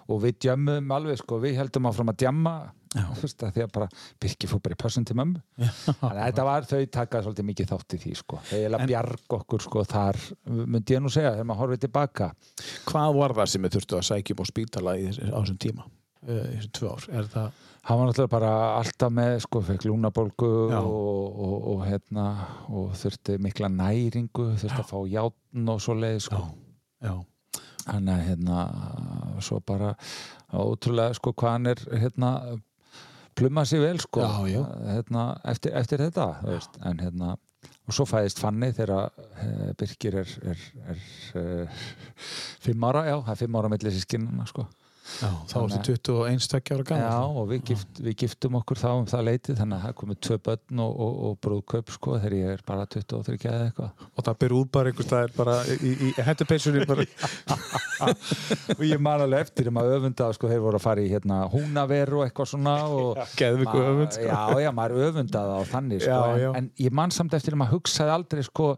og 0.08 0.22
við 0.22 0.38
djömmum 0.46 0.94
alveg 0.96 1.18
sko, 1.20 1.36
við 1.42 1.58
heldum 1.60 1.90
áfram 1.90 2.08
að 2.14 2.22
djamma 2.22 2.54
því 2.96 3.64
að 3.64 3.72
bara 3.74 3.88
Birkir 4.22 4.50
fór 4.50 4.62
bara 4.64 4.76
í 4.76 4.80
pössun 4.80 5.06
til 5.08 5.16
mömmu 5.18 5.42
þannig 5.58 6.20
að 6.20 6.22
þetta 6.22 6.46
var, 6.48 6.68
þau 6.70 6.80
takaði 6.96 7.26
svolítið 7.26 7.48
mikið 7.50 7.70
þátt 7.72 7.96
í 7.96 8.00
því 8.02 8.14
sko, 8.20 8.40
þau 8.48 8.56
eiginlega 8.56 8.88
bjarg 8.92 9.36
okkur 9.38 9.66
sko 9.66 9.84
þar, 9.90 10.20
myndi 10.64 10.96
ég 10.96 11.04
nú 11.04 11.12
segja, 11.12 11.34
þegar 11.36 11.48
maður 11.50 11.62
horfið 11.64 11.84
tilbaka 11.86 12.32
Hvað 12.86 13.20
var 13.20 13.36
það 13.36 13.52
sem 13.52 13.66
þið 13.66 13.76
þurftu 13.76 13.98
að 13.98 14.08
sækja 14.10 14.36
upp 14.36 14.42
á 14.42 14.46
spítala 14.50 14.96
í, 14.98 15.06
þessum 15.18 15.60
tíma? 15.62 15.86
Uh, 16.26 16.42
í 16.50 16.56
þessum 16.56 16.74
tvö 16.78 16.92
ár? 16.92 17.06
Er 17.20 17.30
það... 17.30 17.62
hann 17.86 18.00
var 18.00 18.10
náttúrulega 18.10 18.34
bara 18.34 18.52
alltaf 18.80 19.14
með 19.14 19.36
sko, 19.44 19.62
fekk 19.68 19.86
lúnabólgu 19.86 20.52
Já. 20.72 20.80
og, 20.80 21.40
og, 21.46 21.56
og 21.72 21.86
hérna 21.86 22.26
og 22.72 22.92
þurfti 22.98 23.38
mikla 23.46 23.70
næringu 23.72 24.50
þurfti 24.56 24.82
að 24.82 24.90
fá 24.90 24.98
játn 25.12 25.72
og 25.74 25.82
svo 25.84 25.98
leið 26.00 26.22
sko. 26.26 26.42
Já. 27.04 27.14
hann 27.86 28.08
er 28.10 28.24
hérna 28.26 28.64
svo 29.44 29.60
bara 29.62 29.92
ótrúlega 30.50 31.14
sko 31.14 31.34
hvað 31.36 31.52
hann 31.52 31.70
er 31.70 31.82
hérna 32.02 32.30
pluma 33.36 33.66
sér 33.68 33.84
vel 33.84 34.00
sko 34.02 34.24
Já, 34.24 34.48
já. 34.50 34.62
Hérna, 34.94 35.26
eftir, 35.52 35.74
eftir 35.76 36.02
þetta 36.06 36.30
en 36.88 37.02
hérna 37.04 37.34
og 37.86 37.94
svo 37.94 38.06
fæðist 38.08 38.40
Fanny 38.42 38.72
þegar 38.74 39.10
uh, 39.10 39.70
Birkir 39.78 40.18
er, 40.22 40.32
er, 40.50 40.64
er 40.90 41.04
uh, 41.38 41.84
fimm 42.64 42.86
ára, 42.88 43.04
já, 43.06 43.16
það 43.20 43.32
er 43.34 43.40
fimm 43.44 43.58
ára 43.60 43.70
millir 43.72 43.94
sískinnana 43.94 44.46
sko 44.50 44.66
Já, 45.16 45.28
þá 45.48 45.56
ertu 45.60 45.94
21 45.96 46.42
stökkja 46.44 46.76
ára 46.76 46.84
gammal. 46.88 47.06
Já, 47.06 47.40
og 47.40 47.48
við, 47.50 47.60
gift, 47.70 48.00
við 48.02 48.16
giftum 48.22 48.56
okkur 48.58 48.80
þá 48.80 48.86
um 48.92 49.06
það 49.08 49.24
leitið, 49.28 49.58
þannig 49.60 49.76
að 49.76 49.84
það 49.86 49.94
komið 50.00 50.18
tvö 50.26 50.38
börn 50.48 50.82
og, 50.84 50.96
og, 51.06 51.18
og 51.28 51.36
brúðkaup, 51.46 51.92
sko, 51.94 52.16
þegar 52.20 52.36
ég 52.36 52.52
er 52.56 52.64
bara 52.66 52.86
23 52.96 53.36
eða 53.52 53.68
eitthvað. 53.68 54.06
Og 54.12 54.26
það 54.26 54.38
byrði 54.42 54.58
út 54.60 54.72
bara 54.76 54.92
einhvers 54.92 55.08
staðar 55.10 55.36
bara 55.36 55.56
í, 55.76 55.92
í, 55.92 56.10
hættupeysunni 56.26 56.86
bara. 56.90 57.06
og 58.76 58.82
ég 58.86 59.04
man 59.06 59.24
alveg 59.26 59.46
eftir 59.46 59.70
um 59.70 59.80
að 59.80 59.92
öfunda, 59.96 60.30
sko, 60.36 60.50
þeir 60.52 60.64
voru 60.66 60.80
að 60.80 60.86
fara 60.88 61.04
í 61.06 61.12
hérna 61.12 61.38
húnaveru 61.52 62.20
og 62.20 62.26
eitthvað 62.26 62.50
svona 62.52 62.76
og... 62.90 63.22
Geðviku 63.38 63.78
Ma- 63.78 63.86
öfund, 63.92 64.18
sko. 64.18 64.26
Já, 64.26 64.66
já, 64.66 64.72
maður 64.76 65.06
öfundaði 65.10 65.56
á 65.56 65.62
þannig, 65.70 66.02
sko, 66.04 66.18
Já, 66.18 66.42
já. 66.44 66.50
En, 66.50 66.66
en 66.66 66.84
ég 66.86 66.98
man 66.98 67.14
samt 67.14 67.36
eftir 67.38 67.56
um 67.56 67.64
að 67.64 67.76
hugsaði 67.76 68.16
aldrei, 68.16 68.44
sko, 68.46 68.72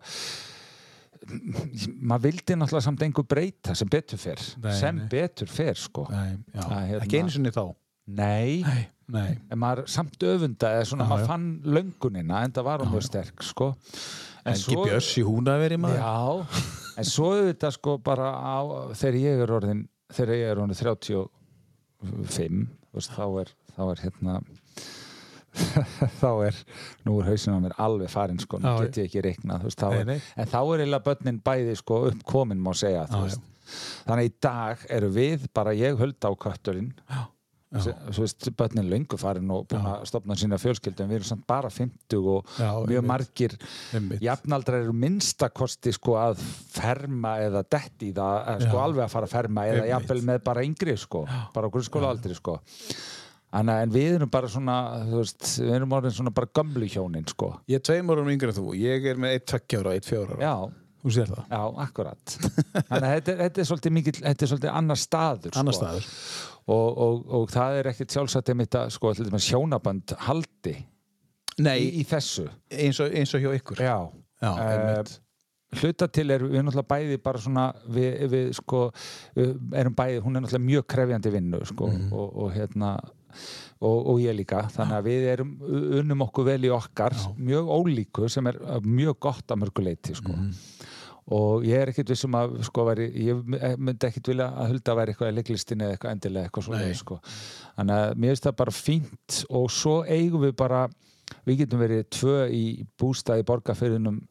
maður 1.26 2.22
vildi 2.28 2.56
náttúrulega 2.58 2.84
samt 2.86 3.02
einhver 3.06 3.26
breyta 3.28 3.74
sem 3.78 3.88
betur 3.90 4.18
fer, 4.22 4.38
Nei, 4.62 4.72
sem 4.78 4.96
nei. 5.02 5.08
betur 5.12 5.50
fer, 5.50 5.74
sko. 5.78 6.06
Nei. 6.10 6.36
Það, 6.54 6.86
hérna- 6.90 7.02
Ekki 7.06 7.18
einu 7.22 7.30
sinni 7.34 7.52
þá. 7.54 7.64
Nei, 8.08 8.64
Nei. 9.08 9.38
En 9.50 9.58
maður 9.60 9.86
samt 9.88 10.20
öfunda 10.20 10.68
eða 10.76 10.84
svona 10.88 11.04
Já, 11.06 11.08
maður 11.08 11.22
já. 11.22 11.28
fann 11.30 11.44
löngunina 11.64 12.42
en 12.44 12.52
það 12.52 12.64
var 12.66 12.82
hún 12.84 12.90
mjög 12.92 13.04
sterk 13.06 13.42
sko 13.42 13.68
En 14.44 14.52
Ekki 14.52 14.74
svo- 14.74 14.84
Björs 14.84 15.08
í 15.16 15.22
húnaveri 15.24 15.78
maður. 15.80 15.98
Já, 16.00 16.62
en 16.98 17.04
svo 17.08 17.30
auðvitað 17.36 17.72
sko 17.78 17.94
bara 18.04 18.28
á, 18.36 18.58
þegar 18.92 19.16
ég 19.20 19.42
er 19.46 19.52
orðin 19.56 19.80
þegar 20.12 20.34
ég 20.36 20.50
er 20.52 20.60
orðin 20.60 20.76
35 20.76 22.68
þú 22.88 23.00
veist, 23.00 23.12
þá 23.16 23.24
er 23.40 23.52
þá 23.76 23.80
er 23.92 24.02
hérna 24.04 24.36
þá 26.20 26.28
er, 26.48 26.58
nú 27.06 27.18
er 27.22 27.30
hausin 27.32 27.56
á 27.56 27.60
mér 27.64 27.76
alveg 27.80 28.10
farin 28.12 28.38
sko, 28.42 28.60
nú 28.62 28.68
Já, 28.68 28.84
get 28.88 29.00
ég 29.02 29.08
ekki 29.10 29.24
reiknað 29.28 29.64
þú 29.64 29.70
veist, 29.70 29.80
þá 29.80 29.88
er, 30.02 30.12
en 30.44 30.52
þá 30.52 30.58
er 30.60 30.82
eiginlega 30.84 31.06
börnin 31.08 31.40
bæði 31.44 31.78
sko 31.80 32.02
uppkomin 32.12 32.60
má 32.62 32.74
segja 32.78 33.06
Já, 33.08 33.16
veist. 33.24 33.42
þannig 34.08 34.30
í 34.30 34.36
dag 34.44 34.86
eru 35.00 35.10
við 35.16 35.48
bara 35.56 35.74
ég 35.76 35.98
hölda 36.00 36.30
á 36.30 36.32
kötturinn 36.40 36.92
Já. 37.08 37.26
þú 37.68 38.22
veist, 38.22 38.46
börnin 38.56 38.86
löngu 38.88 39.18
farin 39.20 39.50
og 39.52 39.66
búin 39.68 39.84
að 39.90 40.06
stopna 40.08 40.36
sína 40.40 40.56
fjölskyldu 40.60 41.04
en 41.04 41.10
við 41.10 41.18
erum 41.20 41.28
samt 41.34 41.44
bara 41.50 41.68
50 41.72 42.16
og 42.22 42.48
Já, 42.56 42.70
mjög 42.78 42.94
einmitt. 43.02 43.08
margir 43.10 43.56
Einmitt. 43.92 44.22
jafnaldrar 44.24 44.86
eru 44.86 44.94
minnstakosti 44.96 45.92
sko 45.96 46.16
að 46.20 46.40
ferma 46.72 47.34
eða 47.44 47.64
detti 47.68 48.08
í 48.12 48.16
það, 48.16 48.38
eða 48.54 48.68
sko 48.68 48.76
Já. 48.78 48.84
alveg 48.86 49.04
að 49.04 49.12
fara 49.16 49.28
að 49.28 49.34
ferma 49.36 49.66
eða 49.68 49.88
jafnvel 49.92 50.20
með 50.30 50.42
bara 50.48 50.64
yngri 50.64 50.96
sko, 50.96 51.26
bara 51.56 51.68
á 51.68 51.74
grunnskóla 51.76 52.12
aldri 52.14 52.36
sko 52.40 52.56
Þannig 53.48 53.72
að 53.78 53.82
en 53.86 53.92
við 53.94 54.14
erum 54.18 54.30
bara 54.34 54.48
svona, 54.52 54.74
þú 55.08 55.20
veist, 55.22 55.44
við 55.62 55.70
erum 55.78 55.94
orðin 55.96 56.12
svona 56.18 56.32
bara 56.36 56.50
gömlu 56.58 56.88
hjónin 56.92 57.28
sko. 57.30 57.48
Ég 57.70 57.80
er 57.80 57.84
tveim 57.88 58.10
árum 58.12 58.28
yngri 58.28 58.50
en 58.52 58.56
þú. 58.58 58.66
Ég 58.76 59.06
er 59.08 59.16
með 59.22 59.36
eitt 59.38 59.46
tveggjára 59.48 59.88
og 59.88 59.96
eitt 59.96 60.08
fjóra 60.10 60.36
ára. 60.36 60.42
Já, 60.44 60.84
Þú 60.98 61.12
sér 61.14 61.28
það. 61.30 61.44
já, 61.54 61.60
akkurat. 61.86 62.32
Þannig 62.90 63.06
að 63.06 63.12
þetta, 63.14 63.32
er- 63.32 63.38
þetta 63.44 63.60
er 63.62 63.66
svolítið 63.70 63.92
mikill, 63.94 64.14
þetta 64.18 64.42
er 64.44 64.50
svolítið 64.50 64.72
annar 64.80 64.98
staður 65.00 65.52
sko. 65.54 65.60
Annar 65.62 65.76
staður. 65.78 66.08
Og, 66.68 66.98
og, 67.06 67.20
og 67.38 67.52
það 67.54 67.76
er 67.78 67.88
ekkert 67.92 68.16
sjálfsagt 68.16 68.50
einmitt 68.52 68.74
að 68.76 68.90
sko, 68.92 69.12
hjónaband 69.14 70.12
haldi 70.26 70.74
Nei, 71.62 71.78
í, 71.86 71.86
í 72.02 72.04
þessu. 72.10 72.48
eins 72.74 72.98
og, 73.00 73.14
eins 73.14 73.32
og 73.34 73.40
hjá 73.46 73.54
ykkur. 73.56 73.80
Já. 73.80 73.96
Já, 74.42 74.50
einmitt. 74.66 75.14
hluta 75.80 76.06
til 76.08 76.30
er 76.32 76.40
við 76.44 76.62
náttúrulega 76.64 76.88
bæði 76.88 77.16
bara 77.22 77.38
svona 77.42 77.64
við, 77.92 78.20
við 78.32 78.52
sko 78.56 78.82
við 79.36 79.56
erum 79.80 79.94
bæði, 79.98 80.20
hún 80.24 80.36
er 80.38 80.44
náttúrulega 80.44 80.66
mjög 80.68 80.86
krefjandi 80.94 81.32
vinnu 81.34 81.58
sko 81.68 81.88
Mhm. 81.90 82.12
og, 82.12 82.36
og 82.44 82.52
hérna 82.54 82.92
og, 83.80 83.96
og 84.12 84.20
ég 84.22 84.34
líka, 84.36 84.64
þannig 84.74 84.96
að 84.98 85.08
við 85.08 85.26
erum 85.32 85.50
unnum 86.00 86.24
okkur 86.26 86.48
vel 86.52 86.60
í 86.66 86.70
okkar 86.74 87.14
mjög 87.38 87.68
ólíku 87.78 88.28
sem 88.32 88.46
er 88.50 88.58
uh, 88.62 88.78
mjög 88.82 89.18
gott 89.28 89.46
að 89.54 89.60
mörguleiti 89.64 90.14
sko 90.18 90.32
Mhm. 90.32 90.54
og 91.36 91.64
ég 91.68 91.76
er 91.82 91.90
ekkit 91.92 92.08
vissum 92.08 92.32
að 92.38 92.54
sko 92.64 92.84
væri, 92.88 93.10
ég 93.26 93.42
myndi 93.76 94.06
ekkit 94.08 94.30
vilja 94.32 94.46
að 94.48 94.70
hulda 94.72 94.92
að 94.94 94.98
væri 95.02 95.12
eitthvað 95.12 95.32
í 95.32 95.36
leiklistinni 95.36 95.84
eða 95.84 95.96
eitthvað 95.98 96.14
endilega 96.16 96.48
eitthvað 96.48 96.64
svona 96.70 96.94
sko. 96.96 97.18
þannig 97.76 97.98
að 97.98 98.14
mér 98.16 98.32
finnst 98.32 98.46
það 98.48 98.56
bara 98.62 98.72
fínt 98.78 99.38
og 99.50 99.66
svo 99.70 99.96
eigum 100.08 100.40
við 100.46 100.54
bara 100.56 100.86
við 101.44 101.58
getum 101.60 101.82
verið 101.84 102.06
tvö 102.16 102.36
í 102.48 102.64
bústað 102.98 103.42
í 103.42 103.46
borgarfyrðunum 103.50 104.22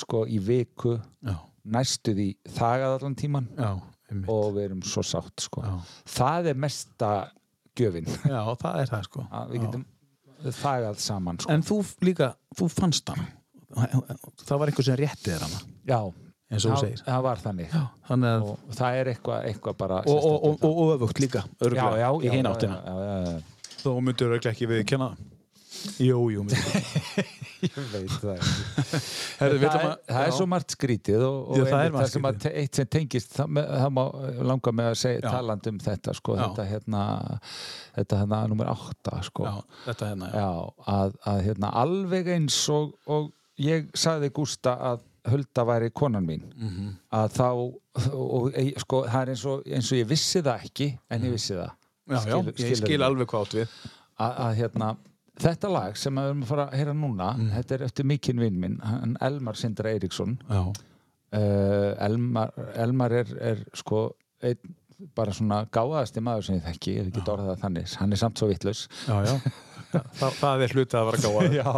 sko 0.00 0.24
í 0.32 0.38
viku 0.40 0.94
Já, 1.26 1.34
næstuð 1.76 2.18
í 2.24 2.28
þagað 2.56 2.94
allan 2.96 3.14
tíman 3.20 3.48
já, 3.58 3.74
og 4.26 4.54
við 4.56 4.64
erum 4.70 4.80
svo 4.82 5.02
sátt 5.04 5.44
sko. 5.44 5.60
Já. 5.60 5.74
það 6.08 6.48
er 6.54 6.54
mesta 6.64 7.10
gjöfin 7.78 8.08
Já, 8.10 8.40
það 8.62 8.80
er 8.82 8.90
það 8.94 9.04
sko. 9.08 9.26
að 9.40 9.52
við 9.54 9.60
Já. 9.60 9.66
getum 9.66 9.84
þagað 10.60 10.98
saman 11.04 11.38
sko. 11.42 11.52
En 11.52 11.62
þú 11.68 11.78
líka, 12.08 12.30
þú 12.56 12.68
fannst 12.72 13.10
hann. 13.12 13.26
Það 14.46 14.58
var 14.62 14.70
einhver 14.72 14.86
sem 14.88 14.96
rétti 14.98 15.28
þér 15.30 15.42
hana, 15.46 15.58
já, 15.86 15.98
eins 16.50 16.64
og 16.64 16.70
þú 16.72 16.74
það, 16.74 16.80
segir. 16.86 17.02
það 17.06 17.20
var 17.26 17.42
þannig 17.44 17.74
Þannig 18.08 18.30
að, 18.30 18.46
og 18.50 18.78
það 18.80 18.96
er 19.00 19.10
eitthvað, 19.12 19.44
eitthvað 19.50 19.76
bara 19.84 19.98
og, 20.00 20.16
og, 20.30 20.46
og, 20.48 20.64
og, 20.66 20.80
og 20.82 20.94
öfugt 20.96 21.20
líka, 21.22 21.44
já, 21.46 21.66
örgulega, 21.68 22.00
já, 22.00 22.08
í 22.10 22.26
já, 22.26 22.32
hinn 22.34 22.48
já, 22.48 22.50
áttina. 22.54 22.80
já, 22.82 22.94
já, 23.04 23.20
já, 23.28 23.76
Þó 23.84 23.90
myndur 24.02 24.32
örgulega 24.34 24.50
ekki 24.56 24.70
við 24.72 24.82
kenna 24.90 25.10
það. 25.12 25.28
Jú, 26.02 26.18
jú, 26.34 26.42
myndur. 26.48 27.30
ég 27.62 27.76
veit 27.92 28.12
það. 28.22 28.44
Herðu, 29.40 29.58
við 29.60 29.66
það, 29.66 29.80
er, 29.80 29.86
að- 29.90 29.98
það 30.10 30.20
er 30.24 30.30
já. 30.30 30.36
svo 30.36 30.46
margt 30.52 30.74
skrítið 30.76 31.24
og, 31.26 31.36
og 31.50 31.58
Já, 31.60 31.64
það 31.64 31.80
er 31.80 31.84
einmitt 31.90 32.22
margt 32.24 32.38
það 32.44 32.52
sem 32.52 32.60
eitt 32.62 32.78
sem 32.80 32.86
tengist 32.96 33.34
það, 33.36 33.50
með, 33.56 33.68
það 33.80 33.92
má 33.98 34.02
langa 34.50 34.72
með 34.80 34.88
að 34.92 34.96
segja 35.02 35.20
Já. 35.24 35.30
taland 35.34 35.68
um 35.72 35.78
þetta 35.86 36.14
sko, 36.20 36.36
Já. 36.36 36.42
þetta 36.46 36.66
hérna 36.70 37.02
þetta 37.98 38.20
hérna 38.22 38.40
nummer 38.52 38.70
átta 38.72 39.20
sko. 39.26 39.44
Já, 39.44 39.60
þetta 39.90 40.08
hérna, 40.12 40.30
já. 40.32 40.40
Já, 40.40 40.48
að, 40.96 41.14
að 41.34 41.42
hérna 41.48 41.72
alveg 41.84 42.32
eins 42.36 42.58
og, 42.72 42.94
og 43.06 43.30
ég 43.60 43.90
sagði 43.94 44.32
Gústa 44.40 44.76
að 44.92 45.06
Hulda 45.30 45.64
væri 45.68 45.90
konan 45.92 46.24
mín 46.24 46.46
Mhm. 46.56 46.94
að 47.12 47.34
þá 47.36 47.48
og, 48.16 48.54
sko, 48.80 49.02
það 49.04 49.20
er 49.26 49.32
eins 49.34 49.44
og, 49.44 49.66
eins 49.68 49.90
og 49.92 49.98
ég 50.00 50.06
vissi 50.08 50.40
það 50.46 50.64
ekki 50.64 50.86
en 51.10 51.26
ég 51.28 51.34
vissi 51.36 51.54
það 51.58 51.70
Já, 52.10 52.16
já, 52.16 52.20
Skilur- 52.24 52.56
ég 52.58 52.76
skil 52.80 53.02
alveg 53.06 53.28
hvað 53.30 53.44
átt 53.44 53.52
við. 53.60 53.74
að, 54.18 54.32
að 54.46 54.54
hérna 54.58 54.86
þetta 55.40 55.70
lag 55.72 55.96
sem 55.98 56.14
við 56.20 56.28
erum 56.30 56.42
að 56.44 56.50
fara 56.52 56.66
að 56.68 56.76
heyra 56.80 56.94
núna 56.96 57.30
þetta 57.56 57.74
er 57.78 57.84
eftir 57.88 58.08
mikinn 58.10 58.40
vinn 58.42 58.60
minn 58.60 58.78
Elmar 59.20 59.58
Sindra 59.60 59.92
Eiríksson. 59.94 60.36
Uh, 61.30 61.94
Elmar, 62.02 62.50
Elmar 62.74 63.12
er, 63.20 63.28
er 63.52 63.60
sko 63.78 64.08
einn 64.42 64.76
bara 65.16 65.32
svona 65.32 65.62
gáðasti 65.72 66.20
maður 66.20 66.42
sem 66.48 66.56
ég 66.58 66.64
þekki, 66.66 66.94
ég 66.98 67.04
hef 67.06 67.12
ekki 67.22 67.30
orðað 67.32 67.52
það 67.54 67.60
þannig. 67.62 67.92
Hann 68.02 68.12
er 68.12 68.20
samt 68.20 68.40
svo 68.42 68.48
vitlaus. 68.50 68.82
Já, 69.06 69.14
já. 69.30 69.36
Þa, 69.90 70.26
það 70.38 70.64
er 70.66 70.74
hluti 70.76 70.98
að 70.98 71.06
vera 71.08 71.20
gáða. 71.24 71.46
Já, 71.60 71.70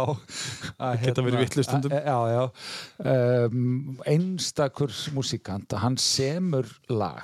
að, 0.85 0.97
Geta 1.05 1.23
verið 1.25 1.39
vitlaus 1.45 1.65
stundum. 1.69 1.93
að- 1.95 2.09
Já, 2.09 2.17
já. 2.33 2.43
Um, 3.13 3.95
Einstakur 4.05 4.91
músikant 5.15 5.73
hann 5.81 5.95
semur 5.97 6.67
lag 6.93 7.23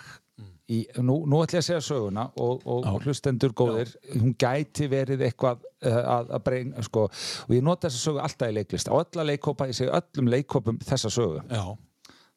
í, 0.69 0.79
nú, 1.03 1.19
nú 1.29 1.41
ætla 1.43 1.59
ég 1.59 1.63
að 1.63 1.67
segja 1.67 1.83
söguna 1.85 2.25
og, 2.37 2.63
og, 2.63 2.85
Já. 2.85 2.89
og 2.93 3.05
hlustendur 3.05 3.53
góðir 3.57 3.93
hún 4.13 4.33
gæti 4.39 4.89
verið 4.91 5.25
eitthvað 5.27 5.63
uh, 5.65 6.01
að, 6.17 6.33
að 6.37 6.43
breyna, 6.45 6.83
sko, 6.85 7.05
og 7.09 7.55
ég 7.55 7.65
nota 7.65 7.89
þessa 7.89 8.03
sögu 8.05 8.23
alltaf 8.23 8.51
í 8.51 8.57
leiklist, 8.59 8.91
á 8.91 8.93
ölla 8.99 9.27
leikkópa 9.31 9.69
ég 9.69 9.79
segi 9.79 9.93
öllum 9.99 10.33
leikkópum 10.35 10.81
þessa 10.85 11.13
sögu 11.13 11.41
Já, 11.49 11.63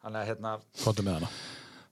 þannig 0.04 0.22
að 0.22 0.30
hérna 0.32 0.54
komdu 0.84 1.06
með 1.06 1.20
hana. 1.20 1.34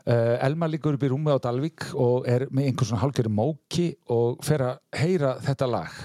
Uh, 0.00 0.36
Elmar 0.46 0.70
liggur 0.72 0.96
upp 0.96 1.04
í 1.04 1.10
rúmi 1.12 1.28
á 1.28 1.38
Dalvík 1.44 1.90
og 2.00 2.24
er 2.30 2.46
með 2.48 2.70
einhvern 2.70 2.88
svona 2.88 3.02
hálfgerði 3.02 3.34
móki 3.36 3.90
og 4.10 4.40
fer 4.46 4.64
að 4.64 4.80
heyra 4.96 5.34
þetta 5.44 5.68
lag 5.68 5.98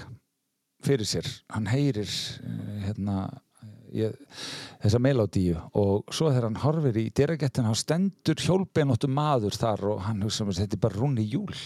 fyrir 0.84 1.08
sér. 1.08 1.30
Hann 1.54 1.68
heyrir 1.70 2.04
uh, 2.04 2.76
hérna 2.84 3.16
ég, 3.96 4.14
þessa 4.82 5.00
melodíu 5.02 5.56
og 5.78 6.14
svo 6.14 6.30
þegar 6.30 6.48
hann 6.48 6.60
horfir 6.62 7.00
í 7.00 7.06
dyragettin 7.16 7.68
hann 7.68 7.78
stendur 7.78 8.40
hjólbeinóttu 8.42 9.10
maður 9.10 9.56
þar 9.56 9.84
og 9.92 10.04
hann 10.06 10.22
hugsa 10.26 10.46
með 10.46 10.62
þetta 10.62 10.78
er 10.78 10.82
bara 10.86 11.00
rúni 11.00 11.26
júl. 11.26 11.56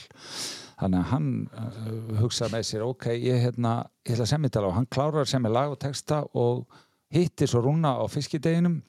Þannig 0.81 1.01
að 1.03 1.11
hann 1.11 1.29
uh, 1.53 2.23
hugsa 2.23 2.49
með 2.53 2.65
sér 2.71 2.87
ok, 2.87 3.11
ég, 3.13 3.43
hérna, 3.45 3.75
ég 4.07 4.15
ætla 4.15 4.25
að 4.25 4.33
semja 4.33 4.49
þetta 4.49 4.65
og 4.69 4.77
hann 4.79 4.89
klárar 4.89 5.27
að 5.27 5.33
semja 5.35 5.53
lag 5.53 5.75
og 5.75 5.81
texta 5.83 6.23
og 6.41 6.81
hittir 7.13 7.51
svo 7.51 7.61
rúna 7.65 7.97
á 8.01 8.05
fiskideginum 8.09 8.81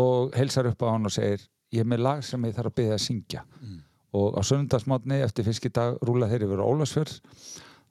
og 0.00 0.34
heilsar 0.36 0.70
upp 0.72 0.82
á 0.82 0.90
hann 0.90 1.06
og 1.06 1.14
segir 1.14 1.44
ég 1.72 1.84
er 1.84 1.88
með 1.88 2.02
lag 2.04 2.24
sem 2.26 2.42
ég 2.48 2.56
þarf 2.56 2.72
að 2.72 2.78
byggja 2.80 2.96
að 2.96 3.04
syngja. 3.06 3.44
Og 4.12 4.34
á 4.36 4.40
söndagsmátni 4.44 5.22
eftir 5.24 5.46
fiskidag 5.46 6.00
rúla 6.04 6.28
þeir 6.28 6.48
yfir 6.48 6.60
á 6.60 6.68
Ólafsfjörð 6.68 7.14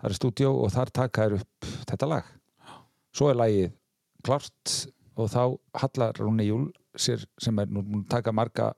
það 0.02 0.10
er 0.10 0.18
stúdíó 0.18 0.52
og 0.58 0.74
þar 0.74 0.92
taka 0.98 1.26
þær 1.26 1.38
upp 1.40 1.70
þetta 1.90 2.10
lag. 2.10 2.30
Svo 3.14 3.30
er 3.30 3.38
lagið 3.38 3.72
klart 4.26 4.76
og 5.20 5.30
þá 5.32 5.44
hallar 5.84 6.20
Rúni 6.22 6.48
Júl 6.48 6.70
sér 6.98 7.24
sem 7.40 7.60
er 7.62 7.70
nú 7.72 7.84
búin 7.86 8.06
að 8.06 8.12
taka 8.16 8.34
marga 8.36 8.72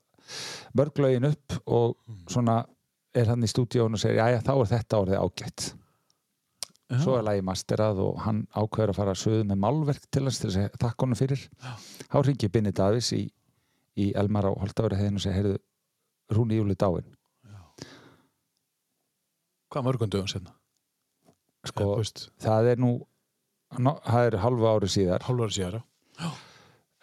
mörglögin 0.77 1.27
upp 1.29 1.57
og 1.65 1.95
svona 2.31 2.61
er 3.13 3.29
hann 3.29 3.45
í 3.45 3.49
stúdíón 3.49 3.97
og 3.97 4.01
segir 4.01 4.21
já 4.21 4.41
þá 4.41 4.53
er 4.55 4.69
þetta 4.73 5.01
orðið 5.03 5.21
ágætt. 5.21 5.65
Svo 7.01 7.17
er 7.17 7.25
lagið 7.25 7.45
masterað 7.47 8.01
og 8.03 8.19
hann 8.21 8.43
ákveður 8.53 8.93
að 8.93 8.97
fara 8.99 9.13
að 9.15 9.21
söðu 9.23 9.45
með 9.49 9.61
málverk 9.63 10.03
til 10.13 10.23
hans 10.27 10.39
til 10.41 10.51
þess 10.51 10.69
að 10.69 10.81
takk 10.83 11.05
honum 11.05 11.17
fyrir. 11.17 11.45
Þá 12.11 12.17
ringi 12.27 12.49
Binni 12.53 12.73
Davís 12.75 13.09
í, 13.17 13.23
í 13.97 14.11
Elmar 14.19 14.49
á 14.49 14.51
Holtaveri 14.53 14.99
þegar 14.99 15.17
og 15.17 15.23
segir 15.23 15.39
heyrðu 15.39 15.55
Rúni 16.33 16.59
Júli 16.59 16.77
dáin 16.79 17.09
Hvað 19.73 19.87
mörgum 19.87 20.11
dögum 20.13 20.29
senna? 20.29 20.53
sko, 21.67 21.95
það 22.43 22.69
er 22.73 22.81
nú 22.81 22.93
no, 23.79 23.95
það 24.05 24.27
er 24.29 24.37
halva 24.43 24.73
ári 24.77 24.89
síðar 24.91 25.23
hálfur 25.27 25.53
síðara. 25.55 25.81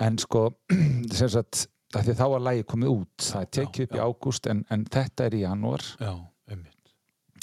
en 0.01 0.19
sko 0.19 0.43
sem 1.19 1.29
sagt, 1.33 1.67
af 1.95 2.05
því 2.07 2.15
þá 2.21 2.25
var 2.35 2.45
lagi 2.47 2.63
komið 2.71 2.93
út 2.95 3.27
það 3.31 3.43
er 3.47 3.51
tekið 3.59 3.81
Já, 3.83 3.87
upp 3.91 3.97
í 3.97 4.01
já. 4.01 4.05
ágúst 4.07 4.47
en, 4.53 4.65
en 4.71 4.85
þetta 4.87 5.27
er 5.29 5.37
í 5.37 5.43
janúar 5.45 5.85
Já, 6.01 6.13
einmitt. 6.51 6.95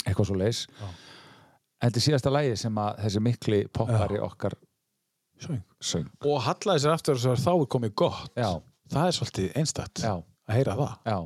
eitthvað 0.05 0.29
svo 0.31 0.37
leis 0.39 0.63
Já. 0.71 0.87
þetta 1.85 1.99
er 2.01 2.05
síðasta 2.07 2.33
lagi 2.33 2.55
sem 2.63 2.79
að 2.81 3.01
þessi 3.05 3.23
mikli 3.27 3.61
poppari 3.73 4.21
okkar 4.23 4.55
Söng. 5.37 5.59
söng 5.85 6.07
Og 6.25 6.39
hallaði 6.47 6.81
sér 6.81 6.95
aftur 6.95 7.13
og 7.13 7.21
svo 7.21 7.35
þá 7.37 7.51
er 7.61 7.67
komið 7.75 7.91
gott. 8.01 8.31
já, 8.33 8.55
Það 8.89 9.05
er 9.11 9.15
svolítið 9.19 9.57
einstætt 9.59 10.01
já, 10.01 10.13
að 10.49 10.55
heyra 10.55 10.73
það. 10.79 10.93
já 11.05 11.17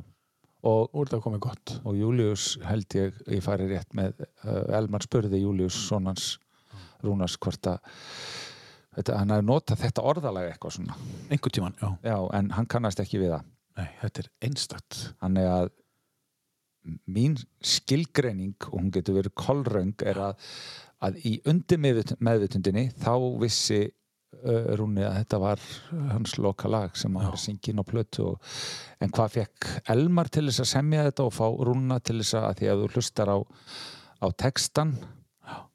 og, 0.68 0.90
Úr 0.94 1.08
það 1.10 1.22
komið 1.24 1.40
gott. 1.46 1.72
og 1.88 1.96
Július 1.96 2.44
held 2.66 2.94
ég 2.98 3.16
ég 3.32 3.40
fari 3.42 3.70
rétt 3.70 3.96
með 3.96 4.20
uh, 4.44 4.76
Elmar 4.76 5.02
spurði 5.06 5.40
Július 5.40 5.78
sonans 5.88 6.34
Rúnars 7.02 7.38
hvort 7.42 7.70
að 7.70 7.94
þetta, 8.96 9.18
hann 9.18 9.34
hafi 9.34 9.48
notað 9.48 9.82
þetta 9.86 10.06
orðalega 10.12 10.52
eitthvað 10.54 10.76
svona 10.78 10.98
Einhvern 11.28 11.56
tíman, 11.58 11.80
já. 11.80 11.88
já, 12.06 12.16
en 12.38 12.52
hann 12.56 12.70
kannast 12.70 13.02
ekki 13.02 13.22
við 13.22 13.36
það 13.36 13.48
Nei, 13.78 13.88
þetta 14.02 14.22
er 14.22 14.28
einstætt. 14.48 14.98
Þannig 15.22 15.48
að 15.48 15.70
mín 17.14 17.38
skilgreining 17.62 18.56
og 18.68 18.74
hún 18.74 18.92
getur 18.94 19.20
verið 19.20 19.34
kolröng 19.38 20.06
er 20.08 20.18
að, 20.18 20.46
að 21.06 21.18
í 21.28 21.36
undir 21.48 21.78
meðvitundinni 21.78 22.88
þá 22.98 23.14
vissi 23.38 23.80
uh, 23.86 24.72
Rúni 24.80 25.04
að 25.06 25.20
þetta 25.20 25.40
var 25.44 25.62
hans 26.10 26.34
loka 26.42 26.70
lag 26.70 26.98
sem 26.98 27.16
hann 27.22 27.60
inn 27.70 27.82
á 27.82 27.84
plötu 27.86 28.32
og, 28.32 28.52
en 28.98 29.14
hvað 29.14 29.38
fekk 29.38 29.70
Elmar 29.94 30.30
til 30.32 30.48
þess 30.48 30.64
að 30.66 30.72
semja 30.74 31.06
þetta 31.06 31.28
og 31.28 31.36
fá 31.38 31.46
Rúna 31.70 32.00
til 32.02 32.18
þess 32.18 32.38
að 32.42 32.60
því 32.60 32.72
að 32.72 32.82
þú 32.82 32.92
hlustar 32.96 33.30
á, 33.30 33.38
á 33.38 34.26
textan 34.42 34.96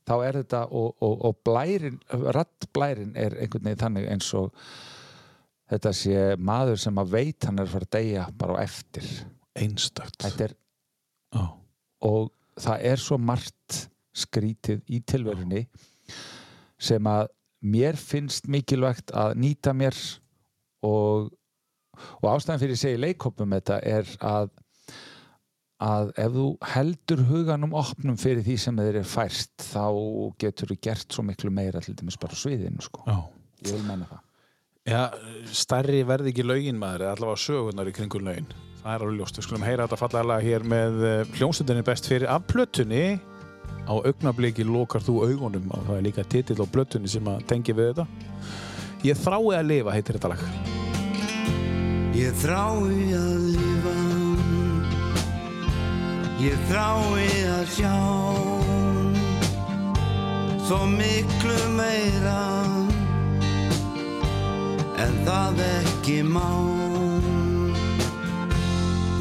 þá 0.07 0.13
er 0.23 0.39
þetta 0.41 0.61
og, 0.71 0.93
og, 1.03 1.15
og 1.27 1.39
blærin, 1.45 1.99
rattblærin 2.35 3.15
er 3.19 3.35
einhvern 3.41 3.67
veginn 3.67 3.81
þannig 3.83 4.07
eins 4.13 4.29
og 4.37 4.53
þetta 5.67 5.93
sé 5.95 6.21
maður 6.39 6.79
sem 6.81 7.01
að 7.01 7.13
veit 7.17 7.47
hann 7.47 7.59
er 7.59 7.67
að 7.67 7.75
fara 7.75 7.89
að 7.89 7.95
deyja 7.97 8.27
bara 8.39 8.55
á 8.55 8.63
eftir 8.63 9.09
Einstakt. 9.57 10.19
þetta 10.23 10.47
er 10.47 10.53
Já. 11.35 11.43
og 12.07 12.29
það 12.57 12.85
er 12.91 13.01
svo 13.03 13.17
margt 13.19 13.81
skrítið 14.17 14.85
í 14.89 15.01
tilverunni 15.05 15.65
sem 16.81 17.09
að 17.09 17.27
mér 17.67 17.97
finnst 17.99 18.47
mikilvægt 18.49 19.11
að 19.17 19.35
nýta 19.41 19.73
mér 19.75 19.97
og, 20.85 21.33
og 22.21 22.29
ástæðan 22.31 22.61
fyrir 22.61 22.77
að 22.77 22.83
segja 22.83 22.99
í 22.99 23.03
leikopum 23.03 23.55
þetta 23.57 23.81
er 23.83 24.09
að 24.23 24.51
að 25.83 26.13
ef 26.17 26.31
þú 26.33 26.45
heldur 26.73 27.25
huganum 27.29 27.75
opnum 27.77 28.17
fyrir 28.17 28.45
því 28.45 28.55
sem 28.61 28.79
þeir 28.79 29.01
er 29.03 29.09
færst 29.09 29.67
þá 29.73 29.85
getur 30.41 30.73
þú 30.73 30.79
gert 30.87 31.13
svo 31.13 31.25
miklu 31.27 31.51
meira 31.53 31.83
til 31.85 31.93
dæmis 31.97 32.17
bara 32.21 32.37
sviðinu 32.37 32.81
sko. 32.81 33.03
Já. 33.05 33.19
ég 33.65 33.75
vil 33.75 33.85
menna 33.85 34.09
það 34.09 34.23
Já, 34.87 35.09
stærri 35.51 35.99
verði 36.07 36.31
ekki 36.31 36.45
lögin 36.47 36.77
maður, 36.79 37.09
allavega 37.11 37.41
sögurnar 37.43 37.89
í 37.89 37.93
kringum 37.95 38.23
lögin. 38.23 38.45
Það 38.79 38.93
er 38.93 39.03
alveg 39.03 39.17
ljóst. 39.19 39.39
Við 39.39 39.43
skulum 39.43 39.65
heyra 39.67 39.83
þetta 39.83 39.99
fallega 39.99 40.37
hér 40.45 40.63
með 40.63 41.03
eh, 41.03 41.33
hljómsveitinni 41.35 41.83
best 41.89 42.07
fyrir 42.07 42.31
af 42.31 42.45
plötunni. 42.47 43.01
Á 43.83 43.93
augnabliki 43.99 44.63
lokar 44.63 45.03
þú 45.03 45.17
augunum 45.25 45.67
og 45.75 45.83
það 45.89 45.97
er 45.97 46.07
líka 46.07 46.23
titill 46.31 46.63
á 46.63 46.71
plötunni 46.71 47.11
sem 47.11 47.27
að 47.27 47.43
tengi 47.51 47.75
við 47.75 47.91
þetta. 47.91 48.07
Ég 49.03 49.19
þrái 49.25 49.59
að 49.59 49.69
lifa, 49.73 49.97
heitir 49.97 50.21
þetta 50.21 50.31
lag. 50.31 50.47
Ég 52.15 52.43
þrái 52.45 53.11
að 53.19 53.47
lifa 53.57 53.96
Ég 56.37 56.53
þrái 56.69 57.29
að 57.49 57.69
sjá 57.73 57.95
Svo 60.67 60.83
miklu 60.91 61.55
meira 61.73 62.43
En 65.01 65.17
það 65.25 65.63
ekki 65.65 66.19
má. 66.21 66.45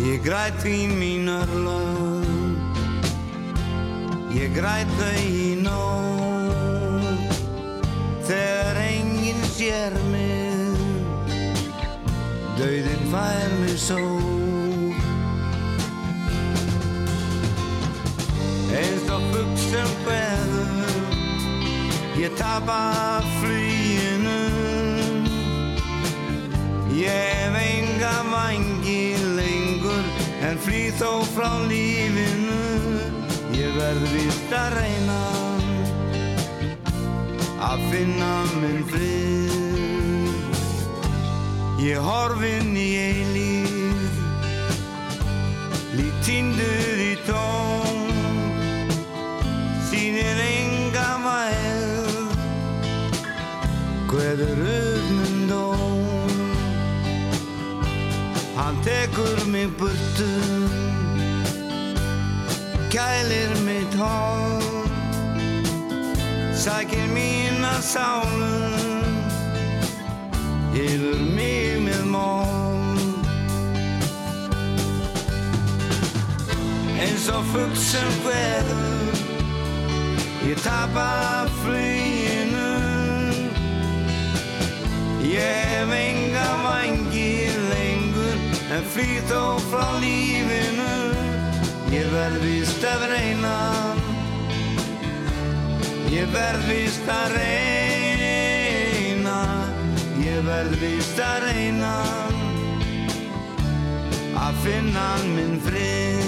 Ég 0.05 0.20
græt 0.28 0.60
því 0.60 0.76
mín 0.93 1.32
örlög 1.32 2.28
Ég 4.36 4.52
græt 4.52 4.93
þau 5.01 5.16
í 5.24 5.56
nóg 5.64 7.26
Þegar 8.28 8.84
enginn 8.84 9.44
sér 9.56 9.97
mig 10.12 10.76
Dauðin 12.60 13.09
fær 13.09 13.60
mig 13.62 13.78
svo 13.80 14.35
Ég 22.16 22.32
tapa 22.34 23.20
fluginu. 23.40 24.40
Ég 26.97 27.10
hef 27.12 27.56
enga 27.60 28.14
vangi 28.32 29.16
lengur 29.36 30.05
En 30.40 30.56
flý 30.64 30.88
þó 30.97 31.20
frá 31.34 31.51
lífinu. 31.68 32.60
Ég 33.52 33.76
verð 33.76 34.06
vist 34.14 34.56
að 34.56 34.78
reyna 34.78 35.20
Að 37.68 37.84
finna 37.93 38.32
minn 38.62 38.84
frið. 38.88 39.36
Ég 41.86 42.01
horfinn 42.01 42.72
í 42.80 42.86
eilíð 42.97 44.16
Lít 45.98 46.16
týnduð 46.24 47.02
í 47.05 47.12
tóm 47.28 47.85
Upp 54.38 55.10
minn 55.16 55.48
dóm. 55.48 55.96
Hann 58.56 58.76
tekur 58.82 59.46
mig 59.46 59.68
burtu 59.78 60.32
Kælir 62.90 63.52
mitt 63.64 63.94
hól 63.94 64.88
Sækir 66.54 67.06
mína 67.14 67.80
sálu 67.80 68.56
Yfir 70.74 71.20
mig 71.36 71.80
með 71.86 72.04
mól 72.14 72.98
Eins 77.00 77.28
og 77.28 77.44
fugg 77.52 77.76
sem 77.76 78.12
hverður 78.24 79.24
Ég 80.48 80.58
tapa 80.64 81.46
fluginu 81.60 82.05
Ég 85.36 85.72
hef 85.74 85.92
enga 85.92 86.48
vangi 86.64 87.32
lengur 87.70 88.36
En 88.66 88.82
flýð 88.90 89.28
þó 89.30 89.42
frá 89.70 89.84
lífinu. 90.02 90.94
Ég 91.94 92.08
verð 92.10 92.40
víst 92.42 92.82
að 92.84 93.04
reyna. 93.12 93.52
Ég 96.10 96.26
verð 96.34 96.66
víst 96.66 97.06
að 97.14 97.36
reyna. 97.36 99.38
Ég 100.24 100.42
verð 100.50 100.76
víst 100.82 101.22
að 101.22 101.46
reyna. 101.46 101.94
Að 104.46 104.62
finna 104.66 105.08
minn 105.30 105.60
frið 105.62 106.26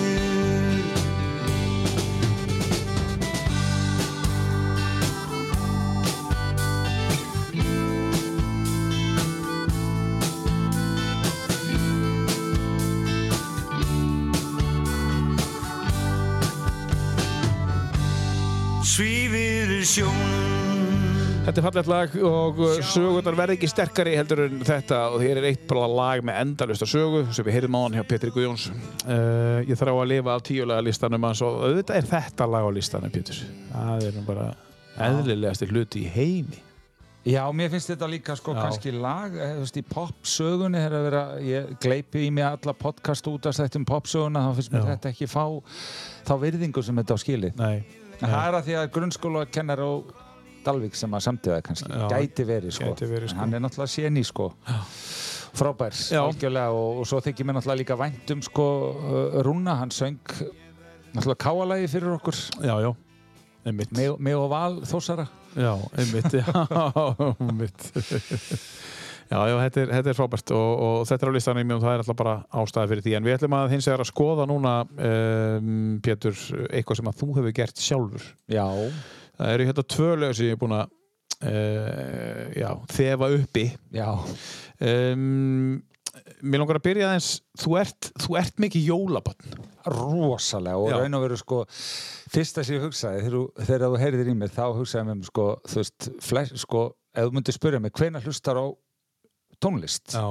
Þetta 21.49 21.62
er 21.62 21.65
fallegt 21.65 21.89
lag 21.89 22.15
og 22.29 22.59
uh, 22.61 22.75
sögurnar 22.85 23.37
verði 23.39 23.55
ekki 23.57 23.69
sterkari 23.73 24.12
heldur 24.19 24.43
en 24.45 24.59
þetta 24.69 24.99
og 25.15 25.23
hér 25.25 25.39
er 25.41 25.47
eitt 25.49 25.62
bara 25.70 25.87
lag 25.89 26.20
með 26.29 26.43
endalusta 26.43 26.85
sögu 26.85 27.23
sem 27.33 27.47
við 27.47 27.55
heyrim 27.57 27.79
á 27.79 27.81
hann 27.87 27.95
hjá 27.97 28.03
Petri 28.11 28.29
Guðjóns 28.35 28.66
uh, 28.69 29.62
Ég 29.65 29.81
þrá 29.81 29.95
að 29.95 30.11
lifa 30.11 30.35
af 30.35 30.45
tíulega 30.45 30.85
listanum 30.85 31.25
hans 31.25 31.41
og 31.47 31.62
auðvitað 31.65 32.03
er 32.03 32.09
þetta 32.11 32.49
lag 32.53 32.69
á 32.69 32.70
listanum 32.77 33.15
Pétur 33.15 33.41
Það 33.73 34.05
er 34.11 34.19
bara 34.29 34.45
eðlilegasti 35.09 35.70
hluti 35.73 36.05
í 36.05 36.12
heimi 36.19 36.61
Já, 37.33 37.41
mér 37.57 37.73
finnst 37.73 37.95
þetta 37.95 38.12
líka 38.12 38.37
sko 38.37 38.53
Já. 38.53 38.61
kannski 38.66 38.93
lag, 38.95 39.33
eh, 39.33 39.57
þú 39.57 39.65
veist, 39.65 39.81
í 39.81 39.87
popsögunni 39.89 40.79
þegar 40.85 40.99
að 40.99 41.09
vera, 41.09 41.23
ég 41.45 41.73
gleipi 41.83 42.29
í 42.29 42.31
mig 42.33 42.45
alla 42.47 42.77
podcast 42.77 43.27
út 43.29 43.49
af 43.49 43.57
þetta 43.57 43.81
um 43.81 43.89
popsöguna 43.89 44.45
þá 44.45 44.53
finnst 44.61 44.73
mér 44.77 44.85
Já. 44.85 44.89
þetta 44.93 45.11
ekki 45.15 45.29
fá 45.33 45.45
þá 46.29 46.33
virðingu 46.45 46.85
sem 46.85 47.01
þetta 47.03 47.16
á 47.16 47.19
skilið. 47.25 47.59
Nei, 47.59 47.83
En 48.19 48.33
það 48.33 48.47
er 48.47 48.57
að 48.59 48.65
því 48.69 48.79
að 48.79 48.89
grunnskóla 48.97 49.45
kennar 49.51 49.83
á 49.83 49.91
Dalvik 50.66 50.97
sem 50.98 51.14
að 51.14 51.24
samtíða 51.28 51.62
kannski, 51.64 51.90
Já. 51.93 52.06
gæti 52.12 52.47
verið 52.48 52.74
sko. 52.76 52.93
Gæti 52.93 53.09
verið, 53.10 53.32
sko. 53.32 53.40
Hann 53.43 53.55
er 53.56 53.62
náttúrulega 53.64 53.93
séni 53.94 54.24
sko. 54.26 54.48
Frábær, 55.59 55.97
Já. 55.97 56.20
algjörlega 56.22 56.74
og, 56.76 57.02
og 57.02 57.09
svo 57.09 57.20
þykir 57.24 57.48
mér 57.48 57.59
náttúrulega 57.59 57.82
líka 57.82 57.97
vænt 57.98 58.32
um 58.35 58.43
sko 58.44 58.66
uh, 58.93 59.39
Rúna, 59.47 59.78
hann 59.80 59.94
söng 59.94 60.18
náttúrulega 61.14 61.40
káalagi 61.47 61.89
fyrir 61.89 62.14
okkur, 62.18 62.36
já, 62.62 62.74
já, 62.85 62.90
einmitt 63.66 63.97
mig, 63.97 64.12
mig 64.20 64.36
og 64.36 64.51
Val 64.52 64.80
Þósara. 64.86 65.24
Já, 65.56 65.72
einmitt, 65.98 66.36
já, 66.36 66.44
einmitt 67.48 67.90
Já, 69.28 69.43
já, 69.44 69.59
þetta 69.60 69.80
er, 69.82 69.90
þetta 69.93 70.09
er 70.09 70.16
frábært 70.16 70.51
og, 70.56 70.68
og 70.80 71.02
þetta 71.09 71.26
er 71.26 71.28
á 71.28 71.35
listanum 71.36 71.72
og 71.74 71.82
það 71.82 71.90
er 71.93 72.02
alltaf 72.02 72.16
bara 72.16 72.36
ástæði 72.62 72.89
fyrir 72.93 73.05
því 73.05 73.16
en 73.18 73.26
við 73.26 73.35
ætlum 73.36 73.56
að 73.59 73.72
hins 73.74 73.89
vegar 73.90 74.01
að 74.05 74.09
skoða 74.09 74.47
núna 74.48 74.72
um, 74.89 75.98
Pétur, 76.05 76.39
eitthvað 76.70 77.01
sem 77.01 77.10
að 77.10 77.18
þú 77.20 77.28
hefur 77.36 77.55
gert 77.59 77.82
sjálfur 77.85 78.24
Já, 78.48 78.64
Það 79.39 79.52
eru 79.55 79.66
hérna 79.70 79.85
tvö 79.94 80.09
lög 80.19 80.35
sem 80.35 80.48
ég 80.48 80.56
er 80.56 80.60
búin 80.60 80.74
að 80.77 80.89
uh, 81.47 82.47
já, 82.59 82.70
þefa 82.94 83.28
uppi. 83.39 83.66
Já, 83.94 84.09
um, 84.82 85.82
Mér 86.43 86.60
langar 86.60 86.78
að 86.78 86.85
byrja 86.85 87.06
aðeins 87.09 87.28
þú 87.59 87.77
ert, 87.81 88.09
þú 88.20 88.35
ert 88.40 88.59
mikið 88.62 88.89
jólabann 88.90 89.52
rosalega 89.89 90.77
og 90.78 90.90
Já. 90.90 90.97
raun 91.01 91.16
og 91.16 91.23
veru 91.24 91.36
sko 91.40 91.59
fyrsta 91.70 92.65
sem 92.66 92.77
ég 92.77 92.85
hugsaði 92.85 93.23
þegar, 93.24 93.85
þú- 93.86 94.01
heyrðir 94.02 94.31
í 94.32 94.35
mér 94.36 94.51
þá 94.52 94.65
hugsaði 94.77 95.06
mér 95.09 95.23
sko 95.31 95.47
þú 95.66 95.78
veist, 95.81 96.09
flest, 96.27 96.59
sko, 96.62 96.82
ef 97.15 97.28
þú 97.28 97.35
myndir 97.39 97.56
spyrja 97.56 97.81
mig 97.82 97.94
hvenær 97.97 98.27
hlustar 98.27 98.59
á 98.60 98.66
tónlist? 99.62 100.12
Já, 100.15 100.27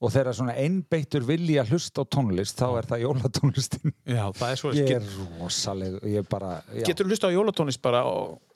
og 0.00 0.12
þegar 0.14 0.32
svona 0.36 0.54
einbeittur 0.56 1.24
vilja 1.28 1.64
hlusta 1.68 2.00
á 2.00 2.04
tónlist 2.08 2.56
þá 2.60 2.68
er 2.80 2.86
það 2.88 3.02
jólatónlistin. 3.04 3.92
Já, 4.08 4.22
það 4.32 4.52
er 4.54 4.60
svo 4.62 4.70
ég 4.76 4.94
er 4.96 5.10
rosaleg 5.40 5.98
ég 6.08 6.28
bara, 6.30 6.54
já. 6.72 6.86
Getur 6.88 7.10
hlusta 7.10 7.28
á 7.28 7.34
jólatónlist 7.34 7.82
bara 7.84 8.00
á, 8.00 8.08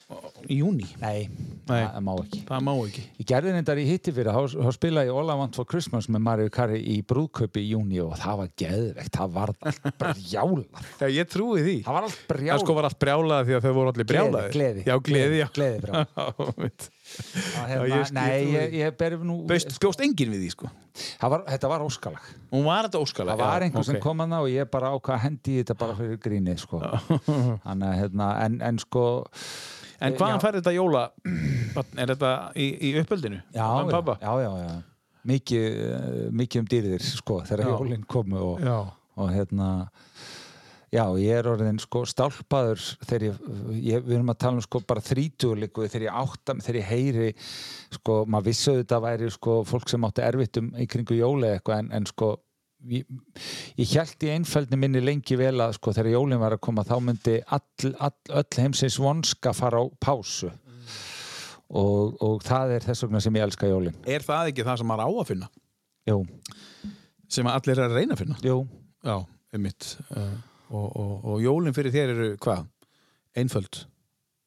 á, 0.09 0.15
í 0.49 0.57
júni? 0.63 0.87
nei, 1.01 1.27
Nei. 1.69 1.83
það 1.85 2.01
má 2.07 2.11
ekki. 2.23 2.41
Það 2.49 2.63
má 2.65 2.71
ekki. 2.87 3.03
Ég 3.21 3.29
gerði 3.29 3.53
þetta 3.59 3.75
í 3.77 3.85
hitti 3.91 4.15
fyrir 4.17 4.33
þá, 4.39 4.73
spilaði 4.79 5.11
ég 5.11 5.19
All 5.21 5.29
I 5.33 5.37
Want 5.43 5.59
for 5.61 5.69
Christmas 5.69 6.09
með 6.09 6.25
Mario 6.31 6.49
Kari 6.57 6.81
í 6.81 6.97
brúðkaupi 7.05 7.61
í 7.61 7.71
júni 7.75 8.01
og 8.01 8.17
það 8.21 8.41
var 8.41 8.51
geðvegt 8.65 9.15
það 9.21 9.37
var 9.37 9.53
allt 9.61 9.87
brjálar 10.01 10.91
Já, 11.01 11.07
ég 11.13 11.29
trúi 11.29 11.61
því. 11.61 11.77
Það 11.85 11.97
var 11.99 12.09
allt 12.09 12.19
Það 12.25 12.33
brjálar 12.35 12.65
sko 12.65 12.77
var 12.81 12.89
allt 12.89 12.99
brjálað 13.05 13.47
því 13.51 13.57
að 13.59 13.65
þau 13.69 13.73
voru 13.79 13.93
allir 13.93 14.09
brjálaðir. 14.13 14.53
Gleði, 14.57 14.85
Já, 14.89 14.95
gleði, 15.09 15.41
já. 15.43 15.47
Gleði 15.53 15.85
Já, 15.93 16.51
veit. 16.57 16.89
Hérna, 17.15 17.85
ég 17.91 18.11
nei, 18.15 18.33
ég, 18.53 18.75
ég 18.81 18.97
ber 18.99 19.17
nú 19.21 19.37
Bjóst, 19.49 19.75
bjóst 19.81 20.03
enginn 20.05 20.33
við 20.35 20.45
því, 20.45 20.49
sko 20.55 20.71
það 21.19 21.33
var, 21.35 21.45
þetta 21.53 21.71
var 21.71 21.85
óskalag 21.85 22.27
Hún 22.51 22.65
var 22.67 22.87
þetta 22.87 23.01
óskalega 23.03 23.35
það 23.35 23.45
var 23.45 23.65
já, 23.65 23.67
einhver 23.69 23.87
sem 23.89 24.01
kom 24.03 24.25
að 24.25 24.35
og 24.39 24.49
ég 24.53 24.69
bara 24.71 24.91
ákvað 24.95 25.17
að 25.17 25.23
hendi 25.25 25.57
þetta 25.61 25.77
bara 25.79 25.95
fyrir 25.99 26.19
grínið 26.23 26.61
sko. 26.63 26.81
Þannig, 27.65 27.87
að, 27.87 27.97
hérna, 28.01 28.29
en, 28.45 28.59
en 28.69 28.81
sko 28.83 29.05
En 30.03 30.15
hvaðan 30.19 30.35
Já. 30.35 30.43
fær 30.43 30.57
þetta 30.59 30.73
jóla 30.75 31.05
Er 31.95 32.11
þetta 32.11 32.31
í, 32.59 32.67
í 32.89 32.91
uppöldinu? 32.99 33.39
já, 33.55 33.67
já, 33.87 34.09
já, 34.19 34.33
já, 34.43 34.51
já. 34.65 34.75
Mikið, 35.25 35.63
eh, 35.81 36.25
mikið 36.37 36.61
um 36.61 36.67
dýrðir 36.69 37.05
sko, 37.07 37.39
þegar 37.47 37.71
jólinn 37.71 38.03
komu 38.05 38.41
og, 38.53 38.67
og 39.17 39.31
hérna 39.33 39.69
já, 40.93 41.03
ég 41.19 41.39
er 41.39 41.47
orðin 41.49 41.79
sko 41.81 42.03
stálpaður 42.09 42.81
þegar 43.05 43.27
ég, 43.29 43.39
ég 43.85 44.05
við 44.05 44.17
erum 44.19 44.31
að 44.33 44.39
tala 44.45 44.59
um 44.59 44.65
sko 44.65 44.81
bara 44.87 45.03
þrítugleiku 45.05 45.87
þegar 45.89 46.07
ég 46.07 46.17
átta 46.23 46.55
þegar 46.61 46.79
ég 46.81 46.89
heyri 46.91 47.29
sko, 47.95 48.23
maður 48.27 48.49
vissu 48.51 48.75
þetta 48.79 48.99
væri 49.05 49.29
sko 49.33 49.61
fólk 49.67 49.89
sem 49.91 50.05
átti 50.07 50.25
erfitt 50.25 50.59
um 50.61 50.71
í 50.79 50.87
kringu 50.91 51.17
jóli 51.19 51.53
eitthvað 51.55 51.83
en, 51.83 51.91
en 51.99 52.09
sko 52.09 52.31
ég, 52.91 53.07
ég 53.81 53.95
held 53.97 54.27
í 54.27 54.31
einfældni 54.35 54.77
minni 54.79 55.01
lengi 55.03 55.37
vel 55.39 55.55
að 55.65 55.77
sko 55.79 55.95
þegar 55.95 56.13
jólinn 56.15 56.43
var 56.43 56.55
að 56.57 56.63
koma 56.67 56.85
þá 56.85 56.95
myndi 57.01 57.39
all, 57.49 57.91
all, 57.97 58.15
öll 58.41 58.59
heimsins 58.61 58.99
vonska 59.01 59.55
fara 59.57 59.81
á 59.81 59.85
pásu. 60.03 60.51
Og, 61.65 62.13
og 62.21 62.43
það 62.45 62.75
er 62.75 62.83
þess 62.85 63.01
vegna 63.07 63.19
sem 63.25 63.37
ég 63.39 63.41
elska 63.47 63.65
jólinn 63.65 63.95
Er 64.05 64.21
það 64.21 64.51
ekki 64.51 64.65
það 64.67 64.75
sem 64.77 64.87
maður 64.91 65.01
á 65.01 65.09
að 65.09 65.29
finna? 65.31 65.47
Jú, 66.05 66.17
Sem 67.33 67.47
allir 67.49 67.79
er 67.81 67.87
að 67.87 67.95
reyna 67.97 68.13
að 68.13 68.21
finna? 68.21 68.35
jú, 68.45 68.57
Já, 69.01 69.15
einmitt 69.57 69.87
uh, 70.13 70.35
og, 70.69 70.87
og, 70.95 71.17
og 71.33 71.43
jólin 71.43 71.75
fyrir 71.75 71.93
þér 71.95 72.15
eru 72.15 72.31
hvað? 72.41 72.65
Einföld 73.35 73.85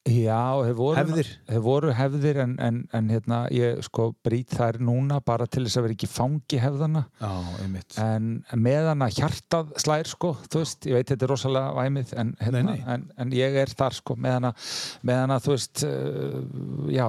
Já, 0.09 0.57
þeir 0.65 0.77
voru, 0.78 1.23
voru 1.65 1.90
hefðir 1.93 2.39
en, 2.40 2.53
en, 2.65 2.77
en 2.97 3.09
hérna, 3.12 3.43
ég 3.53 3.82
sko 3.85 4.07
brýt 4.24 4.55
þær 4.57 4.78
núna 4.81 5.19
bara 5.24 5.45
til 5.51 5.66
þess 5.66 5.81
að 5.81 5.85
vera 5.85 5.97
ekki 5.99 6.09
fangi 6.09 6.61
hefðana 6.62 7.03
Já, 7.20 7.32
einmitt 7.61 7.99
en 8.01 8.28
meðan 8.57 9.05
að 9.05 9.19
hjartað 9.19 9.74
slær 9.82 10.09
sko, 10.09 10.31
þú 10.49 10.62
veist, 10.62 10.89
ég 10.89 10.97
veit 10.97 11.12
þetta 11.12 11.27
er 11.28 11.32
rosalega 11.35 11.74
væmið 11.77 12.15
en, 12.23 12.32
hérna, 12.40 12.62
Nei, 12.70 12.78
nei. 12.78 12.86
en, 12.95 13.05
en 13.20 13.36
ég 13.36 13.61
er 13.65 13.74
þar 13.82 13.99
sko 13.99 14.16
meðan 14.16 14.49
að, 14.49 14.73
meðan 15.11 15.36
að 15.36 15.45
þú 15.45 15.55
veist 15.57 15.85
uh, 15.90 16.40
já, 16.95 17.07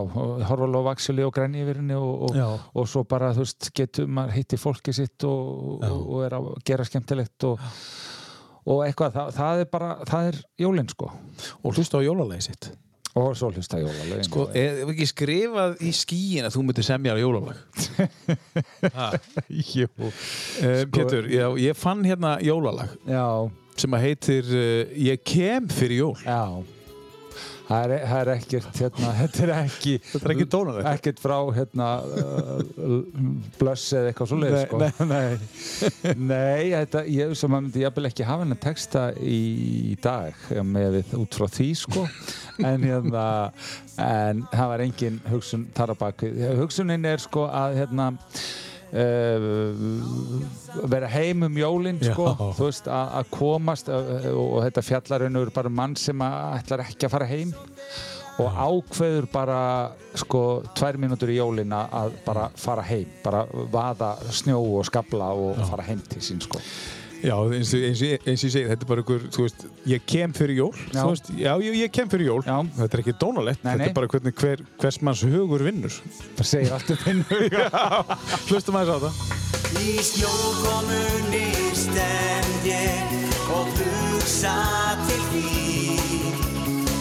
horfa 0.52 0.72
lofa 0.76 0.96
axili 0.98 1.28
og 1.28 1.34
græni 1.40 1.64
yfir 1.64 1.80
henni 1.80 1.96
og, 1.96 2.28
og, 2.28 2.36
Já. 2.36 2.50
og 2.74 2.92
svo 2.92 3.06
bara 3.08 3.32
þú 3.38 3.46
veist, 3.46 3.72
getur 3.80 4.12
maður 4.12 4.40
hitti 4.42 4.60
fólki 4.60 4.98
sitt 4.98 5.30
og, 5.30 5.80
Já. 5.86 5.94
og, 5.94 6.04
og 6.04 6.28
er 6.28 6.40
að 6.42 6.52
gera 6.68 6.90
skemmtilegt 6.90 7.48
og, 7.48 7.64
og 8.66 8.84
eitthvað, 8.86 9.14
það, 9.16 9.32
það 9.40 9.64
er 9.64 9.70
bara 9.72 9.90
það 10.10 10.30
er 10.34 10.40
jólinn 10.66 10.90
sko 10.92 11.12
Og 11.64 11.74
hlusta 11.78 12.00
á 12.00 12.06
jólalagi 12.06 12.48
sitt 12.52 12.72
og 13.20 13.34
svo 13.36 13.50
hlusta 13.52 13.80
jólalögin 13.82 14.24
Sko, 14.28 14.44
og- 14.46 14.56
er 14.56 14.84
ekki 14.94 15.08
skrifað 15.10 15.80
í 15.84 15.90
skíin 15.98 16.46
að 16.46 16.54
þú 16.56 16.62
myndir 16.68 16.86
semja 16.86 17.16
á 17.16 17.20
jólalag? 17.20 17.58
Jú. 19.50 19.88
Uh, 19.98 20.86
Pétur, 20.94 21.26
já, 21.32 21.48
ég 21.60 21.76
fann 21.78 22.04
hérna 22.06 22.36
jólalag 22.44 22.94
sem 23.80 23.96
að 23.98 24.04
heitir 24.06 24.50
uh, 24.54 24.94
Ég 25.10 25.24
kem 25.26 25.68
fyrir 25.74 26.04
jól 26.04 26.16
já. 26.22 26.40
Það 27.70 27.84
er, 27.86 28.04
það 28.10 28.20
er 28.24 28.30
ekkert, 28.34 28.70
hérna, 28.82 29.10
þetta 29.20 29.42
er 29.46 29.52
ekki 29.54 29.92
Þetta 30.10 30.22
er 30.26 30.34
ekki 30.34 30.46
dónalegt. 30.56 30.88
Ekkert 30.90 31.20
frá, 31.22 31.36
hérna, 31.54 31.90
uh, 32.02 32.96
blöss 33.60 33.84
eða 33.94 34.10
eitthvað 34.10 34.32
svo 34.32 34.40
leið, 34.42 34.56
Nei, 34.56 34.64
sko. 34.66 34.80
nei. 34.80 35.12
nei. 35.14 36.16
Nei, 36.32 36.72
þetta, 36.74 37.04
ég 37.14 37.36
sem 37.38 37.54
að 37.54 37.66
myndi 37.68 37.84
jafnvel 37.86 38.10
ekki 38.10 38.26
hafa 38.26 38.46
hennar 38.46 38.62
texta 38.64 39.04
í 39.22 39.42
dag 40.02 40.50
með 40.66 40.98
við 40.98 41.14
út 41.22 41.38
frá 41.38 41.46
því, 41.60 41.70
sko. 41.84 42.08
En 42.66 42.88
hérna, 42.90 43.26
en 44.02 44.42
það 44.50 44.72
var 44.74 44.86
engin 44.88 45.22
hugsun 45.30 45.68
þar 45.78 45.94
að 45.94 46.02
baki. 46.02 46.32
Hugsunin 46.64 47.06
er, 47.08 47.22
sko, 47.22 47.46
að, 47.54 47.78
hérna, 47.84 48.10
uh, 48.94 50.88
vera 50.90 51.10
heim 51.12 51.44
um 51.48 51.58
jólinn 51.60 52.00
sko, 52.04 52.30
þú 52.58 52.70
veist, 52.70 52.88
að 52.92 53.30
komast 53.34 53.90
uh, 53.90 54.30
og, 54.34 54.46
og 54.58 54.64
þetta 54.68 54.84
fjallar 54.86 55.26
raunur 55.26 55.52
bara 55.56 55.72
um 55.72 55.78
mann 55.82 55.96
sem 56.00 56.22
ætlar 56.26 56.86
ekki 56.88 57.08
að 57.10 57.14
fara 57.18 57.28
heim 57.30 57.54
og 58.40 58.56
ákveður 58.56 59.26
bara 59.34 59.60
sko 60.16 60.42
tvær 60.78 60.96
mínútur 61.02 61.32
í 61.34 61.40
jólinn 61.42 61.74
að- 61.76 61.92
að 62.02 62.14
bara 62.26 62.46
fara 62.56 62.86
heim, 62.88 63.10
bara 63.24 63.42
vaða 63.74 64.14
snjó 64.32 64.62
og 64.80 64.86
skabla 64.88 65.34
og 65.36 65.60
fara 65.68 65.84
heim 65.90 66.00
til 66.08 66.22
sín 66.24 66.40
sko. 66.46 66.62
Já, 67.20 67.36
eins 67.52 67.74
og 67.76 67.82
eins, 67.84 68.00
og- 68.02 68.28
eins 68.32 68.44
og 68.44 68.48
ég 68.48 68.54
segi, 68.54 68.68
þetta 68.70 68.86
er 68.86 68.90
bara 68.94 69.02
ykkur, 69.04 69.24
þú 69.36 69.42
veist, 69.44 69.66
ég 69.92 70.02
kem 70.08 70.32
fyrir 70.34 70.56
jól, 70.62 70.72
Já. 70.94 71.02
þú 71.04 71.10
veist, 71.12 71.28
já, 71.36 71.52
ég, 71.60 71.74
ég 71.84 71.92
kem 71.92 72.08
fyrir 72.10 72.26
jól, 72.30 72.44
Já. 72.48 72.58
þetta 72.78 72.94
er 72.96 73.02
ekki 73.04 73.16
dónalegt, 73.20 73.64
Nei, 73.64 73.74
þetta 73.76 73.90
er 73.90 73.94
bara 73.98 74.08
hvernig 74.14 74.34
hver, 74.40 74.58
hvers 74.80 75.02
manns 75.04 75.24
hugur 75.28 75.64
vinnur. 75.68 75.92
Það 76.38 76.46
segir 76.48 76.72
allt 76.78 76.90
um 76.96 76.98
þinn 77.04 77.24
huga. 77.28 77.66
Hlustum 78.48 78.80
aðeins 78.80 78.96
á 78.96 78.98
það. 79.04 79.14
Í 79.84 80.00
snjókomunni 80.00 81.48
stend 81.76 82.64
ég 82.66 83.12
og 83.52 83.68
hugsa 83.82 84.56
til 85.10 85.24
því 85.30 85.52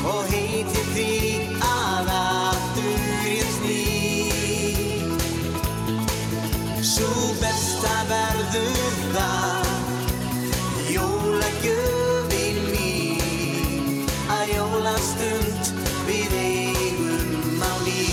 og 0.08 0.22
heiti 0.32 0.82
því 0.94 1.08
að 1.62 2.10
aftur 2.18 3.00
ég 3.28 3.48
sný. 3.54 3.80
Sú 6.82 7.08
besta 7.40 7.94
verður 8.08 8.96
það, 9.14 9.67
jólagjöfin 10.94 12.58
mín, 12.72 14.06
að 14.32 14.54
jólastund 14.54 15.72
við 16.08 16.32
eigum 16.38 17.60
á 17.60 17.72
ný. 17.84 18.06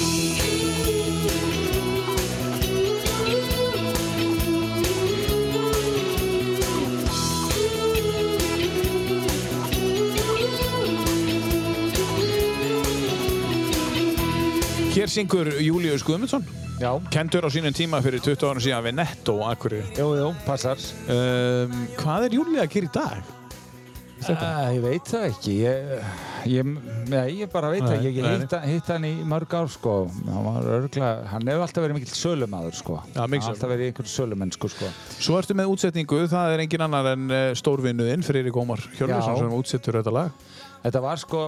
Hér 14.95 15.11
syngur 15.11 15.52
Július 15.60 16.03
Guðmundsson, 16.07 16.45
Já, 16.76 16.91
kentur 17.07 17.45
á 17.47 17.49
sínum 17.53 17.72
tíma 17.72 18.02
fyrir 18.03 18.19
20 18.19 18.49
árum 18.49 18.60
síðan 18.60 18.84
við 18.84 18.95
Netto 18.97 19.38
og 19.39 19.47
Akureyri. 19.47 19.85
jú, 19.95 20.10
jú, 20.19 20.27
passar. 20.43 20.81
Um, 21.07 21.85
hvað 22.02 22.27
er 22.27 22.35
Júli 22.35 22.60
að 22.60 22.72
gera 22.73 22.89
í 22.89 22.93
dag? 22.97 23.34
Uh, 24.26 24.73
ég 24.73 24.81
veit 24.81 25.06
það 25.06 25.23
ekki 25.27 25.53
ég, 25.60 26.06
ég, 26.49 26.69
nei, 27.11 27.35
ég 27.43 27.49
bara 27.52 27.69
veit 27.69 27.84
það 27.84 27.95
ekki 27.99 28.23
ég 28.23 28.56
hitt, 28.72 28.88
hann 28.89 29.06
í 29.06 29.11
mörg 29.27 29.53
ár 29.53 29.69
sko. 29.69 29.93
örgla, 30.26 31.10
hann 31.30 31.45
hefur 31.52 31.65
alltaf 31.68 31.84
verið 31.85 31.99
mikill 31.99 32.15
sölumadur 32.18 32.76
sko. 32.76 32.97
Já, 33.14 33.19
hann 33.22 33.35
hefur 33.38 33.53
alltaf 33.53 33.72
verið 33.72 33.91
einhvern 33.91 34.11
sölumennsku 34.15 34.72
sko. 34.73 34.89
Svo 35.19 35.38
ertu 35.39 35.56
með 35.56 35.76
útsetningu, 35.76 36.23
það 36.31 36.56
er 36.56 36.65
engin 36.65 36.85
annar 36.88 37.11
en 37.14 37.27
uh, 37.30 37.43
stórvinnuðinn, 37.60 38.26
Friðrik 38.26 38.60
Ómar 38.60 38.84
Hjörleifsson 38.97 39.38
Já. 39.38 39.43
sem 39.45 39.56
útsettur 39.60 39.99
þetta 40.02 40.15
lag. 40.15 40.43
þetta 40.88 41.06
var 41.06 41.22
sko 41.22 41.45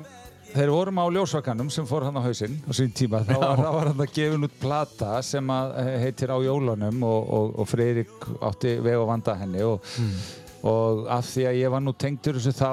við 0.55 0.71
vorum 0.71 0.99
á 1.01 1.05
ljósvakanum 1.13 1.69
sem 1.73 1.85
fór 1.89 2.07
hann 2.07 2.17
á 2.17 2.23
hausinn 2.23 2.57
á 2.65 2.71
sín 2.75 2.91
tíma, 2.95 3.21
þá 3.27 3.35
var, 3.41 3.61
þá 3.61 3.69
var 3.75 3.89
hann 3.91 4.03
að 4.05 4.13
gefa 4.15 4.39
út 4.47 4.57
plata 4.61 5.13
sem 5.25 5.53
að 5.53 5.73
eh, 5.83 5.93
heitir 6.05 6.33
á 6.33 6.37
jólunum 6.43 7.03
og, 7.07 7.31
og, 7.37 7.55
og 7.61 7.69
Freyrik 7.69 8.27
átti 8.49 8.75
veg 8.83 8.99
og 8.99 9.09
vanda 9.11 9.35
henni 9.41 9.65
og, 9.67 9.85
og 10.67 11.03
af 11.13 11.27
því 11.29 11.47
að 11.51 11.59
ég 11.61 11.73
var 11.75 11.83
nú 11.85 11.93
tengdur 11.99 12.39
þessu 12.39 12.55
þá 12.57 12.71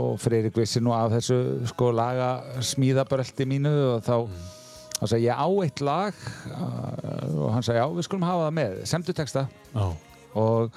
og 0.00 0.16
Freyrik 0.22 0.56
vissi 0.58 0.82
nú 0.82 0.94
af 0.96 1.12
þessu 1.18 1.38
sko 1.70 1.92
laga 1.94 2.32
smíðabröldi 2.72 3.46
mínu 3.52 3.74
og 3.94 4.02
þá 4.06 4.16
þá 5.00 5.06
sagði 5.06 5.22
ég 5.30 5.38
á 5.40 5.48
eitt 5.64 5.80
lag. 5.80 6.16
Uh, 6.50 7.46
og 7.46 7.54
hann 7.54 7.64
sagði 7.64 7.80
já 7.80 7.86
við 7.96 8.04
skulum 8.04 8.26
hafa 8.28 8.42
það 8.50 8.56
með. 8.58 8.74
Semdu 8.90 9.14
texta. 9.16 9.46
Og 10.36 10.74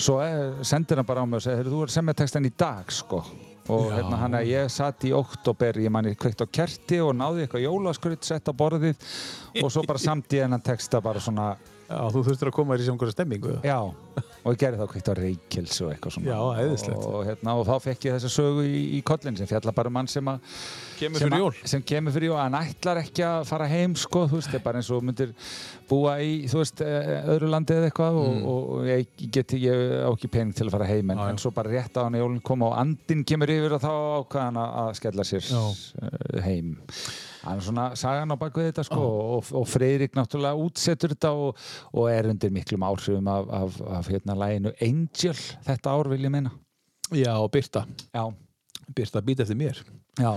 svo 0.00 0.16
eh, 0.24 0.62
sendir 0.64 0.96
hann 1.00 1.06
bara 1.06 1.20
á 1.20 1.26
mig 1.28 1.36
og 1.36 1.44
segir 1.44 1.58
"Heyrðu, 1.60 1.74
þú 1.74 1.82
er 1.84 1.92
sem 1.92 2.06
með 2.08 2.16
textan 2.22 2.48
í 2.48 2.52
dag 2.54 2.88
sko 2.94 3.20
og 3.68 3.88
Já. 3.88 3.94
hérna 3.98 4.20
hann 4.22 4.36
að 4.38 4.50
ég 4.50 4.70
satt 4.72 5.04
í 5.04 5.12
oktober 5.16 5.80
ég 5.82 5.92
manni 5.92 6.14
kveikt 6.18 6.44
á 6.44 6.46
kerti 6.48 7.00
og 7.04 7.14
náði 7.16 7.44
eitthvað 7.44 7.66
jólaskrytt 7.66 8.28
sett 8.28 8.48
á 8.48 8.52
borðið 8.56 8.96
og 9.62 9.72
svo 9.72 9.84
bara 9.88 10.00
samt 10.02 10.32
ég 10.32 10.46
hennan 10.46 10.64
texta 10.64 11.02
bara 11.04 11.20
svona 11.20 11.52
Já, 11.88 12.00
þú 12.12 12.20
þurftir 12.26 12.50
að 12.50 12.54
koma 12.58 12.74
þér 12.76 12.82
í 12.82 12.86
svona 12.88 13.12
stemmingu. 13.14 13.52
Já, 13.64 13.78
og 13.80 14.50
ég 14.52 14.58
gerði 14.60 14.78
þá 14.82 14.88
kveikt 14.92 15.08
á 15.08 15.14
Reykjels 15.16 15.78
og 15.86 15.92
eitthvað 15.94 16.14
svona. 16.18 16.28
Já, 16.28 16.64
æðislegt. 16.64 17.06
Og, 17.08 17.22
hérna, 17.24 17.54
og 17.56 17.64
þá 17.64 17.74
fekk 17.86 18.04
ég 18.08 18.16
þessa 18.18 18.30
sögu 18.34 18.64
í, 18.68 18.82
í 18.98 19.00
kollin 19.08 19.38
sem 19.40 19.48
fjalla 19.48 19.72
bara 19.72 19.88
um 19.88 19.96
mann 19.96 20.10
sem 20.12 20.28
að 20.28 20.42
Kemur 20.98 21.22
fyrir 21.24 21.40
jól. 21.40 21.54
sem 21.70 21.82
kemur 21.86 22.12
fyrir 22.12 22.28
jól, 22.32 22.40
hann 22.42 22.58
ætlar 22.58 23.00
ekki 23.00 23.24
að 23.24 23.46
fara 23.48 23.68
heim 23.70 23.94
sko, 23.96 24.26
þú 24.28 24.40
veist, 24.40 24.50
það 24.52 24.58
er 24.60 24.64
bara 24.66 24.82
eins 24.82 24.90
og 24.92 25.06
myndir 25.08 25.32
búa 25.88 26.16
í, 26.20 26.34
þú 26.50 26.60
veist, 26.60 26.82
eh, 26.84 27.10
öðru 27.34 27.48
landi 27.54 27.76
eða 27.78 27.88
eitthvað 27.88 28.18
og, 28.20 28.36
og, 28.52 28.68
og 28.78 28.90
ég 28.90 29.24
get 29.38 29.56
ég 29.56 29.94
á 30.04 30.10
ekki 30.12 30.28
pening 30.34 30.52
til 30.58 30.66
að 30.68 30.74
fara 30.76 30.90
heim 30.92 31.10
en, 31.14 31.18
Mm. 31.18 31.32
En 31.32 31.38
svo 31.40 31.50
bara 31.54 31.70
rétt 31.72 31.96
á 31.98 32.04
hann 32.04 32.14
í 32.14 32.20
jólinn 32.20 32.42
koma 32.44 32.68
og 32.68 32.76
andinn 32.78 33.24
kemur 33.26 33.50
yfir 33.50 33.72
og 33.74 33.80
þá 33.82 33.90
ákvað 34.22 34.44
hann 34.44 34.60
að 34.60 34.76
að 34.84 34.92
skella 35.00 35.24
sér 35.26 35.48
Já. 35.48 35.62
eh, 36.04 36.40
heim 36.44 36.76
hann 37.42 37.58
er 37.58 37.64
svona 37.66 37.88
sagan 37.96 38.32
á 38.32 38.36
baku 38.40 38.60
þetta 38.66 38.84
sko 38.86 39.02
og, 39.38 39.50
og 39.52 39.66
Freyrik 39.68 40.16
náttúrulega 40.18 40.58
útsetur 40.58 41.14
þetta 41.14 41.32
og, 41.34 41.58
og 41.92 42.08
er 42.12 42.30
undir 42.32 42.50
miklum 42.54 42.86
áhrifum 42.88 43.28
af, 43.32 43.52
af, 43.62 43.80
af 44.00 44.08
hérna 44.10 44.38
læginu 44.38 44.72
Angel 44.80 45.36
þetta 45.66 45.94
ár 45.94 46.10
vil 46.14 46.24
ég 46.24 46.34
meina 46.34 46.54
Já, 47.08 47.38
og 47.40 47.50
Birta. 47.50 47.86
já, 48.12 48.34
Birta 48.94 49.20
být 49.20 49.40
eftir 49.40 49.56
mér. 49.56 49.78
Já, 50.18 50.30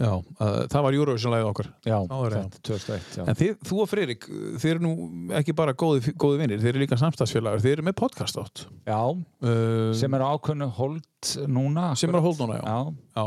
Já, 0.00 0.14
uh, 0.16 0.62
það 0.72 0.84
var 0.86 0.94
Eurovision-lægið 0.96 1.48
okkar. 1.50 1.66
já, 1.84 1.96
þetta 2.08 2.60
2001 2.64 3.16
já. 3.18 3.24
En 3.28 3.36
þið, 3.36 3.50
þú 3.68 3.80
og 3.82 3.88
Friðrik, 3.90 4.22
þið 4.62 4.70
eru 4.70 4.80
nú 4.86 4.92
ekki 5.36 5.52
bara 5.58 5.74
góði, 5.76 6.14
góði 6.16 6.38
vinnir, 6.40 6.60
þið 6.62 6.70
eru 6.70 6.80
líka 6.80 6.96
samstagsfélagur, 7.02 7.60
þið 7.60 7.74
eru 7.74 7.84
með 7.90 7.96
podcast 8.00 8.38
átt. 8.40 8.62
já, 8.88 9.00
Uh, 9.40 9.92
sem 9.96 10.12
er 10.16 10.20
á 10.24 10.28
ákveðnu 10.36 10.66
hold 10.76 11.28
núna 11.48 11.90
sem 11.96 12.10
er 12.12 12.16
að 12.18 12.24
hóld 12.26 12.40
núna, 12.42 12.58
já. 12.60 13.24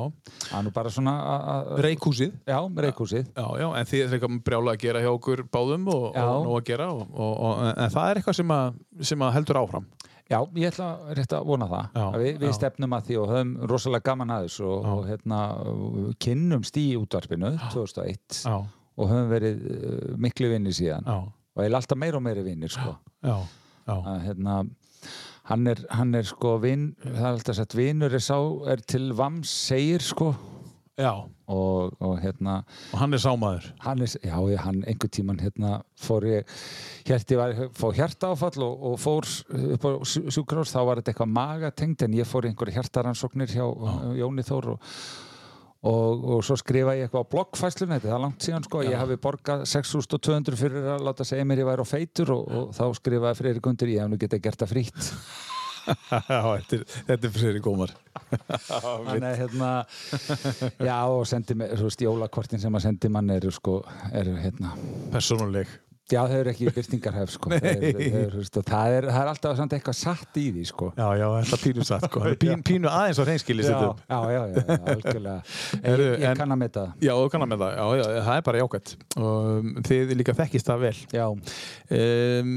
það 0.49 0.57
er 0.60 0.65
nú 0.68 0.72
bara 0.73 0.89
svona 0.93 1.14
Reykúsið. 1.81 2.34
já, 2.45 2.57
reykúsið 2.85 3.26
Já, 3.34 3.47
já, 3.61 3.68
en 3.80 3.85
þið 3.89 4.03
er 4.03 4.14
eitthvað 4.18 4.39
brjála 4.45 4.73
að 4.76 4.81
gera 4.84 5.01
hjá 5.01 5.10
okkur 5.14 5.43
báðum 5.53 5.88
og, 5.93 6.05
og 6.14 6.45
nú 6.45 6.53
að 6.57 6.65
gera 6.69 6.89
og, 6.93 7.01
og, 7.14 7.34
og, 7.49 7.64
en 7.77 7.93
það 7.93 8.10
er 8.11 8.22
eitthvað 8.22 8.38
sem 8.41 8.53
að, 8.57 8.73
sem 9.01 9.26
að 9.26 9.34
heldur 9.39 9.61
áfram. 9.64 9.88
Já, 10.32 10.40
ég 10.56 10.70
ætla 10.70 10.88
rétt 11.18 11.34
að 11.36 11.48
vona 11.50 11.68
það. 11.72 11.90
Já, 11.98 12.04
Að 12.06 12.24
við, 12.24 12.38
við 12.41 12.48
já. 12.52 12.56
stefnum 12.60 12.95
að 12.98 13.10
því 13.10 13.18
og 13.22 13.34
höfum 13.34 13.52
rosalega 13.72 14.08
gaman 14.10 14.34
að 14.36 14.45
þessu 14.48 14.68
og, 14.70 14.88
og 14.94 15.04
hérna 15.10 15.40
kynnumst 16.24 16.80
í 16.82 16.86
útvarpinu 17.00 17.52
2001 17.74 18.40
Já, 18.45 18.56
og 18.98 19.12
höfum 19.12 19.30
verið 19.34 19.66
uh, 19.68 20.16
miklu 20.22 20.52
vinnir 20.54 20.78
síðan. 20.78 21.10
Og 21.54 21.62
ég 21.62 21.70
alltaf 21.82 22.00
meira 22.02 22.18
og 22.18 22.26
meira 22.26 22.45
vinnir 22.45 22.72
sko. 22.74 22.95
að 24.00 24.24
hérna 24.30 24.64
hann 25.50 25.68
er, 25.68 25.82
hann 25.91 26.16
er 26.16 26.24
sko 26.24 26.56
vinn 26.64 26.94
það 27.04 27.20
er 27.20 27.30
alltaf 27.34 27.58
sagt 27.60 27.76
vinnur 27.76 28.14
er 28.16 28.24
er 28.72 28.84
til 28.88 29.12
vams 29.18 29.52
segir 29.68 30.02
sko. 30.02 30.32
Já, 30.98 31.26
og, 31.54 31.98
og 32.04 32.16
hérna 32.24 32.60
og 32.92 33.00
hann 33.02 33.16
er 33.16 33.22
sámaður. 33.24 33.70
hann 33.86 34.04
er, 34.06 34.14
já, 34.24 34.38
hann 34.66 34.82
einhver 34.90 35.12
tíman 35.14 35.42
hérna 35.42 35.82
fór 36.00 36.28
ég 36.28 36.56
hérti 37.08 37.38
var, 37.40 37.54
fór 37.78 37.98
hjartaáfall 37.98 38.66
og, 38.66 38.88
og 38.92 38.98
fór 39.02 39.30
upp 39.78 39.86
á 39.88 39.92
sjúkrós, 40.04 40.74
þá 40.74 40.82
var 40.88 41.02
þetta 41.02 41.14
eitthvað 41.14 41.36
magatengt 41.36 42.08
en 42.08 42.18
ég 42.18 42.30
fór 42.30 42.48
í 42.48 42.54
einhverju 42.54 42.78
hjartaransóknir 42.80 43.54
hjá 43.54 43.66
Jóni 44.18 44.46
Þór 44.48 44.74
og, 44.74 44.92
og, 45.90 46.28
og 46.36 46.44
svo 46.48 46.58
skrifa 46.60 46.98
ég 46.98 47.08
eitthvað 47.08 47.28
á 47.28 47.32
bloggfæslunni, 47.34 48.00
þetta 48.00 48.16
er 48.18 48.24
langt 48.26 48.46
síðan 48.46 48.68
sko, 48.68 48.84
ég 48.88 49.00
hafi 49.00 49.20
borgað 49.22 49.66
6200 49.70 50.60
fyrir 50.60 50.92
að 50.96 51.08
láta 51.08 51.28
segja 51.28 51.48
mér 51.48 51.64
ég 51.64 51.72
væri 51.72 51.86
á 51.86 51.88
feitur 51.88 52.36
og, 52.36 52.46
og 52.48 52.78
þá 52.78 52.86
skrifaði 53.00 53.42
Freyri 53.42 53.64
Gundur, 53.64 53.92
ég 53.94 54.06
hef 54.06 54.14
nú 54.14 54.22
getað 54.22 54.46
gert 54.48 54.64
það 54.64 54.74
frýtt 54.76 55.02
já, 55.04 55.53
þetta 55.85 56.80
er, 56.80 56.84
er 57.18 57.30
fyrir 57.34 57.61
gómar. 57.65 57.93
Þannig 58.69 59.30
að 59.30 59.39
hérna 59.43 59.72
já 60.85 60.97
og 61.10 61.23
sendi 61.30 61.57
mig, 61.60 61.73
þú 61.80 61.89
veist, 61.89 62.03
jólakortin 62.05 62.61
sem 62.61 62.76
að 62.77 62.85
sendi 62.89 63.10
mann 63.14 63.31
eru 63.34 63.51
sko, 63.53 63.80
eru 64.14 64.35
hérna 64.39 64.76
Persónuleg. 65.14 65.80
Já, 66.11 66.19
þau 66.27 66.34
eru 66.35 66.51
ekki 66.51 66.68
byrtingarhef 66.76 67.30
sko. 67.31 67.49
Eru- 67.55 67.91
eru, 68.03 68.26
þú 68.34 68.39
veist, 68.41 68.57
og 68.60 68.65
það, 68.68 68.95
er, 68.97 69.05
það 69.07 69.22
er 69.22 69.30
alltaf 69.31 69.53
samt 69.57 69.73
eitthvað 69.77 69.95
satt 69.97 70.38
í 70.38 70.43
því 70.51 70.65
sko. 70.68 70.89
Já, 70.99 71.05
já, 71.18 71.23
er 71.39 71.61
pínu 71.64 71.85
satt, 71.88 72.05
sko. 72.10 72.23
Pín, 72.41 72.61
pínu 72.68 72.91
aðeins 72.91 73.22
á 73.22 73.23
hreinskili 73.23 73.65
já, 73.65 73.72
já, 74.11 74.19
já, 74.35 74.41
já, 74.51 74.77
algjörlega 74.93 75.38
Heyrðu, 75.88 76.10
ég, 76.11 76.26
ég 76.27 76.38
kann 76.41 76.53
að 76.57 76.61
meta 76.65 76.84
það 76.84 77.07
Já, 77.07 77.14
þú 77.22 77.31
kannar 77.34 77.51
með 77.53 77.64
það. 77.64 77.73
Já, 77.80 77.88
já, 78.03 78.22
það 78.27 78.35
er 78.35 78.45
bara 78.49 78.61
jákvæmt. 78.65 78.93
Og 79.23 79.72
þið 79.89 80.14
líka 80.19 80.38
þekkist 80.43 80.69
það 80.73 80.85
vel. 80.89 80.95
Já, 81.15 81.26
Um, 81.93 82.53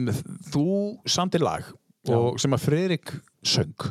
þú 0.50 0.66
samtir 1.10 1.42
lag 1.46 1.66
og 2.14 2.40
sem 2.42 2.52
að 2.56 2.64
Friðrik 2.66 3.14
söng 3.46 3.86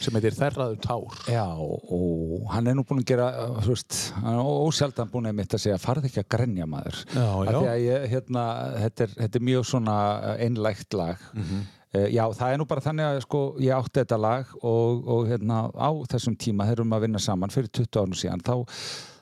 sem 0.00 0.14
heitir 0.16 0.32
Þerraður 0.32 0.78
tár. 0.80 1.16
já, 1.28 1.44
og 1.60 2.46
hann 2.54 2.66
er 2.70 2.74
nú 2.78 2.84
búinn 2.88 3.02
að 3.02 3.10
gera 3.10 3.26
uh, 3.50 3.58
þú 3.60 3.74
veist, 3.74 3.98
hann 4.16 4.38
er 4.38 4.46
ósjaldan 4.64 5.10
búinn 5.12 5.28
að 5.28 5.34
mitt 5.42 5.52
að 5.58 5.60
segja 5.66 5.76
farð 5.82 6.06
ekki 6.08 6.22
að 6.22 6.28
grenja 6.36 6.66
maður 6.70 7.02
Já, 7.12 7.26
því 7.50 7.66
að 7.74 7.82
ég, 7.84 8.06
hérna, 8.14 8.44
þetta 8.86 9.04
er, 9.04 9.12
þetta 9.18 9.38
er 9.42 9.44
mjög 9.50 9.66
svona 9.74 9.98
uh, 10.22 10.32
einlægt 10.46 10.96
lag 10.96 11.28
Mhm. 11.34 11.60
Eh, 11.90 12.04
Já, 12.14 12.22
það 12.38 12.52
er 12.54 12.58
nú 12.60 12.64
bara 12.70 12.80
þannig 12.84 13.02
að 13.02 13.16
sko, 13.24 13.38
ég 13.58 13.72
átti 13.74 13.98
þetta 13.98 14.16
lag 14.22 14.50
og, 14.62 15.00
og 15.10 15.24
hérna, 15.26 15.56
á 15.74 15.90
þessum 16.12 16.36
tíma 16.38 16.68
erum 16.70 16.92
að 16.94 17.00
vinna 17.02 17.18
saman 17.18 17.50
fyrir 17.50 17.66
20 17.66 17.98
árum 17.98 18.14
síðan 18.14 18.44
þá, 18.46 18.52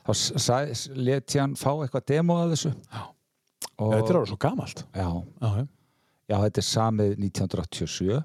þá 0.05 0.11
s- 0.13 0.83
let 0.93 1.33
ég 1.33 1.41
hann 1.41 1.55
fá 1.57 1.71
eitthvað 1.81 2.05
demo 2.11 2.37
að 2.43 2.53
þessu 2.53 2.69
Já. 2.93 3.01
og, 3.79 3.89
Þetta 3.95 4.11
er 4.13 4.19
alveg 4.19 4.29
svo 4.29 4.37
gamalt. 4.45 4.83
já, 4.93 5.07
Já, 5.41 5.65
já. 6.29 6.35
þetta 6.45 6.61
er 6.63 6.67
samið 6.69 7.15
1987 7.25 8.19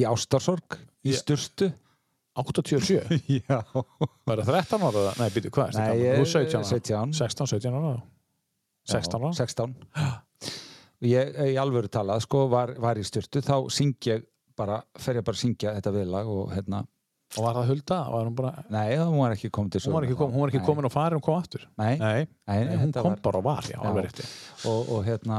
í 0.00 0.02
Ástarsorg 0.10 0.76
í 1.06 1.14
Ég- 1.14 1.20
Sturtu 1.22 1.70
87. 2.40 3.00
Já, 3.50 3.58
Bara 4.24 4.44
13 4.46 4.84
ára? 4.86 5.10
Nei, 5.18 5.26
býtu, 5.34 5.50
hvað 5.52 5.66
er 5.66 5.74
þetta? 5.74 5.80
Nei, 5.80 5.88
gamall? 5.88 6.04
ég- 6.06 6.20
Þú 6.20 6.26
17 6.30 6.60
ára? 6.60 6.68
17. 6.70 7.16
16, 7.18 7.50
17 7.50 7.74
ára? 7.80 7.94
16 8.88 9.24
ára? 9.26 9.32
16 9.40 9.74
Ég, 11.10 11.30
í 11.52 11.56
alvöru 11.60 11.88
talað, 11.88 12.20
sko, 12.26 12.44
var, 12.52 12.74
var 12.80 12.98
í 13.00 13.04
Sturtu 13.08 13.40
þá 13.44 13.54
syng 13.72 13.94
ég 14.08 14.24
bara, 14.58 14.82
fer 15.00 15.16
ég 15.20 15.24
bara 15.24 15.36
að 15.38 15.42
syngja 15.42 15.72
þetta 15.78 15.92
viðlag 15.96 16.28
og 16.28 16.50
hérna 16.54 16.82
Og 17.38 17.44
var 17.46 17.54
það 17.60 17.68
Hulda? 17.70 17.96
Var 18.10 18.24
hún 18.26 18.34
bara... 18.40 18.64
Nei, 18.74 18.88
hún 18.98 19.20
var 19.22 19.32
ekki 19.36 19.50
komin 19.54 19.70
til 19.70 19.80
Hún 19.86 19.94
var 19.94 20.06
ekki, 20.08 20.16
kom, 20.18 20.32
hún 20.34 20.42
var 20.42 20.50
ekki 20.52 20.62
komin 20.66 20.88
og 20.88 20.92
farin 20.92 21.20
og 21.20 21.24
kom 21.24 21.36
aftur? 21.38 21.62
Nei, 21.78 21.92
Nei, 22.00 22.24
Nei, 22.50 22.58
Nei, 22.66 22.76
hún 22.80 22.92
kom 22.96 23.12
var- 23.14 23.20
bara 23.26 23.38
og 23.42 23.46
var, 23.46 23.68
já, 23.70 23.78
alveg 23.86 24.08
rétti. 24.10 24.26
og, 24.70 24.90
og 24.96 25.04
hérna 25.06 25.38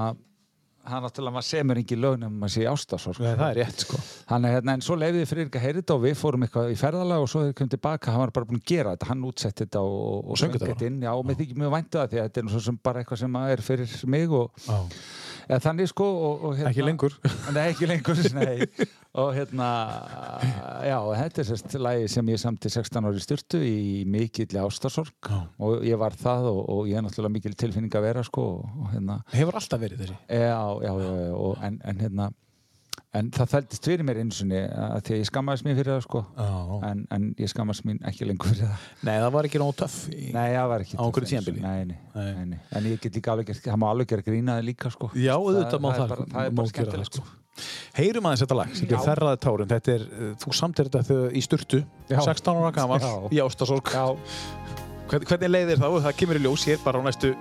hann 0.89 1.03
náttúrulega 1.05 1.35
maður 1.35 1.47
semur 1.47 1.79
ekki 1.81 1.97
lögn 1.99 2.25
ef 2.25 2.33
maður 2.33 2.53
sé 2.55 2.65
ástasorg 2.71 3.21
Nei, 3.21 3.35
það 3.37 3.47
er 3.47 3.59
rétt, 3.61 3.83
sko. 3.85 3.99
hann 4.31 4.47
er 4.47 4.55
hérna, 4.57 4.75
en 4.77 4.85
svo 4.85 4.97
leiði 4.97 5.25
fyrir 5.29 5.47
ekki 5.47 5.61
að 5.61 5.65
heyra 5.67 5.81
þetta 5.81 5.97
og 5.97 6.03
við 6.07 6.15
fórum 6.21 6.45
eitthvað 6.47 6.73
í 6.73 6.77
ferðalag 6.81 7.25
og 7.25 7.31
svo 7.31 7.43
þegar 7.43 7.51
við 7.51 7.57
komum 7.59 7.73
tilbaka 7.75 8.15
hann 8.15 8.23
var 8.23 8.33
bara 8.37 8.49
búin 8.49 8.61
að 8.61 8.69
gera 8.73 8.95
þetta, 8.95 9.09
hann 9.11 9.25
útsett 9.29 9.61
þetta 9.61 9.83
og, 9.85 9.97
og, 10.01 10.31
og 10.33 10.41
söng 10.41 10.57
þetta 10.57 10.87
inn, 10.89 11.01
já, 11.05 11.11
og 11.13 11.25
mér 11.27 11.39
þykir 11.41 11.61
mjög 11.61 11.75
væntu 11.75 12.01
það 12.01 12.13
því 12.13 12.21
að 12.21 12.29
þetta 12.29 12.45
er 12.45 12.65
sem 12.67 12.79
bara 12.89 13.03
eitthvað 13.03 13.21
sem 13.21 13.39
er 13.41 13.65
fyrir 13.69 13.97
mig 14.15 14.37
og 14.41 14.65
Já. 14.65 14.79
Eða 15.51 15.59
þannig 15.65 15.89
sko 15.91 16.05
og, 16.07 16.43
og, 16.47 16.53
hérna, 16.57 16.71
Ekki 16.71 16.85
lengur. 16.87 17.15
Nei, 17.55 17.63
ekki 17.73 17.89
lengur, 17.89 18.21
nei. 18.37 18.87
Og 19.19 19.33
hérna, 19.35 19.67
já, 20.87 20.95
þetta 21.19 21.41
er 21.43 21.47
sérst 21.49 21.73
lagi 21.83 22.05
sem 22.13 22.29
ég 22.31 22.39
samti 22.39 22.71
16 22.71 23.09
ári 23.09 23.23
styrtu 23.23 23.59
í 23.59 24.05
mikill 24.07 24.55
ástarsorg 24.63 25.11
Já. 25.27 25.41
og 25.59 25.83
ég 25.83 25.99
var 25.99 26.15
það 26.15 26.47
og, 26.53 26.61
og 26.77 26.87
ég 26.87 26.95
er 27.01 27.03
náttúrulega 27.03 27.35
mikil 27.35 27.57
tilfinning 27.59 27.91
að 27.99 28.05
vera 28.07 28.23
sko 28.23 28.45
og 28.63 28.85
hérna, 28.93 29.19
Hefur 29.35 29.59
alltaf 29.59 29.83
verið 29.83 30.05
þessi. 30.05 30.15
já, 30.31 30.61
já, 30.87 30.93
já, 31.03 31.51
en, 31.67 31.81
en 31.91 32.01
hérna, 32.05 32.29
en 33.19 33.27
það 33.35 33.49
þældist 33.51 33.87
fyrir 33.89 34.05
mér 34.07 34.19
eins 34.21 34.37
og 34.45 34.51
að 34.55 35.01
því 35.07 35.13
að 35.15 35.19
ég 35.19 35.27
skammaðist 35.27 35.65
mér 35.67 35.75
fyrir 35.81 35.91
það 35.91 36.03
sko 36.05 36.21
Já. 36.37 36.47
en, 36.91 37.01
en 37.17 37.25
ég 37.41 37.51
skammaðist 37.51 37.85
mín 37.89 37.99
ekki 38.07 38.27
lengur 38.29 38.47
fyrir 38.53 38.69
það 38.71 38.85
Nei, 39.09 39.13
það 39.19 39.33
var 39.35 39.49
ekki 39.49 39.61
nóg 39.61 39.73
töff. 39.81 39.97
Í... 40.13 40.29
Nei, 40.31 40.47
það 40.55 40.69
var 40.71 40.85
ekki 40.85 40.95
Á 40.95 41.03
einhverju 41.03 41.27
til 41.27 41.35
þess. 41.35 41.45
tímabili? 41.49 41.65
Nei, 41.65 41.85
nei, 41.91 41.99
Nei. 42.15 42.31
nei, 42.37 42.45
nei. 42.53 42.61
En 42.79 42.87
ég 42.87 43.03
get 43.03 43.19
líka 43.19 43.33
alveg 43.35 43.51
það 43.59 43.79
má 43.83 43.87
alveg 43.91 44.11
gera 44.13 44.25
grínaði 44.29 44.65
líka 44.71 44.93
sko 44.95 45.11
Já, 45.19 45.33
auðvitað 45.35 45.83
má 45.83 45.89
það, 45.91 45.99
það. 45.99 46.05
er 46.05 46.15
bara, 46.15 46.27
það 46.37 46.49
er 46.51 46.57
bara 46.61 46.73
skemmtilegt 46.73 47.19
það, 47.19 47.21
sko 47.21 47.37
Heyrum 47.99 48.27
aðeins 48.29 48.41
þetta 48.45 48.55
lag, 48.61 48.71
Já. 48.79 48.85
er 48.95 49.03
Þerraði 49.09 49.39
tárin. 49.43 49.67
Þetta 49.73 49.91
er, 49.97 50.05
þú 50.39 50.53
samtir 50.55 50.87
þetta 50.95 51.17
í 51.35 51.41
sturtu, 51.43 51.81
Já. 52.07 52.21
16 52.23 52.61
ára 52.63 52.71
gammal, 52.79 53.27
í 53.27 53.43
ástasorg. 53.43 53.91
Hvernig 55.11 55.51
leiðir 55.51 55.83
þá? 55.83 55.89
Það 56.07 56.19
kemur 56.23 56.39
í 56.39 56.45
ljós 56.47 56.63
hér 56.71 56.79
bara 56.87 57.03
á 57.03 57.11
næstu 57.11 57.35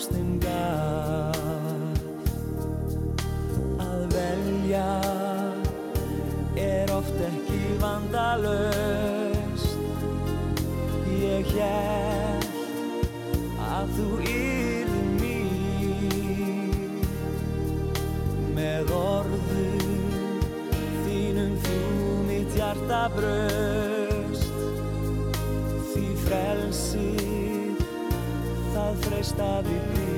ástin 0.00 0.38
gaf. 0.40 1.36
Að 3.84 4.04
velja 4.14 5.19
endalaust 8.10 9.78
Ég 11.10 11.46
held 11.54 12.46
að 13.62 13.92
þú 13.94 14.06
yrði 14.26 15.02
mér 15.20 16.40
Með 18.56 18.90
orðum 18.96 19.94
þínum 21.04 21.54
þú 21.66 21.78
mitt 22.26 22.50
hjarta 22.58 23.02
bröst 23.14 24.50
Því 25.92 26.06
frelsið 26.24 27.78
það 28.74 28.92
freystaði 29.06 29.78
mér 29.94 30.08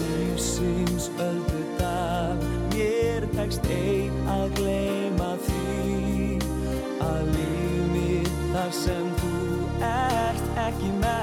Lífsins 0.00 1.06
öldu 1.20 1.62
dag 1.80 2.38
mér 2.72 3.22
tekst 3.36 3.64
einn 3.68 3.99
sem 8.70 9.06
þú 9.18 9.30
ert 9.82 10.58
ekki 10.68 10.90
með 11.00 11.19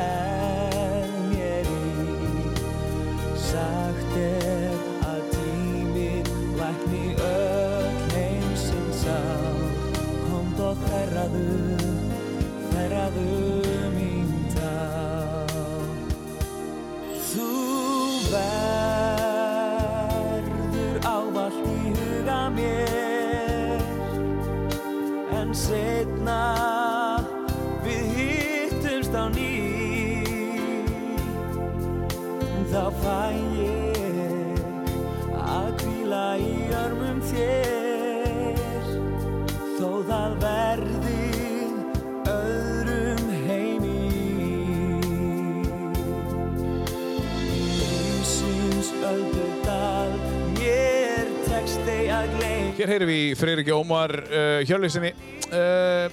Hér 52.78 52.92
heyrum 52.94 53.10
við 53.10 53.24
í 53.24 53.30
Freyríki 53.34 53.74
Ómar 53.74 54.12
uh, 54.28 54.60
Hjörleysinni 54.62 55.10
uh, 55.50 56.12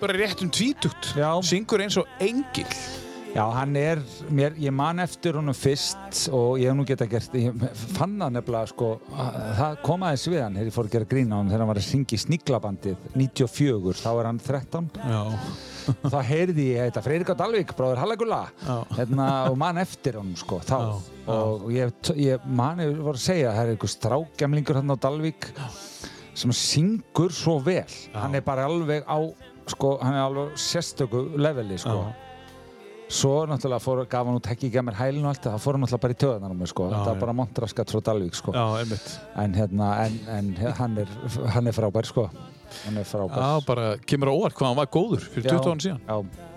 bara 0.00 0.14
rétt 0.16 0.40
um 0.40 0.48
tvítugt. 0.48 1.10
Syngur 1.44 1.84
eins 1.84 1.98
og 2.00 2.08
engil 2.24 2.70
Já, 3.32 3.46
hann 3.56 3.72
er, 3.80 4.00
mér, 4.28 4.52
ég 4.60 4.72
man 4.76 4.98
eftir 5.00 5.38
honum 5.38 5.54
fyrst 5.56 6.26
og 6.36 6.58
ég 6.60 6.68
hef 6.68 6.74
nú 6.76 6.84
geta 6.84 7.06
gert, 7.08 7.32
ég 7.40 7.62
fann 7.96 8.18
það 8.20 8.34
nefnilega 8.34 8.68
sko, 8.68 8.88
að- 9.16 9.36
það 9.56 9.76
kom 9.86 10.02
aðeins 10.04 10.24
við 10.28 10.42
hann 10.42 10.56
þegar 10.58 10.68
ég 10.68 10.74
fór 10.74 10.88
að 10.88 10.92
gera 10.92 11.08
grína 11.08 11.32
á 11.32 11.38
hann 11.40 11.48
þegar 11.48 11.62
hann 11.64 11.70
var 11.70 11.80
að 11.80 11.86
syngja 11.86 12.18
í 12.18 12.20
Sniglabandið 12.26 13.06
94, 13.16 13.94
þá 14.02 14.10
er 14.20 14.28
hann 14.28 14.40
13 14.44 14.90
Já, 15.00 15.22
þá 16.12 16.18
heyrði 16.28 16.66
ég 16.74 16.90
þetta 16.90 17.02
Freyrík 17.06 17.32
á 17.32 17.36
Dalvík, 17.40 17.72
bróður 17.78 18.02
Hallagulla 18.02 18.40
Já. 18.66 18.76
hérna, 18.98 19.28
og 19.48 19.56
man 19.64 19.80
eftir 19.80 20.18
honum 20.20 20.36
sko, 20.36 20.58
þá. 20.60 20.76
Já, 20.76 21.00
já. 21.24 21.38
og 21.40 21.64
ég, 21.72 21.94
ég 22.20 22.44
man, 22.60 22.82
ég 22.84 23.00
var 23.00 23.16
að 23.16 23.24
segja 23.30 23.54
það 23.56 23.62
er 23.64 23.72
einhver 23.78 23.92
strákgemlingur 23.94 24.76
hann 24.82 24.92
á 24.92 24.96
Dalvík 25.08 25.48
sem 26.36 26.52
syngur 26.52 27.32
svo 27.32 27.56
vel. 27.64 27.88
Hann 28.12 28.36
er 28.36 28.44
bara 28.44 28.68
alveg 28.68 29.08
á 29.08 29.16
sko, 29.72 29.96
hann 30.04 30.16
er 30.20 30.26
alveg 30.28 30.52
sérstöku 30.60 31.30
leveli 31.40 31.80
sko. 31.80 31.96
Já. 31.96 32.28
Svo 33.12 33.32
náttúrulega 33.44 33.82
fór, 33.84 34.00
gaf 34.08 34.24
hann 34.28 34.38
út 34.38 34.46
hekki 34.48 34.70
í 34.70 34.72
gemmer 34.72 34.96
hælinu 34.96 35.26
og 35.26 35.34
allt 35.34 35.42
það, 35.44 35.56
það 35.58 35.64
fór 35.66 35.76
hann 35.76 35.82
náttúrulega 35.84 36.04
bara 36.06 36.14
í 36.14 36.20
töðunar 36.22 36.54
á 36.54 36.56
mig 36.56 36.70
sko, 36.70 36.86
Já, 36.86 36.92
þetta 36.94 37.10
var 37.10 37.18
já. 37.18 37.22
bara 37.24 37.34
montraskat 37.42 37.92
frá 37.92 38.00
Dalvík 38.08 38.38
sko, 38.38 38.54
já, 38.56 38.62
einmitt. 38.80 39.10
En 39.42 39.56
hérna, 39.58 39.90
en, 40.06 40.16
en 40.36 40.48
hann, 40.78 40.96
er, 41.02 41.12
hann 41.56 41.68
er 41.68 41.76
frábær 41.76 42.08
sko, 42.08 42.24
hann 42.86 42.96
er 43.02 43.08
frábær. 43.10 43.36
Já, 43.44 43.66
bara 43.68 43.90
kemur 44.08 44.32
á 44.32 44.34
óvart 44.34 44.56
hvað 44.56 44.70
hann 44.72 44.80
var 44.80 44.90
góður 44.96 45.28
fyrir 45.34 45.50
20 45.50 45.68
ára 45.68 45.84
síðan. 45.84 46.00
Já, 46.08 46.48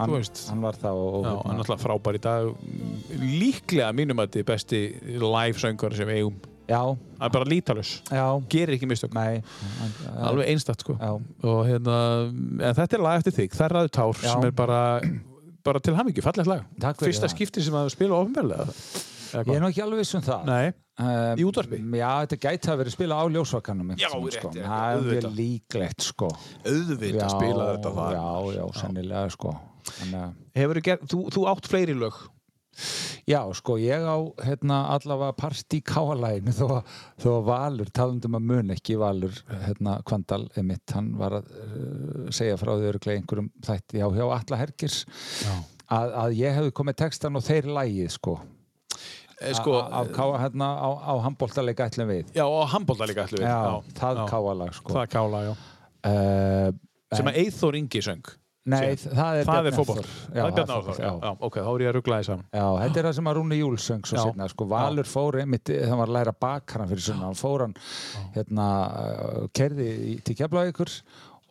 hann, 0.00 0.16
hann 0.50 0.66
var 0.66 0.80
það 0.82 1.04
og, 1.04 1.14
og 1.20 1.28
Já, 1.28 1.32
hann 1.44 1.54
er 1.54 1.64
alltaf 1.64 1.86
frábær 1.86 2.18
í 2.18 2.22
dag. 2.26 2.50
Líklega 3.22 3.92
mínum 4.02 4.18
að 4.24 4.32
þetta 4.32 4.42
er 4.42 4.50
besti 4.50 4.82
live 5.14 5.62
söngur 5.62 5.94
sem 5.94 6.10
eigum. 6.10 6.42
Já, 6.70 6.82
hann 6.82 7.26
er 7.26 7.32
bara 7.34 7.50
lítalus, 7.50 7.96
já, 8.10 8.26
gerir 8.50 8.76
ekki 8.76 8.86
mistök. 8.90 9.14
Nei, 9.14 9.40
alveg 10.22 10.50
einstakt 10.52 10.82
sko. 10.84 10.94
Já, 10.98 11.14
og 11.46 11.64
hérna, 11.66 11.96
en 12.30 12.76
þetta 12.82 12.98
er 12.98 13.02
lag 13.06 13.22
eftir 13.22 13.34
þig. 13.40 13.56
Þerraðu 13.58 13.90
tár 13.94 14.14
Já. 14.22 14.28
sem 14.34 14.46
er 14.50 14.54
bara 14.54 14.78
bara 15.64 15.80
til 15.84 15.96
hamingju, 15.98 16.22
fallegt 16.24 16.50
lag. 16.50 16.66
Takk 16.80 17.00
fyrir 17.00 17.12
fyrsta 17.12 17.30
skipti 17.32 17.64
sem 17.64 17.74
að 17.80 17.90
spila 17.94 18.20
ofnbjörlega 18.24 18.68
ég 19.30 19.54
er 19.54 19.60
nú 19.62 19.68
ekki 19.70 19.82
alveg 19.84 20.00
viss 20.02 20.16
um 20.18 20.24
það. 20.26 20.46
Nei, 20.48 20.72
Um, 21.00 21.38
Í 21.40 21.44
útvarpi? 21.48 21.78
Já, 21.96 22.08
þetta 22.26 22.36
gæti 22.42 22.68
að 22.68 22.80
vera 22.82 22.90
spila 22.92 23.16
á 23.16 23.24
ljósvakanum 23.32 23.92
Já, 23.96 24.10
rétt, 24.10 24.34
sko. 24.36 24.50
rétt, 24.52 24.66
Það 24.68 25.06
er 25.16 25.28
líklegt 25.32 26.04
sko. 26.04 26.28
Auðvitað 26.68 27.30
spila 27.32 27.68
þetta 27.70 27.92
þar 27.96 28.16
Já, 28.18 28.26
já, 28.58 28.64
sennilega 28.82 29.30
sko. 29.32 29.52
Þannig 29.88 30.18
að 30.20 30.34
Hefur 30.60 30.80
ger, 30.90 31.00
þú, 31.08 31.20
þú 31.32 31.44
átt 31.54 31.70
fleiri 31.72 31.94
lög 31.96 32.18
Já, 33.28 33.40
sko, 33.54 33.76
ég 33.80 34.02
á 34.02 34.16
hérna, 34.44 34.80
allavega 34.94 35.34
part 35.38 35.74
í 35.76 35.80
káalæginu 35.86 36.54
þó, 36.60 36.80
þó 37.20 37.30
Valur, 37.46 37.90
talandum 37.94 38.38
að 38.38 38.46
mun 38.50 38.74
ekki 38.74 38.96
Valur, 39.00 39.34
hérna, 39.66 39.98
Kvandal 40.06 40.46
emitt, 40.60 40.86
hann 40.96 41.12
var 41.20 41.40
að 41.40 41.50
uh, 41.50 42.30
segja 42.34 42.58
frá 42.60 42.72
því 42.76 42.88
örglega 42.92 43.20
einhverjum 43.20 43.50
þætti, 43.66 44.00
já, 44.00 44.06
hjá 44.16 44.24
Alla 44.26 44.60
Hergirs 44.62 45.00
Já. 45.42 45.52
að, 45.98 46.16
að 46.24 46.38
ég 46.40 46.58
hefði 46.58 46.74
komið 46.80 47.00
textan 47.04 47.40
og 47.40 47.46
þeir 47.46 47.70
lægið, 47.78 48.10
sko, 48.16 48.36
eh, 49.38 49.54
sko, 49.58 49.78
af 49.84 50.12
káa, 50.16 50.42
hérna, 50.46 50.72
á, 50.80 50.88
á 50.94 51.12
handbóltalega 51.26 51.90
ætlum 51.90 52.14
við. 52.14 52.34
Já, 52.38 52.46
og 52.46 52.68
handbólta 52.74 53.10
líka 53.10 53.26
ætlum 53.28 53.44
við 53.44 53.50
Já, 53.50 53.96
það 54.00 54.22
já. 54.24 54.78
sko. 54.80 54.96
Það 54.96 55.10
kála, 55.16 55.42
já. 55.50 55.56
Uh, 56.00 56.70
Sem 57.12 57.26
að 57.26 57.42
Eithor 57.42 57.76
Ingi 57.76 58.00
söng 58.06 58.28
Nei, 58.68 58.90
síðan. 59.00 59.14
það 59.16 59.38
er 59.40 59.46
Það 59.48 59.66
er 59.70 59.76
Hafþór. 59.78 60.08
Það 60.10 60.36
Já, 60.36 60.42
er 60.44 60.52
Bjarni 60.58 60.74
Áþór, 60.76 60.98
já, 61.00 61.10
já, 61.24 61.30
ok, 61.48 61.54
þá 61.64 61.70
er 61.72 61.80
ég 61.86 61.88
að 61.88 61.94
ruggla 61.96 62.18
því 62.20 62.26
saman 62.28 62.44
Já, 62.52 62.66
þetta 62.82 63.00
er 63.00 63.06
það 63.08 63.16
sem 63.20 63.30
að 63.30 63.38
Rúni 63.40 63.58
Júl 63.62 63.78
söng 63.80 64.04
svo 64.10 64.18
Já. 64.18 64.22
setna, 64.28 64.48
sko, 64.52 64.66
Valur 64.74 65.08
fór 65.08 65.38
einmitt, 65.40 65.72
það 65.72 65.96
var 66.02 66.10
að 66.12 66.16
læra 66.18 66.34
bakar 66.44 66.82
hann 66.84 66.90
fyrir 66.92 67.06
sunna, 67.08 67.30
hann 67.30 67.40
fór 67.40 67.64
hann 67.64 67.74
hérna, 68.36 68.68
uh, 69.00 69.48
kerði 69.56 69.90
til 70.28 70.36
Keflavíkur 70.42 70.92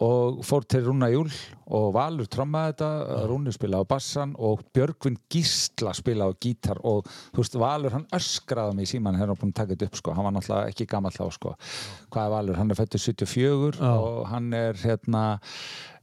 og 0.06 0.38
fór 0.48 0.64
til 0.70 0.86
Rúna 0.86 1.10
Júl 1.12 1.28
og 1.76 1.90
Valur 1.98 2.30
trommaði 2.32 2.72
þetta, 2.78 2.92
Rúni 3.28 3.52
spilaði 3.52 3.84
á 3.84 3.92
bassan 3.92 4.32
og 4.40 4.62
Björgvin 4.78 5.18
Gísla 5.34 5.92
spilaði 5.98 6.38
á 6.38 6.40
gítar 6.46 6.80
og 6.88 7.10
þú 7.34 7.42
veist, 7.42 7.58
Valur 7.60 7.98
hann 7.98 8.06
öskraði 8.16 8.78
mig 8.78 8.88
í 8.88 8.94
síman, 8.94 9.18
hérna 9.20 9.36
búin 9.36 9.52
að 9.52 9.58
taka 9.60 9.74
þetta 9.76 9.90
upp 9.90 10.00
sko, 10.00 10.14
hann 10.16 10.30
var 10.30 10.38
náttúrulega 10.38 10.72
ekki 10.72 10.88
gamall 10.94 11.12
þá 11.18 11.26
sko. 11.36 11.56
Hvað 12.14 12.30
er 12.30 12.34
Valur, 12.38 12.62
hann 12.62 12.72
er 12.72 12.80
fættur 12.80 13.04
74 13.04 13.82
Já. 13.82 13.92
og 13.98 14.22
hann 14.32 14.54
er 14.56 14.80
hérna 14.86 15.26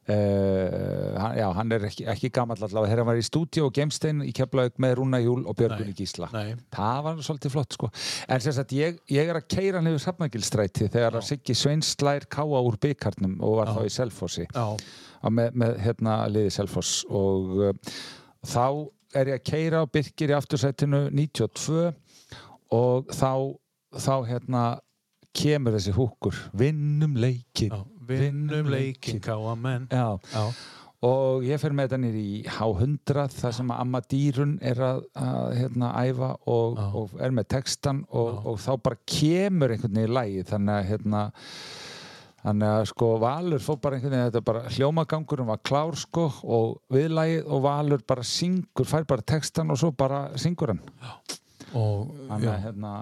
Uh, 0.07 1.17
hann, 1.19 1.33
já, 1.35 1.47
hann 1.57 1.73
er 1.75 1.85
ekki, 1.89 2.05
ekki 2.13 2.29
gamall 2.31 2.61
allavega. 2.63 2.93
Þegar 2.93 3.01
hann 3.03 3.09
var 3.09 3.19
í 3.19 3.25
stúdíu 3.27 3.65
og 3.67 3.73
Gemstein 3.75 4.21
í 4.23 4.31
Keflavík 4.37 4.77
með 4.83 4.93
Rúna 5.01 5.19
Júl 5.19 5.41
og 5.43 5.57
Björgunni 5.59 5.97
Gísla. 5.99 6.29
Nei. 6.31 6.53
það 6.77 7.01
var 7.09 7.25
svolítið 7.27 7.55
flott 7.57 7.75
sko. 7.75 7.91
En 8.31 8.45
sem 8.45 8.55
sagt 8.55 8.75
ég, 8.77 9.01
ég 9.11 9.33
er 9.33 9.41
að 9.41 9.49
keira 9.51 9.81
hann 9.81 9.91
yfir 9.91 10.05
Safnagilstræti 10.05 10.87
þegar 10.95 11.19
að 11.19 11.27
Siggi 11.27 11.57
Sveins 11.59 11.91
slær 11.97 12.29
káa 12.31 12.63
úr 12.63 12.79
byggarnum 12.87 13.35
og 13.43 13.59
var 13.59 13.73
þá 13.75 13.83
í 13.83 13.91
Selfossi. 13.97 14.47
Já, 14.47 14.67
með, 15.27 15.59
með 15.59 15.75
hérna 15.89 16.21
liði 16.31 16.55
Selfoss. 16.55 17.03
Og 17.11 17.59
uh, 17.73 17.99
þá 18.47 18.67
er 19.19 19.33
ég 19.33 19.41
að 19.41 19.47
keira 19.51 19.83
á 19.83 19.91
Birkir 19.91 20.31
í 20.31 20.39
aftursætinu 20.39 21.03
92 21.11 21.91
og 22.79 23.11
þá 23.11 23.33
þá 23.97 24.15
hérna 24.31 24.65
kemur 25.37 25.75
þessi 25.75 25.99
húkur 25.99 26.39
vinnum 26.57 27.19
leikin 27.19 27.75
já 27.75 27.83
Vinnum 28.09 28.73
leikin, 28.73 29.21
káa 29.25 29.55
menn 29.59 29.87
Já, 29.93 30.19
Já, 30.33 30.45
og 31.07 31.47
ég 31.47 31.61
fer 31.61 31.75
með 31.77 31.89
þetta 31.91 32.01
nýr 32.03 32.21
í 32.21 32.37
H100 32.57 33.35
þar 33.37 33.57
sem 33.59 33.73
að 33.75 33.83
Amma 33.85 34.03
Dýrun 34.11 34.55
er 34.65 34.81
að, 34.83 35.03
að 35.21 35.51
hérna, 35.61 35.91
æfa 36.07 36.31
og, 36.47 36.79
Já. 36.79 36.87
og 37.03 37.19
er 37.27 37.35
með 37.37 37.51
textan 37.57 38.05
og, 38.11 38.41
og 38.47 38.63
þá 38.63 38.73
bara 38.89 39.03
kemur 39.05 39.75
einhvern 39.75 39.99
veginn 40.01 40.09
í 40.11 40.17
lægi 40.21 40.47
þannig 40.53 40.79
að 40.79 40.89
hérna 40.93 41.27
Þannig 42.47 42.69
að 42.71 42.85
sko 42.93 43.07
Valur 43.19 43.63
fór 43.65 43.79
bara 43.83 43.97
einhvern 43.97 44.13
veginn, 44.15 44.29
þetta 44.29 44.39
er 44.39 44.45
bara 44.47 44.69
hljómagangurum 44.71 45.49
var 45.51 45.63
klár 45.67 45.97
sko 45.99 46.29
og 46.45 46.77
viðlægið 46.95 47.49
og 47.51 47.65
Valur 47.65 48.05
bara 48.07 48.23
syngur, 48.23 48.87
fær 48.87 49.07
bara 49.11 49.25
textan 49.27 49.73
og 49.75 49.81
svo 49.81 49.91
bara 49.99 50.21
syngur 50.39 50.71
hann. 50.71 50.83
og 51.75 52.13
Þannig 52.29 52.47
já, 52.47 52.53
að 52.53 52.63
hérna, 52.69 52.93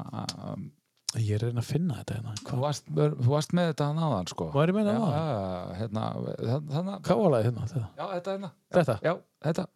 ég 1.23 1.31
er 1.36 1.45
að 1.45 1.51
reyna 1.53 1.62
að 1.62 1.69
finna 1.70 1.97
þetta 2.01 2.16
hérna 2.19 2.35
þú 2.49 2.59
varst, 2.65 2.89
þú 2.97 3.28
varst 3.31 3.55
með 3.55 3.70
þetta 3.70 3.89
hann 3.91 4.03
áðan 4.09 4.28
sko. 4.32 4.49
Var 4.55 4.73
ég 4.73 4.77
með 4.78 4.89
það 4.89 4.97
Já, 4.97 5.05
áðan? 5.05 5.15
Já, 5.15 5.78
hérna, 5.81 6.05
þa- 6.24 6.61
þannig 6.74 6.93
að, 6.95 7.01
Káalaði 7.09 7.49
hérna, 7.49 7.66
þetta 7.70 7.82
já, 7.85 8.05
þetta 8.15 8.35
hérna. 8.36 8.51
Þetta? 8.78 8.97
Já, 9.05 9.15
þetta. 9.49 9.66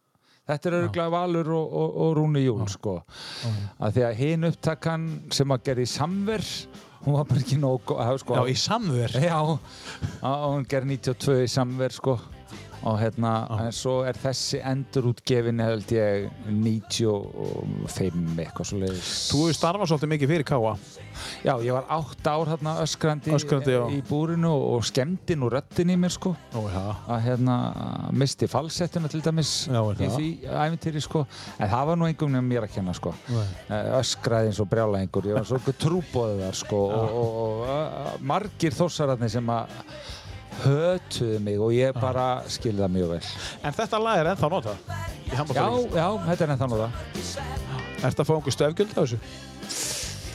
Þetta 0.49 0.69
er 0.71 0.75
örgulega 0.79 1.13
Valur 1.13 1.49
og, 1.53 1.73
og, 1.79 1.97
og 2.03 2.11
Rúni 2.17 2.41
Júl 2.41 2.63
sko. 2.73 2.95
Að 3.85 3.91
því 3.99 4.05
að 4.07 4.15
hinn 4.23 4.47
upptakan 4.49 5.03
sem 5.37 5.53
að 5.53 5.63
gera 5.69 5.83
í 5.85 5.89
samver, 5.91 6.45
hún 7.05 7.13
var 7.19 7.27
bara 7.29 7.43
ekki 7.43 7.59
nóg, 7.61 7.93
sko, 8.23 8.39
Já, 8.39 8.43
í 8.49 8.55
samver 8.57 9.13
Já, 9.21 9.37
og 9.45 10.49
hún 10.55 10.65
gerði 10.65 10.97
92 10.97 11.43
í 11.45 11.47
samver 11.53 11.93
sko 11.93 12.17
og 12.79 12.95
hérna, 12.95 13.33
en 13.59 13.73
svo 13.75 13.97
er 14.07 14.15
þessi 14.15 14.61
endurútgefin 14.63 15.59
held 15.59 15.89
ég 15.91 16.29
95 16.47 18.39
eitthvað 18.39 18.69
svo 18.69 18.79
leiðis 18.79 19.09
Þú 19.31 19.41
hefur 19.43 19.57
starfað 19.57 19.91
svolítið 19.91 20.11
mikið 20.13 20.31
fyrir 20.33 20.47
káa 20.47 20.73
Já, 21.43 21.53
ég 21.63 21.71
var 21.75 21.85
átt 21.95 22.27
ár 22.27 22.51
hérna 22.51 22.75
öskrandi, 22.83 23.31
Öskrandi, 23.35 23.73
já. 23.75 23.83
í 23.95 24.01
búrinu 24.09 24.51
og 24.51 24.83
skemmdi 24.87 25.37
nú 25.39 25.49
röttin 25.51 25.91
í 25.93 25.97
mér 25.99 26.13
sko 26.13 26.33
Ó, 26.55 26.61
já. 26.67 26.83
að 27.07 27.23
hérna 27.27 27.55
misti 28.11 28.47
falsettuna 28.51 29.11
til 29.11 29.21
dæmis 29.25 29.53
Já, 29.69 29.79
er 29.79 30.03
í 30.03 30.09
það? 30.09 30.15
því 30.17 30.29
æfintýri 30.65 31.03
sko 31.05 31.25
en 31.57 31.71
það 31.71 31.89
var 31.91 31.99
nú 32.01 32.09
engum 32.09 32.31
nefnum 32.35 32.49
mér 32.49 32.67
að 32.67 32.75
kenna 32.77 32.93
sko. 32.97 33.13
Eh, 33.29 33.89
öskraði 33.99 34.51
eins 34.51 34.61
og 34.63 34.69
brjálæðingur 34.71 35.29
ég 35.31 35.39
var 35.39 35.49
svo 35.49 35.75
trúbóðið 35.79 36.45
þar 36.47 36.59
sko 36.63 36.79
og, 36.89 37.17
og, 37.23 37.35
og 37.43 37.67
uh, 37.67 38.15
margir 38.21 38.75
þósararnir 38.75 39.31
sem 39.31 39.53
að 39.53 39.75
hötuðu 40.63 41.39
mig 41.43 41.59
og 41.61 41.71
ég 41.75 41.95
bara 41.99 42.41
skilði 42.51 42.83
það 42.83 42.95
mjög 42.95 43.13
vel 43.13 43.21
En 43.63 43.75
þetta 43.77 44.01
lag 44.03 44.19
er 44.23 44.31
ennþá 44.33 44.49
notað 44.51 44.81
í 45.29 45.37
Já, 45.37 45.67
já, 45.93 46.07
þetta 46.25 46.43
er 46.45 46.53
ennþá 46.55 46.69
nú 46.71 46.81
það 46.81 46.91
Ertu 47.99 48.23
að 48.23 48.29
fá 48.29 48.33
einhver 48.35 48.55
stöfgjöld 48.55 48.93
á 48.95 49.01
þessu? 49.03 49.19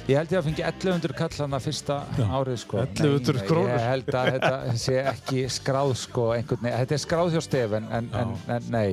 Ég 0.05 0.19
held 0.19 0.33
ég 0.35 0.37
að 0.37 0.49
fengi 0.51 0.65
1100 0.69 1.15
kall 1.17 1.37
hann 1.41 1.57
að 1.57 1.63
fyrsta 1.65 1.95
árið 2.21 2.59
sko. 2.61 2.83
1100 2.83 2.99
Nei, 3.25 3.39
nei, 3.41 3.47
krónur. 3.49 3.71
Ég 3.73 3.85
held 3.89 4.11
að 4.21 4.27
þetta 4.35 4.75
sé 4.83 4.97
ekki 5.09 5.45
skráð 5.55 5.93
sko 5.97 6.25
einhvern 6.35 6.61
veginn. 6.61 6.77
Þetta 6.83 6.97
er 6.97 7.01
skráð 7.07 7.31
hjá 7.33 7.41
Stef 7.47 7.77
en, 7.79 7.87
en, 7.89 8.11
en, 8.53 8.67
nei. 8.75 8.91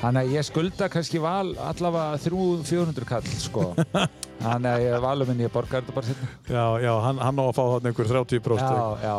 Þannig 0.00 0.22
að 0.22 0.32
ég 0.38 0.46
skulda 0.48 0.88
kannski 0.94 1.20
val 1.20 1.52
allavega 1.68 2.22
300-400 2.24 3.08
kall 3.10 3.28
sko. 3.42 3.66
Þannig 4.46 4.70
að 4.70 4.84
ég 4.86 5.04
valum 5.04 5.28
minn 5.30 5.42
ég 5.44 5.52
borgar 5.52 5.84
þetta 5.84 5.96
bara 5.98 6.08
sérna. 6.08 6.30
Já, 6.48 6.64
já, 6.86 6.92
hann, 7.04 7.20
hann 7.28 7.42
á 7.42 7.44
að 7.44 7.52
fá 7.58 7.62
þarna 7.74 7.92
einhver 7.92 8.10
30% 8.14 8.64
Já, 8.64 8.88
já. 9.04 9.18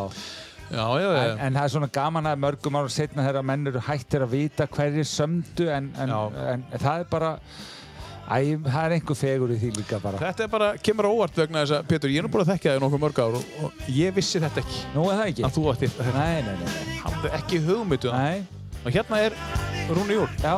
já, 0.73 0.87
já, 0.97 1.05
já. 1.13 1.21
En, 1.27 1.37
en 1.45 1.59
það 1.59 1.67
er 1.67 1.75
svona 1.75 1.91
gaman 1.99 2.31
að 2.31 2.41
mörgum 2.47 2.81
ára 2.81 2.91
setna 2.97 3.27
þegar 3.29 3.47
menn 3.53 3.69
eru 3.69 3.85
hættir 3.85 4.25
að 4.25 4.33
vita 4.33 4.67
hverjir 4.73 5.07
sömdu 5.13 5.69
en, 5.77 5.93
en, 5.93 6.17
Já. 6.17 6.49
en, 6.55 6.65
það 6.81 7.05
er 7.05 7.07
bara 7.13 7.31
Æ, 8.33 8.55
það 8.65 8.85
er 8.87 8.93
einhver 8.95 9.17
fegur 9.19 9.51
í 9.53 9.57
því 9.61 9.69
líka 9.77 9.99
bara. 10.01 10.17
Þetta 10.17 10.43
er 10.47 10.49
bara, 10.49 10.69
kemur 10.81 11.05
óvart 11.11 11.35
vegna 11.37 11.61
þess 11.61 11.75
að, 11.77 11.83
Pétur, 11.91 12.09
ég 12.13 12.23
er 12.23 12.25
nú 12.25 12.31
búin 12.33 12.41
að 12.45 12.51
þekkja 12.55 12.73
þig 12.73 12.81
nokkuð 12.81 13.03
mörg 13.03 13.19
ár 13.21 13.37
og, 13.37 13.43
og 13.67 13.83
ég 13.93 14.15
vissi 14.15 14.41
þetta 14.41 14.63
ekki. 14.63 14.79
Nú 14.95 15.03
er 15.11 15.19
það 15.19 15.29
ekki? 15.33 15.45
Að 15.45 15.57
þú 15.59 15.65
ætti, 15.73 15.89
Nei, 16.15 16.41
nei, 16.47 16.55
nei. 16.57 16.71
nei. 16.73 16.97
hann 17.03 17.19
er 17.29 17.37
ekki 17.37 17.59
hugmyndu 17.67 18.09
það. 18.09 18.23
Nei, 18.23 18.61
Og 18.83 18.91
hérna 18.91 19.19
er 19.27 19.35
Rúni 19.95 20.17
Júl. 20.17 20.27
já. 20.43 20.55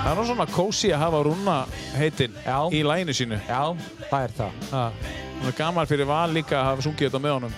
Það 0.00 0.12
er 0.14 0.16
nú 0.16 0.24
svona 0.30 0.46
kósi 0.48 0.90
að 0.94 1.02
hafa 1.02 1.18
Rúna 1.26 1.56
heitinn 1.98 2.38
í 2.72 2.80
læginu 2.86 3.12
sínu. 3.16 3.36
Já, 3.50 3.60
það 4.08 4.22
er 4.24 4.32
það. 4.38 4.94
Það 5.40 5.48
er 5.48 5.54
gaman 5.56 5.86
fyrir 5.88 6.04
val 6.04 6.32
líka 6.36 6.56
að 6.58 6.66
hafa 6.66 6.82
sungið 6.84 7.06
þetta 7.06 7.18
með 7.24 7.32
honum. 7.32 7.52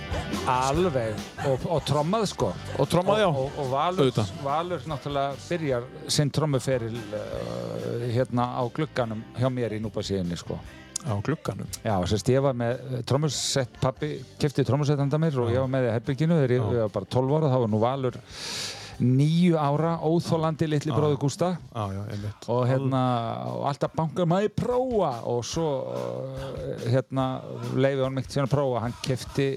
Alveg. 0.53 1.23
Og, 1.51 1.65
og 1.67 1.81
trommað 1.87 2.27
sko. 2.31 2.51
Og 2.79 2.91
trommaði 2.91 3.25
á. 3.27 3.31
Og, 3.31 3.57
og, 3.59 3.73
Valur. 3.73 4.21
Valur 4.45 4.85
náttúrulega 4.87 5.41
byrjar 5.49 5.89
sinn 6.15 6.31
trommuferil 6.31 6.95
uh, 6.95 8.05
hérna 8.07 8.47
á 8.55 8.63
glugganum 8.71 9.25
hjá 9.35 9.49
mér 9.51 9.75
í 9.75 9.81
núpasíðinni 9.83 10.39
sko. 10.39 10.61
Á 11.03 11.19
glugganum. 11.27 11.67
Já, 11.83 11.97
sérst 12.07 12.31
ég 12.31 12.45
var 12.47 12.55
með 12.55 13.03
trommusett, 13.11 13.75
pappi 13.83 14.13
kefti 14.39 14.63
trommusett 14.69 15.03
handa 15.03 15.19
mér 15.19 15.43
og 15.43 15.51
ég 15.51 15.65
var 15.65 15.75
með 15.75 15.89
í 15.89 15.93
herbygginu 15.97 16.39
þegar 16.39 16.55
ég 16.55 16.71
var 16.85 16.95
bara 16.95 17.11
12 17.19 17.35
ára, 17.41 17.51
þá 17.51 17.59
var 17.65 17.75
nú 17.75 17.83
Valur 17.83 18.23
nýju 19.01 19.57
ára, 19.59 19.95
óþólandi 20.05 20.69
litli 20.69 20.93
bróður 20.93 21.19
Gústa 21.23 21.53
Já, 21.73 21.85
já, 21.97 22.03
einmitt. 22.13 22.49
og 22.53 22.67
hérna 22.69 23.03
og 23.55 23.65
alltaf 23.71 23.95
bankar 23.97 24.29
maður 24.31 24.53
prófa 24.59 25.13
og 25.33 25.41
svo 25.49 25.69
uh, 25.89 26.87
hérna 26.93 27.27
leiði 27.75 28.05
hann 28.05 28.19
mikið 28.21 28.37
síðan 28.37 28.49
að 28.51 28.55
prófa 28.57 28.85
hann 28.87 28.97
kefti 29.07 29.49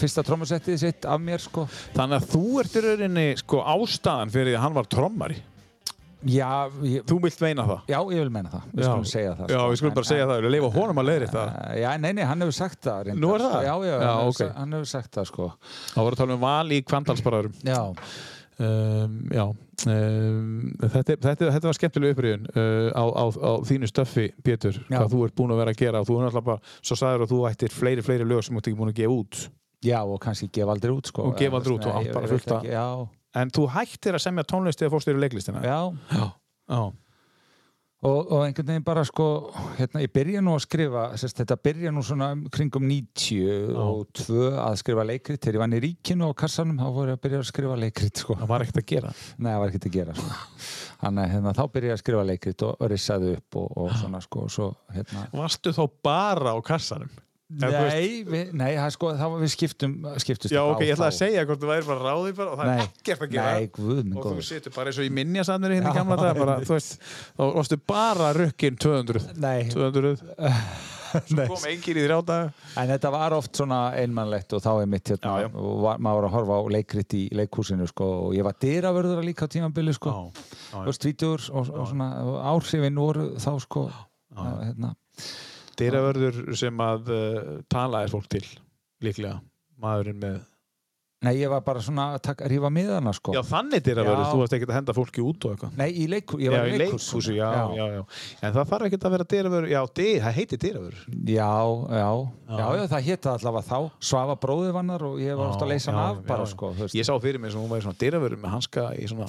fyrsta 0.00 0.24
trommusettið 0.24 0.78
sitt 0.80 1.04
af 1.08 1.20
mér 1.20 1.42
sko 1.44 1.66
Þannig 1.96 2.20
að 2.22 2.28
þú 2.34 2.44
ert 2.62 2.76
í 2.80 2.84
rauninni 2.88 3.28
sko 3.40 3.62
ástæðan 3.76 4.32
fyrir 4.32 4.56
að 4.56 4.62
hann 4.64 4.76
var 4.78 4.88
trommari. 4.88 5.36
já, 6.24 6.68
ég, 6.84 7.04
Þú 7.08 7.16
vilt 7.24 7.40
meina 7.40 7.64
það. 7.68 7.78
já, 7.88 7.98
ég 8.12 8.18
vil 8.24 8.30
meina 8.32 8.50
það 8.52 8.64
við 8.76 8.84
skulum 8.84 9.04
segja 9.08 9.34
það 9.38 9.52
Já, 9.52 9.58
sko. 9.60 9.68
við 9.72 9.78
skulum 9.80 9.94
bara 9.98 10.08
segja 10.10 10.26
það. 10.28 10.40
Við 10.44 10.52
leifa 10.54 10.70
honum 10.74 10.98
að 11.00 11.06
leiðri 11.10 11.28
það. 11.32 11.46
Uh, 11.60 11.76
já, 11.80 11.88
nei, 12.00 12.10
nei, 12.16 12.24
hann 12.28 12.44
hefur 12.44 12.56
sagt 12.58 12.80
það 12.84 12.98
reyndar, 13.08 13.20
Nú 13.24 13.30
er 13.36 13.44
það? 13.46 13.54
Já, 13.64 13.74
já, 13.88 13.94
Já, 13.94 14.10
hann, 14.10 14.26
ok. 14.32 14.40
hefur, 14.40 14.52
hann 14.60 14.72
hefur 14.76 14.90
sagt 14.90 15.14
það 15.16 15.28
sko 15.30 15.46
Það 15.94 16.04
voru 16.08 16.18
að 16.18 16.20
tala 16.24 16.36
um 16.36 16.44
val 16.44 16.76
í 16.76 16.80
kvandalsbaraðurum. 16.92 17.56
Já, 17.64 17.80
Um, 18.60 19.12
já, 19.32 19.44
um, 19.88 20.72
þetta, 20.82 21.14
þetta, 21.24 21.46
þetta 21.54 21.68
var 21.70 21.76
skemmtileg 21.78 22.10
upprýðun 22.12 22.42
uh, 22.52 22.90
á, 22.92 23.04
á, 23.08 23.24
á 23.32 23.50
þínu 23.64 23.88
stöffi, 23.88 24.26
Pétur, 24.44 24.76
Já. 24.90 24.98
hvað 24.98 25.14
þú 25.14 25.20
ert 25.24 25.36
búin 25.38 25.54
að 25.54 25.60
vera 25.62 25.72
að 25.72 25.78
gera 25.80 26.02
og 26.02 26.08
þú 26.10 26.18
er 26.18 26.26
náttúrulega 26.26 26.48
bara, 26.50 26.74
svo 26.84 26.98
sagður 27.00 27.24
að 27.24 27.32
þú 27.32 27.38
ættir 27.48 27.72
fleiri, 27.72 28.04
fleiri 28.04 28.26
lög 28.28 28.42
sem 28.44 28.52
þú 28.52 28.60
ert 28.60 28.68
ekki 28.68 28.80
búin 28.82 28.92
að 28.92 28.98
gefa 29.00 29.16
út 29.16 29.40
já, 29.88 29.98
og 30.04 30.20
kannski 30.20 30.50
gefa 30.52 30.74
aldrei 30.76 30.92
út 30.92 31.08
sko 31.08 31.24
Og 31.30 31.38
gefa 31.40 31.56
aldrei 31.60 31.76
út 31.78 31.86
og 31.88 31.94
bara 31.94 32.04
ég 32.04 32.18
veit 32.20 32.34
fullt 32.34 32.52
af- 32.52 32.60
ekki, 32.66 32.74
Já, 32.76 32.86
en 33.40 33.54
þú 33.56 33.64
hættir 33.78 34.18
að 34.18 34.24
semja 34.26 34.44
tónlist 34.52 34.84
eða 34.84 34.92
fórst 34.92 35.08
þér 35.08 35.16
í 35.16 35.24
leiklistina 35.24 35.62
já 35.64 35.78
já. 36.12 36.26
já. 36.68 36.82
Og, 38.00 38.30
og 38.32 38.46
einhvern 38.46 38.64
veginn 38.70 38.84
bara 38.84 39.02
sko, 39.04 39.24
hérna, 39.76 40.00
ég 40.00 40.12
byrja 40.14 40.40
nú 40.40 40.54
að 40.56 40.62
skrifa, 40.64 41.02
sérst, 41.20 41.36
þetta 41.42 41.58
byrja 41.60 41.90
nú 41.92 42.00
svona 42.06 42.30
um 42.32 42.46
kringum 42.48 42.86
90 42.88 43.74
og 43.76 44.06
tvö 44.16 44.46
að 44.56 44.78
skrifa 44.80 45.04
leikrit. 45.04 45.40
Þegar 45.42 45.58
ég 45.58 45.64
vann 45.66 45.76
í 45.76 45.82
ríkinu 45.84 46.30
á 46.30 46.38
kassanum, 46.40 46.80
þá 46.80 46.86
voru 46.96 47.12
ég 47.12 47.18
að 47.18 47.24
byrja 47.26 47.42
að 47.42 47.50
skrifa 47.50 47.76
leikrit, 47.82 48.22
sko. 48.24 48.38
það 48.40 48.52
var 48.54 48.64
ekkert 48.64 48.80
að 48.80 48.88
gera 48.94 49.12
Nei, 49.36 49.50
það 49.50 49.60
var 49.60 49.74
ekkert 49.74 49.88
að 49.90 49.98
gera, 49.98 50.16
sko. 50.16 50.38
Þannig 51.02 51.26
að 51.26 51.34
hérna, 51.34 51.56
þá 51.60 51.64
byrja 51.74 51.90
ég 51.90 51.98
að 51.98 52.04
skrifa 52.06 52.28
leikrit 52.30 52.64
og, 52.64 52.72
og 52.78 52.92
rissaði 52.94 53.34
upp 53.36 53.60
og, 53.60 53.68
og 53.84 53.96
svona, 54.00 54.22
sko, 54.24 54.46
og 54.46 54.54
svo, 54.56 54.70
hérna. 54.96 55.26
varstu 55.36 55.74
þá 55.76 55.82
bara 56.08 56.56
á 56.56 56.58
kassanum 56.64 57.12
Nei, 57.50 58.20
við, 58.30 58.52
nei, 58.54 58.68
sko, 58.94 59.08
þá 59.18 59.24
við 59.40 59.50
skiptum, 59.50 59.94
skiptust 60.22 60.52
já, 60.54 60.60
á 60.62 60.70
ok, 60.70 60.84
ég 60.86 60.94
ætla 60.94 61.08
að 61.10 61.16
segja 61.16 61.42
hvort 61.48 61.58
þú 61.64 61.70
væri 61.72 61.86
bara 61.88 62.04
ráðið 62.12 62.36
bara 62.38 62.52
og 62.52 62.60
það 62.60 62.68
Nei. 62.70 62.76
er 62.76 62.84
ekkert 62.86 63.24
að 63.26 63.32
gera. 63.34 63.54
Nei, 63.56 63.66
guð 63.74 63.98
og 64.14 64.28
þú 64.28 64.44
situr 64.46 64.74
bara 64.76 64.92
eins 64.92 65.00
og 65.02 65.08
í 65.08 65.10
minjasamnir 65.18 65.74
hérna 65.74 65.90
í 65.90 65.90
Já, 65.90 65.98
gamla 65.98 66.18
dag 66.20 66.38
bara, 66.38 66.54
þú 66.62 66.76
veist, 66.76 66.94
þá 67.34 67.42
varstu 67.58 67.80
bara 67.90 68.30
rökkinn 68.38 68.78
200 68.86 69.26
Nei, 69.42 69.58
200, 69.74 70.14
nei. 71.40 71.48
kom 71.50 71.66
engin 71.72 71.98
í 71.98 72.06
þrjá 72.06 72.20
daga. 72.30 72.46
En 72.78 72.92
þetta 72.94 73.12
var 73.16 73.34
oft 73.40 73.58
svona 73.58 73.80
einmannlegt 73.98 74.54
og 74.54 74.62
þá 74.62 74.70
er 74.84 74.90
mitt 74.94 75.10
hérna, 75.10 75.34
Já, 75.42 75.48
já. 75.48 75.52
og 75.58 75.82
var, 75.88 75.98
maður 76.06 76.20
var 76.22 76.28
að 76.30 76.36
horfa 76.38 76.60
á 76.62 76.62
leikrit 76.78 77.18
í 77.18 77.24
leikhúsinu 77.34 77.90
sko, 77.90 78.12
og 78.28 78.38
ég 78.38 78.46
var 78.46 78.54
dyravörður 78.62 79.26
líka 79.26 79.50
á 79.50 79.52
tímabili 79.58 79.98
sko, 79.98 80.14
og 80.86 80.94
stvítur 80.94 81.50
og, 81.50 81.66
og 81.74 81.90
svona 81.90 82.12
áhrifin 82.54 83.02
voru 83.02 83.32
þá 83.42 83.50
sko, 83.66 83.88
að, 84.38 84.52
hérna, 84.70 84.94
dyravörður 85.80 86.40
sem 86.60 86.84
að 86.86 87.10
uh, 87.16 87.50
talaði 87.72 88.12
fólk 88.14 88.30
til 88.36 88.44
líklega, 89.04 89.40
maðurinn 89.80 90.20
með 90.22 90.40
nei 91.20 91.34
ég 91.36 91.50
var 91.52 91.60
bara 91.60 91.82
svona 91.84 92.06
að 92.14 92.22
taka, 92.30 92.46
rífa 92.48 92.70
miðana 92.72 93.12
sko. 93.12 93.34
já 93.36 93.42
þannig 93.44 93.82
dyravörður, 93.84 94.22
Já. 94.24 94.30
þú 94.32 94.38
varst 94.40 94.54
ekkert 94.56 94.70
að 94.72 94.76
henda 94.78 94.94
fólki 94.96 95.20
út 95.20 95.44
og 95.44 95.52
eitthvað. 95.52 95.74
Nei, 95.76 95.88
í 95.92 96.06
leikhúsi, 96.08 96.46
ég 96.46 96.48
já, 96.48 96.56
var 96.56 96.70
í 96.70 96.72
í 96.72 96.78
leikhúsi. 96.80 97.34
já, 97.36 97.50
já, 97.76 97.84
já, 97.92 98.00
en 98.40 98.54
það 98.54 98.70
þarf 98.70 98.86
ekkert 98.88 99.04
að 99.04 99.14
vera 99.16 99.26
dyravörður, 99.34 99.68
já, 99.74 99.80
dyr, 100.00 100.14
það 100.24 100.38
heitir 100.38 100.62
dyravörður. 100.64 101.02
Já, 101.34 101.50
já, 102.00 102.08
já, 102.56 102.64
já, 102.80 102.86
það 102.94 103.06
hétta 103.10 103.34
allavega 103.36 103.68
þá, 103.68 103.78
Svafa 104.12 104.38
bróðið 104.46 104.72
vannar 104.78 105.06
og 105.10 105.20
ég 105.20 105.36
var 105.36 105.52
ofta 105.52 105.68
að 105.68 105.72
leysa 105.74 105.92
hann 105.92 106.02
af 106.06 106.24
bara 106.32 106.48
sko, 106.48 106.72
ég 106.88 107.04
sá 107.10 107.12
fyrir 107.20 107.44
mig 107.44 107.52
sem 107.52 107.60
hún 107.60 107.68
væri 107.74 107.84
svona 107.84 108.00
dyravörður 108.00 108.40
með 108.40 108.56
hanska 108.56 108.88
í 108.96 109.12
svona, 109.12 109.28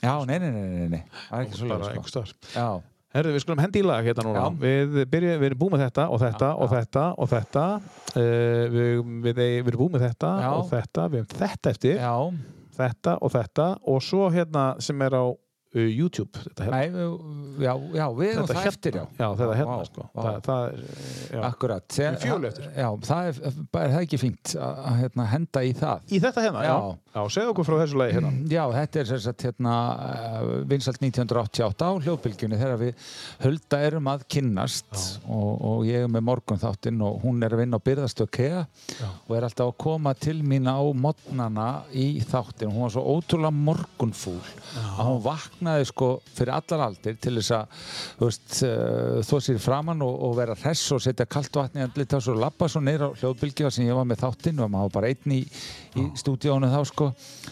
Já, 0.00 0.14
nei, 0.28 0.36
nei, 0.40 0.50
nei, 0.52 0.68
nei, 0.76 0.88
nei, 0.92 1.02
það 1.30 1.40
er 1.40 1.48
ekki 1.48 1.58
svo 1.60 1.72
bara 1.72 1.88
leið 1.88 1.96
einhver 1.96 2.12
sko. 2.12 2.66
Herðu, 3.10 3.32
við 3.34 3.42
skulum 3.42 3.60
hendi 3.64 3.80
í 3.82 3.86
lag 3.86 4.06
hérna 4.06 4.22
núna. 4.26 4.42
Við, 4.62 5.00
byrja, 5.10 5.32
við 5.40 5.48
erum 5.50 5.58
búið 5.64 5.72
með 5.74 5.80
þetta 5.88 6.04
og 6.14 6.20
þetta 6.22 6.48
Já, 6.50 6.54
og 6.62 6.68
já. 6.70 6.74
þetta 6.76 7.04
og 7.24 7.30
þetta. 7.32 7.64
Uh, 8.14 8.64
við, 8.70 8.90
við, 9.24 9.40
við 9.40 9.70
erum 9.72 9.80
búið 9.82 9.94
með 9.96 10.04
þetta 10.06 10.30
Já. 10.44 10.50
og 10.60 10.68
þetta. 10.70 11.06
Við 11.14 11.22
erum 11.24 11.32
þetta 11.42 11.74
eftir. 11.74 11.96
já, 11.98 12.14
Þetta 12.80 13.16
og 13.26 13.32
þetta. 13.34 13.66
Og 13.92 13.98
svo 14.06 14.28
hérna 14.32 14.64
sem 14.80 15.02
er 15.04 15.16
á 15.18 15.24
YouTube. 15.70 16.34
Þetta 16.34 16.64
hérna. 16.66 16.78
nei, 16.80 16.88
við- 16.90 17.60
já, 17.62 17.72
já, 17.94 18.06
við 18.10 18.30
erum 18.32 18.46
Þetta 18.48 18.54
það 18.56 18.66
eftir, 18.70 18.96
já. 18.98 19.04
Já, 19.20 19.26
þetta 19.38 19.58
hérna 19.60 19.76
Vá, 19.76 19.84
sko. 19.86 20.06
vá. 20.14 20.22
Það, 20.24 20.38
það 20.46 20.64
er, 20.64 20.80
uh, 20.80 21.04
já. 21.30 21.42
Akkurat. 21.46 21.86
Það 23.06 23.28
er, 23.30 23.60
er 23.80 23.94
ekki 24.00 24.18
fínt 24.18 24.54
að 24.58 24.96
hérna, 25.04 25.26
henda 25.30 25.62
í 25.62 25.70
það. 25.78 26.02
Í 26.10 26.20
þetta 26.24 26.44
hérna, 26.46 26.64
já. 26.66 26.74
Já. 27.10 27.22
Segðu 27.34 27.52
okkur 27.52 27.66
frá 27.66 27.76
þessu 27.84 28.00
lagi 28.00 28.16
hérna. 28.16 28.32
Já, 28.50 28.62
þetta 28.74 29.00
er 29.00 29.08
sem 29.10 29.22
sagt 29.22 29.44
hérna 29.46 29.76
uh, 29.94 30.50
vinsalt 30.70 31.00
1988 31.02 31.86
á 31.86 31.90
hljóðbylgjunni 32.02 32.58
þegar 32.60 32.82
við 32.82 33.06
Hulda 33.44 33.80
erum 33.86 34.10
að 34.10 34.26
kynnast 34.30 35.20
og, 35.26 35.48
og 35.70 35.86
ég 35.86 36.04
er 36.06 36.10
með 36.10 36.26
morgun 36.28 36.60
þáttinn 36.62 37.00
og 37.06 37.22
hún 37.24 37.42
er 37.46 37.54
að 37.54 37.62
vinna 37.64 37.78
á 37.78 37.86
byrðastöð 37.86 38.30
KEA 38.34 38.60
og 39.26 39.34
er 39.36 39.46
alltaf 39.46 39.70
að 39.72 39.78
koma 39.86 40.14
til 40.18 40.36
mín 40.46 40.66
á 40.70 40.78
modnana 40.94 41.68
í 41.94 42.20
þáttinn. 42.26 42.70
Hún 42.74 42.86
var 42.88 42.94
svo 42.94 43.06
ótrúlega 43.18 43.54
morgunfúl 43.54 44.38
að 44.78 45.02
hún 45.10 45.20
vaknaði 45.60 45.86
sko 45.88 46.08
fyrir 46.34 46.54
allar 46.56 46.86
aldir 46.88 47.16
til 47.20 47.36
þess 47.36 47.52
að 47.52 49.24
þó 49.28 49.34
sér 49.42 49.60
framann 49.60 50.00
og, 50.04 50.14
og 50.26 50.36
vera 50.38 50.56
hress 50.56 50.92
og 50.94 51.02
setja 51.04 51.26
kalt 51.28 51.54
vatni 51.56 51.82
í 51.82 51.84
andlit 51.84 52.14
og 52.16 52.40
labba 52.40 52.68
svo 52.68 52.80
neyra 52.80 53.10
á 53.12 53.16
hljóðbylgja 53.20 53.70
sem 53.70 53.86
ég 53.86 53.96
var 53.96 54.08
með 54.08 54.24
þáttinn 54.24 54.62
og 54.64 54.70
maður 54.72 54.94
bara 54.96 55.10
einn 55.12 55.34
í, 55.36 55.40
í 56.00 56.06
stúdíónu 56.16 56.70
þá 56.72 56.80
sko 56.88 57.10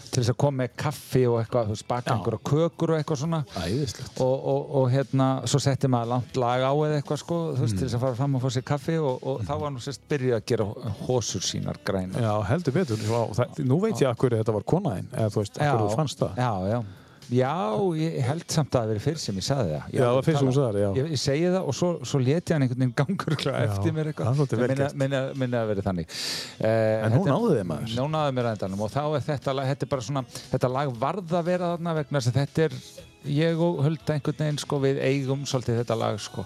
til 0.09 0.23
þess 0.23 0.33
að 0.33 0.39
koma 0.41 0.63
með 0.63 0.73
kaffi 0.79 1.23
og 1.29 1.37
eitthvað, 1.43 1.69
þú 1.69 1.75
veist, 1.75 1.87
baka 1.89 2.15
einhverja 2.15 2.41
kökur 2.49 2.93
og 2.93 2.99
eitthvað 2.99 3.21
svona. 3.21 3.41
Æðislegt. 3.61 4.21
og, 4.25 4.47
og, 4.53 4.71
og 4.79 4.87
hérna, 4.93 5.27
svo 5.49 5.61
setti 5.61 5.89
maður 5.91 6.13
langt 6.15 6.39
lag 6.39 6.65
á 6.65 6.73
eða 6.73 6.99
eitthvað 6.99 7.21
sko, 7.21 7.39
þú 7.53 7.65
veist, 7.65 7.77
til 7.77 7.85
þess 7.85 7.97
að 7.99 8.05
fara 8.05 8.19
fram 8.19 8.39
og 8.39 8.43
fá 8.45 8.49
sér 8.55 8.65
kaffi 8.71 8.97
og, 8.97 9.27
og 9.29 9.43
þá 9.45 9.53
var 9.61 9.75
nú 9.75 9.83
sérst 9.83 10.07
byrjuð 10.09 10.39
að 10.39 10.47
gera 10.49 10.69
hósur 11.03 11.45
sínar 11.45 11.81
grænar. 11.85 12.25
Já, 12.25 12.33
heldur 12.49 12.77
betur. 12.79 13.03
Svo, 13.05 13.21
það, 13.37 13.61
nú 13.69 13.81
veit 13.83 14.01
ég 14.01 14.09
að 14.09 14.17
hverju 14.23 14.41
þetta 14.41 14.57
var 14.57 14.67
konaðinn, 14.73 15.11
eða 15.13 15.35
þú 15.35 15.43
veist, 15.43 15.59
að 15.59 15.69
hverju 15.69 15.85
þú 15.85 16.01
fannst 16.01 16.23
það. 16.25 16.41
Já, 16.41 16.73
já, 16.73 16.81
Já, 17.29 17.53
ég 17.99 18.15
held 18.25 18.45
samt 18.49 18.73
að 18.73 18.79
það 18.81 18.91
veri 18.93 19.01
fyrir 19.03 19.19
sem 19.21 19.35
ég 19.37 19.45
sagði 19.45 19.73
það. 19.75 19.89
Já, 19.93 19.99
það 20.01 20.15
var 20.17 20.25
fyrst 20.25 20.39
sem 20.39 20.47
þú 20.49 20.53
sagðir, 20.55 20.79
já. 20.81 20.89
Ég, 20.97 21.09
ég 21.13 21.21
segi 21.21 21.51
það 21.53 21.67
og 21.69 21.75
svo, 21.77 21.89
svo 22.09 22.21
leti 22.23 22.55
hann 22.55 22.65
einhvern 22.65 22.81
veginn 22.81 22.95
gangur 22.97 23.35
eftir 23.35 23.93
mér 23.93 24.09
það 24.09 24.13
eitthvað. 24.13 24.55
vel 24.55 24.69
minna, 24.71 24.87
minna, 25.03 25.19
minna 25.43 25.61
að 25.61 25.73
veri 25.73 25.85
þannig. 25.85 26.15
Uh, 26.57 26.71
En 27.05 27.17
hún 27.19 27.29
náði 27.29 27.51
þig, 27.59 27.67
maður. 27.69 27.93
Hún 27.99 28.17
náði 28.17 28.33
mér 28.39 28.49
að 28.49 28.57
endanum 28.57 28.81
og 28.87 28.93
þá 28.95 29.03
er 29.05 29.27
þetta 29.29 29.55
lag, 29.59 29.69
þetta 29.73 29.85
er 29.85 29.93
bara 29.93 30.07
svona, 30.09 30.25
þetta 30.55 30.73
lag 30.79 30.97
varð 31.05 31.37
að 31.37 31.51
vera 31.53 31.71
þarna 31.75 31.95
vegna 31.99 32.23
þess 32.23 32.33
að 32.33 32.41
þetta 32.41 32.65
er, 32.65 32.79
ég 33.27 33.59
og 33.59 33.81
Hulda 33.83 34.15
einhvern 34.15 34.37
veginn, 34.39 34.61
sko, 34.61 34.79
við 34.83 35.01
eigum 35.03 35.43
svolítið 35.49 35.81
þetta 35.81 35.97
lag, 35.99 36.19
sko. 36.23 36.45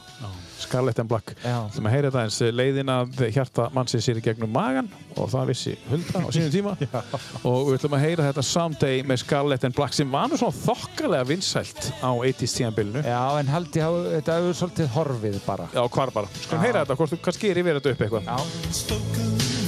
Scarlet 0.63 0.99
and 1.03 1.11
Black 1.11 1.33
Já. 1.43 1.57
Þú 1.73 1.83
að 1.83 1.93
heyra 1.93 2.09
þetta 2.09 2.23
eins 2.23 2.39
leiðin 2.55 2.91
að 2.93 3.23
hjarta 3.35 3.67
mannsins 3.75 4.07
sér 4.07 4.19
í 4.21 4.23
gegnum 4.23 4.51
magan 4.53 4.89
og 5.17 5.29
það 5.33 5.51
vissi 5.51 5.73
Hulda 5.89 6.23
á 6.23 6.27
sínum 6.33 6.53
tíma 6.53 6.75
og 7.49 7.59
við 7.67 7.77
ætlum 7.77 7.97
að 7.97 8.05
heyra 8.05 8.27
þetta 8.29 8.45
Someday 8.47 9.03
með 9.07 9.23
Scarlet 9.25 9.67
and 9.67 9.77
Black 9.77 9.97
sem 9.97 10.13
var 10.13 10.31
nú 10.31 10.39
svona 10.39 10.55
þokkalega 10.63 11.29
vinsælt 11.33 11.91
á 11.99 12.11
80s 12.15 12.57
tíðanbylnu 12.59 13.03
Já, 13.03 13.21
en 13.41 13.51
held 13.51 13.79
ég 13.79 13.89
að 13.89 13.99
þetta 14.17 14.39
hefur 14.39 14.59
svolítið 14.61 14.93
horfið 14.95 15.41
bara. 15.47 15.67
Já, 15.73 15.83
hvar 15.97 16.13
bara. 16.15 16.31
Skulum 16.39 16.63
heyra 16.63 16.83
þetta, 16.85 16.99
hvort 17.01 17.13
þú 17.13 17.21
kannski 17.27 17.51
er 17.51 17.61
yfir 17.63 17.79
þetta 17.81 17.93
upp 17.93 18.07
eitthvað. 18.07 18.31
Já. 18.31 19.62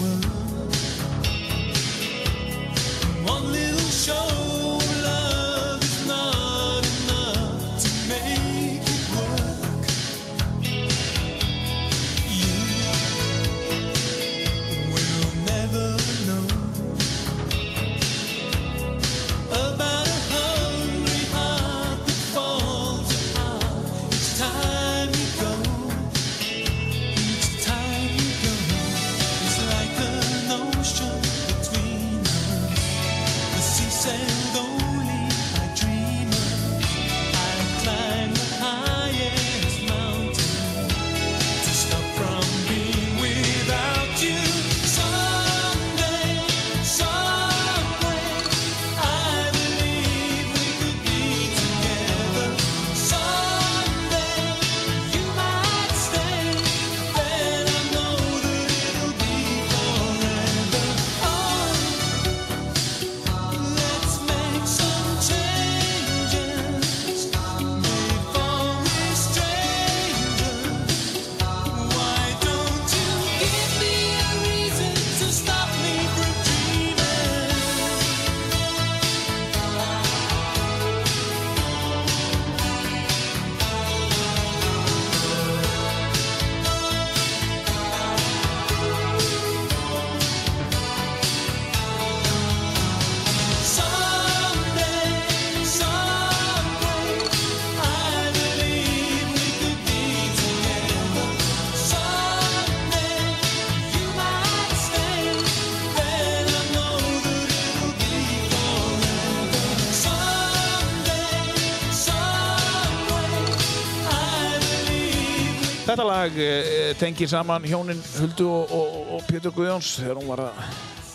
Lag 116.36 116.42
eh, 116.44 116.92
tengir 117.00 117.30
saman 117.32 117.64
hjónin 117.64 118.00
Huldu 118.20 118.48
og, 118.52 118.72
og, 118.76 118.96
og 119.16 119.22
Pétur 119.30 119.54
Guðjóns 119.56 119.94
þegar 120.02 120.18
hún 120.20 120.28
var 120.28 120.42
að 120.50 120.58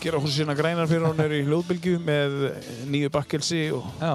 gera 0.01 0.21
húsi 0.23 0.39
sína 0.41 0.55
grænar 0.57 0.89
fyrir 0.89 1.05
hún 1.11 1.19
er 1.21 1.35
í 1.37 1.43
hljóðbylgju 1.45 1.99
með 2.01 2.37
nýju 2.89 3.11
bakkelsi 3.13 3.67
og 3.77 3.85
Já. 4.01 4.15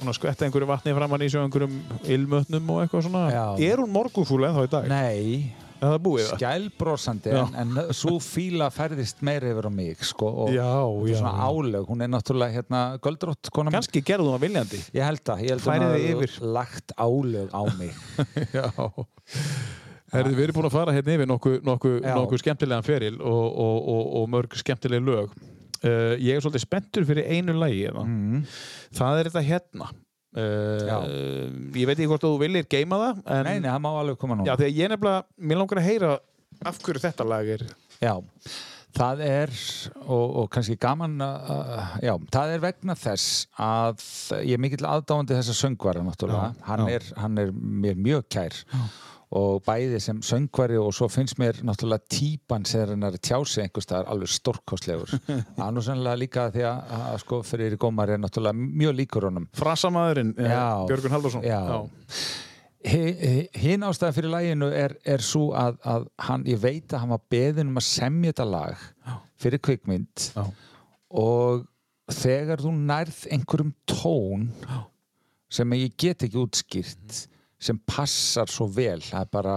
hún 0.00 0.08
að 0.08 0.16
skvetta 0.16 0.46
einhverju 0.46 0.68
vatni 0.70 0.94
framann 0.96 1.24
í 1.26 1.28
svo 1.28 1.42
einhverjum 1.44 1.74
ilmötnum 2.08 2.70
og 2.72 2.80
eitthvað 2.86 3.04
svona. 3.04 3.26
Já. 3.34 3.44
Er 3.68 3.82
hún 3.84 3.92
morgunfúl 3.92 4.46
ennþá 4.48 4.64
í 4.64 4.70
dag? 4.72 4.88
Nei, 4.94 5.52
Er 5.76 5.90
það 5.92 5.98
búið 6.06 6.24
það? 6.30 6.38
skælbrósandi 6.40 7.34
en, 7.36 7.56
en 7.60 7.92
svo 8.00 8.14
fíla 8.24 8.70
færðist 8.72 9.20
meira 9.28 9.50
yfir 9.52 9.68
á 9.68 9.72
mig 9.76 10.06
sko, 10.08 10.30
og 10.46 10.54
Já, 10.56 10.70
og 10.88 11.04
já. 11.10 11.18
svona 11.20 11.34
álög, 11.50 11.84
hún 11.92 12.00
er 12.00 12.08
náttúrulega 12.14 12.56
hérna 12.62 12.80
göldrótt. 13.04 13.52
Kannski 13.52 14.00
gerðu 14.00 14.30
hún 14.32 14.38
það 14.38 14.46
viljandi. 14.48 14.80
ég 14.96 15.04
held 15.04 15.34
að, 15.36 15.44
ég 15.44 15.52
held 15.52 15.68
að 15.68 15.84
hún 15.84 16.08
yfir. 16.14 16.38
lagt 16.56 16.96
álög 16.96 17.52
á 17.52 17.62
mig 17.76 17.92
Já. 18.56 18.72
Herðu, 20.12 20.36
við 20.36 20.44
erum 20.46 20.56
búin 20.60 20.68
að 20.68 20.76
fara 20.76 20.94
hérna 20.94 21.14
yfir 21.16 21.28
nokkuð 21.30 21.56
nokku, 21.66 21.92
Já. 21.98 22.14
nokku 22.14 22.38
skemmtilegan 22.40 22.86
feril 22.86 23.16
og, 23.18 23.44
og, 23.64 23.76
og, 23.90 24.02
og 24.20 24.28
mörg 24.30 24.54
skemmtileg 24.60 25.02
lög. 25.02 25.32
Uh, 25.82 26.14
ég 26.22 26.36
er 26.36 26.42
svolítið 26.44 26.62
spenntur 26.64 27.04
fyrir 27.08 27.26
einu 27.28 27.52
lagi 27.58 27.84
mm. 27.92 28.44
Það 28.96 29.18
er 29.18 29.28
þetta 29.28 29.42
hérna. 29.44 29.88
Uh, 30.36 30.84
Já. 30.84 30.96
ég 31.76 31.88
veit 31.88 31.96
ekki 31.96 32.08
hvort 32.10 32.24
þú 32.24 32.32
viljir 32.40 32.66
geima 32.68 32.98
það 33.00 33.20
en 33.32 33.46
Nei, 33.46 33.58
nei, 33.60 33.68
það 33.70 33.82
má 33.86 33.90
alveg 34.02 34.18
koma 34.20 34.36
nú 34.36 34.44
Já, 34.44 34.52
þegar 34.52 34.72
ég 34.76 34.90
nefnilega, 34.92 35.26
mér 35.48 35.60
langar 35.62 35.80
að 35.80 35.86
heyra 35.86 36.10
af 36.68 36.80
hverju 36.84 37.02
þetta 37.06 37.26
lag 37.28 37.52
er 37.54 37.64
Já, 38.04 38.12
það 38.96 39.22
er 39.24 39.54
og, 40.02 40.26
og 40.42 40.50
kannski 40.52 40.76
gaman 40.80 41.16
uh, 41.24 41.96
já, 42.04 42.12
það 42.36 42.52
er 42.52 42.64
vegna 42.66 42.96
þess 43.00 43.46
að 43.64 44.04
ég 44.42 44.56
er 44.58 44.62
mikill 44.66 44.88
aðdáandi 44.88 45.36
þessa 45.38 45.56
söngvara 45.56 46.04
náttúrulega, 46.04 46.52
Já, 46.52 46.66
hann, 46.68 46.84
já. 46.84 46.98
Er, 46.98 47.10
hann 47.22 47.42
er 47.44 47.52
mér 47.56 48.00
mjög 48.08 48.28
kær 48.36 48.60
og 49.34 49.62
bæði 49.66 49.98
sem 50.00 50.20
söngvari 50.22 50.76
og 50.78 50.92
svo 50.94 51.08
finnst 51.10 51.38
mér 51.42 51.58
náttúrulega 51.66 52.06
típan 52.14 52.64
sem 52.68 52.92
hann 52.92 53.02
er 53.08 53.16
að 53.18 53.24
tjá 53.26 53.38
sig 53.46 53.64
einhvers 53.64 53.84
staðar 53.88 54.06
alveg 54.12 54.30
er 55.66 55.74
nú 55.74 55.82
sannlega 55.82 56.20
líka 56.20 56.44
því 56.54 56.62
að, 56.70 56.92
að 57.10 57.18
sko 57.24 57.40
fyrir 57.42 57.74
Gómar 57.82 58.12
er 58.14 58.20
náttúrulega 58.22 58.54
mjög 58.54 58.94
líkur 59.00 59.26
honum. 59.30 59.48
Frasamæðurinn, 59.58 60.34
eh, 60.38 60.50
Já. 60.54 60.86
Björgun 60.86 61.10
Halldórsson. 61.16 61.42
Já. 61.42 61.82
Hi- 62.86 63.48
Hinn 63.58 63.82
ástæða 63.82 64.12
fyrir 64.14 64.30
læginu 64.30 64.68
er, 64.70 64.94
er 65.04 65.18
svo 65.24 65.48
að, 65.58 65.78
að 65.82 66.06
hann, 66.28 66.44
ég 66.46 66.60
veit 66.62 66.92
að 66.94 67.00
hann 67.02 67.14
var 67.16 67.22
beðin 67.34 67.72
um 67.72 67.80
að 67.80 67.88
semja 67.88 68.30
þetta 68.32 68.46
lag 68.52 68.84
fyrir 69.42 69.58
kvikmynd 69.66 70.28
Já. 70.36 70.44
og 71.10 71.64
þegar 72.14 72.62
þú 72.62 72.74
nærð 72.86 73.24
einhverjum 73.34 73.72
tón 73.90 74.46
sem 75.50 75.74
ég 75.74 75.96
get 75.98 76.22
ekki 76.28 76.38
útskýrt 76.44 77.24
sem 77.58 77.78
passar 77.88 78.50
svo 78.52 78.66
vel. 78.68 79.00
Það 79.04 79.22
er 79.22 79.30
bara 79.32 79.54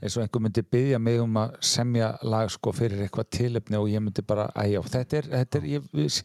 eins 0.00 0.16
og 0.16 0.24
einhver 0.24 0.44
myndi 0.44 0.64
byggja 0.64 1.00
mig 1.02 1.20
um 1.22 1.36
að 1.42 1.58
semja 1.72 2.14
lag 2.24 2.50
sko 2.52 2.72
fyrir 2.76 3.04
eitthvað 3.04 3.30
tilefni 3.36 3.80
og 3.80 3.90
ég 3.92 4.04
myndi 4.04 4.24
bara, 4.26 4.48
æjá, 4.56 4.80
þetta 4.94 5.20
er, 5.20 5.30
þetta 5.36 5.60
er 5.60 5.68
ég, 5.74 5.92
við, 5.92 6.22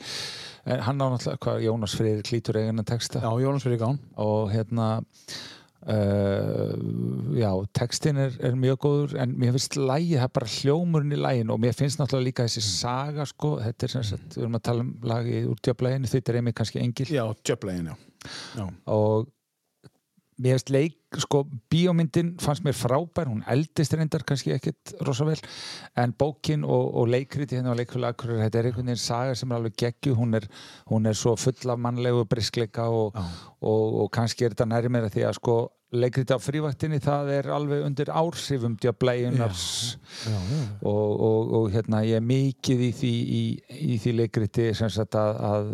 hann 0.88 1.04
á 1.04 1.06
náttúrulega, 1.06 1.44
hvað, 1.44 1.62
Jónas 1.68 1.98
Freyrir 2.00 2.26
klítur 2.28 2.62
eigin 2.62 2.84
að 2.84 2.90
texta. 2.94 3.24
Já, 3.24 3.32
Jónas 3.44 3.68
fyrir 3.68 3.84
gán 3.84 4.02
og 4.24 4.52
hérna 4.54 4.90
uh, 5.88 6.74
já, 7.38 7.52
textin 7.76 8.20
er, 8.24 8.36
er 8.44 8.58
mjög 8.60 8.80
góður 8.86 9.16
en 9.22 9.36
mér 9.40 9.56
finnst 9.56 9.78
lægið, 9.80 10.18
það 10.18 10.28
er 10.28 10.36
bara 10.40 10.52
hljómurinn 10.56 11.16
í 11.16 11.22
lægin 11.22 11.54
og 11.54 11.62
mér 11.64 11.76
finnst 11.78 12.02
náttúrulega 12.02 12.30
líka 12.30 12.48
þessi 12.48 12.64
saga 12.66 13.28
sko, 13.28 13.58
þetta 13.64 13.88
er 13.88 13.96
sem 13.96 14.06
sagt, 14.14 14.30
við 14.36 14.46
erum 14.46 14.60
að 14.60 14.68
tala 14.70 14.86
um 14.86 14.94
lagið 15.12 15.50
úr 15.52 15.64
djöflæginu, 15.68 16.12
þetta 16.14 16.34
er 16.34 16.40
einmitt 16.42 16.60
kannski 16.60 16.84
engil. 16.84 17.10
Já, 17.12 17.26
Jöplegin, 17.48 17.92
já. 17.92 18.32
já. 18.62 18.66
Og 18.96 19.28
mér 20.38 20.58
finnst 20.58 20.74
leik 20.74 20.97
sko, 21.16 21.44
bíómyndin 21.72 22.34
fannst 22.44 22.66
mér 22.66 22.76
frábær, 22.76 23.30
hún 23.32 23.44
eldist 23.48 23.96
reyndar 23.96 24.26
kannski 24.28 24.52
ekkit 24.56 24.98
rosa 25.08 25.28
vel, 25.28 25.40
en 25.96 26.14
bókin 26.20 26.66
og, 26.68 26.92
og 27.00 27.08
leikriti 27.14 27.56
hérna 27.56 27.72
á 27.72 27.80
leikfélag 27.80 28.26
þetta 28.28 28.60
er 28.60 28.70
einhvern 28.70 28.92
veginn 28.92 29.02
saga 29.02 29.38
sem 29.38 29.52
er 29.52 29.62
alveg 29.62 29.78
geggju 29.80 30.18
hún 30.20 30.36
er, 30.36 30.50
hún 30.92 31.08
er 31.08 31.16
svo 31.16 31.38
full 31.40 31.72
af 31.72 31.80
mannlegu 31.80 32.26
briskleika 32.28 32.90
og, 32.92 33.16
og, 33.62 33.98
og 34.04 34.12
kannski 34.12 34.46
er 34.46 34.56
þetta 34.56 34.68
næri 34.74 34.92
meira 34.92 35.12
því 35.14 35.28
að 35.30 35.40
sko 35.40 35.58
leikriti 35.96 36.36
á 36.36 36.40
frívaktinni 36.44 36.98
það 37.00 37.30
er 37.32 37.48
alveg 37.56 37.86
undir 37.88 38.10
ársifum 38.12 38.74
djablæjunars 38.76 39.62
og, 40.84 41.14
og, 41.16 41.54
og 41.62 41.70
hérna 41.72 42.02
ég 42.04 42.20
er 42.20 42.26
mikið 42.28 42.84
í 42.90 42.90
því, 42.98 43.14
í, 43.24 43.44
í 43.94 44.00
því 44.04 44.16
leikriti 44.18 44.66
sem 44.76 44.92
sagt 44.92 45.16
að, 45.16 45.40
að 45.48 45.70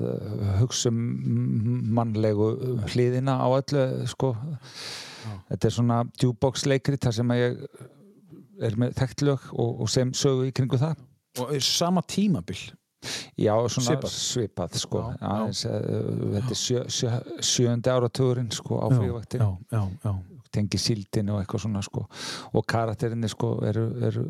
hugsa 0.60 0.93
um 0.93 1.01
mannlegu 1.97 2.51
hliðina 2.93 3.39
á 3.41 3.47
öllu 3.49 3.88
sko 4.14 4.35
þetta 5.49 5.69
er 5.69 5.75
svona 5.77 6.03
djúbox 6.19 6.65
leikrit 6.69 7.03
þar 7.03 7.17
sem 7.19 7.33
ég 7.37 7.59
er 8.63 8.77
með 8.79 8.95
þekktlög 8.99 9.49
og, 9.53 9.81
og 9.83 9.91
sem 9.91 10.13
sögu 10.17 10.47
í 10.49 10.53
kringu 10.55 10.79
það 10.81 11.01
og 11.41 11.53
sama 11.65 12.03
tímabil 12.05 12.59
Já, 13.35 13.51
svona 13.67 13.97
Svipað. 13.97 14.11
svipað, 14.15 14.75
sko 14.79 14.99
Já, 15.01 15.07
já. 15.17 15.29
Aðeins, 15.33 15.63
uh, 15.67 16.19
þetta 16.37 16.53
er 16.53 16.59
sjö, 16.59 16.83
sjö, 16.87 17.15
sjöndi 17.43 17.91
áratugurinn 17.91 18.51
sko 18.55 18.77
á 18.79 18.87
frívaktin 18.93 19.43
já, 19.43 19.49
já, 19.73 19.81
já. 20.05 20.13
tengi 20.55 20.79
síldin 20.79 21.31
og 21.33 21.41
eitthvað 21.41 21.65
svona 21.65 21.81
sko 21.83 22.05
og 22.53 22.67
karakterinni 22.69 23.27
sko 23.31 23.57
eru, 23.67 23.87
eru, 24.07 24.23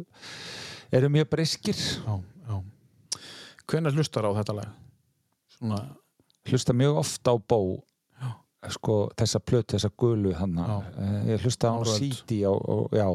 eru 0.89 1.11
mjög 1.13 1.29
briskir 1.35 1.77
já, 1.77 2.15
já. 2.49 2.55
Hvenær 3.69 3.95
hlustar 3.95 4.25
á 4.27 4.31
þetta 4.39 4.57
lag? 4.57 4.71
Svona, 5.53 5.77
hlusta 6.49 6.73
mjög 6.75 6.97
ofta 7.03 7.31
á 7.31 7.37
bó 7.37 7.59
sko 8.71 8.97
þessa 9.17 9.39
plötu, 9.43 9.77
þessa 9.77 9.91
hann 10.39 10.57
Já. 10.57 10.81
ég 11.33 11.45
hlusta 11.45 11.73
á 11.73 11.79
síti 11.87 12.45
og, 12.45 12.89
já. 12.93 13.07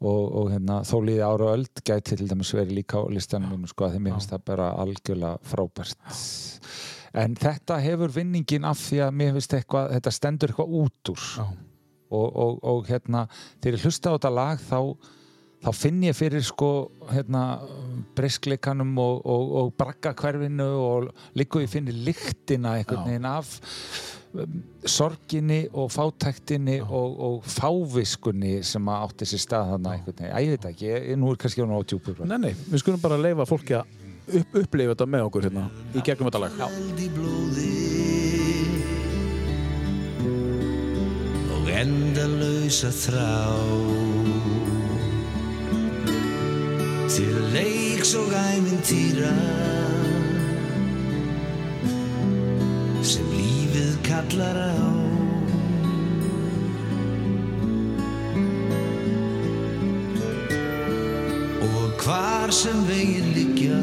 Og, 0.00 0.22
og 0.32 0.46
hérna, 0.48 0.78
þó 0.88 0.94
líði 1.04 1.24
ára 1.26 1.50
öld 1.52 1.82
gæti 1.84 2.16
til 2.16 2.28
dæmis 2.30 2.54
verið 2.56 2.78
líka 2.78 3.02
á 3.04 3.04
listanum 3.12 3.50
mínum 3.52 3.68
sko 3.68 3.84
að 3.84 3.96
því 3.98 3.98
mér 4.00 4.14
finnst 4.16 4.30
það 4.32 4.44
bara 4.48 4.68
algjörlega 4.80 5.32
frábært. 5.44 5.98
En 7.20 7.34
þetta 7.36 7.76
hefur 7.84 8.14
vinningin 8.14 8.64
af 8.64 8.80
því 8.80 9.02
að 9.04 9.18
mér 9.20 9.34
finnst 9.36 9.56
eitthvað, 9.58 9.90
þetta 9.98 10.12
stendur 10.16 10.52
eitthvað 10.54 10.76
út 10.80 11.12
úr. 11.12 11.26
Og, 12.10 12.24
og, 12.26 12.56
og 12.66 12.88
hérna 12.88 13.26
þegar 13.60 13.76
ég 13.76 13.84
hlusta 13.84 14.10
á 14.10 14.16
þetta 14.16 14.32
lag 14.34 14.64
þá, 14.70 14.78
þá 15.66 15.70
finn 15.76 16.00
ég 16.06 16.16
fyrir 16.16 16.48
sko 16.48 16.70
hérna 17.10 17.44
briskleikanum 18.16 18.96
og, 19.04 19.20
og, 19.20 19.52
og 19.60 19.74
braggakverfinu 19.78 20.70
og 20.80 21.12
líka 21.36 21.60
ég 21.60 21.70
finnir 21.76 22.00
lyktina 22.08 22.78
einhvern 22.80 23.04
veginn 23.04 23.28
af. 23.28 23.52
um, 23.52 24.19
sorginni 24.86 25.64
og 25.72 25.90
fátæktinni 25.90 26.78
og, 26.84 27.16
og 27.20 27.48
fáviskunni 27.50 28.60
sem 28.66 28.90
að 28.90 29.06
átti 29.08 29.28
sér 29.30 29.42
stað 29.42 29.72
þarna 29.72 29.94
einhvern 29.96 30.20
veginn, 30.20 30.36
ég 30.44 30.52
veit 30.54 30.68
ekki, 30.70 30.86
ég, 30.90 31.08
nú 31.18 31.32
er 31.32 31.40
kannski 31.40 31.64
hún 31.64 31.74
á 31.74 31.80
djúpur. 31.82 32.22
Nei, 32.28 32.38
nei, 32.38 32.52
við 32.70 32.84
skulum 32.84 33.02
bara 33.02 33.18
leifa 33.20 33.48
fólki 33.48 33.76
að 33.80 33.90
upp, 34.30 34.54
upplifa 34.62 34.94
þetta 34.94 35.08
með 35.10 35.26
okkur 35.28 35.48
hérna 35.48 35.66
í 35.94 36.04
gegnum 36.06 36.30
þetta 36.30 36.42
lag. 36.44 36.52
Já. 36.60 36.66
Og 41.56 41.72
endalausa 41.80 42.94
þrá. 42.94 43.30
Til 47.10 47.34
leiks 47.50 48.14
og 48.16 48.30
æmintýra 48.30 49.34
sem 53.02 53.49
lífið 53.80 53.96
kallar 54.04 54.56
á. 54.56 54.62
Og 61.64 62.02
hvar 62.02 62.50
sem 62.52 62.84
veginn 62.88 63.32
liggja 63.34 63.80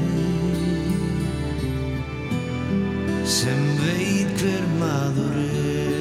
sem 3.29 3.61
veit 3.77 4.41
hver 4.41 4.65
maður 4.79 5.35
er 5.37 5.98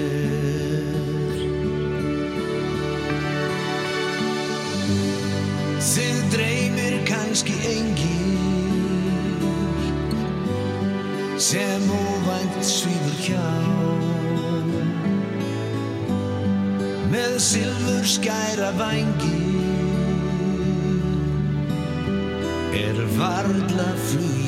Þið 5.88 6.18
dreymir 6.32 6.94
kannski 7.08 7.54
engin 7.64 8.34
sem 11.40 11.86
óvænt 11.88 12.58
svífur 12.66 13.16
hjá. 13.24 13.46
Með 17.08 17.38
silfur 17.40 18.04
skæra 18.16 18.68
vangi 18.76 19.32
er 22.84 23.00
varla 23.16 23.88
flugin 24.10 24.47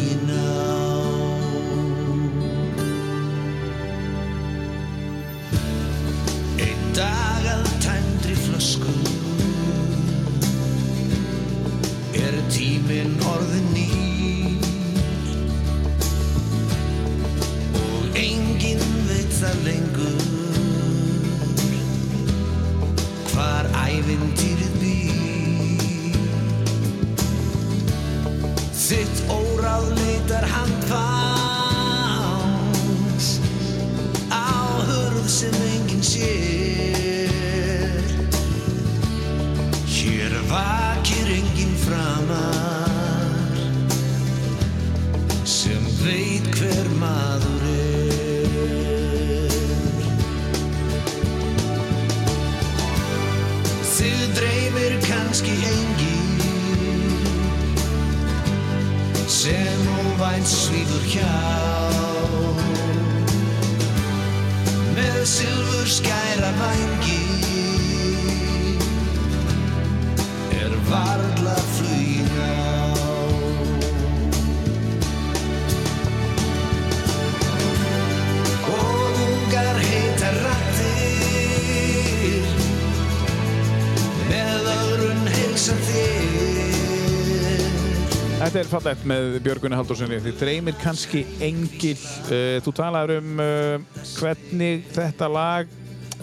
fallegt 88.80 89.02
með 89.08 89.34
Björgunni 89.44 89.76
Haldurssoni 89.76 90.18
því 90.24 90.30
dreymir 90.40 90.76
kannski 90.80 91.20
engil 91.44 91.98
uh, 92.00 92.56
þú 92.64 92.72
talaður 92.78 93.18
um 93.18 93.42
uh, 93.44 94.04
hvernig 94.16 94.86
þetta 94.94 95.28
lag 95.28 95.74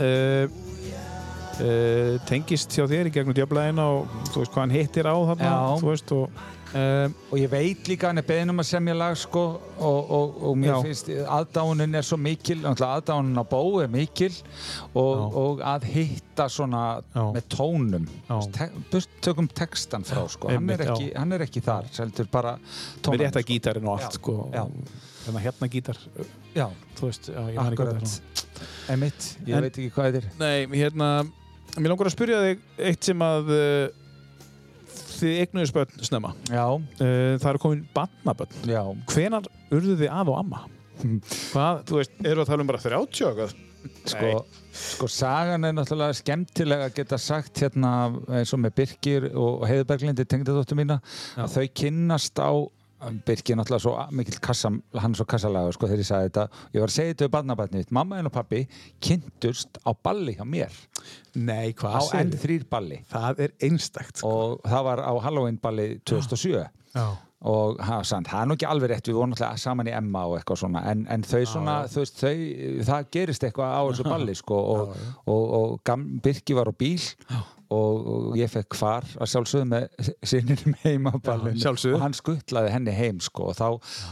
uh, 0.01 0.47
tengist 2.29 2.73
hjá 2.73 2.85
þér 2.89 3.09
í 3.09 3.13
gegnum 3.13 3.37
djöflæðina 3.37 3.85
og 3.93 4.09
þú 4.31 4.41
veist 4.41 4.53
hvað 4.53 4.63
hann 4.63 4.73
hittir 4.73 5.09
á 5.09 5.15
þarna 5.29 5.51
Já. 5.53 5.77
þú 5.81 5.89
veist 5.91 6.13
og 6.17 6.41
uh, 6.77 7.07
og 7.31 7.39
ég 7.41 7.49
veit 7.51 7.89
líka 7.89 8.09
hann 8.11 8.21
er 8.21 8.25
beðin 8.27 8.53
um 8.53 8.61
að 8.61 8.67
semja 8.69 8.95
lag 8.97 9.15
sko 9.19 9.43
og, 9.77 10.11
og, 10.17 10.37
og 10.49 10.57
mér 10.61 10.73
Já. 10.75 10.77
finnst 10.85 11.09
aðdáunin 11.37 11.97
er 11.99 12.05
svo 12.07 12.19
mikil 12.21 12.59
aðdáunin 12.69 13.41
á 13.41 13.45
bó 13.49 13.61
er 13.83 13.89
mikil 13.93 14.31
og, 14.93 15.35
og 15.41 15.63
að 15.65 15.87
hitta 15.95 16.47
svona 16.53 16.83
Já. 17.15 17.23
með 17.35 17.47
tónum. 17.55 18.07
Te 18.55 18.69
burt 18.91 19.17
tökum 19.25 19.49
textan 19.49 20.05
frá 20.07 20.23
sko 20.31 20.51
hann 20.51 20.61
einmitt, 20.61 20.83
er, 20.85 20.93
ekki, 20.93 21.11
hann 21.17 21.37
er 21.37 21.45
ekki 21.47 21.63
þar 21.65 21.89
heldur 21.97 22.31
bara 22.31 22.55
með 22.61 23.03
tónum 23.07 23.23
rétta 23.25 23.45
gítarinn 23.51 23.87
og 23.89 23.97
allt 23.97 24.11
Já. 24.11 24.19
sko 24.21 24.37
Já. 24.53 24.63
hérna 25.27 25.43
hérna 25.47 25.67
gítar 25.71 25.97
já, 26.55 26.67
þú 26.97 27.09
veist, 27.09 27.27
já, 27.33 27.41
ég 27.51 27.57
man 27.59 27.73
ekki 27.73 27.81
hvað 27.83 27.95
akkurat 27.97 28.91
emitt, 28.93 29.25
ég 29.45 29.55
En- 29.57 29.65
veit 29.67 29.75
ekki 29.77 29.91
hvað 29.95 30.11
þetta 30.15 30.21
er 30.21 30.29
Nei, 30.39 30.79
hérna, 30.79 31.09
mér 31.77 31.91
langar 31.91 32.09
að 32.09 32.15
spyrja 32.15 32.39
þig 32.45 32.61
eitt 32.89 33.09
sem 33.11 33.25
að 33.25 33.51
uh, 33.53 34.06
þið 35.21 35.35
eignuðis 35.43 35.73
börn 35.75 36.03
snemma. 36.07 36.33
Já, 36.49 36.65
Uh, 36.97 37.37
það 37.41 37.49
eru 37.53 37.61
komin 37.63 37.85
barnabörn. 37.95 38.59
já. 38.69 38.83
Hvenar 39.13 39.47
urðu 39.71 39.97
þið 40.01 40.11
af 40.11 40.27
og 40.33 40.39
amma? 40.41 40.63
Hvað, 41.53 41.81
þú 41.89 41.99
veist, 41.99 42.15
eru 42.25 42.41
að 42.43 42.49
tala 42.51 42.63
um 42.65 42.69
bara 42.71 42.81
30 42.81 43.25
og 43.27 43.33
eitthvað? 43.33 43.57
Sko, 44.09 44.31
sko 44.75 45.07
sagan 45.07 45.63
er 45.63 45.75
náttúrulega 45.77 46.15
skemmtilega 46.17 46.87
að 46.89 46.95
geta 46.97 47.19
sagt 47.21 47.61
hérna 47.61 47.91
eins 48.35 48.51
og 48.55 48.59
með 48.59 48.73
Birkir 48.81 49.27
og 49.37 49.61
Heiðberglindi 49.69 50.25
tengdadóttur 50.27 50.75
mína 50.79 50.97
að 51.39 51.53
þau 51.53 51.67
kynnast 51.77 52.41
á 52.41 52.51
Birkir 53.23 53.53
er 53.53 53.59
náttúrulega 53.61 53.83
svo 53.85 53.93
mikill 54.17 54.39
kassa, 54.43 54.71
hann 54.73 55.13
er 55.13 55.19
svo 55.21 55.27
kassalagur 55.29 55.77
sko 55.77 55.87
þegar 55.87 56.01
ég 56.03 56.09
sagði 56.09 56.31
þetta 56.31 56.45
ég 56.73 56.81
var 56.83 56.89
að 56.91 56.95
segja 56.97 57.13
þetta 57.13 57.27
við 57.27 57.33
barnabarnið 57.37 57.83
mitt 57.83 57.93
mamma 57.99 58.19
en 58.19 58.27
og 58.31 58.33
pappi 58.35 58.63
kynntust 59.05 59.79
á 59.85 59.91
balli 59.93 60.33
hjá 60.35 60.43
mér 60.49 60.73
Nei, 61.37 61.69
á 61.75 61.77
hvað 61.77 62.11
N3 62.23 62.57
balli 62.71 62.99
Það 63.11 63.41
er 63.45 63.55
einstakt. 63.67 64.19
Sko. 64.21 64.29
og 64.33 64.67
það 64.67 64.83
var 64.89 65.01
á 65.05 65.13
Halloween 65.27 65.57
balli 65.61 65.87
2007 66.09 66.53
Já. 66.97 67.05
og 67.51 67.81
ha, 67.85 67.99
sant, 68.07 68.29
það 68.31 68.41
er 68.41 68.49
nú 68.49 68.57
ekki 68.57 68.69
alveg 68.71 68.91
rétt 68.93 69.09
við 69.11 69.19
vorum 69.19 69.33
náttúrulega 69.35 69.61
saman 69.61 69.89
í 69.91 69.93
Emma 69.93 70.23
og 70.25 70.39
eitthvað 70.39 70.61
svona 70.63 70.81
en, 70.89 71.03
en 71.13 71.25
þau 71.27 71.43
svona, 71.51 71.75
þú 71.91 72.01
veist, 72.01 72.23
þau 72.23 72.87
það 72.89 73.11
gerist 73.17 73.45
eitthvað 73.45 73.75
á 73.77 73.81
þessu 73.91 74.07
balli 74.13 74.35
sko 74.39 74.57
og, 74.73 74.95
og, 75.27 75.45
og 75.59 75.77
gam, 75.85 76.07
Birki 76.25 76.57
var 76.57 76.71
á 76.71 76.73
bíl 76.73 76.97
og, 77.73 78.07
og 78.07 78.37
ég 78.39 78.49
fekk 78.51 78.77
hvar 78.79 79.05
að 79.17 79.31
sjálfsögðu 79.33 79.67
með 79.71 80.11
sinninum 80.31 80.75
heim 80.83 81.09
á 81.09 81.13
ballinu 81.23 81.61
sjálfsögðu. 81.61 81.97
og 81.97 82.03
hann 82.05 82.15
skuttlaði 82.17 82.73
henni 82.73 82.93
heim 82.95 83.21
sko 83.23 83.49
og 83.51 83.57
þá, 83.57 83.67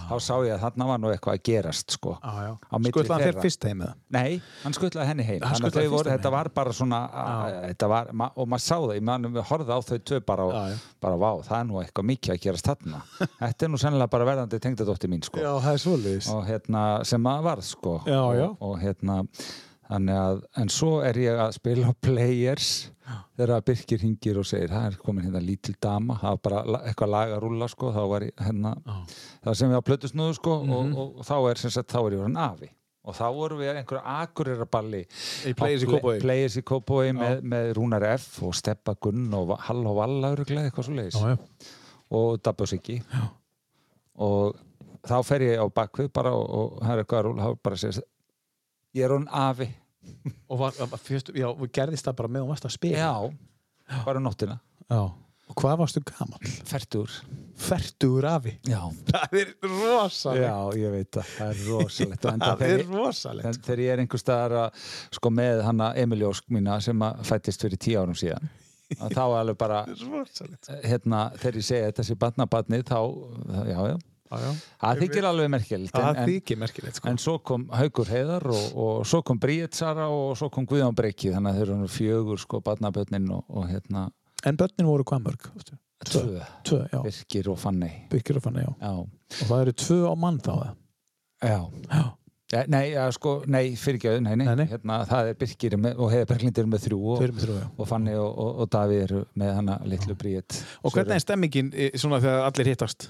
þá 0.09 0.15
sá 0.23 0.33
ég 0.47 0.55
að 0.55 0.63
þarna 0.65 0.87
var 0.91 1.01
nú 1.03 1.11
eitthvað 1.13 1.37
að 1.39 1.43
gerast 1.49 1.95
sko 1.97 2.15
Já, 2.19 2.33
já. 2.47 2.51
Skutlaði 2.89 3.13
hann 3.15 3.25
þeirra. 3.25 3.45
fyrst 3.45 3.67
heim? 3.69 3.83
Nei, 4.15 4.41
hann 4.63 4.77
skuttlaði 4.77 5.11
henni 5.11 5.27
heim 5.27 5.45
Hann 5.45 5.59
Þannig 5.59 5.79
að 5.81 5.93
voru, 5.95 6.11
þetta 6.15 6.33
var 6.35 6.51
bara 6.55 6.75
svona 6.75 7.01
að, 7.25 7.85
var, 7.91 8.11
ma, 8.11 8.29
og 8.35 8.49
maður 8.51 8.65
sá 8.65 8.75
það, 8.75 9.29
við 9.35 9.47
horfði 9.51 9.75
á 9.75 9.79
þau 9.89 9.99
tvö 10.09 10.21
bara 10.25 10.47
og 10.49 10.55
Já, 10.55 10.63
já. 10.73 10.79
bara 11.05 11.19
vá, 11.21 11.29
það 11.45 11.59
er 11.59 11.69
nú 11.69 11.79
eitthvað 11.81 12.09
mikið 12.11 12.35
að 12.35 12.41
gerast 12.45 12.69
þarna 12.71 13.01
þetta 13.43 13.67
er 13.67 13.71
nú 13.73 13.81
sennilega 13.81 14.13
bara 14.15 14.29
verðandi 14.31 14.61
tengdadóttir 14.63 15.11
mín 15.11 15.23
sko. 15.25 15.41
og 15.45 16.43
hérna, 16.47 16.83
sem 17.07 17.29
að 17.29 17.45
varð 17.45 17.67
sko. 17.67 17.95
Já, 18.07 18.21
já. 18.37 18.47
Og, 18.59 18.75
hérna 18.81 19.21
að, 19.89 20.41
en 20.57 20.69
svo 20.73 20.99
er 21.05 21.13
ég 21.21 21.39
að 21.39 21.51
spila 21.59 21.93
Players 22.01 22.91
þegar 23.37 23.61
Birkir 23.67 24.01
hingir 24.01 24.37
og 24.41 24.45
segir, 24.49 24.69
það 24.73 24.85
er 24.87 24.95
komin 25.03 25.25
hérna 25.27 25.41
lítil 25.43 25.75
dama, 25.81 26.15
það 26.17 26.31
var 26.31 26.39
bara 26.47 26.79
eitthvað 26.89 27.11
lag 27.13 27.33
að 27.35 27.43
rúlla 27.43 27.67
sko, 27.69 27.91
þá 27.93 28.01
var 28.09 28.21
ég 28.25 28.33
hérna 28.47 28.71
það 29.43 29.53
sem 29.59 29.69
ég 29.75 29.77
á 29.77 29.87
plötusnúðu 29.89 30.33
sko 30.39 30.55
Mhm. 30.63 30.73
og, 30.73 30.97
og, 30.97 31.19
og 31.19 31.25
þá 31.29 31.35
er 31.51 31.55
sem 31.61 31.69
sagt, 31.75 31.91
þá 31.93 31.99
er 32.07 32.11
ég 32.17 32.23
orðin 32.25 32.37
afi. 32.41 32.69
Og 33.05 33.13
þá 33.13 33.25
vorum 33.37 33.59
við 33.61 33.69
einhverju 33.77 34.01
akureyraballi 34.01 35.03
Í 35.45 35.51
Players 36.23 36.55
í 36.57 36.63
Kópavogi. 36.65 37.11
Með, 37.13 37.43
með 37.45 37.73
Rúnar 37.77 38.03
F. 38.15 38.41
og 38.47 38.55
Steppa 38.57 38.95
Gunn 38.97 39.27
og 39.37 39.51
Hall 39.67 39.85
og 39.85 39.95
Valla 39.99 40.31
eitthvað 40.35 40.87
svo 40.87 40.95
leiðis 40.97 41.19
og 42.09 42.39
Dabba 42.41 42.65
Siggi. 42.65 42.97
Og 44.17 44.55
þá 45.05 45.15
fer 45.27 45.45
ég 45.45 45.61
á 45.61 45.65
bakvið 45.69 46.09
bara 46.15 46.31
og, 46.33 46.49
og 46.49 46.79
það 46.81 46.91
er 46.95 47.03
eitthvað 47.03 47.19
að 47.19 47.25
rúla 47.29 47.45
þá 47.51 47.61
bara 47.67 47.79
segir 47.83 48.01
ég 48.95 49.03
er 49.07 49.13
hún 49.15 49.27
afi 49.31 49.69
Og 50.49 50.59
var, 50.59 50.75
fyrst, 51.01 51.31
já, 51.33 51.47
gerðist 51.73 52.05
það 52.05 52.15
bara 52.19 52.29
með 52.35 52.43
og 52.45 52.49
varst 52.53 52.65
að 52.69 52.75
spila? 52.77 52.97
já, 52.97 54.01
bara 54.05 54.21
nóttina 54.21 54.59
Já. 54.89 54.99
Og 55.45 55.53
hvað 55.61 55.75
varstu 55.83 56.01
gaman? 56.05 56.45
fertur 56.65 57.11
Fertugur 57.55 58.25
afi. 58.27 58.55
já, 58.67 58.79
Það 59.07 59.35
er 59.39 59.51
rosalegt. 59.63 60.43
já, 60.45 60.57
ég 60.81 60.91
veit 60.93 61.09
það 61.15 61.31
það 61.37 61.49
er 61.53 61.61
rosalegt 61.69 62.25
Það 62.45 62.63
er 62.67 62.83
rosalegt. 62.89 63.61
þegar 63.65 63.81
ég 63.85 63.93
er 63.95 64.03
einhver 64.03 64.21
staðar 64.21 64.55
að 64.65 64.85
sko 65.17 65.31
með 65.33 65.61
hana 65.65 65.91
Emiljósk 66.01 66.49
mína 66.53 66.77
sem 66.83 67.05
fættist 67.25 67.65
fyrir 67.65 67.81
tíu 67.81 68.01
árum 68.01 68.17
síðan 68.17 68.49
þá 69.01 69.21
er 69.25 69.37
alveg 69.41 69.57
bara 69.57 69.79
hérna, 70.89 71.21
þegar 71.41 71.55
ég 71.61 71.65
segi 71.69 71.85
þetta 71.87 72.03
sé 72.09 72.17
barnabarni 72.21 72.81
þá, 72.85 72.99
Já, 73.71 73.79
já. 73.93 73.97
Það 74.29 75.01
þykir 75.03 75.27
alveg 75.29 75.49
merkilegt 75.53 75.95
en, 75.95 76.01
Það 76.01 76.19
en, 76.21 76.29
þykir 76.31 76.59
merkilegt, 76.63 76.99
sko. 76.99 77.09
en 77.11 77.19
svo 77.21 77.35
kom 77.45 77.67
Haugur 77.73 78.09
Heiðar 78.09 78.47
og, 78.49 78.65
og 78.85 79.05
svo 79.09 79.21
kom 79.27 79.39
Bríett 79.41 79.77
Sara 79.77 80.07
og 80.09 80.33
svo 80.39 80.49
kom 80.53 80.65
Guðjón 80.69 80.95
Breiki 80.97 81.31
þannig 81.33 81.53
að 81.53 81.59
þeir 81.61 81.73
eru 81.77 81.89
fjögur 81.93 82.41
sko 82.41 82.61
barnabötnin 82.65 83.29
og, 83.35 83.43
og 83.49 83.69
hérna 83.69 84.07
En 84.45 84.57
börnin 84.57 84.85
voru 84.85 85.05
hvað 85.07 85.23
mörg? 85.25 85.47
tvö, 86.05 86.41
Tvö, 86.67 86.81
já. 86.91 86.99
Birkir 87.01 87.47
og 87.49 87.57
Fanney 87.57 88.03
Byggir 88.11 88.37
og 88.37 88.43
fann, 88.43 88.59
já. 88.61 88.69
já, 88.81 88.91
Og 89.41 89.47
það 89.49 89.61
eru 89.61 89.73
tvö 89.81 89.97
á 90.05 90.13
mann 90.17 90.37
þá, 90.43 90.53
eða? 90.57 90.75
já 91.41 91.57
Já. 91.89 92.03
Eh, 92.53 92.65
Nei, 92.69 92.91
ja, 92.93 93.07
sko, 93.11 93.39
nei, 93.49 93.73
nei, 94.21 94.35
nei, 94.37 94.45
Nei, 94.45 94.55
nei. 94.59 94.65
Hérna, 94.69 94.99
það 95.09 95.31
er 95.31 95.37
Birkir 95.39 95.77
með, 95.81 95.95
og 95.97 96.11
Heiðar 96.13 96.27
Berglind 96.29 96.59
eru 96.61 96.69
með 96.69 96.83
þrjú 96.83 96.99
og, 97.15 97.23
með 97.25 97.39
þrjú, 97.41 97.55
og 97.81 97.93
og, 98.21 98.51
og 98.61 98.69
Davíð 98.75 99.01
eru 99.07 99.21
með 99.41 99.55
hana 99.57 99.79
litlu 99.89 100.15
Bríett 100.19 100.59
Og 100.83 100.93
hvernig 100.93 101.17
er 101.17 101.23
stemmingin 101.25 101.71
eh, 101.73 101.95
svona 101.97 102.19
þegar 102.21 102.45
allir 102.51 102.69
hittast? 102.69 103.09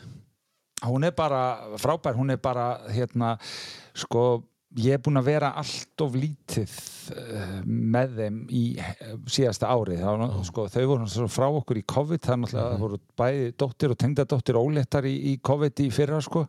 Hún 0.90 1.08
er 1.08 1.16
bara 1.16 1.46
frábær, 1.82 2.18
hún 2.18 2.34
er 2.34 2.42
bara 2.42 2.76
hérna, 2.92 3.36
sko 3.96 4.44
ég 4.76 4.98
er 4.98 5.00
búinn 5.00 5.16
að 5.22 5.28
vera 5.30 5.54
allt 5.56 6.02
of 6.04 6.16
lítið 6.20 6.72
uh, 7.16 7.60
með 7.64 8.16
þeim 8.18 8.40
í 8.52 8.64
eh, 8.82 9.14
síðasta 9.32 9.70
ári 9.72 9.96
þá, 10.02 10.26
sko, 10.50 10.66
þau 10.74 10.82
voru 10.90 11.28
frá 11.32 11.46
okkur 11.48 11.80
í 11.80 11.86
COVID 11.94 12.28
er 12.28 12.42
náttúrulega, 12.42 12.74
það 12.74 12.84
voru 12.84 13.00
bæði 13.22 13.46
dóttir 13.64 13.94
og 13.94 14.00
tengdadóttir 14.04 14.60
óléttar 14.60 15.08
í, 15.08 15.14
í 15.32 15.34
COVID 15.40 15.80
í 15.86 15.88
fyrra 15.96 16.20
sko, 16.26 16.44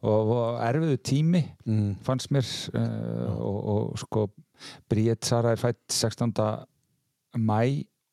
og, 0.00 0.32
og 0.36 0.60
erfiðu 0.70 1.00
tími 1.04 1.44
Mm. 1.70 1.90
fannst 2.02 2.32
mér 2.34 2.46
uh, 2.74 3.36
og, 3.36 3.58
og 3.74 3.98
sko 4.00 4.24
Bríett 4.90 5.24
Sara 5.28 5.52
er 5.54 5.60
fætt 5.60 5.84
16. 5.92 6.32
mæ 7.38 7.60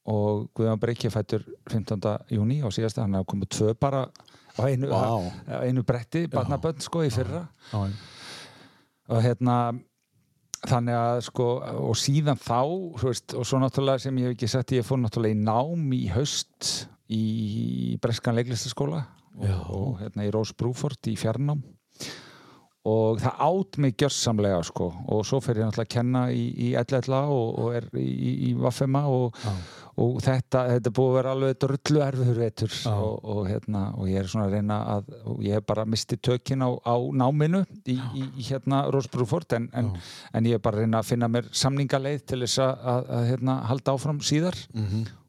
og 0.07 0.49
Guðjón 0.55 0.79
Breiki 0.79 1.07
er 1.09 1.15
fættur 1.15 1.47
15. 1.71 2.03
júni 2.31 2.59
á 2.63 2.67
síðasta, 2.71 3.03
hann 3.03 3.15
hafa 3.17 3.27
komið 3.31 3.49
tvö 3.55 3.73
bara 3.79 4.03
á 4.57 4.61
einu, 4.67 4.89
Vá. 4.91 5.01
á 5.47 5.57
einu 5.63 5.83
bretti, 5.87 6.25
barnabönn 6.31 6.81
sko 6.83 7.05
í 7.05 7.11
fyrra. 7.13 7.45
Já, 7.71 7.85
já. 7.87 7.93
og 9.07 9.23
hérna 9.23 9.57
þannig 10.67 10.97
að 10.97 11.19
sko 11.27 11.47
og 11.87 11.97
síðan 11.99 12.39
þá 12.41 12.61
veist, 13.03 13.35
og 13.37 13.45
svo 13.47 13.59
náttúrulega 13.61 14.01
sem 14.03 14.17
ég 14.19 14.31
hef 14.31 14.37
ekki 14.37 14.49
sett 14.51 14.73
ég 14.75 14.85
fór 14.87 14.99
náttúrulega 15.01 15.37
í 15.37 15.43
nám 15.45 15.91
í 15.93 16.03
haust 16.11 16.87
í 17.13 17.97
Breskan 18.03 18.35
leiklistaskóla 18.35 19.03
og, 19.37 19.67
og 19.69 19.99
hérna 20.01 20.25
í 20.27 20.31
Rós 20.33 20.53
Brúfort 20.57 21.07
í 21.07 21.15
fjarnám. 21.19 21.61
Og 22.87 23.19
það 23.19 23.41
átt 23.43 23.77
mig 23.83 23.97
gjörsamlega 23.99 24.61
sko 24.63 24.89
og 25.11 25.25
svo 25.27 25.41
fer 25.43 25.59
ég 25.59 25.67
náttúrulega 25.67 25.89
að 25.89 25.93
kenna 25.93 26.21
í, 26.31 26.43
í 26.67 26.69
LLA 26.79 27.21
og, 27.35 27.49
og 27.59 27.73
er 27.75 27.89
í, 27.99 28.05
í, 28.07 28.33
í 28.49 28.51
Vaffema 28.59 29.03
og, 29.11 29.35
og 29.97 30.17
þetta, 30.21 30.63
þetta 30.73 30.89
er 30.89 30.95
búið 30.99 31.09
að 31.09 31.15
vera 31.17 31.33
alveg 31.33 31.59
drullu 31.63 32.01
erfiður 32.05 32.39
vetur. 32.43 32.73
Og, 32.91 33.13
og, 33.33 33.41
hérna, 33.49 33.83
og 33.97 34.09
ég 34.11 34.21
er 34.21 34.31
svona 34.31 34.47
að 34.47 34.55
reyna 34.57 34.79
að 34.93 35.11
ég 35.45 35.57
hef 35.57 35.67
bara 35.71 35.85
mistið 35.89 36.21
tökin 36.29 36.65
á, 36.65 36.69
á 36.85 36.95
náminu 37.21 37.63
í, 37.89 37.97
í, 37.97 38.25
í 38.37 38.47
hérna 38.51 38.83
Rósbrúfort 38.93 39.57
en, 39.57 39.69
en, 39.77 39.93
en 40.37 40.49
ég 40.49 40.59
er 40.59 40.63
bara 40.63 40.79
að 40.79 40.85
reyna 40.85 41.01
að 41.01 41.09
finna 41.11 41.31
mér 41.33 41.49
samningaleið 41.49 42.25
til 42.29 42.43
þess 42.45 42.61
að, 42.65 42.73
að, 42.93 43.13
að 43.17 43.29
hérna, 43.31 43.59
halda 43.71 43.95
áfram 43.97 44.21
síðar. 44.25 44.59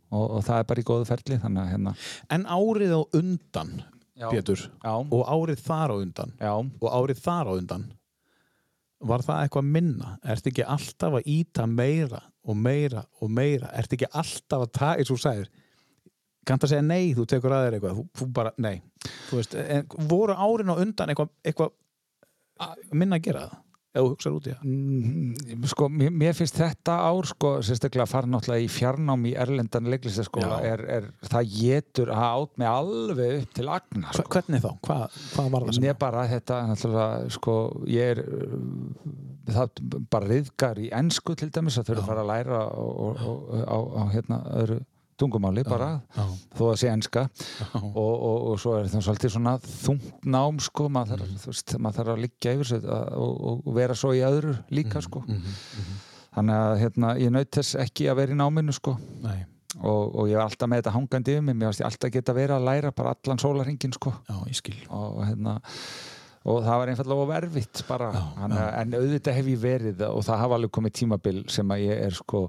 Og, 0.08 0.24
og 0.24 0.42
það 0.44 0.62
er 0.62 0.68
bara 0.70 0.80
í 0.82 0.88
góðu 0.88 1.08
ferli 1.08 1.38
að 1.40 1.62
hérna. 1.72 1.94
En 2.32 2.44
árið 2.48 2.96
á 2.96 3.02
undan, 3.20 3.78
Já. 4.18 4.26
Pétur, 4.32 4.58
já, 4.82 4.94
og 4.98 5.20
árið 5.30 5.60
þar 5.62 5.92
á 5.94 5.96
undan, 6.02 6.32
já, 6.42 6.50
og 6.58 6.88
árið 6.90 7.20
þar 7.22 7.50
á 7.50 7.52
undan, 7.54 7.84
var 9.06 9.22
það 9.22 9.42
eitthvað 9.44 9.68
minna? 9.76 10.16
Ertu 10.26 10.50
ekki 10.50 10.64
alltaf 10.66 11.18
að 11.20 11.28
íta 11.30 11.66
meira 11.70 12.24
og 12.48 12.58
meira 12.58 13.04
og 13.22 13.32
meira? 13.32 13.70
Ertu 13.78 13.98
ekki 13.98 14.10
alltaf 14.10 14.64
að 14.64 14.74
taka, 14.80 14.96
eins 14.98 15.12
og 15.12 15.18
þú 15.18 15.24
sagðir, 15.24 15.52
kanntu 16.48 16.68
að 16.68 16.74
segja 16.74 16.88
nei, 16.88 17.14
þú 17.16 17.28
tekur 17.28 17.54
að 17.54 17.64
þér 17.66 17.78
eitthvað, 17.78 18.00
þú, 18.00 18.06
þú 18.20 18.28
bara, 18.40 18.52
nei. 18.64 18.74
Þú 19.28 19.40
veist, 19.40 19.56
voru 20.10 20.36
árin 20.36 20.72
á 20.72 20.76
undan 20.76 21.12
eitthvað, 21.12 21.32
eitthvað 21.44 21.74
minna 22.92 23.18
að 23.18 23.26
gera 23.28 23.46
það? 23.46 23.64
Ef 23.88 24.04
þú 24.04 24.10
hugsaður 24.12 24.34
út 24.36 24.46
í 24.46 24.52
það? 24.52 24.64
Mm, 24.68 25.62
sko, 25.72 25.86
mér, 25.90 26.10
mér 26.20 26.34
finnst 26.36 26.58
þetta 26.60 26.96
ár 27.08 27.28
sko, 27.30 27.52
sérstaklega 27.64 28.04
að 28.04 28.10
fara 28.12 28.28
náttúrulega 28.30 28.66
í 28.66 28.68
fjarnám 28.70 29.24
í 29.26 29.32
Erlendan 29.44 29.88
leiklistaskóla 29.90 30.58
er, 30.68 30.82
er, 30.98 31.06
það 31.24 31.54
getur 31.54 32.12
að 32.12 32.26
átt 32.28 32.60
mig 32.60 32.68
alveg 32.68 33.38
upp 33.38 33.56
til 33.56 33.66
agna 33.72 34.12
sko. 34.12 34.26
hvernig 34.36 34.62
þá? 34.62 34.68
Hva, 34.84 34.98
hvað 35.32 35.50
var 35.54 35.66
það 35.66 35.78
sem? 35.78 35.86
Mér 35.86 35.98
bara 36.04 36.26
þetta, 36.30 36.60
náttúrulega, 36.68 37.32
sko, 37.38 37.56
ég 37.88 38.12
er 38.12 38.22
það 39.56 39.82
bara 40.12 40.30
riðgar 40.30 40.78
í 40.82 40.92
ensku 40.98 41.36
til 41.38 41.50
dæmis 41.54 41.78
að 41.80 41.90
þurfa 41.90 42.04
að 42.04 42.12
fara 42.12 42.24
að 42.24 42.30
læra 42.32 42.62
á, 42.68 42.84
á, 42.84 43.30
á, 43.64 43.78
á 43.78 44.02
hérna 44.12 44.40
öðru 44.60 44.78
tungumáli 45.18 45.64
bara, 45.66 45.98
já. 46.14 46.24
þó 46.54 46.64
að 46.68 46.76
sé 46.78 46.90
enska. 46.92 47.24
Og, 47.78 47.96
og, 47.98 48.36
og 48.52 48.60
svo 48.62 48.76
er 48.78 48.88
það 48.90 49.04
svolítið 49.08 49.34
svona 49.34 49.54
þungt 49.64 50.26
nám 50.30 50.60
sko, 50.62 50.88
maður 50.94 51.24
þarf, 51.24 51.62
maður 51.76 51.98
þarf 51.98 52.12
að 52.14 52.22
liggja 52.24 52.54
yfir 52.54 52.70
sig 52.70 52.86
og, 52.86 53.32
og, 53.50 53.70
vera 53.78 53.96
svo 53.98 54.12
í 54.14 54.22
öðru 54.26 54.54
líka 54.74 55.02
sko. 55.04 55.24
þannig 56.36 56.58
að 56.58 56.74
hérna, 56.84 57.14
ég 57.18 57.32
naut 57.34 57.50
þess 57.58 57.78
ekki 57.82 58.10
að 58.10 58.20
vera 58.22 58.36
í 58.36 58.38
náminu 58.38 58.74
sko. 58.76 58.94
Og, 59.78 60.14
og 60.14 60.30
ég 60.30 60.38
var 60.38 60.46
alltaf 60.46 60.70
með 60.70 60.80
þetta 60.80 60.94
hangandi 60.94 61.34
yfir 61.34 61.42
mig 61.44 61.58
mér 61.58 61.68
varst 61.68 61.82
ég 61.82 61.90
alltaf 61.90 62.14
geta 62.14 62.34
verið 62.34 62.56
að 62.56 62.68
læra 62.70 62.94
bara 62.96 63.16
allan 63.16 63.42
sólarhingin 63.42 63.92
sko. 63.94 64.14
Já, 64.30 64.38
og 64.94 65.18
hérna 65.26 65.58
og 66.48 66.60
það 66.64 66.82
var 66.82 66.92
einfallega 66.92 67.24
of 67.24 67.32
erfitt 67.38 67.82
bara. 67.88 68.10
Hanna, 68.40 68.66
en 68.80 68.98
auðvitað 68.98 69.38
hef 69.38 69.50
ég 69.52 69.62
verið 69.62 70.04
og 70.08 70.22
það 70.26 70.44
hafa 70.44 70.58
alveg 70.58 70.74
komið 70.78 70.94
tímabil 71.02 71.40
sem 71.52 71.74
að 71.74 71.86
ég 71.86 72.04
er 72.08 72.18
sko 72.18 72.44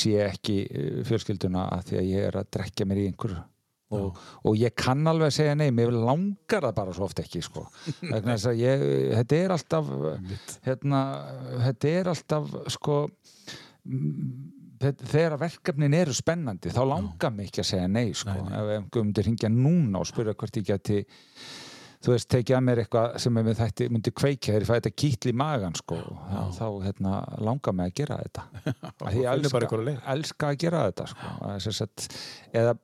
sé 0.00 0.18
ekki 0.26 0.58
eh, 0.66 1.00
fjölskylduna 1.08 1.68
að 1.76 1.88
því 1.90 2.02
að 2.02 2.12
ég 2.12 2.28
er 2.28 2.40
að 2.40 2.52
drekja 2.58 2.88
mér 2.88 3.02
í 3.02 3.08
einhver 3.10 3.40
og, 3.96 4.20
og 4.46 4.58
ég 4.58 4.74
kann 4.78 5.02
alveg 5.10 5.30
að 5.30 5.36
segja 5.40 5.56
nei 5.58 5.70
mér 5.74 5.92
langar 5.94 6.66
það 6.68 6.76
bara 6.76 6.94
svo 6.94 7.08
oft 7.08 7.22
ekki 7.22 7.42
sko. 7.42 7.66
ég, 8.04 8.86
þetta 9.16 9.40
er 9.40 9.54
alltaf 9.56 9.90
hérna, 10.66 11.02
þetta 11.66 11.92
er 11.96 12.12
alltaf 12.14 12.54
sko 12.76 13.00
þegar 14.80 15.36
verkefnin 15.40 15.96
eru 15.98 16.14
spennandi 16.16 16.72
þá 16.72 16.82
langar 16.88 17.34
mig 17.34 17.50
ekki 17.50 17.64
að 17.64 17.70
segja 17.72 17.90
nei 17.90 18.14
sko. 18.16 18.36
ef 18.46 18.74
einhver 18.78 19.04
myndi 19.04 19.26
ringja 19.26 19.50
núna 19.52 20.00
og 20.00 20.08
spyrja 20.08 20.36
hvort 20.38 20.60
ég 20.60 20.70
geti 20.70 21.02
þú 22.00 22.14
veist, 22.14 22.28
tekið 22.32 22.56
að 22.56 22.62
mér 22.66 22.82
eitthvað 22.82 23.16
sem 23.24 23.40
er 23.40 23.46
með 23.46 23.58
þetta 23.60 23.88
myndi 23.92 24.12
kveikja 24.16 24.52
þegar 24.54 24.64
ég 24.64 24.70
fæ 24.70 24.74
þetta 24.78 24.92
kýtl 25.02 25.30
í 25.30 25.34
magan 25.40 25.76
sko, 25.76 25.98
þá, 26.30 26.38
þá 26.56 26.66
hérna, 26.86 27.16
langar 27.48 27.76
mig 27.76 27.90
að 27.90 27.98
gera 28.00 28.20
þetta 28.22 28.46
því 29.10 29.24
ég 29.24 29.32
elska, 29.34 29.82
elska 30.14 30.52
að 30.52 30.62
gera 30.64 30.86
þetta 30.88 31.08
sko. 31.12 31.34
Að 31.50 31.68
sagt, 31.80 32.06
eða 32.56 32.74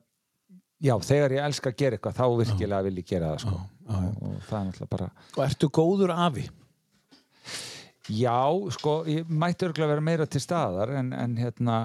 já, 0.83 0.93
þegar 1.09 1.35
ég 1.37 1.49
elska 1.49 1.73
að 1.73 1.81
gera 1.81 1.97
eitthvað 1.97 2.19
þá 2.19 2.25
virkilega 2.43 2.87
vil 2.87 3.01
ég 3.01 3.09
gera 3.09 3.33
það 3.33 3.43
sko. 3.47 3.57
og, 3.87 4.07
og 4.21 4.39
það 4.47 4.59
er 4.59 4.69
náttúrulega 4.69 4.93
bara 4.93 5.09
Og 5.33 5.43
ertu 5.47 5.71
góður 5.73 6.13
afi? 6.13 6.47
Já, 8.07 8.37
sko, 8.71 8.93
ég 9.09 9.27
mætti 9.27 9.65
örgulega 9.67 9.89
vera 9.91 10.03
meira 10.05 10.25
til 10.31 10.39
staðar 10.39 10.93
en, 10.95 11.09
en 11.11 11.33
hérna, 11.35 11.77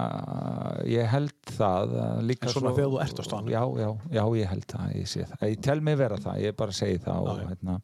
ég 0.87 1.09
held 1.11 1.33
það 1.57 1.95
að 1.99 2.21
líka 2.29 2.47
En 2.47 2.53
svona 2.53 2.71
þegar 2.77 2.93
þú 2.93 3.01
ert 3.03 3.19
á 3.19 3.23
staðnum? 3.27 3.51
Já, 3.51 3.63
já, 3.83 3.89
já, 4.15 4.23
ég 4.39 4.53
held 4.53 4.67
það, 4.71 4.93
ég 5.01 5.09
sé 5.11 5.25
það. 5.27 5.43
Ég 5.51 5.59
tel 5.67 5.81
mig 5.83 5.97
vera 5.99 6.19
það, 6.23 6.39
ég 6.45 6.55
bara 6.63 6.77
segi 6.77 7.01
það 7.03 7.27
og 7.27 7.41
Já, 7.41 7.49
hérna, 7.51 7.75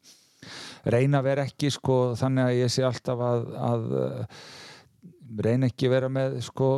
reyna 0.96 1.20
vera 1.26 1.44
ekki, 1.50 1.72
sko, 1.76 1.98
þannig 2.16 2.48
að 2.48 2.56
ég 2.62 2.72
sé 2.72 2.86
alltaf 2.88 3.24
að, 3.28 3.44
að 3.68 3.84
uh, 4.00 4.40
reyna 5.44 5.68
ekki 5.68 5.90
vera 5.92 6.08
með, 6.12 6.38
sko, 6.48 6.70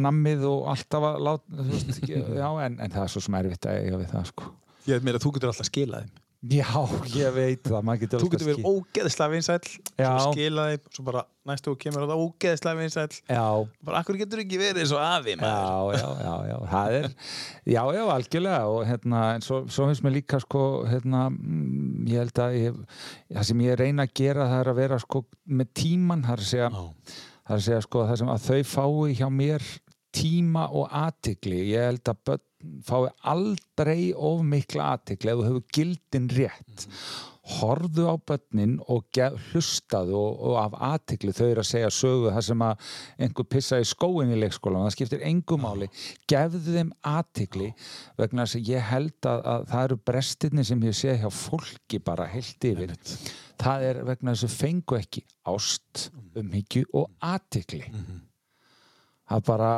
nammið 0.00 0.48
og 0.48 0.64
alltaf 0.72 1.06
að 1.12 1.20
láta, 1.28 1.58
þú 1.60 1.68
veist, 1.74 1.92
ekki- 1.98 2.24
já, 2.40 2.48
en, 2.64 2.80
en 2.80 2.96
það 2.96 3.04
er 3.04 3.12
svo 3.18 3.24
sem 3.28 3.36
erfitt 3.42 3.68
að 3.68 3.82
eiga 3.84 4.00
við 4.00 4.16
það, 4.16 4.26
sko. 4.32 4.48
Ég 4.88 5.04
meira 5.04 5.20
að 5.20 5.26
þú 5.28 5.34
getur 5.36 5.52
alltaf 5.52 5.68
skilað 5.68 6.06
þeim. 6.08 6.19
Já, 6.40 6.64
ég 7.12 7.34
veit 7.36 7.66
það, 7.68 7.82
maður 7.84 8.00
getur 8.00 8.22
Þú 8.22 8.28
getur 8.32 8.48
verið 8.48 9.26
vinsæll, 9.34 9.72
Já. 10.00 10.08
svo 10.08 10.30
skilað 10.32 10.70
þeim, 10.70 10.86
svo 10.96 11.02
bara 11.04 11.24
næstu 11.50 11.74
og 11.74 11.76
kemur 11.82 12.06
á 12.08 12.08
það 12.08 12.22
ógeðslega 12.24 12.78
vinsæll. 12.78 13.18
Já, 13.28 13.44
Bara, 13.84 14.00
akkur 14.00 14.16
getur 14.16 14.40
ekki 14.40 14.60
verið 14.62 14.94
og 14.96 15.02
afi? 15.04 15.34
Já, 15.36 15.60
já, 15.98 16.06
já, 16.24 16.32
já, 16.48 16.56
það 16.72 16.96
er 16.96 17.10
já, 17.74 17.82
já, 17.92 18.02
algjörlega 18.16 18.72
og 18.72 18.80
hérna, 18.88 19.22
svo, 19.44 19.60
svo 19.68 19.90
finnst 19.90 20.06
mér 20.06 20.16
líka 20.16 20.40
sko, 20.40 20.64
hérna, 20.88 21.26
mm, 21.28 22.08
ég 22.08 22.24
held 22.24 22.44
að 22.46 22.56
ég, 22.56 22.82
það 23.36 23.48
sem 23.50 23.64
ég 23.68 23.80
reyna 23.84 24.08
að 24.08 24.16
gera 24.22 24.48
það 24.48 24.64
er 24.64 24.72
að 24.72 24.80
vera 24.80 25.00
sko 25.04 25.24
með 25.44 25.72
tíman, 25.82 26.24
það 26.24 26.38
er 26.38 26.46
að 26.46 26.52
segja 26.54 26.70
það 26.72 27.52
er 27.52 27.58
að 27.60 27.66
segja 27.68 27.84
sko, 27.84 28.08
það 28.08 28.22
sem 28.22 28.32
að 28.32 28.48
þau 28.48 28.60
fái 28.72 29.18
hjá 29.20 29.28
mér 29.28 29.72
tíma 30.16 30.70
og 30.72 30.88
athygli 30.88 31.66
ég 31.74 31.90
held 31.90 32.08
að 32.08 32.24
börn 32.30 32.46
fái 32.84 33.08
aldrei 33.32 34.12
of 34.14 34.44
mikla 34.46 34.94
athygli 34.96 35.32
ef 35.32 35.40
þú 35.40 35.46
hefur 35.48 35.66
gildin 35.74 36.30
rétt. 36.36 36.86
Horfðu 37.50 38.04
á 38.06 38.14
börnin 38.30 38.76
og 38.92 39.06
gef, 39.16 39.34
hlustaðu 39.50 40.14
og, 40.14 40.42
og 40.46 40.58
af 40.60 40.76
athygli 40.92 41.32
þau 41.34 41.46
eru 41.48 41.64
að 41.64 41.70
segja 41.70 41.90
sögu 41.94 42.30
það 42.30 42.44
sem 42.46 42.64
að 42.66 42.84
einhver 43.26 43.48
pissa 43.50 43.80
í 43.80 43.88
skóin 43.88 44.30
í 44.30 44.38
leikskólan 44.38 44.84
það 44.86 44.94
skiptir 44.94 45.24
engum 45.26 45.64
máli. 45.64 45.88
Gefðu 46.30 46.76
þeim 46.76 46.92
athygli 47.10 47.70
vegna 48.20 48.46
þess 48.46 48.60
að 48.60 48.72
ég 48.74 48.88
held 48.92 49.30
að, 49.32 49.44
að 49.54 49.68
það 49.72 49.86
eru 49.88 50.00
brestirni 50.12 50.66
sem 50.68 50.86
ég 50.86 50.98
sé 51.00 51.16
hjá 51.18 51.30
fólki 51.34 52.02
bara 52.06 52.28
heilt 52.30 52.70
yfir. 52.70 52.94
Það 53.60 53.86
er 53.88 54.02
vegna 54.12 54.36
þess 54.36 54.46
að 54.46 54.58
fengu 54.60 55.00
ekki 55.00 55.24
ást, 55.50 56.10
umhyggju 56.38 56.86
og 57.00 57.08
athygli. 57.32 57.82
Það 59.30 59.48
bara 59.48 59.72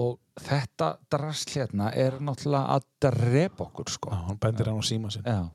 og 0.00 0.18
þetta 0.40 0.94
drast 1.12 1.52
hérna 1.56 1.90
er 1.98 2.18
náttúrulega 2.22 2.78
að 2.78 2.88
drepa 3.04 3.66
okkur 3.66 3.92
sko. 3.92 4.12
Já, 4.12 4.22
hann 4.28 4.40
bendir 4.40 4.70
hann 4.70 4.80
á 4.80 4.84
síma 4.86 5.12
sinn. 5.12 5.26
Já. 5.26 5.48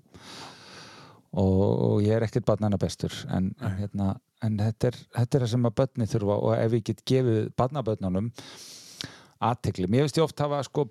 Og, 1.37 1.61
og 1.61 1.97
ég 2.05 2.15
er 2.15 2.25
ekkert 2.25 2.47
barnana 2.47 2.79
bestur 2.81 3.13
en, 3.33 3.51
en, 3.59 3.73
hérna, 3.77 4.13
en 4.45 4.57
þetta, 4.61 4.89
er, 4.89 4.99
þetta 5.17 5.37
er 5.37 5.43
það 5.43 5.51
sem 5.53 5.67
að 5.69 5.75
börni 5.81 6.07
þurfa 6.09 6.37
og 6.37 6.53
ef 6.55 6.75
ég 6.77 6.85
get 6.87 7.03
gefið 7.11 7.49
barnabörnunum 7.59 8.29
aðtekli, 9.43 9.89
mér 9.91 10.05
finnst 10.05 10.17
ég 10.17 10.25
oft 10.25 10.41
hafa 10.41 10.63
sko 10.65 10.87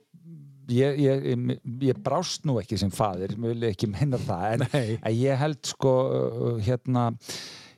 ég, 0.70 1.00
ég, 1.02 1.24
ég, 1.32 1.62
ég 1.88 2.02
brást 2.04 2.46
nú 2.46 2.58
ekki 2.60 2.78
sem 2.78 2.92
mér 2.92 3.54
vil 3.54 3.70
ekki 3.70 3.88
menna 3.90 4.20
það 4.22 4.46
en, 4.52 4.66
ég 5.16 5.40
held 5.40 5.62
sko 5.66 5.94
hérna 6.62 7.08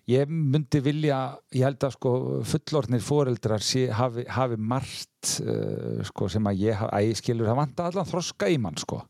ég 0.08 0.30
myndi 0.32 0.80
vilja, 0.84 1.18
ég 1.54 1.66
held 1.68 1.84
að 1.84 1.94
sko 1.98 2.12
fullornir 2.48 3.02
foreldrar 3.04 3.64
sé, 3.64 3.86
hafi, 3.92 4.24
hafi 4.32 4.56
margt 4.56 5.34
uh, 5.44 6.00
sko, 6.08 6.28
sem 6.32 6.48
að 6.48 6.64
ég, 6.64 6.82
að 6.88 7.10
ég 7.10 7.20
skilur, 7.20 7.48
það 7.50 7.60
vanta 7.62 7.88
allan 7.90 8.08
þroska 8.08 8.48
í 8.52 8.58
mann 8.62 8.78
sko 8.80 9.02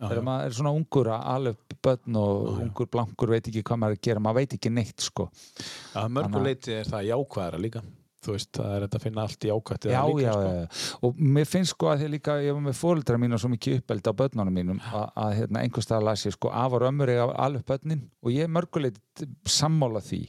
þegar 0.00 0.24
maður 0.24 0.46
er 0.48 0.54
svona 0.56 0.70
ungur 0.72 1.10
að 1.12 1.24
alveg 1.34 1.78
börn 1.84 2.16
og 2.16 2.36
Já, 2.48 2.60
ungur 2.64 2.88
blankur 2.88 3.32
veit 3.34 3.48
ekki 3.50 3.62
hvað 3.68 3.80
maður 3.82 3.96
er 3.96 3.98
að 4.00 4.06
gera, 4.08 4.22
maður 4.24 4.38
veit 4.40 4.54
ekki 4.56 4.70
neitt 4.72 5.04
sko. 5.04 5.26
Að 5.92 6.06
mörgu 6.14 6.24
Þannig 6.30 6.40
að- 6.40 6.46
leiti 6.48 6.72
er 6.78 6.88
það 6.88 7.08
jákvæðara 7.10 7.60
líka. 7.60 7.82
Þú 8.20 8.34
veist, 8.34 8.50
það 8.52 8.72
er 8.76 8.82
þetta 8.84 8.98
að 8.98 9.04
finna 9.06 9.22
allt 9.24 9.44
í 9.44 9.50
já, 9.50 9.54
það 9.56 10.10
líka, 10.10 10.24
já, 10.24 10.32
sko. 10.32 10.48
já, 10.52 10.96
og 11.08 11.20
mér 11.36 11.46
finnst 11.48 11.72
sko 11.72 11.88
að 11.88 12.02
því 12.02 12.08
líka 12.14 12.34
ég 12.44 12.56
var 12.56 12.64
með 12.66 12.76
fóreldra 12.76 13.20
mín 13.20 13.36
og 13.36 13.40
svo 13.40 13.48
mikið 13.54 13.78
uppeldi 13.80 14.12
á 14.12 14.18
börnunum 14.20 14.58
mínum 14.60 14.82
að, 14.84 15.06
að 15.24 15.36
hérna, 15.38 15.62
einhvers 15.62 15.88
staðar 15.88 16.08
las 16.10 16.26
ég 16.28 16.36
sko 16.36 16.52
af 16.52 16.76
og 16.76 16.84
ömmur 16.90 17.12
eiga 17.14 17.30
alveg 17.46 17.64
börnin 17.70 18.02
og 18.20 18.34
ég 18.34 18.52
mörguleit 18.52 19.00
sammála 19.48 20.04
því 20.04 20.26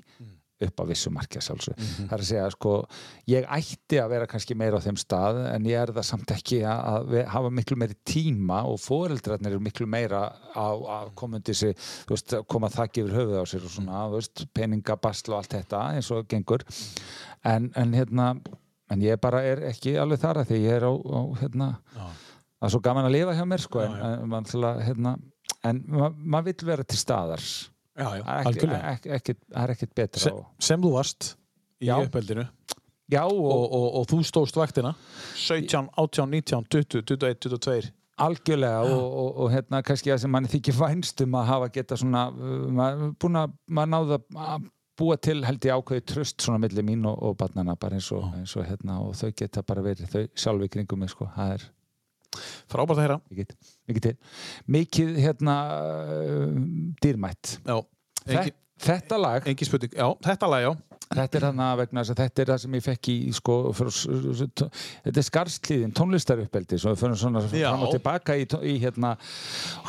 upp 0.67 0.81
á 0.81 0.83
vissu 0.89 1.11
markja 1.13 1.41
sjálfsög 1.43 1.75
það 1.81 2.13
er 2.15 2.23
að 2.23 2.27
segja 2.29 2.47
sko 2.55 2.73
ég 3.31 3.47
ætti 3.57 3.99
að 4.01 4.09
vera 4.13 4.27
kannski 4.31 4.57
meira 4.59 4.79
á 4.79 4.85
þeim 4.85 4.99
stað 5.01 5.39
en 5.51 5.67
ég 5.69 5.79
er 5.81 5.93
það 5.95 6.07
samt 6.11 6.33
ekki 6.35 6.61
að, 6.67 7.11
að 7.15 7.27
hafa 7.33 7.51
miklu 7.59 7.77
meiri 7.81 7.97
tíma 8.07 8.61
og 8.69 8.79
foreldrarnir 8.83 9.55
eru 9.55 9.63
miklu 9.65 9.87
meira 9.89 10.23
á 10.55 10.67
að 10.99 11.11
koma 11.19 11.39
undir 11.41 11.57
sig 11.57 11.75
veist, 12.09 12.35
koma 12.51 12.69
þakki 12.73 13.05
yfir 13.05 13.17
höfuð 13.19 13.41
á 13.41 13.45
sér 13.49 13.67
og 13.67 13.75
svona, 13.75 14.03
veist, 14.13 14.45
peningabasl 14.57 15.33
og 15.33 15.39
allt 15.41 15.55
þetta 15.57 15.83
eins 15.97 16.11
og 16.15 16.27
gengur 16.31 16.65
en, 17.47 17.71
en 17.75 17.93
hérna 17.97 18.33
en 18.91 19.01
ég 19.05 19.19
bara 19.23 19.39
er 19.47 19.61
ekki 19.71 19.93
alveg 20.01 20.19
þar 20.21 20.41
að 20.43 20.49
því 20.51 20.61
ég 20.65 20.77
er 20.81 20.83
á, 20.83 20.91
á 20.91 21.21
hérna 21.39 21.67
Já. 21.95 22.07
það 22.61 22.67
er 22.67 22.73
svo 22.75 22.81
gaman 22.85 23.07
að 23.07 23.13
lifa 23.15 23.35
hjá 23.37 23.45
mér 23.47 23.63
sko 23.63 23.83
en, 23.85 23.93
Já, 23.95 24.01
já. 24.03 24.15
en, 24.19 24.31
man, 24.33 24.49
hérna, 24.85 25.13
en 25.71 25.79
ma- 25.87 26.09
maður 26.35 26.49
vill 26.51 26.67
vera 26.73 26.83
til 26.91 26.99
staðar 26.99 27.45
Já, 28.01 28.09
já, 28.17 28.23
er 28.25 28.49
algjörlega. 28.49 28.97
það 29.05 29.63
er 29.63 29.73
ekkert 29.75 29.95
betra 30.01 30.23
Sem, 30.25 30.37
og, 30.41 30.51
sem 30.59 30.83
þú 30.83 30.93
varst 30.97 31.31
í 31.81 31.93
uppeldinu. 31.93 32.45
Já 33.11 33.23
og, 33.27 33.39
og, 33.43 33.63
og, 33.75 33.87
og 33.99 34.05
þú 34.11 34.21
stóðst 34.27 34.57
vaktina. 34.57 34.93
17, 35.35 35.89
18, 35.99 36.29
19, 36.31 36.69
20, 36.71 37.03
21, 37.03 37.41
22 37.51 37.91
algjörlega 38.21 38.83
og, 38.85 39.07
og, 39.21 39.31
og 39.43 39.49
hérna 39.53 39.81
kannski 39.85 40.11
það 40.11 40.21
sem 40.23 40.33
manni 40.33 40.51
þykir 40.51 40.77
vænst 40.77 41.23
um 41.25 41.39
að 41.39 41.49
hafa 41.49 41.71
geta 41.73 41.97
svona 41.99 42.27
uh, 42.29 42.67
maður 42.77 43.13
búin 43.21 43.39
að 43.39 43.57
maður 43.65 43.91
náða 43.95 44.19
að 44.45 44.69
búa 45.01 45.17
til 45.17 45.39
held 45.47 45.65
ég 45.65 45.79
ákveði 45.79 46.05
tröst 46.11 46.43
svona 46.43 46.61
milli 46.61 46.83
mín 46.85 47.07
og, 47.09 47.15
og 47.25 47.37
barnana 47.39 47.77
bara 47.79 47.97
eins 47.97 48.11
og, 48.13 48.27
eins 48.37 48.53
og 48.59 48.67
hérna 48.67 48.99
og 49.01 49.15
þau 49.17 49.31
geta 49.37 49.63
bara 49.65 49.85
verið 49.85 50.11
þau 50.11 50.25
sjálf 50.43 50.67
í 50.67 50.71
kringum 50.75 51.01
mig 51.01 51.13
sko. 51.13 51.29
Það 51.35 51.55
er 51.55 51.65
Frábært 52.71 52.97
að 52.97 53.03
heyra. 53.05 53.19
Mikið, 53.31 53.55
mikið 53.91 54.05
til. 54.07 54.13
Mikið 54.77 55.11
hérna 55.25 55.57
dýrmætt. 57.03 57.57
Já, 57.65 57.77
Þe, 58.21 58.37
engin, 58.37 58.57
þetta 58.87 59.21
lag 59.21 59.51
engin 59.51 59.69
spurning. 59.69 59.93
Já, 59.97 60.07
þetta 60.29 60.51
lag, 60.51 60.67
já 60.69 60.90
Þetta 61.11 61.37
er 61.37 61.43
þarna 61.43 61.67
vegna 61.75 62.01
þess 62.05 62.13
að 62.13 62.19
þetta 62.21 62.41
er 62.41 62.49
það 62.51 62.59
sem 62.63 62.75
ég 62.77 62.83
fekk 62.85 63.07
í 63.11 63.15
sko, 63.35 63.55
þetta 63.75 65.11
er 65.11 65.25
skarslíðin, 65.27 65.93
tónlistaruppeldi 65.97 66.77
svo 66.79 66.93
við 66.93 67.01
fyrir 67.01 67.17
svona 67.19 67.41
Já. 67.49 67.65
fram 67.65 67.83
og 67.83 67.91
tilbaka 67.91 68.37
í, 68.39 68.45
í 68.71 68.75
hérna 68.79 69.11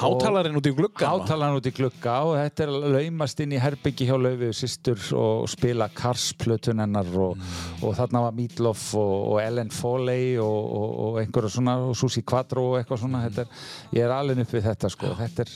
Hátalarinn 0.01 0.59
út 0.59 0.67
í 0.67 0.73
glugga 0.75 1.13
Hátalarinn 1.13 1.61
út 1.61 1.69
í 1.71 1.75
glugga 1.77 2.17
og 2.27 2.35
þetta 2.41 2.65
er 2.65 2.73
að 2.73 2.87
laumast 2.97 3.43
inn 3.45 3.55
í 3.55 3.61
herbyggi 3.63 4.09
hjá 4.09 4.17
Laufið 4.19 4.51
systur 4.59 5.05
og 5.21 5.47
spila 5.53 5.87
Kars-plötun 5.95 6.83
hennar 6.83 7.13
og, 7.15 7.39
og 7.79 7.95
þarna 8.01 8.25
var 8.27 8.35
Meatloaf 8.41 8.89
og, 8.99 9.15
og 9.37 9.39
Ellen 9.45 9.71
Foley 9.71 10.35
og, 10.43 10.59
og, 10.81 10.99
og 11.07 11.21
einhverja 11.23 11.53
svona 11.55 11.77
og 11.87 11.95
Susi 11.99 12.25
Quattro 12.27 12.67
og 12.73 12.81
eitthvað 12.81 13.05
svona 13.05 13.23
þetta 13.29 13.47
er, 13.47 13.63
ég 13.95 14.09
er 14.09 14.17
alveg 14.17 14.43
upp 14.43 14.57
við 14.57 14.67
þetta 14.73 14.91
sko. 14.91 15.15
Þetta 15.23 15.47
er, 15.47 15.55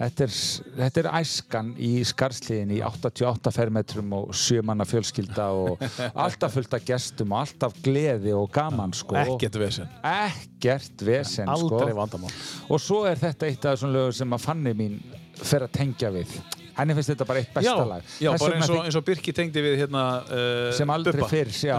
þetta 0.00 0.26
er, 0.26 0.34
þetta 0.80 1.04
er 1.04 1.12
æskan 1.20 1.72
í 1.76 1.92
skarslíðin 2.08 2.74
í 2.78 2.82
88 2.88 3.54
fermetrum 3.54 4.16
og 4.16 4.34
sjömanna 4.38 4.83
fjölskylda 4.88 5.46
og 5.56 5.84
alltaf 6.24 6.54
fullt 6.56 6.74
af 6.78 6.84
gestum 6.88 7.32
og 7.34 7.42
alltaf 7.44 7.76
gleði 7.84 8.32
og 8.36 8.48
gaman 8.54 8.92
sko. 8.96 9.16
Ekkert 9.20 9.58
vesen. 9.60 9.88
Ekkert 10.04 11.04
vesen 11.06 11.48
sko. 11.48 11.76
Aldrei 11.78 11.94
vandamál. 11.96 12.32
Og 12.68 12.80
svo 12.82 13.04
er 13.10 13.20
þetta 13.20 13.48
eitt 13.50 13.64
af 13.64 13.76
þessum 13.76 13.94
lögur 13.94 14.16
sem 14.16 14.36
að 14.36 14.44
fanni 14.46 14.74
mín 14.78 14.98
fer 15.44 15.66
að 15.66 15.72
tengja 15.78 16.10
við. 16.14 16.34
Henni 16.74 16.94
finnst 16.96 17.12
þetta 17.12 17.26
bara 17.28 17.38
eitt 17.44 17.52
besta 17.54 17.70
Já, 17.70 17.84
lag. 17.86 18.06
já 18.18 18.32
bara 18.34 18.56
eins 18.58 18.70
og, 18.74 18.80
eins 18.88 18.96
og 18.98 19.04
Birki 19.06 19.30
tengdi 19.34 19.62
við 19.62 19.76
hérna 19.84 20.02
uh, 20.26 20.72
sem 20.74 20.90
aldrei 20.90 21.20
Bubba. 21.20 21.28
fyrr 21.30 21.52
sjá. 21.54 21.76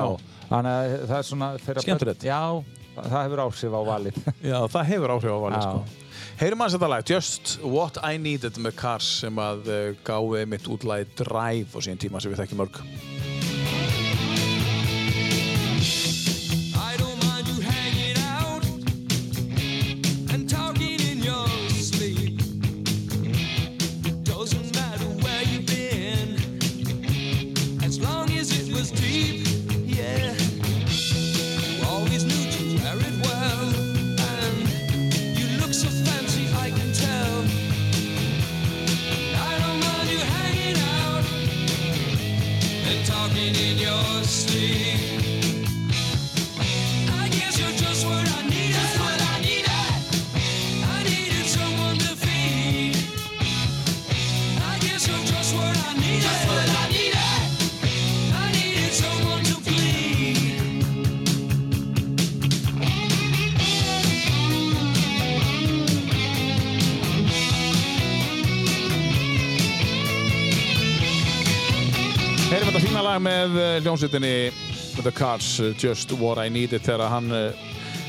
Þannig 0.48 0.72
að 0.72 0.94
það 1.10 1.18
er 1.18 1.28
svona 1.28 1.50
þeirra 1.66 1.84
Skemmtilegt. 1.84 2.24
já, 2.24 2.40
það 2.96 3.18
hefur 3.26 3.42
áhrif 3.44 3.76
á 3.76 3.82
valið. 3.90 4.20
Já, 4.40 4.58
það 4.72 4.90
hefur 4.94 5.14
áhrif 5.18 5.36
á 5.36 5.40
valið 5.44 5.60
Já. 5.60 5.66
sko. 5.68 6.05
Heyrum 6.36 6.60
aðeins 6.60 6.74
þetta 6.76 6.88
lag, 6.92 7.06
Just 7.08 7.52
What 7.64 7.96
I 8.04 8.18
Needed 8.20 8.58
með 8.60 8.74
Cars 8.82 9.08
sem 9.22 9.40
að 9.40 9.70
uh, 9.72 9.78
gáði 10.04 10.42
mitt 10.52 10.68
útlæði 10.68 11.08
Drive 11.22 11.72
og 11.72 11.86
síðan 11.86 12.02
tíma 12.04 12.20
sem 12.20 12.34
við 12.34 12.44
þekkjum 12.44 12.60
mörg 12.66 13.35
your 44.56 45.15
lag 73.16 73.24
með 73.24 73.54
uh, 73.56 73.66
hljómsveitinni 73.80 74.52
The 75.00 75.12
Cars, 75.16 75.60
uh, 75.64 75.72
Just 75.80 76.12
What 76.20 76.40
I 76.42 76.50
Needed 76.52 76.84
þegar 76.84 77.14
hann 77.14 77.32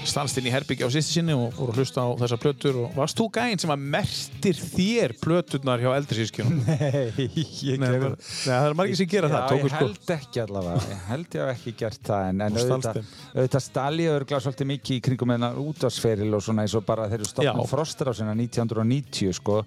í 0.07 0.53
herbyggja 0.55 0.87
á 0.87 0.91
sýsti 0.93 1.17
sinni 1.19 1.35
og 1.35 1.53
fór 1.57 1.73
að 1.73 1.81
hlusta 1.81 2.03
á 2.07 2.09
þessar 2.21 2.41
plötur 2.43 2.77
og 2.85 2.95
varst 2.97 3.19
þú 3.19 3.27
gæinn 3.35 3.61
sem 3.61 3.73
að 3.75 3.83
mertir 3.95 4.59
þér 4.61 5.15
plöturnar 5.23 5.83
hjá 5.83 5.91
eldri 5.97 6.19
sískjunum? 6.23 6.61
Nei, 6.67 7.27
ég 7.67 7.81
Nei, 7.83 7.89
bara- 7.99 8.13
Nei, 8.15 8.27
það 8.47 8.67
er 8.71 8.77
margir 8.79 8.99
sem 9.01 9.11
gera 9.11 9.31
það, 9.33 9.43
Já, 9.43 9.49
tóku 9.51 9.67
ég 9.67 9.75
sko 9.75 9.87
held 9.87 10.13
ekki 10.17 10.43
allavega, 10.45 10.85
ég 10.93 11.03
held 11.11 11.37
ég 11.39 11.43
hef 11.51 11.55
ekki 11.57 11.75
gert 11.83 12.03
það 12.07 12.29
en, 12.31 12.45
en 12.47 12.61
auðvitað, 12.61 13.01
auðvitað 13.35 13.65
stali 13.67 14.09
örgla 14.13 14.41
svolítið 14.47 14.71
mikið 14.73 14.97
í 14.97 15.05
kringum 15.09 15.35
hennar 15.35 15.61
útvarsferil 15.63 16.31
og 16.39 16.45
svona 16.47 16.67
eins 16.67 16.77
og 16.79 16.87
bara 16.87 17.09
þeir 17.11 17.19
eru 17.21 17.31
stofnum 17.31 17.65
Já. 17.65 17.71
frostar 17.73 18.11
á 18.11 18.15
sinna 18.17 18.37
1990 18.39 19.37
sko, 19.41 19.59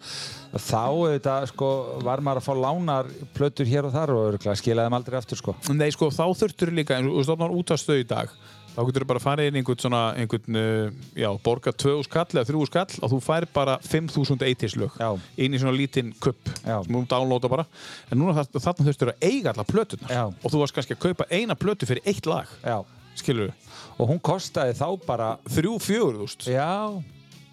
þá 0.56 0.80
auðvitað 0.88 1.50
sko, 1.54 1.72
var 2.06 2.24
maður 2.26 2.42
að 2.44 2.48
fá 2.48 2.54
lánar 2.64 3.12
plötur 3.36 3.70
hér 3.70 3.90
og 3.90 3.96
þar 3.96 4.16
og 4.16 4.24
örgla 4.34 4.56
skilaði 4.60 4.90
þeim 4.90 4.98
aldrei 5.00 5.20
aftur 5.20 5.40
sko. 5.42 5.56
Nei, 5.76 5.90
sko, 5.96 6.10
þá 6.14 6.24
þurftur 6.40 6.74
líka, 6.76 6.98
þú 7.04 7.26
stofnar 7.28 7.54
út 7.56 7.76
af 7.76 7.82
stöðu 7.82 8.04
í 8.06 8.08
dag 8.10 8.32
þá 8.80 8.86
getur 8.88 9.04
þú 9.04 9.08
bara 9.10 9.20
að 9.20 9.26
fara 9.26 9.46
inn 9.50 9.58
í 9.58 9.60
einhvern 9.60 9.82
svona 9.84 10.02
einhvern, 10.16 10.56
uh, 10.56 10.92
já, 11.20 11.28
borga 11.44 11.74
2 11.76 11.96
skall 12.08 12.26
eða 12.32 12.46
3 12.48 12.68
skall 12.70 13.02
og 13.04 13.12
þú 13.12 13.20
fær 13.26 13.48
bara 13.54 13.74
5000 13.84 14.46
eittislög 14.48 14.96
Já. 15.02 15.10
inn 15.38 15.54
í 15.58 15.60
svona 15.60 15.76
lítinn 15.76 16.14
kupp. 16.24 16.48
Sem 16.64 16.88
þú 16.96 17.02
downloada 17.12 17.52
bara. 17.52 17.66
En 18.10 18.22
núna 18.22 18.38
þa- 18.40 18.62
þarna 18.64 18.88
þurftur 18.88 19.12
að 19.12 19.28
eiga 19.28 19.52
alla 19.52 19.66
plötunar 19.68 20.14
Já. 20.16 20.24
og 20.32 20.48
þú 20.54 20.62
varst 20.64 20.78
kannski 20.78 20.96
að 20.96 21.04
kaupa 21.10 21.28
eina 21.30 21.56
plötu 21.60 21.90
fyrir 21.90 22.02
eitt 22.08 22.26
lag. 22.26 22.48
Já. 22.64 22.80
skilur 23.20 23.50
við, 23.50 23.72
og 24.00 24.08
hún 24.08 24.20
kostaði 24.24 24.78
þá 24.80 25.06
bara 25.06 25.38
þrjú, 25.44 25.74
fjögur, 25.84 26.14
þú 26.22 26.28
veist 26.30 26.46
já, 26.48 27.04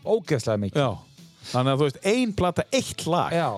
ógeðslega 0.06 0.60
mikið. 0.62 0.78
Já. 0.78 0.98
Þannig 1.50 1.72
að 1.72 1.80
þú 1.80 1.86
veist, 1.88 1.98
ein 2.06 2.32
plata, 2.38 2.64
eitt 2.70 3.06
lag. 3.10 3.32
Já. 3.34 3.48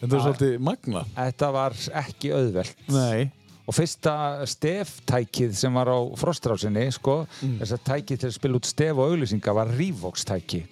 Þetta 0.00 0.16
er 0.16 0.22
svolítið 0.24 0.54
magna 0.64 1.02
Þetta 1.16 1.50
var 1.52 1.76
ekki 2.00 2.32
auðvelt. 2.32 2.76
Nei 2.88 3.30
og 3.64 3.72
fyrsta 3.74 4.14
steftækið 4.50 5.54
sem 5.56 5.72
var 5.74 5.88
á 5.88 5.98
frostrásinni 6.20 6.86
sko, 6.92 7.26
Mm. 7.42 7.58
þess 7.62 7.72
að 7.78 7.84
tækið 7.88 8.18
til 8.20 8.28
að 8.28 8.34
spila 8.38 8.58
út 8.60 8.66
stef 8.68 8.96
og 8.98 9.10
auglýsinga 9.14 9.54
var 9.56 9.70
Revox 9.78 10.24
tæki 10.28 10.64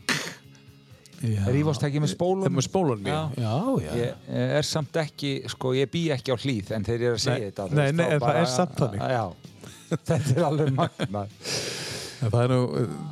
Revox 1.23 1.79
tæki 1.79 2.01
með 2.03 2.11
spólum 2.17 2.51
Með 2.51 3.07
já. 3.07 3.21
Já. 3.39 3.43
Já, 3.43 3.55
já. 3.85 3.93
ég 3.95 4.15
eh, 4.29 4.57
er 4.59 4.63
samt 4.67 4.97
ekki, 4.99 5.31
sko, 5.53 5.71
ég 5.79 5.91
bý 5.93 6.09
ekki 6.11 6.35
á 6.35 6.37
hlýð 6.37 6.73
en 6.75 6.85
þeir 6.85 6.99
eru 7.07 7.15
að 7.15 7.23
segja 7.23 7.39
Nei, 7.39 7.51
þetta 7.53 7.69
nei, 7.71 7.93
nei, 7.93 8.07
þá 8.07 8.13
en 8.17 8.21
það 8.25 8.39
er 8.41 8.51
samt 8.51 8.81
þannig. 8.81 9.05
já, 9.15 9.25
þetta 10.09 10.35
er 10.37 10.47
alveg 10.51 10.73
magna 10.81 11.27
En 12.23 12.31
Það 12.31 12.43
er 12.45 12.53
nú, 12.53 12.59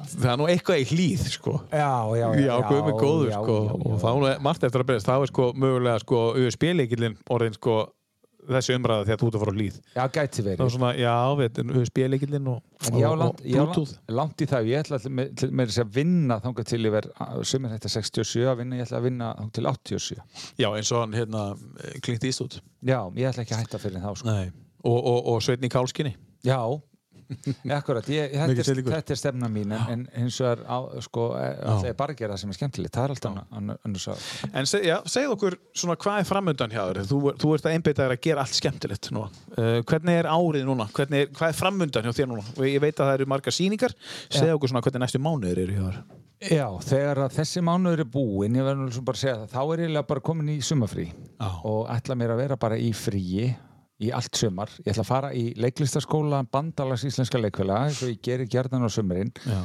það 0.06 0.26
er 0.30 0.36
nú 0.38 0.44
eitthvað 0.46 0.80
í 0.80 0.84
hlýð, 0.86 1.22
sko. 1.34 1.52
já, 1.74 1.86
já, 2.14 2.26
Já, 2.38 2.52
góður, 2.94 3.30
já, 3.32 3.38
sko. 3.42 3.56
já, 3.58 3.72
já. 3.74 3.78
Og 3.90 3.96
þá 3.98 4.04
er 4.10 4.20
nú 4.20 4.28
margt 4.46 4.66
eftir 4.68 4.84
að 4.84 4.86
beðast. 4.86 5.08
Það 5.08 5.24
er 5.24 5.30
sko 5.32 5.46
mögulega, 5.58 5.96
sko, 6.04 6.20
USB-leikillin 6.38 7.16
orðin, 7.34 7.56
sko, 7.58 7.74
þessi 8.56 8.76
umræða 8.78 9.06
þegar 9.08 9.20
þú 9.20 9.28
ert 9.30 9.36
að 9.38 9.42
fara 9.44 9.52
á 9.52 9.58
hlýð. 9.60 9.76
já, 9.94 10.02
gæti 10.16 10.44
verið 10.46 10.64
er 10.64 10.72
svona, 10.74 10.90
já, 10.98 11.14
við, 11.40 11.60
og, 12.50 12.62
En 12.80 12.94
og, 12.94 13.00
og 13.00 13.04
á 13.04 13.14
Bluetooth. 13.44 13.94
langt, 13.94 14.14
langt 14.20 14.40
í 14.40 14.48
það, 14.50 14.70
ég 14.70 14.84
ætla 14.84 15.00
að 15.00 15.08
með, 15.18 15.44
þess 15.70 15.82
að 15.84 15.92
vinna 16.00 16.40
þangað 16.40 16.70
til 16.70 16.80
verð 16.96 17.10
sömur 17.50 17.74
þetta 17.74 17.92
67 17.96 18.46
að 18.50 18.58
vinna, 18.62 18.80
ég 18.80 18.88
ætla 18.88 19.00
að 19.00 19.06
vinna 19.10 19.30
þangað 19.38 19.52
til 19.58 19.66
87 19.70 20.20
Já, 20.60 20.68
eins 20.70 20.92
og 20.92 21.02
hann, 21.04 21.16
hérna, 21.18 21.44
klingt 22.04 22.24
ístút. 22.24 22.60
Já, 22.82 23.00
ég 23.16 23.28
ætla 23.30 23.44
ekki 23.44 23.56
að 23.56 23.64
hætta 23.64 23.82
fyrir 23.82 24.00
þá 24.04 24.12
sko. 24.16 24.36
Og, 24.80 24.96
og, 24.96 25.18
og 25.34 25.42
Sveitni 25.44 25.68
Kálskinni. 25.68 26.14
Já, 26.46 26.56
akkurat 27.78 28.08
ég, 28.12 28.34
þetta, 28.34 28.66
er, 28.74 28.82
þetta 28.90 29.14
er 29.14 29.20
stefna 29.20 29.50
mín 29.52 29.74
en, 29.76 29.86
en 29.94 30.06
hins 30.24 30.38
vegar 30.42 30.64
á, 30.66 30.78
sko, 31.04 31.26
ætla 31.38 31.92
ég 31.92 31.98
bara 31.98 32.16
að 32.16 32.22
gera 32.22 32.36
það 32.36 32.42
sem 32.44 32.54
er 32.54 32.58
skemmtilegt 32.60 32.96
það 32.96 33.08
er 33.08 33.14
alltaf 33.16 33.40
annar 33.60 33.80
annars 33.86 34.08
að 34.10 34.24
En 34.54 34.68
seg, 34.68 34.84
já, 34.88 34.96
segð 35.10 35.34
okkur 35.34 35.56
svona 35.76 35.96
hvað 36.00 36.22
er 36.22 36.28
framöndan 36.28 36.72
hjá 36.74 36.80
þér? 36.82 37.02
Þú, 37.10 37.20
þú 37.40 37.52
ert 37.56 37.68
að 37.68 37.76
einbeita 37.76 38.04
þér 38.04 38.14
að 38.14 38.22
gera 38.26 38.44
allt 38.44 38.56
skemmtilegt 38.56 39.10
núna. 39.14 39.42
Uh, 39.56 39.76
hvernig 39.88 40.20
er 40.20 40.30
árið 40.30 40.66
núna? 40.68 40.88
Hvernig 40.96 41.26
er, 41.26 41.30
hvað 41.36 41.52
er 41.52 41.58
framöndan 41.60 42.08
hjá 42.08 42.16
þér 42.20 42.30
núna? 42.32 42.46
Og 42.56 42.66
ég 42.66 42.82
veit 42.82 42.94
að 42.96 43.10
það 43.10 43.14
eru 43.18 43.28
margar 43.30 43.56
sýningar. 43.56 43.94
Segð 44.28 44.56
okkur 44.56 44.72
svona 44.72 44.84
hvernig 44.86 45.04
næstu 45.04 45.22
mánuðir 45.22 45.62
eru 45.64 45.78
hjá 45.78 45.86
þér. 45.86 46.02
Já, 46.40 46.64
þegar 46.88 47.18
að 47.26 47.34
þessi 47.36 47.60
mánuður 47.64 48.00
er 48.00 48.06
búinn, 48.08 48.54
ég 48.56 48.64
verður 48.64 48.86
nú 48.88 49.02
bara 49.04 49.18
að 49.18 49.24
segja 49.26 49.34
það, 49.42 49.50
þá 49.52 49.74
er 49.74 49.82
ég 49.84 50.06
bara 50.08 50.22
komin 50.24 50.48
í 50.48 50.54
sumafrí 50.64 51.10
og 51.68 51.82
ætla 51.92 52.16
mér 52.16 52.32
að 52.32 52.40
vera 52.40 52.56
bara 52.60 52.78
í 52.80 52.94
fríi 52.96 53.50
í 54.00 54.08
allt 54.16 54.32
sumar. 54.38 54.70
Ég 54.80 54.94
ætla 54.94 55.02
að 55.04 55.08
fara 55.10 55.30
í 55.36 55.42
leiklistaskóla 55.60 56.38
Bandalags 56.52 57.02
Íslenska 57.04 57.36
leikfélag 57.40 57.90
eins 57.90 57.98
og 58.02 58.08
ég 58.14 58.20
gerir 58.24 58.48
gjarnan 58.48 58.86
á 58.86 58.90
sumurinn 58.90 59.32
Já. 59.44 59.58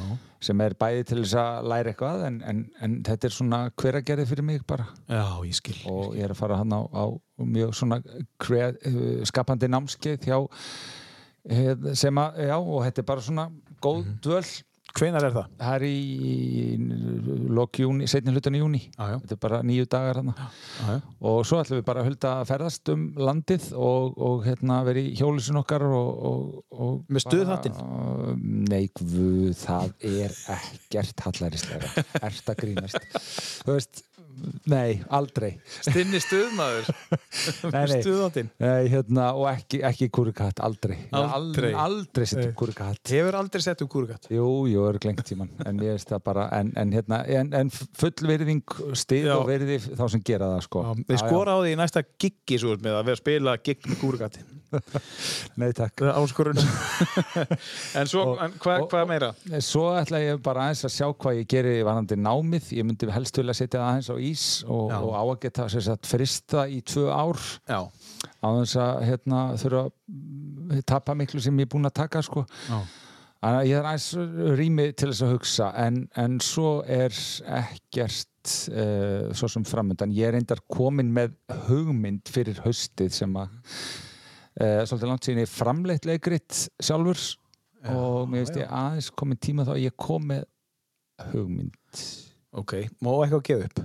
sem 0.44 0.60
er 0.60 0.74
bæði 0.76 1.06
til 1.08 1.22
þess 1.22 1.38
að 1.40 1.68
læra 1.72 1.92
eitthvað 1.94 2.24
en, 2.28 2.36
en, 2.44 2.60
en 2.84 2.98
þetta 3.06 3.30
er 3.30 3.36
svona 3.38 3.60
hver 3.80 3.96
að 4.00 4.04
gera 4.10 4.26
fyrir 4.28 4.44
mig 4.44 4.60
bara 4.68 4.86
Já, 5.08 5.24
ég 5.48 5.56
skil. 5.56 5.78
og 5.88 6.12
ég 6.18 6.24
er 6.28 6.34
að 6.36 6.40
fara 6.42 6.58
hann 6.60 6.76
á, 6.76 6.80
á 6.84 7.04
mjög 7.40 7.72
svona 7.80 8.00
uh, 8.04 9.24
skapandi 9.24 9.68
námskeið 9.72 10.28
hjá 10.28 10.38
eh, 11.48 11.74
sem 11.96 12.20
að, 12.20 12.40
já, 12.48 12.56
og 12.60 12.84
þetta 12.86 13.02
er 13.02 13.08
bara 13.14 13.24
svona 13.24 13.48
góð 13.82 14.04
Mhm. 14.04 14.18
dvöl 14.24 14.44
Hvenar 14.96 15.26
er 15.28 15.34
það? 15.34 15.50
það 15.60 15.76
er 15.76 15.84
í 15.86 15.96
lok 17.56 17.80
júni, 17.82 18.08
setni 18.10 18.34
hlutan 18.34 18.56
í 18.56 18.62
júni 18.62 18.80
já. 18.86 19.16
þetta 19.20 19.36
er 19.36 19.40
bara 19.42 19.60
nýju 19.66 19.88
dagar 19.92 20.20
já. 20.24 20.94
og 21.20 21.38
svo 21.48 21.60
ætlum 21.60 21.80
við 21.80 21.86
bara 21.88 22.02
að 22.02 22.10
hulda 22.10 22.32
að 22.40 22.50
ferðast 22.50 22.92
um 22.94 23.04
landið 23.28 23.68
og, 23.76 24.16
og 24.28 24.46
hérna 24.46 24.80
vera 24.88 25.02
í 25.02 25.12
hjólusin 25.18 25.60
okkar 25.60 25.86
og, 25.88 26.10
og, 26.30 26.42
og 26.72 27.12
Með 27.12 27.26
stuðhattinn? 27.26 27.78
Nei, 28.70 28.84
það 29.60 29.94
er 30.06 30.36
ekkert 30.56 31.26
hallarislega 31.26 32.06
ert 32.22 32.52
að 32.52 32.60
grínast 32.64 33.00
þú 33.66 33.76
veist, 33.76 34.04
nei, 34.70 35.00
aldrei 35.08 35.54
Stinni 35.80 36.20
stuðmaður. 36.22 36.90
Nei, 37.74 37.84
nei. 37.90 38.00
Stuðáttinn. 38.02 38.48
Nei, 38.62 38.88
hérna, 38.92 39.28
og 39.36 39.48
ekki, 39.50 39.80
ekki 39.86 40.08
kúrikatt, 40.14 40.60
aldrei 40.64 40.96
Ég 40.96 41.14
Aldrei? 41.16 41.36
Aldrei, 41.36 41.72
aldrei 41.86 42.28
sett 42.28 42.44
upp 42.48 42.56
kúrikatt 42.60 43.12
Hefur 43.12 43.38
aldrei 43.38 43.64
sett 43.64 43.82
um 43.84 43.90
kúrgatt. 43.90 44.28
Jú, 44.32 44.48
jú, 44.70 44.84
er 44.90 45.00
glengt 45.02 45.24
tíman 45.28 45.50
en 45.66 45.80
ég 45.84 46.00
en, 46.06 46.72
en 46.76 46.92
hérna 46.94 47.22
en, 47.26 47.52
en 47.56 47.70
full 47.72 48.28
virðing 48.28 48.76
stið 48.98 49.30
Já. 49.30 49.34
og 49.38 49.46
virði 49.50 49.78
þá 49.86 50.04
sem 50.12 50.24
gera 50.26 50.50
það 50.54 50.66
sko 50.66 50.84
Við 51.06 51.22
skora 51.22 51.56
á 51.56 51.58
því 51.62 51.72
í 51.74 51.80
næsta 51.80 52.02
giggi 52.20 52.60
svo 52.60 52.76
með 52.80 52.98
að 52.98 53.08
vera 53.08 53.16
að 53.16 53.22
spila 53.22 53.56
gigg 53.64 53.88
með 53.88 53.98
kúrgatti. 54.00 54.44
Nei, 55.60 55.70
takk 55.76 56.00
Það 56.00 56.08
er 56.10 56.18
áskorun. 56.20 56.60
en 58.00 58.10
svo, 58.10 58.24
hvað 58.62 58.86
hva 58.90 59.02
meira? 59.08 59.30
Svo 59.64 59.86
ætla 59.96 60.20
ég 60.22 60.40
bara 60.44 60.66
aðeins 60.66 60.84
að 60.88 60.94
sjá 60.96 61.06
hvað 61.12 61.40
ég 61.40 61.50
geri 61.50 61.74
varandi 61.86 62.18
námið, 62.20 62.72
ég 62.76 62.88
myndi 62.88 63.10
helst 63.14 63.40
vilja 63.40 63.56
setja 63.56 63.80
það 63.80 63.88
aðeins 63.90 64.10
á 64.10 64.16
ís 64.26 64.44
og, 64.66 64.90
Já. 64.92 64.98
og 65.00 65.12
á 65.14 65.22
að 65.22 65.40
geta 65.46 65.66
sagt, 65.72 66.08
frista 66.10 66.66
í 66.68 66.82
tvö 66.86 67.08
ár 67.10 67.40
Já. 67.68 67.80
á 67.86 68.46
þess 68.60 68.78
að 68.82 69.02
hérna, 69.08 69.42
þurfa 69.62 69.82
að 69.86 70.86
tapa 70.90 71.16
miklu 71.18 71.42
sem 71.42 71.58
ég 71.60 71.68
er 71.68 71.72
búinn 71.74 71.88
að 71.88 71.98
taka 72.02 72.22
sko. 72.26 72.46
Já. 72.68 72.80
Þannig 73.36 73.60
að 73.60 73.68
ég 73.68 73.78
er 73.78 73.86
aðeins 73.86 74.56
rými 74.58 74.84
til 74.96 75.08
þess 75.12 75.22
að 75.22 75.32
hugsa 75.36 75.66
en, 75.78 75.98
en 76.18 76.38
svo 76.42 76.70
er 76.90 77.14
ekkert 77.60 78.54
uh, 78.72 79.28
svo 79.36 79.50
sem 79.52 79.66
framöndan 79.68 80.14
ég 80.16 80.30
er 80.30 80.34
reyndar 80.34 80.62
komin 80.72 81.12
með 81.14 81.36
hugmynd 81.68 82.26
fyrir 82.32 82.58
haustið 82.64 83.12
sem 83.14 83.36
að 83.38 83.52
uh, 83.52 84.82
svolítið 84.88 85.10
langt 85.12 85.28
síðan 85.28 85.44
ég 85.44 85.52
framleitt 85.52 86.08
leikrit 86.08 86.62
sjálfur 86.82 87.22
og 87.92 88.26
mér 88.32 88.42
veist 88.42 88.58
ég 88.58 88.72
aðeins 88.72 89.12
komin 89.14 89.38
tíma 89.38 89.66
þá 89.68 89.76
ég 89.78 89.94
kom 90.00 90.26
með 90.32 90.46
hugmynd 91.30 92.02
Ok, 92.56 92.72
má 93.04 93.10
eitthvað 93.12 93.38
að 93.38 93.46
gefa 93.50 93.68
upp? 93.68 93.80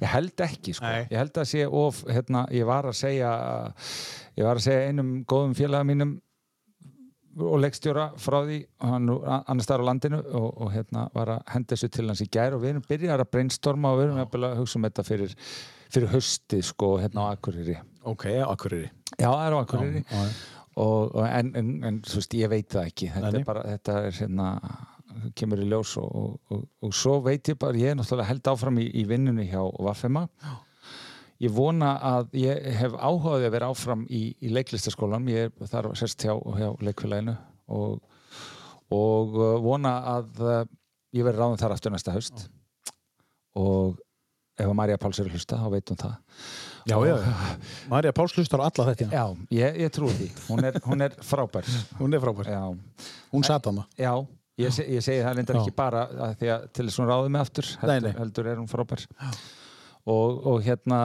Ég 0.00 0.08
held 0.12 0.44
ekki 0.46 0.74
sko, 0.78 0.88
Nei. 0.88 1.06
ég 1.10 1.16
held 1.20 1.38
að 1.42 1.48
sé 1.52 1.64
of, 1.66 2.02
hérna, 2.10 2.44
ég 2.54 2.68
var 2.68 2.88
að 2.90 2.98
segja 3.00 3.32
ég 4.36 4.44
var 4.46 4.58
að 4.60 4.66
segja 4.66 4.90
einum 4.90 5.16
góðum 5.28 5.56
félaga 5.58 5.88
mínum 5.88 6.16
og 7.40 7.60
leikstjóra 7.62 8.10
frá 8.20 8.42
því 8.44 8.58
hann 8.84 9.08
annars 9.24 9.64
staðar 9.64 9.86
á 9.86 9.88
landinu 9.88 10.18
og, 10.20 10.48
og 10.66 10.72
hérna 10.74 11.06
var 11.14 11.30
að 11.38 11.44
henda 11.54 11.72
þessu 11.72 11.88
til 11.94 12.06
hans 12.10 12.20
í 12.24 12.28
gær 12.32 12.56
og 12.56 12.60
við 12.64 12.74
erum 12.74 12.84
byrjar 12.88 13.22
að 13.24 13.30
brainstorma 13.32 13.92
og 13.94 14.00
við 14.00 14.06
erum 14.08 14.20
jafnvel 14.20 14.48
að 14.50 14.58
hugsa 14.60 14.78
um 14.78 14.86
þetta 14.88 15.04
fyrir, 15.08 15.36
fyrir 15.94 16.12
haustið 16.12 16.64
sko 16.68 16.90
hérna 17.00 17.24
á 17.24 17.32
Akureyri 17.32 17.78
Ok, 18.12 18.26
Akureyri. 18.44 18.90
Já, 19.16 19.30
það 19.30 19.46
er 19.46 19.56
á 19.56 19.58
Akureyri 19.62 20.02
Já, 20.04 20.18
já. 20.18 20.34
og, 20.74 21.14
og, 21.14 21.22
en, 21.28 21.52
en, 21.56 21.72
en 21.88 22.00
þú 22.04 22.20
veist, 22.20 22.36
ég 22.42 22.52
veit 22.52 22.68
það 22.76 22.90
ekki 22.92 23.10
þetta 23.14 23.30
nei. 23.32 23.40
er 23.40 23.48
bara, 23.48 23.64
þetta 23.76 23.96
er 24.10 24.18
hérna 24.20 24.48
kemur 25.38 25.62
í 25.62 25.68
ljós 25.70 25.96
og, 26.00 26.10
og, 26.10 26.36
og, 26.52 26.66
og 26.82 26.94
svo 26.96 27.18
veit 27.24 27.48
ég 27.52 27.58
bara, 27.60 27.78
ég 27.78 27.92
er 27.92 27.98
náttúrulega 27.98 28.30
held 28.30 28.52
áfram 28.52 28.78
í, 28.82 28.88
í 29.00 29.06
vinnunni 29.08 29.48
hjá 29.50 29.62
Vaffema 29.82 30.26
ég 31.42 31.50
vona 31.54 31.96
að 32.06 32.36
ég 32.38 32.68
hef 32.78 32.94
áhugaði 32.94 33.48
að 33.48 33.54
vera 33.56 33.70
áfram 33.72 34.04
í, 34.06 34.22
í 34.38 34.52
leiklistaskólan 34.54 35.26
ég 35.32 35.50
er 35.50 35.70
þar 35.70 35.90
sérst 35.98 36.22
hjá, 36.22 36.36
hjá 36.36 36.68
leikfélaginu 36.84 37.34
og, 37.72 37.98
og 38.94 39.36
uh, 39.40 39.56
vona 39.62 39.96
að 40.14 40.42
uh, 40.42 40.62
ég 41.16 41.26
verði 41.26 41.42
ráðum 41.42 41.60
þar 41.60 41.76
aftur 41.76 41.94
næsta 41.94 42.14
haust. 42.14 42.46
Og 43.58 43.98
ef 44.56 44.68
að 44.68 44.76
Marja 44.76 44.98
Páls 45.00 45.18
er 45.20 45.28
að 45.28 45.36
hlusta, 45.36 45.58
þá 45.58 45.72
veit 45.72 45.90
hún 45.90 46.00
það. 46.00 46.14
Já, 46.88 46.96
já, 47.06 47.16
Marja 47.90 48.12
Páls 48.16 48.36
hlustar 48.36 48.62
á 48.62 48.66
alla 48.66 48.86
þetta 48.88 49.08
Já, 49.12 49.24
ég, 49.54 49.76
ég 49.84 49.92
trúi 49.94 50.12
því, 50.16 50.28
hún 50.48 50.66
er, 50.66 50.78
hún 50.86 51.06
er 51.06 51.18
frábær. 51.26 51.68
Hún 52.00 52.16
er 52.16 52.22
frábær, 52.22 52.52
Já, 52.52 52.62
hún 53.34 53.46
sat 53.46 53.68
hana 53.70 53.86
já 53.98 54.14
ég, 54.60 54.70
se, 54.74 54.86
ég 54.86 55.04
segi 55.04 55.24
það 55.24 55.40
lindar 55.40 55.58
Já. 55.58 55.64
ekki 55.64 55.74
bara 55.76 56.06
að 56.28 56.38
því 56.40 56.54
að 56.54 56.70
til 56.70 56.86
þess 56.86 56.98
að 56.98 57.02
hún 57.02 57.12
ráði 57.12 57.34
mig 57.34 57.44
aftur 57.46 57.68
Nei, 57.72 57.92
heldur, 57.92 58.08
nei. 58.08 58.22
heldur 58.22 58.48
er 58.52 58.62
hún 58.62 58.70
frábær. 58.70 59.04
Og, 60.12 60.40
og 60.50 60.64
hérna 60.66 61.02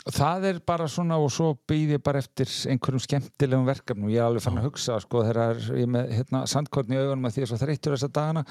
það 0.00 0.46
er 0.48 0.60
bara 0.64 0.86
svona 0.88 1.18
og 1.20 1.28
svo 1.32 1.50
býð 1.68 1.96
ég 1.96 2.02
bara 2.04 2.20
eftir 2.22 2.48
einhverjum 2.72 3.02
skemmtilegum 3.04 3.66
verkefnum. 3.68 4.12
Ég 4.12 4.22
er 4.22 4.28
alveg 4.28 4.44
fann 4.44 4.60
að 4.60 4.70
hugsa 4.70 4.96
sko 5.02 5.24
þegar 5.26 5.60
ég 5.76 5.84
er 5.84 5.90
með 5.96 6.14
hérna, 6.18 6.44
sandkorn 6.48 6.94
í 6.94 7.00
augunum 7.00 7.28
að 7.28 7.36
því 7.36 7.44
er 7.44 7.50
svo 7.50 7.60
þreyttur 7.60 7.96
þessa 7.96 8.12
dagana 8.20 8.44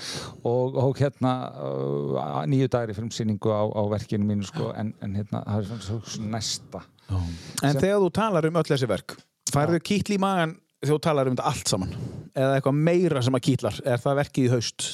og, 0.44 0.78
og 0.84 1.02
hérna 1.02 1.34
uh, 1.56 2.44
nýju 2.50 2.70
dagir 2.70 2.94
í 2.94 3.00
filmsýningu 3.00 3.54
á, 3.54 3.64
á 3.66 3.82
verkinu 3.96 4.30
mínu 4.30 4.50
sko 4.50 4.70
en, 4.78 4.94
en 5.06 5.18
hérna 5.18 5.42
það 5.48 5.74
er 5.74 5.84
svona 6.14 6.32
næsta. 6.38 6.84
En 7.10 7.82
þegar 7.82 8.04
þú 8.06 8.14
talar 8.20 8.50
um 8.52 8.62
öll 8.62 8.70
þessi 8.70 8.90
verk 8.90 9.18
færðu 9.50 9.82
kýtl 9.82 10.16
í 10.16 10.22
magan 10.22 10.58
þú 10.86 11.00
talar 11.04 11.28
um 11.30 11.36
þetta 11.36 11.48
allt 11.52 11.68
saman? 11.72 11.94
Eða 12.36 12.58
eitthvað 12.60 12.78
meira 12.88 13.22
sem 13.26 13.36
að 13.36 13.46
kýtlar? 13.50 13.80
Er 13.86 14.00
það 14.04 14.20
verkið 14.24 14.46
í 14.46 14.52
haust? 14.54 14.90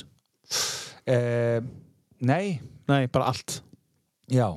eh, 1.06 1.60
Nei, 2.26 2.60
Nei, 2.88 3.08
bara 3.12 3.28
allt. 3.32 3.60
Já, 4.32 4.48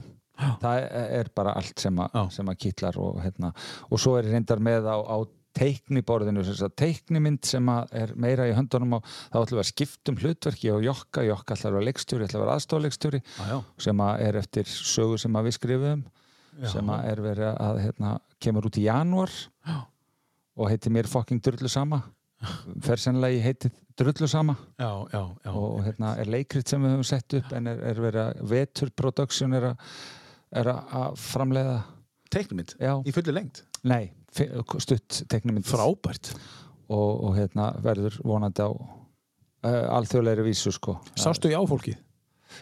það 0.63 0.85
er 1.19 1.29
bara 1.35 1.55
allt 1.59 1.81
sem, 1.81 1.97
a, 2.01 2.07
Já. 2.15 2.23
sem 2.33 2.49
að 2.53 2.59
kýtlar 2.63 2.97
og, 3.01 3.19
hérna, 3.25 3.51
og 3.91 4.01
svo 4.01 4.15
er 4.19 4.29
ég 4.29 4.35
reyndar 4.37 4.61
með 4.63 4.87
á, 4.89 4.97
á 5.01 5.17
teikniborðinu, 5.59 6.45
þess 6.47 6.63
að 6.69 6.75
teiknimynd 6.79 7.45
sem 7.49 7.67
að 7.73 7.89
er 7.99 8.13
meira 8.21 8.47
í 8.47 8.53
höndunum 8.55 8.99
og 9.01 9.09
þá 9.09 9.39
ætlum 9.41 9.59
við 9.59 9.63
að 9.65 9.71
skiptum 9.73 10.19
hlutverki 10.21 10.71
og 10.71 10.85
jokka, 10.87 11.25
jokka 11.27 11.57
ætlar 11.57 11.73
að 11.73 11.79
vera 11.81 11.89
leikstjóri, 11.89 12.29
ætlar 12.29 12.39
að 12.41 12.45
vera 12.47 12.57
aðstofleikstjóri 12.61 13.21
Já, 13.25 13.45
já. 13.51 13.59
sem 13.89 14.05
að 14.07 14.23
er 14.29 14.39
eftir 14.45 14.71
sögu 14.71 15.19
sem 15.25 15.39
að 15.41 15.49
við 15.49 15.57
skrifum 15.59 16.05
sem 16.69 16.89
að 16.95 17.05
er 17.13 17.21
verið 17.23 17.49
að 17.65 17.81
hérna, 17.85 18.13
kemur 18.43 18.67
út 18.71 18.79
í 18.81 18.87
janúar. 18.87 19.31
Já. 19.67 19.77
Og 20.59 20.71
heitir 20.73 20.93
mér 20.95 21.09
fucking 21.11 21.43
drullu 21.45 21.71
sama. 21.71 22.03
Fer 22.85 23.01
sennilega 23.03 23.39
í 23.39 23.43
heitið 23.43 23.79
drullu 23.99 24.29
sama. 24.31 24.55
Já, 24.79 24.91
já, 25.13 25.23
já. 25.45 25.53
og 25.53 25.81
hérna 25.87 26.15
er 26.23 26.31
leikrit 26.31 26.71
sem 26.71 26.83
við 26.83 26.95
höfum 26.95 27.07
sett 27.07 27.39
upp 27.39 27.55
en 27.59 27.71
er, 27.71 27.81
er 27.93 28.03
verið 28.03 28.25
að 28.25 28.43
Vetur 28.53 28.93
Production 28.95 29.57
er 29.59 29.71
að, 29.73 29.87
er 30.63 30.73
framleiða. 31.19 31.79
Teiknumynd 32.29 32.75
já, 32.77 32.93
í 33.09 33.13
fulli 33.17 33.33
lengt 33.33 33.63
nei, 33.89 34.11
stutt 34.83 35.23
teiknumynd 35.33 35.65
Frábært. 35.65 36.35
Og, 36.89 37.25
og 37.29 37.33
hérna 37.37 37.71
verður 37.85 38.19
vonandi 38.25 38.65
á 38.65 38.71
uh, 38.73 39.87
alþjóðlegri 39.97 40.47
vísu 40.47 40.73
sko. 40.73 40.99
Sástu 41.21 41.51
í 41.51 41.57
áfólkið? 41.57 41.99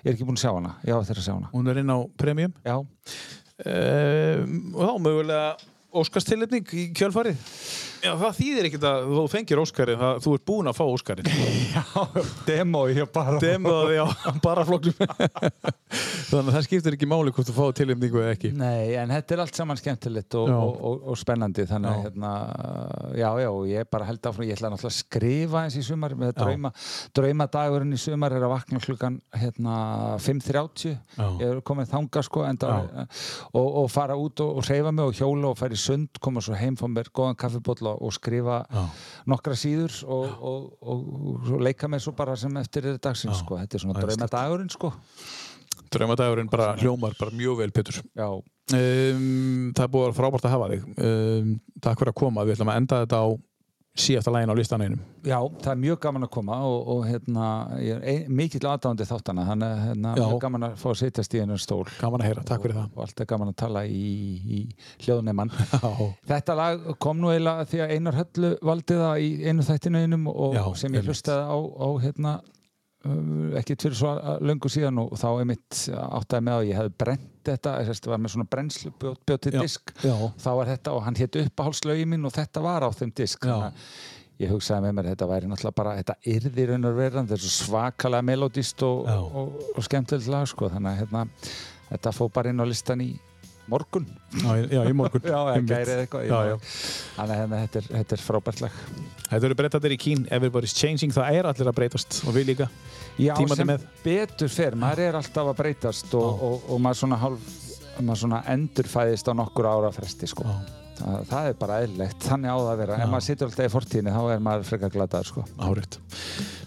ég 0.02 0.10
er 0.10 0.16
ekki 0.16 0.26
búin 0.26 0.38
að 0.38 0.42
sjá 0.42 0.52
hana, 0.52 0.72
ég 0.86 0.96
á 0.96 0.98
eftir 0.98 1.20
að 1.20 1.26
sjá 1.28 1.34
hana. 1.36 1.50
Hún 1.52 1.70
er 1.70 1.80
inn 1.80 1.92
á 1.94 1.98
Premium? 2.18 2.54
Já, 2.66 2.76
um, 2.80 4.56
og 4.74 4.82
þá 4.82 4.94
mögulega 5.04 5.46
Óskarstilefning 5.96 6.72
í 6.76 6.90
kjölfarið 6.96 7.38
Já, 8.04 8.12
það 8.20 8.34
þýðir 8.38 8.66
ekkert 8.68 8.84
að 8.86 9.06
þú 9.16 9.22
fengir 9.32 9.60
Óskarið 9.62 10.00
það, 10.02 10.18
þú 10.24 10.32
ert 10.36 10.44
búin 10.50 10.70
að 10.70 10.76
fá 10.76 10.84
Óskarið 10.86 11.28
demo 12.48 12.82
ég 12.90 13.08
bara 13.14 13.38
Demoði 13.42 13.96
á 14.02 14.06
bara 14.46 14.64
flokknum 14.68 14.96
Þannig 16.26 16.50
að 16.50 16.56
það 16.56 16.64
skiptir 16.66 16.96
ekki 16.96 17.08
máli 17.08 17.32
hvort 17.34 17.48
þú 17.48 17.54
fáið 17.56 17.74
tilefningu 17.80 18.20
eða 18.22 18.34
ekki 18.34 18.50
Nei, 18.58 18.96
en 19.00 19.12
þetta 19.14 19.36
er 19.36 19.42
allt 19.44 19.58
saman 19.60 19.80
skemmtilegt 19.80 20.36
og, 20.38 20.50
Já. 20.50 20.56
og, 20.58 20.80
og, 20.90 21.06
og 21.12 21.20
spennandi 21.20 21.66
þannig 21.70 21.90
að 21.92 21.96
Já. 21.96 22.04
hérna, 22.06 22.32
já, 23.16 23.28
já, 23.44 23.48
og 23.52 23.70
ég 23.70 23.90
bara 23.96 24.08
held 24.10 24.28
áfram 24.30 24.48
ég 24.48 24.56
ætla 24.58 24.72
náttúrulega 24.74 24.92
að 24.92 24.98
skrifa 24.98 25.62
eins 25.64 25.78
í 25.78 25.84
sumar 25.86 26.16
með 26.18 26.32
Já. 26.32 26.36
drauma, 26.42 26.72
draumadagurinn 27.16 27.96
í 27.96 28.00
sumar 28.02 28.36
er 28.36 28.46
að 28.46 28.54
vakna 28.56 28.82
klukkan 28.82 29.18
hérna, 29.38 29.76
5.30 30.26 30.92
Já. 30.92 31.26
ég 31.40 31.46
er 31.54 31.62
komin 31.66 31.88
þanga 31.90 32.24
sko 32.26 32.44
enda, 32.50 32.72
og, 33.52 33.68
og 33.84 33.90
fara 33.94 34.18
út 34.18 34.42
og, 34.44 34.58
og 34.60 34.68
reyfa 34.68 34.92
mig 34.92 35.06
og 35.06 35.16
hjóla 35.16 35.52
og 35.54 35.60
fara 35.62 35.78
í 35.78 35.80
sund, 35.80 36.18
koma 36.22 36.42
svo 36.44 36.58
heim 36.58 36.76
fá 36.78 36.84
mér 36.90 37.10
góðan 37.14 37.38
kaffibólla 37.86 38.06
og 38.06 38.12
skrifa 38.14 38.58
Já. 38.70 38.84
nokkra 39.26 39.54
síður 39.58 39.94
og, 40.06 40.26
og, 40.40 40.72
og, 40.82 41.04
og 41.52 41.60
leika 41.62 41.88
mig 41.88 42.00
svo 42.00 42.12
bara 42.16 42.36
sem 42.36 42.54
eftir 42.56 42.86
er 42.86 42.98
dagsins 42.98 43.38
sko, 43.42 43.58
þetta 43.60 43.76
er 43.78 43.84
svona 43.84 44.00
Æðislegt. 44.00 44.30
draumadagurinn 44.30 44.70
sko. 44.70 44.92
Draumadagurinn 45.92 46.48
bara 46.50 46.74
hljómar 46.76 47.14
bara 47.18 47.30
mjög 47.30 47.58
vel, 47.60 47.70
Pétur. 47.70 48.00
Já, 48.16 48.28
um, 48.32 49.72
Það 49.76 49.84
er 49.84 49.90
vera 49.92 50.16
frábært 50.16 50.46
að 50.48 50.54
hafa 50.56 50.70
þig. 50.72 50.86
Um, 50.98 51.52
Takk 51.80 52.00
fyrir 52.00 52.12
að 52.12 52.18
koma, 52.18 52.44
við 52.44 52.56
ætlum 52.56 52.72
að 52.72 52.80
enda 52.80 53.02
þetta 53.04 53.20
á 53.22 53.26
síðasta 53.96 54.32
lægin 54.34 54.52
á 54.52 54.56
listaneinum 54.58 55.00
Já, 55.26 55.38
það 55.62 55.70
er 55.72 55.78
mjög 55.82 55.98
gaman 56.04 56.26
að 56.26 56.30
koma 56.36 56.56
og, 56.68 56.76
og 56.92 57.00
hérna, 57.08 57.46
ég 57.82 58.02
er 58.12 58.28
mikill 58.30 58.62
aðdáðandi 58.62 59.06
þáttana 59.08 59.46
þannig 59.48 59.72
að 59.72 59.80
hérna, 59.88 60.12
mjög 60.20 60.40
gaman 60.44 60.66
að 60.68 60.76
fá 60.82 60.86
að 60.92 60.98
sitjast 61.00 61.34
í 61.34 61.40
einhvern 61.42 61.62
stól. 61.62 61.82
Gaman 61.98 62.22
að 62.22 62.28
heyra, 62.30 62.44
takk 62.46 62.62
fyrir 62.62 62.76
það. 62.78 62.92
Og 62.94 63.04
alltaf 63.06 63.28
gaman 63.32 63.50
að 63.50 63.56
tala 63.64 63.82
í, 63.90 64.10
í 64.46 64.60
hljóðneimann 65.06 65.50
Þetta 66.30 66.58
lag 66.60 66.86
kom 67.02 67.22
nú 67.22 67.32
eiginlega 67.32 67.66
því 67.72 67.82
að 67.82 67.94
Einar 67.96 68.20
Höllu 68.20 68.52
valdi 68.70 69.00
það 69.00 69.24
í 69.24 69.32
einu 69.48 69.66
þættinu 69.66 70.04
einum 70.04 70.28
og 70.30 70.54
Já, 70.60 70.64
sem 70.78 70.98
ég 71.00 71.08
hlustaði 71.08 71.48
á, 71.50 71.56
á 71.58 71.88
hérna, 72.04 72.36
ekki 73.60 73.76
fyrir 73.80 73.96
svo 73.98 74.12
löngu 74.44 74.70
síðan 74.72 75.00
og 75.02 75.14
þá 75.20 75.28
einmitt 75.30 75.80
áttaði 75.92 76.46
með 76.48 76.58
að 76.58 76.68
ég 76.70 76.80
hefði 76.80 76.94
brent 77.04 77.32
þetta, 77.46 77.74
þess 77.86 78.02
að 78.02 78.12
var 78.12 78.22
með 78.22 78.34
svona 78.34 78.48
brennslu 78.56 78.92
bjóð, 79.00 79.40
til 79.46 79.54
disk. 79.56 79.94
já, 80.02 80.14
þá 80.42 80.50
var 80.58 80.70
þetta 80.72 80.94
og 80.96 81.02
hann 81.06 81.18
hétt 81.20 81.40
uppáhaldslögi 81.44 82.06
minn 82.10 82.26
og 82.26 82.34
þetta 82.34 82.62
var 82.64 82.86
á 82.86 82.90
þeim 82.96 83.12
disk. 83.16 83.46
Þannig 83.46 83.68
að 83.70 84.42
ég 84.42 84.52
hugsaði 84.52 84.84
með 84.84 84.96
mér 84.98 85.10
þetta 85.12 85.30
væri 85.30 85.50
náttúrulega 85.50 85.78
bara 85.80 85.94
þetta 86.00 86.16
yrði 86.34 86.66
raun 86.70 86.90
og 86.90 86.98
verðan, 86.98 87.30
þetta 87.30 87.38
er 87.38 87.44
svo 87.46 87.70
svakalega 87.70 88.26
melodist 88.26 88.82
og, 88.84 89.06
og, 89.08 89.38
og, 89.40 89.62
og 89.76 89.86
skemmtilegt 89.86 90.32
lag 90.32 90.50
sko, 90.50 90.68
þannig 90.74 90.92
að 90.92 91.00
hérna, 91.04 91.22
þetta 91.92 92.12
fór 92.18 92.34
bara 92.34 92.52
inn 92.52 92.60
á 92.60 92.66
listan 92.68 93.04
í 93.04 93.12
morgun 93.72 94.06
já, 94.42 94.52
já, 94.70 94.80
í 94.86 94.94
morgun 94.96 95.24
já, 95.30 95.40
Já, 96.26 96.38
já. 96.50 96.56
þannig 97.16 97.34
að 97.34 97.40
hérna, 97.40 97.60
þetta, 97.64 97.82
er, 97.82 97.88
þetta 97.96 98.16
er 98.18 98.24
frábært 98.28 98.62
lag 98.66 98.80
Þetta 99.26 99.42
eru 99.48 99.58
breytatir 99.58 99.94
í 99.96 99.98
kín, 99.98 100.24
everybody's 100.30 100.76
changing 100.76 101.14
það 101.14 101.38
er 101.40 101.50
allir 101.50 101.70
að 101.72 101.78
breytast 101.80 102.20
og 102.28 102.36
við 102.36 102.50
líka 102.52 102.68
já, 103.18 103.32
Tímarnir 103.34 103.62
sem 103.62 103.70
með. 103.72 103.86
betur 104.06 104.52
fer, 104.52 104.76
maður 104.78 105.04
er 105.08 105.20
alltaf 105.20 105.52
að 105.52 105.60
breytast 105.64 106.14
og, 106.14 106.26
Já. 106.26 106.48
og, 106.50 106.66
og 106.70 106.82
maður 106.86 107.00
svona 107.02 107.20
hálf 107.24 107.54
maður 107.96 108.22
svona 108.26 108.42
endurfæðist 108.52 109.30
á 109.30 109.32
nokkur 109.38 109.66
ára 109.72 109.88
fresti 109.96 110.28
sko. 110.28 110.44
Það, 110.98 111.18
það 111.30 111.48
er 111.48 111.56
bara 111.60 111.78
eðlilegt, 111.84 112.26
þannig 112.26 112.52
á 112.52 112.56
það 112.56 112.70
að 112.70 112.80
vera. 112.82 112.96
Já. 112.96 113.02
ef 113.04 113.12
maður 113.12 113.26
situr 113.26 113.50
alltaf 113.50 113.66
í 113.68 113.72
fortíðinni 113.74 114.14
þá 114.14 114.22
er 114.34 114.42
maður 114.46 114.68
frekar 114.70 114.94
gladaður 114.94 115.30
sko. 115.30 115.44
Árétt. 115.66 115.98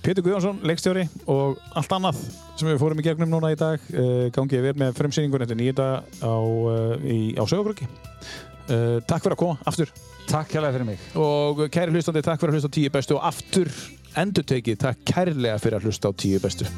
Pétur 0.05 0.25
Guðjónsson, 0.25 0.61
leikstjóri 0.69 1.05
og 1.29 1.59
allt 1.79 1.95
annað 1.97 2.21
sem 2.59 2.69
við 2.69 2.79
fórum 2.81 3.01
í 3.01 3.05
gegnum 3.05 3.33
núna 3.33 3.51
í 3.53 3.59
dag 3.59 3.89
uh, 3.93 4.27
gangið 4.35 4.65
við 4.69 4.81
með 4.83 4.95
frumsýningun 4.99 5.45
eftir 5.45 5.59
nýjita 5.59 5.89
á, 6.23 6.35
uh, 6.39 6.95
á 7.35 7.43
sögurkröki 7.49 7.87
uh, 7.89 8.99
Takk 9.03 9.25
fyrir 9.25 9.35
að 9.35 9.41
koma, 9.43 9.59
aftur. 9.69 9.93
Takk 10.29 10.55
hérlega 10.55 10.77
fyrir 10.77 10.91
mig. 10.91 11.07
Og 11.19 11.65
kæri 11.73 11.95
hlustandi, 11.95 12.23
takk 12.25 12.41
fyrir 12.41 12.53
að 12.53 12.59
hlusta 12.59 12.71
á 12.71 12.77
tíu 12.79 12.93
bestu 12.93 13.17
og 13.17 13.25
aftur 13.31 13.71
endurtekið, 14.19 14.83
takk 14.87 15.07
kærlega 15.09 15.61
fyrir 15.61 15.81
að 15.81 15.89
hlusta 15.89 16.09
á 16.09 16.13
tíu 16.17 16.41
bestu 16.43 16.69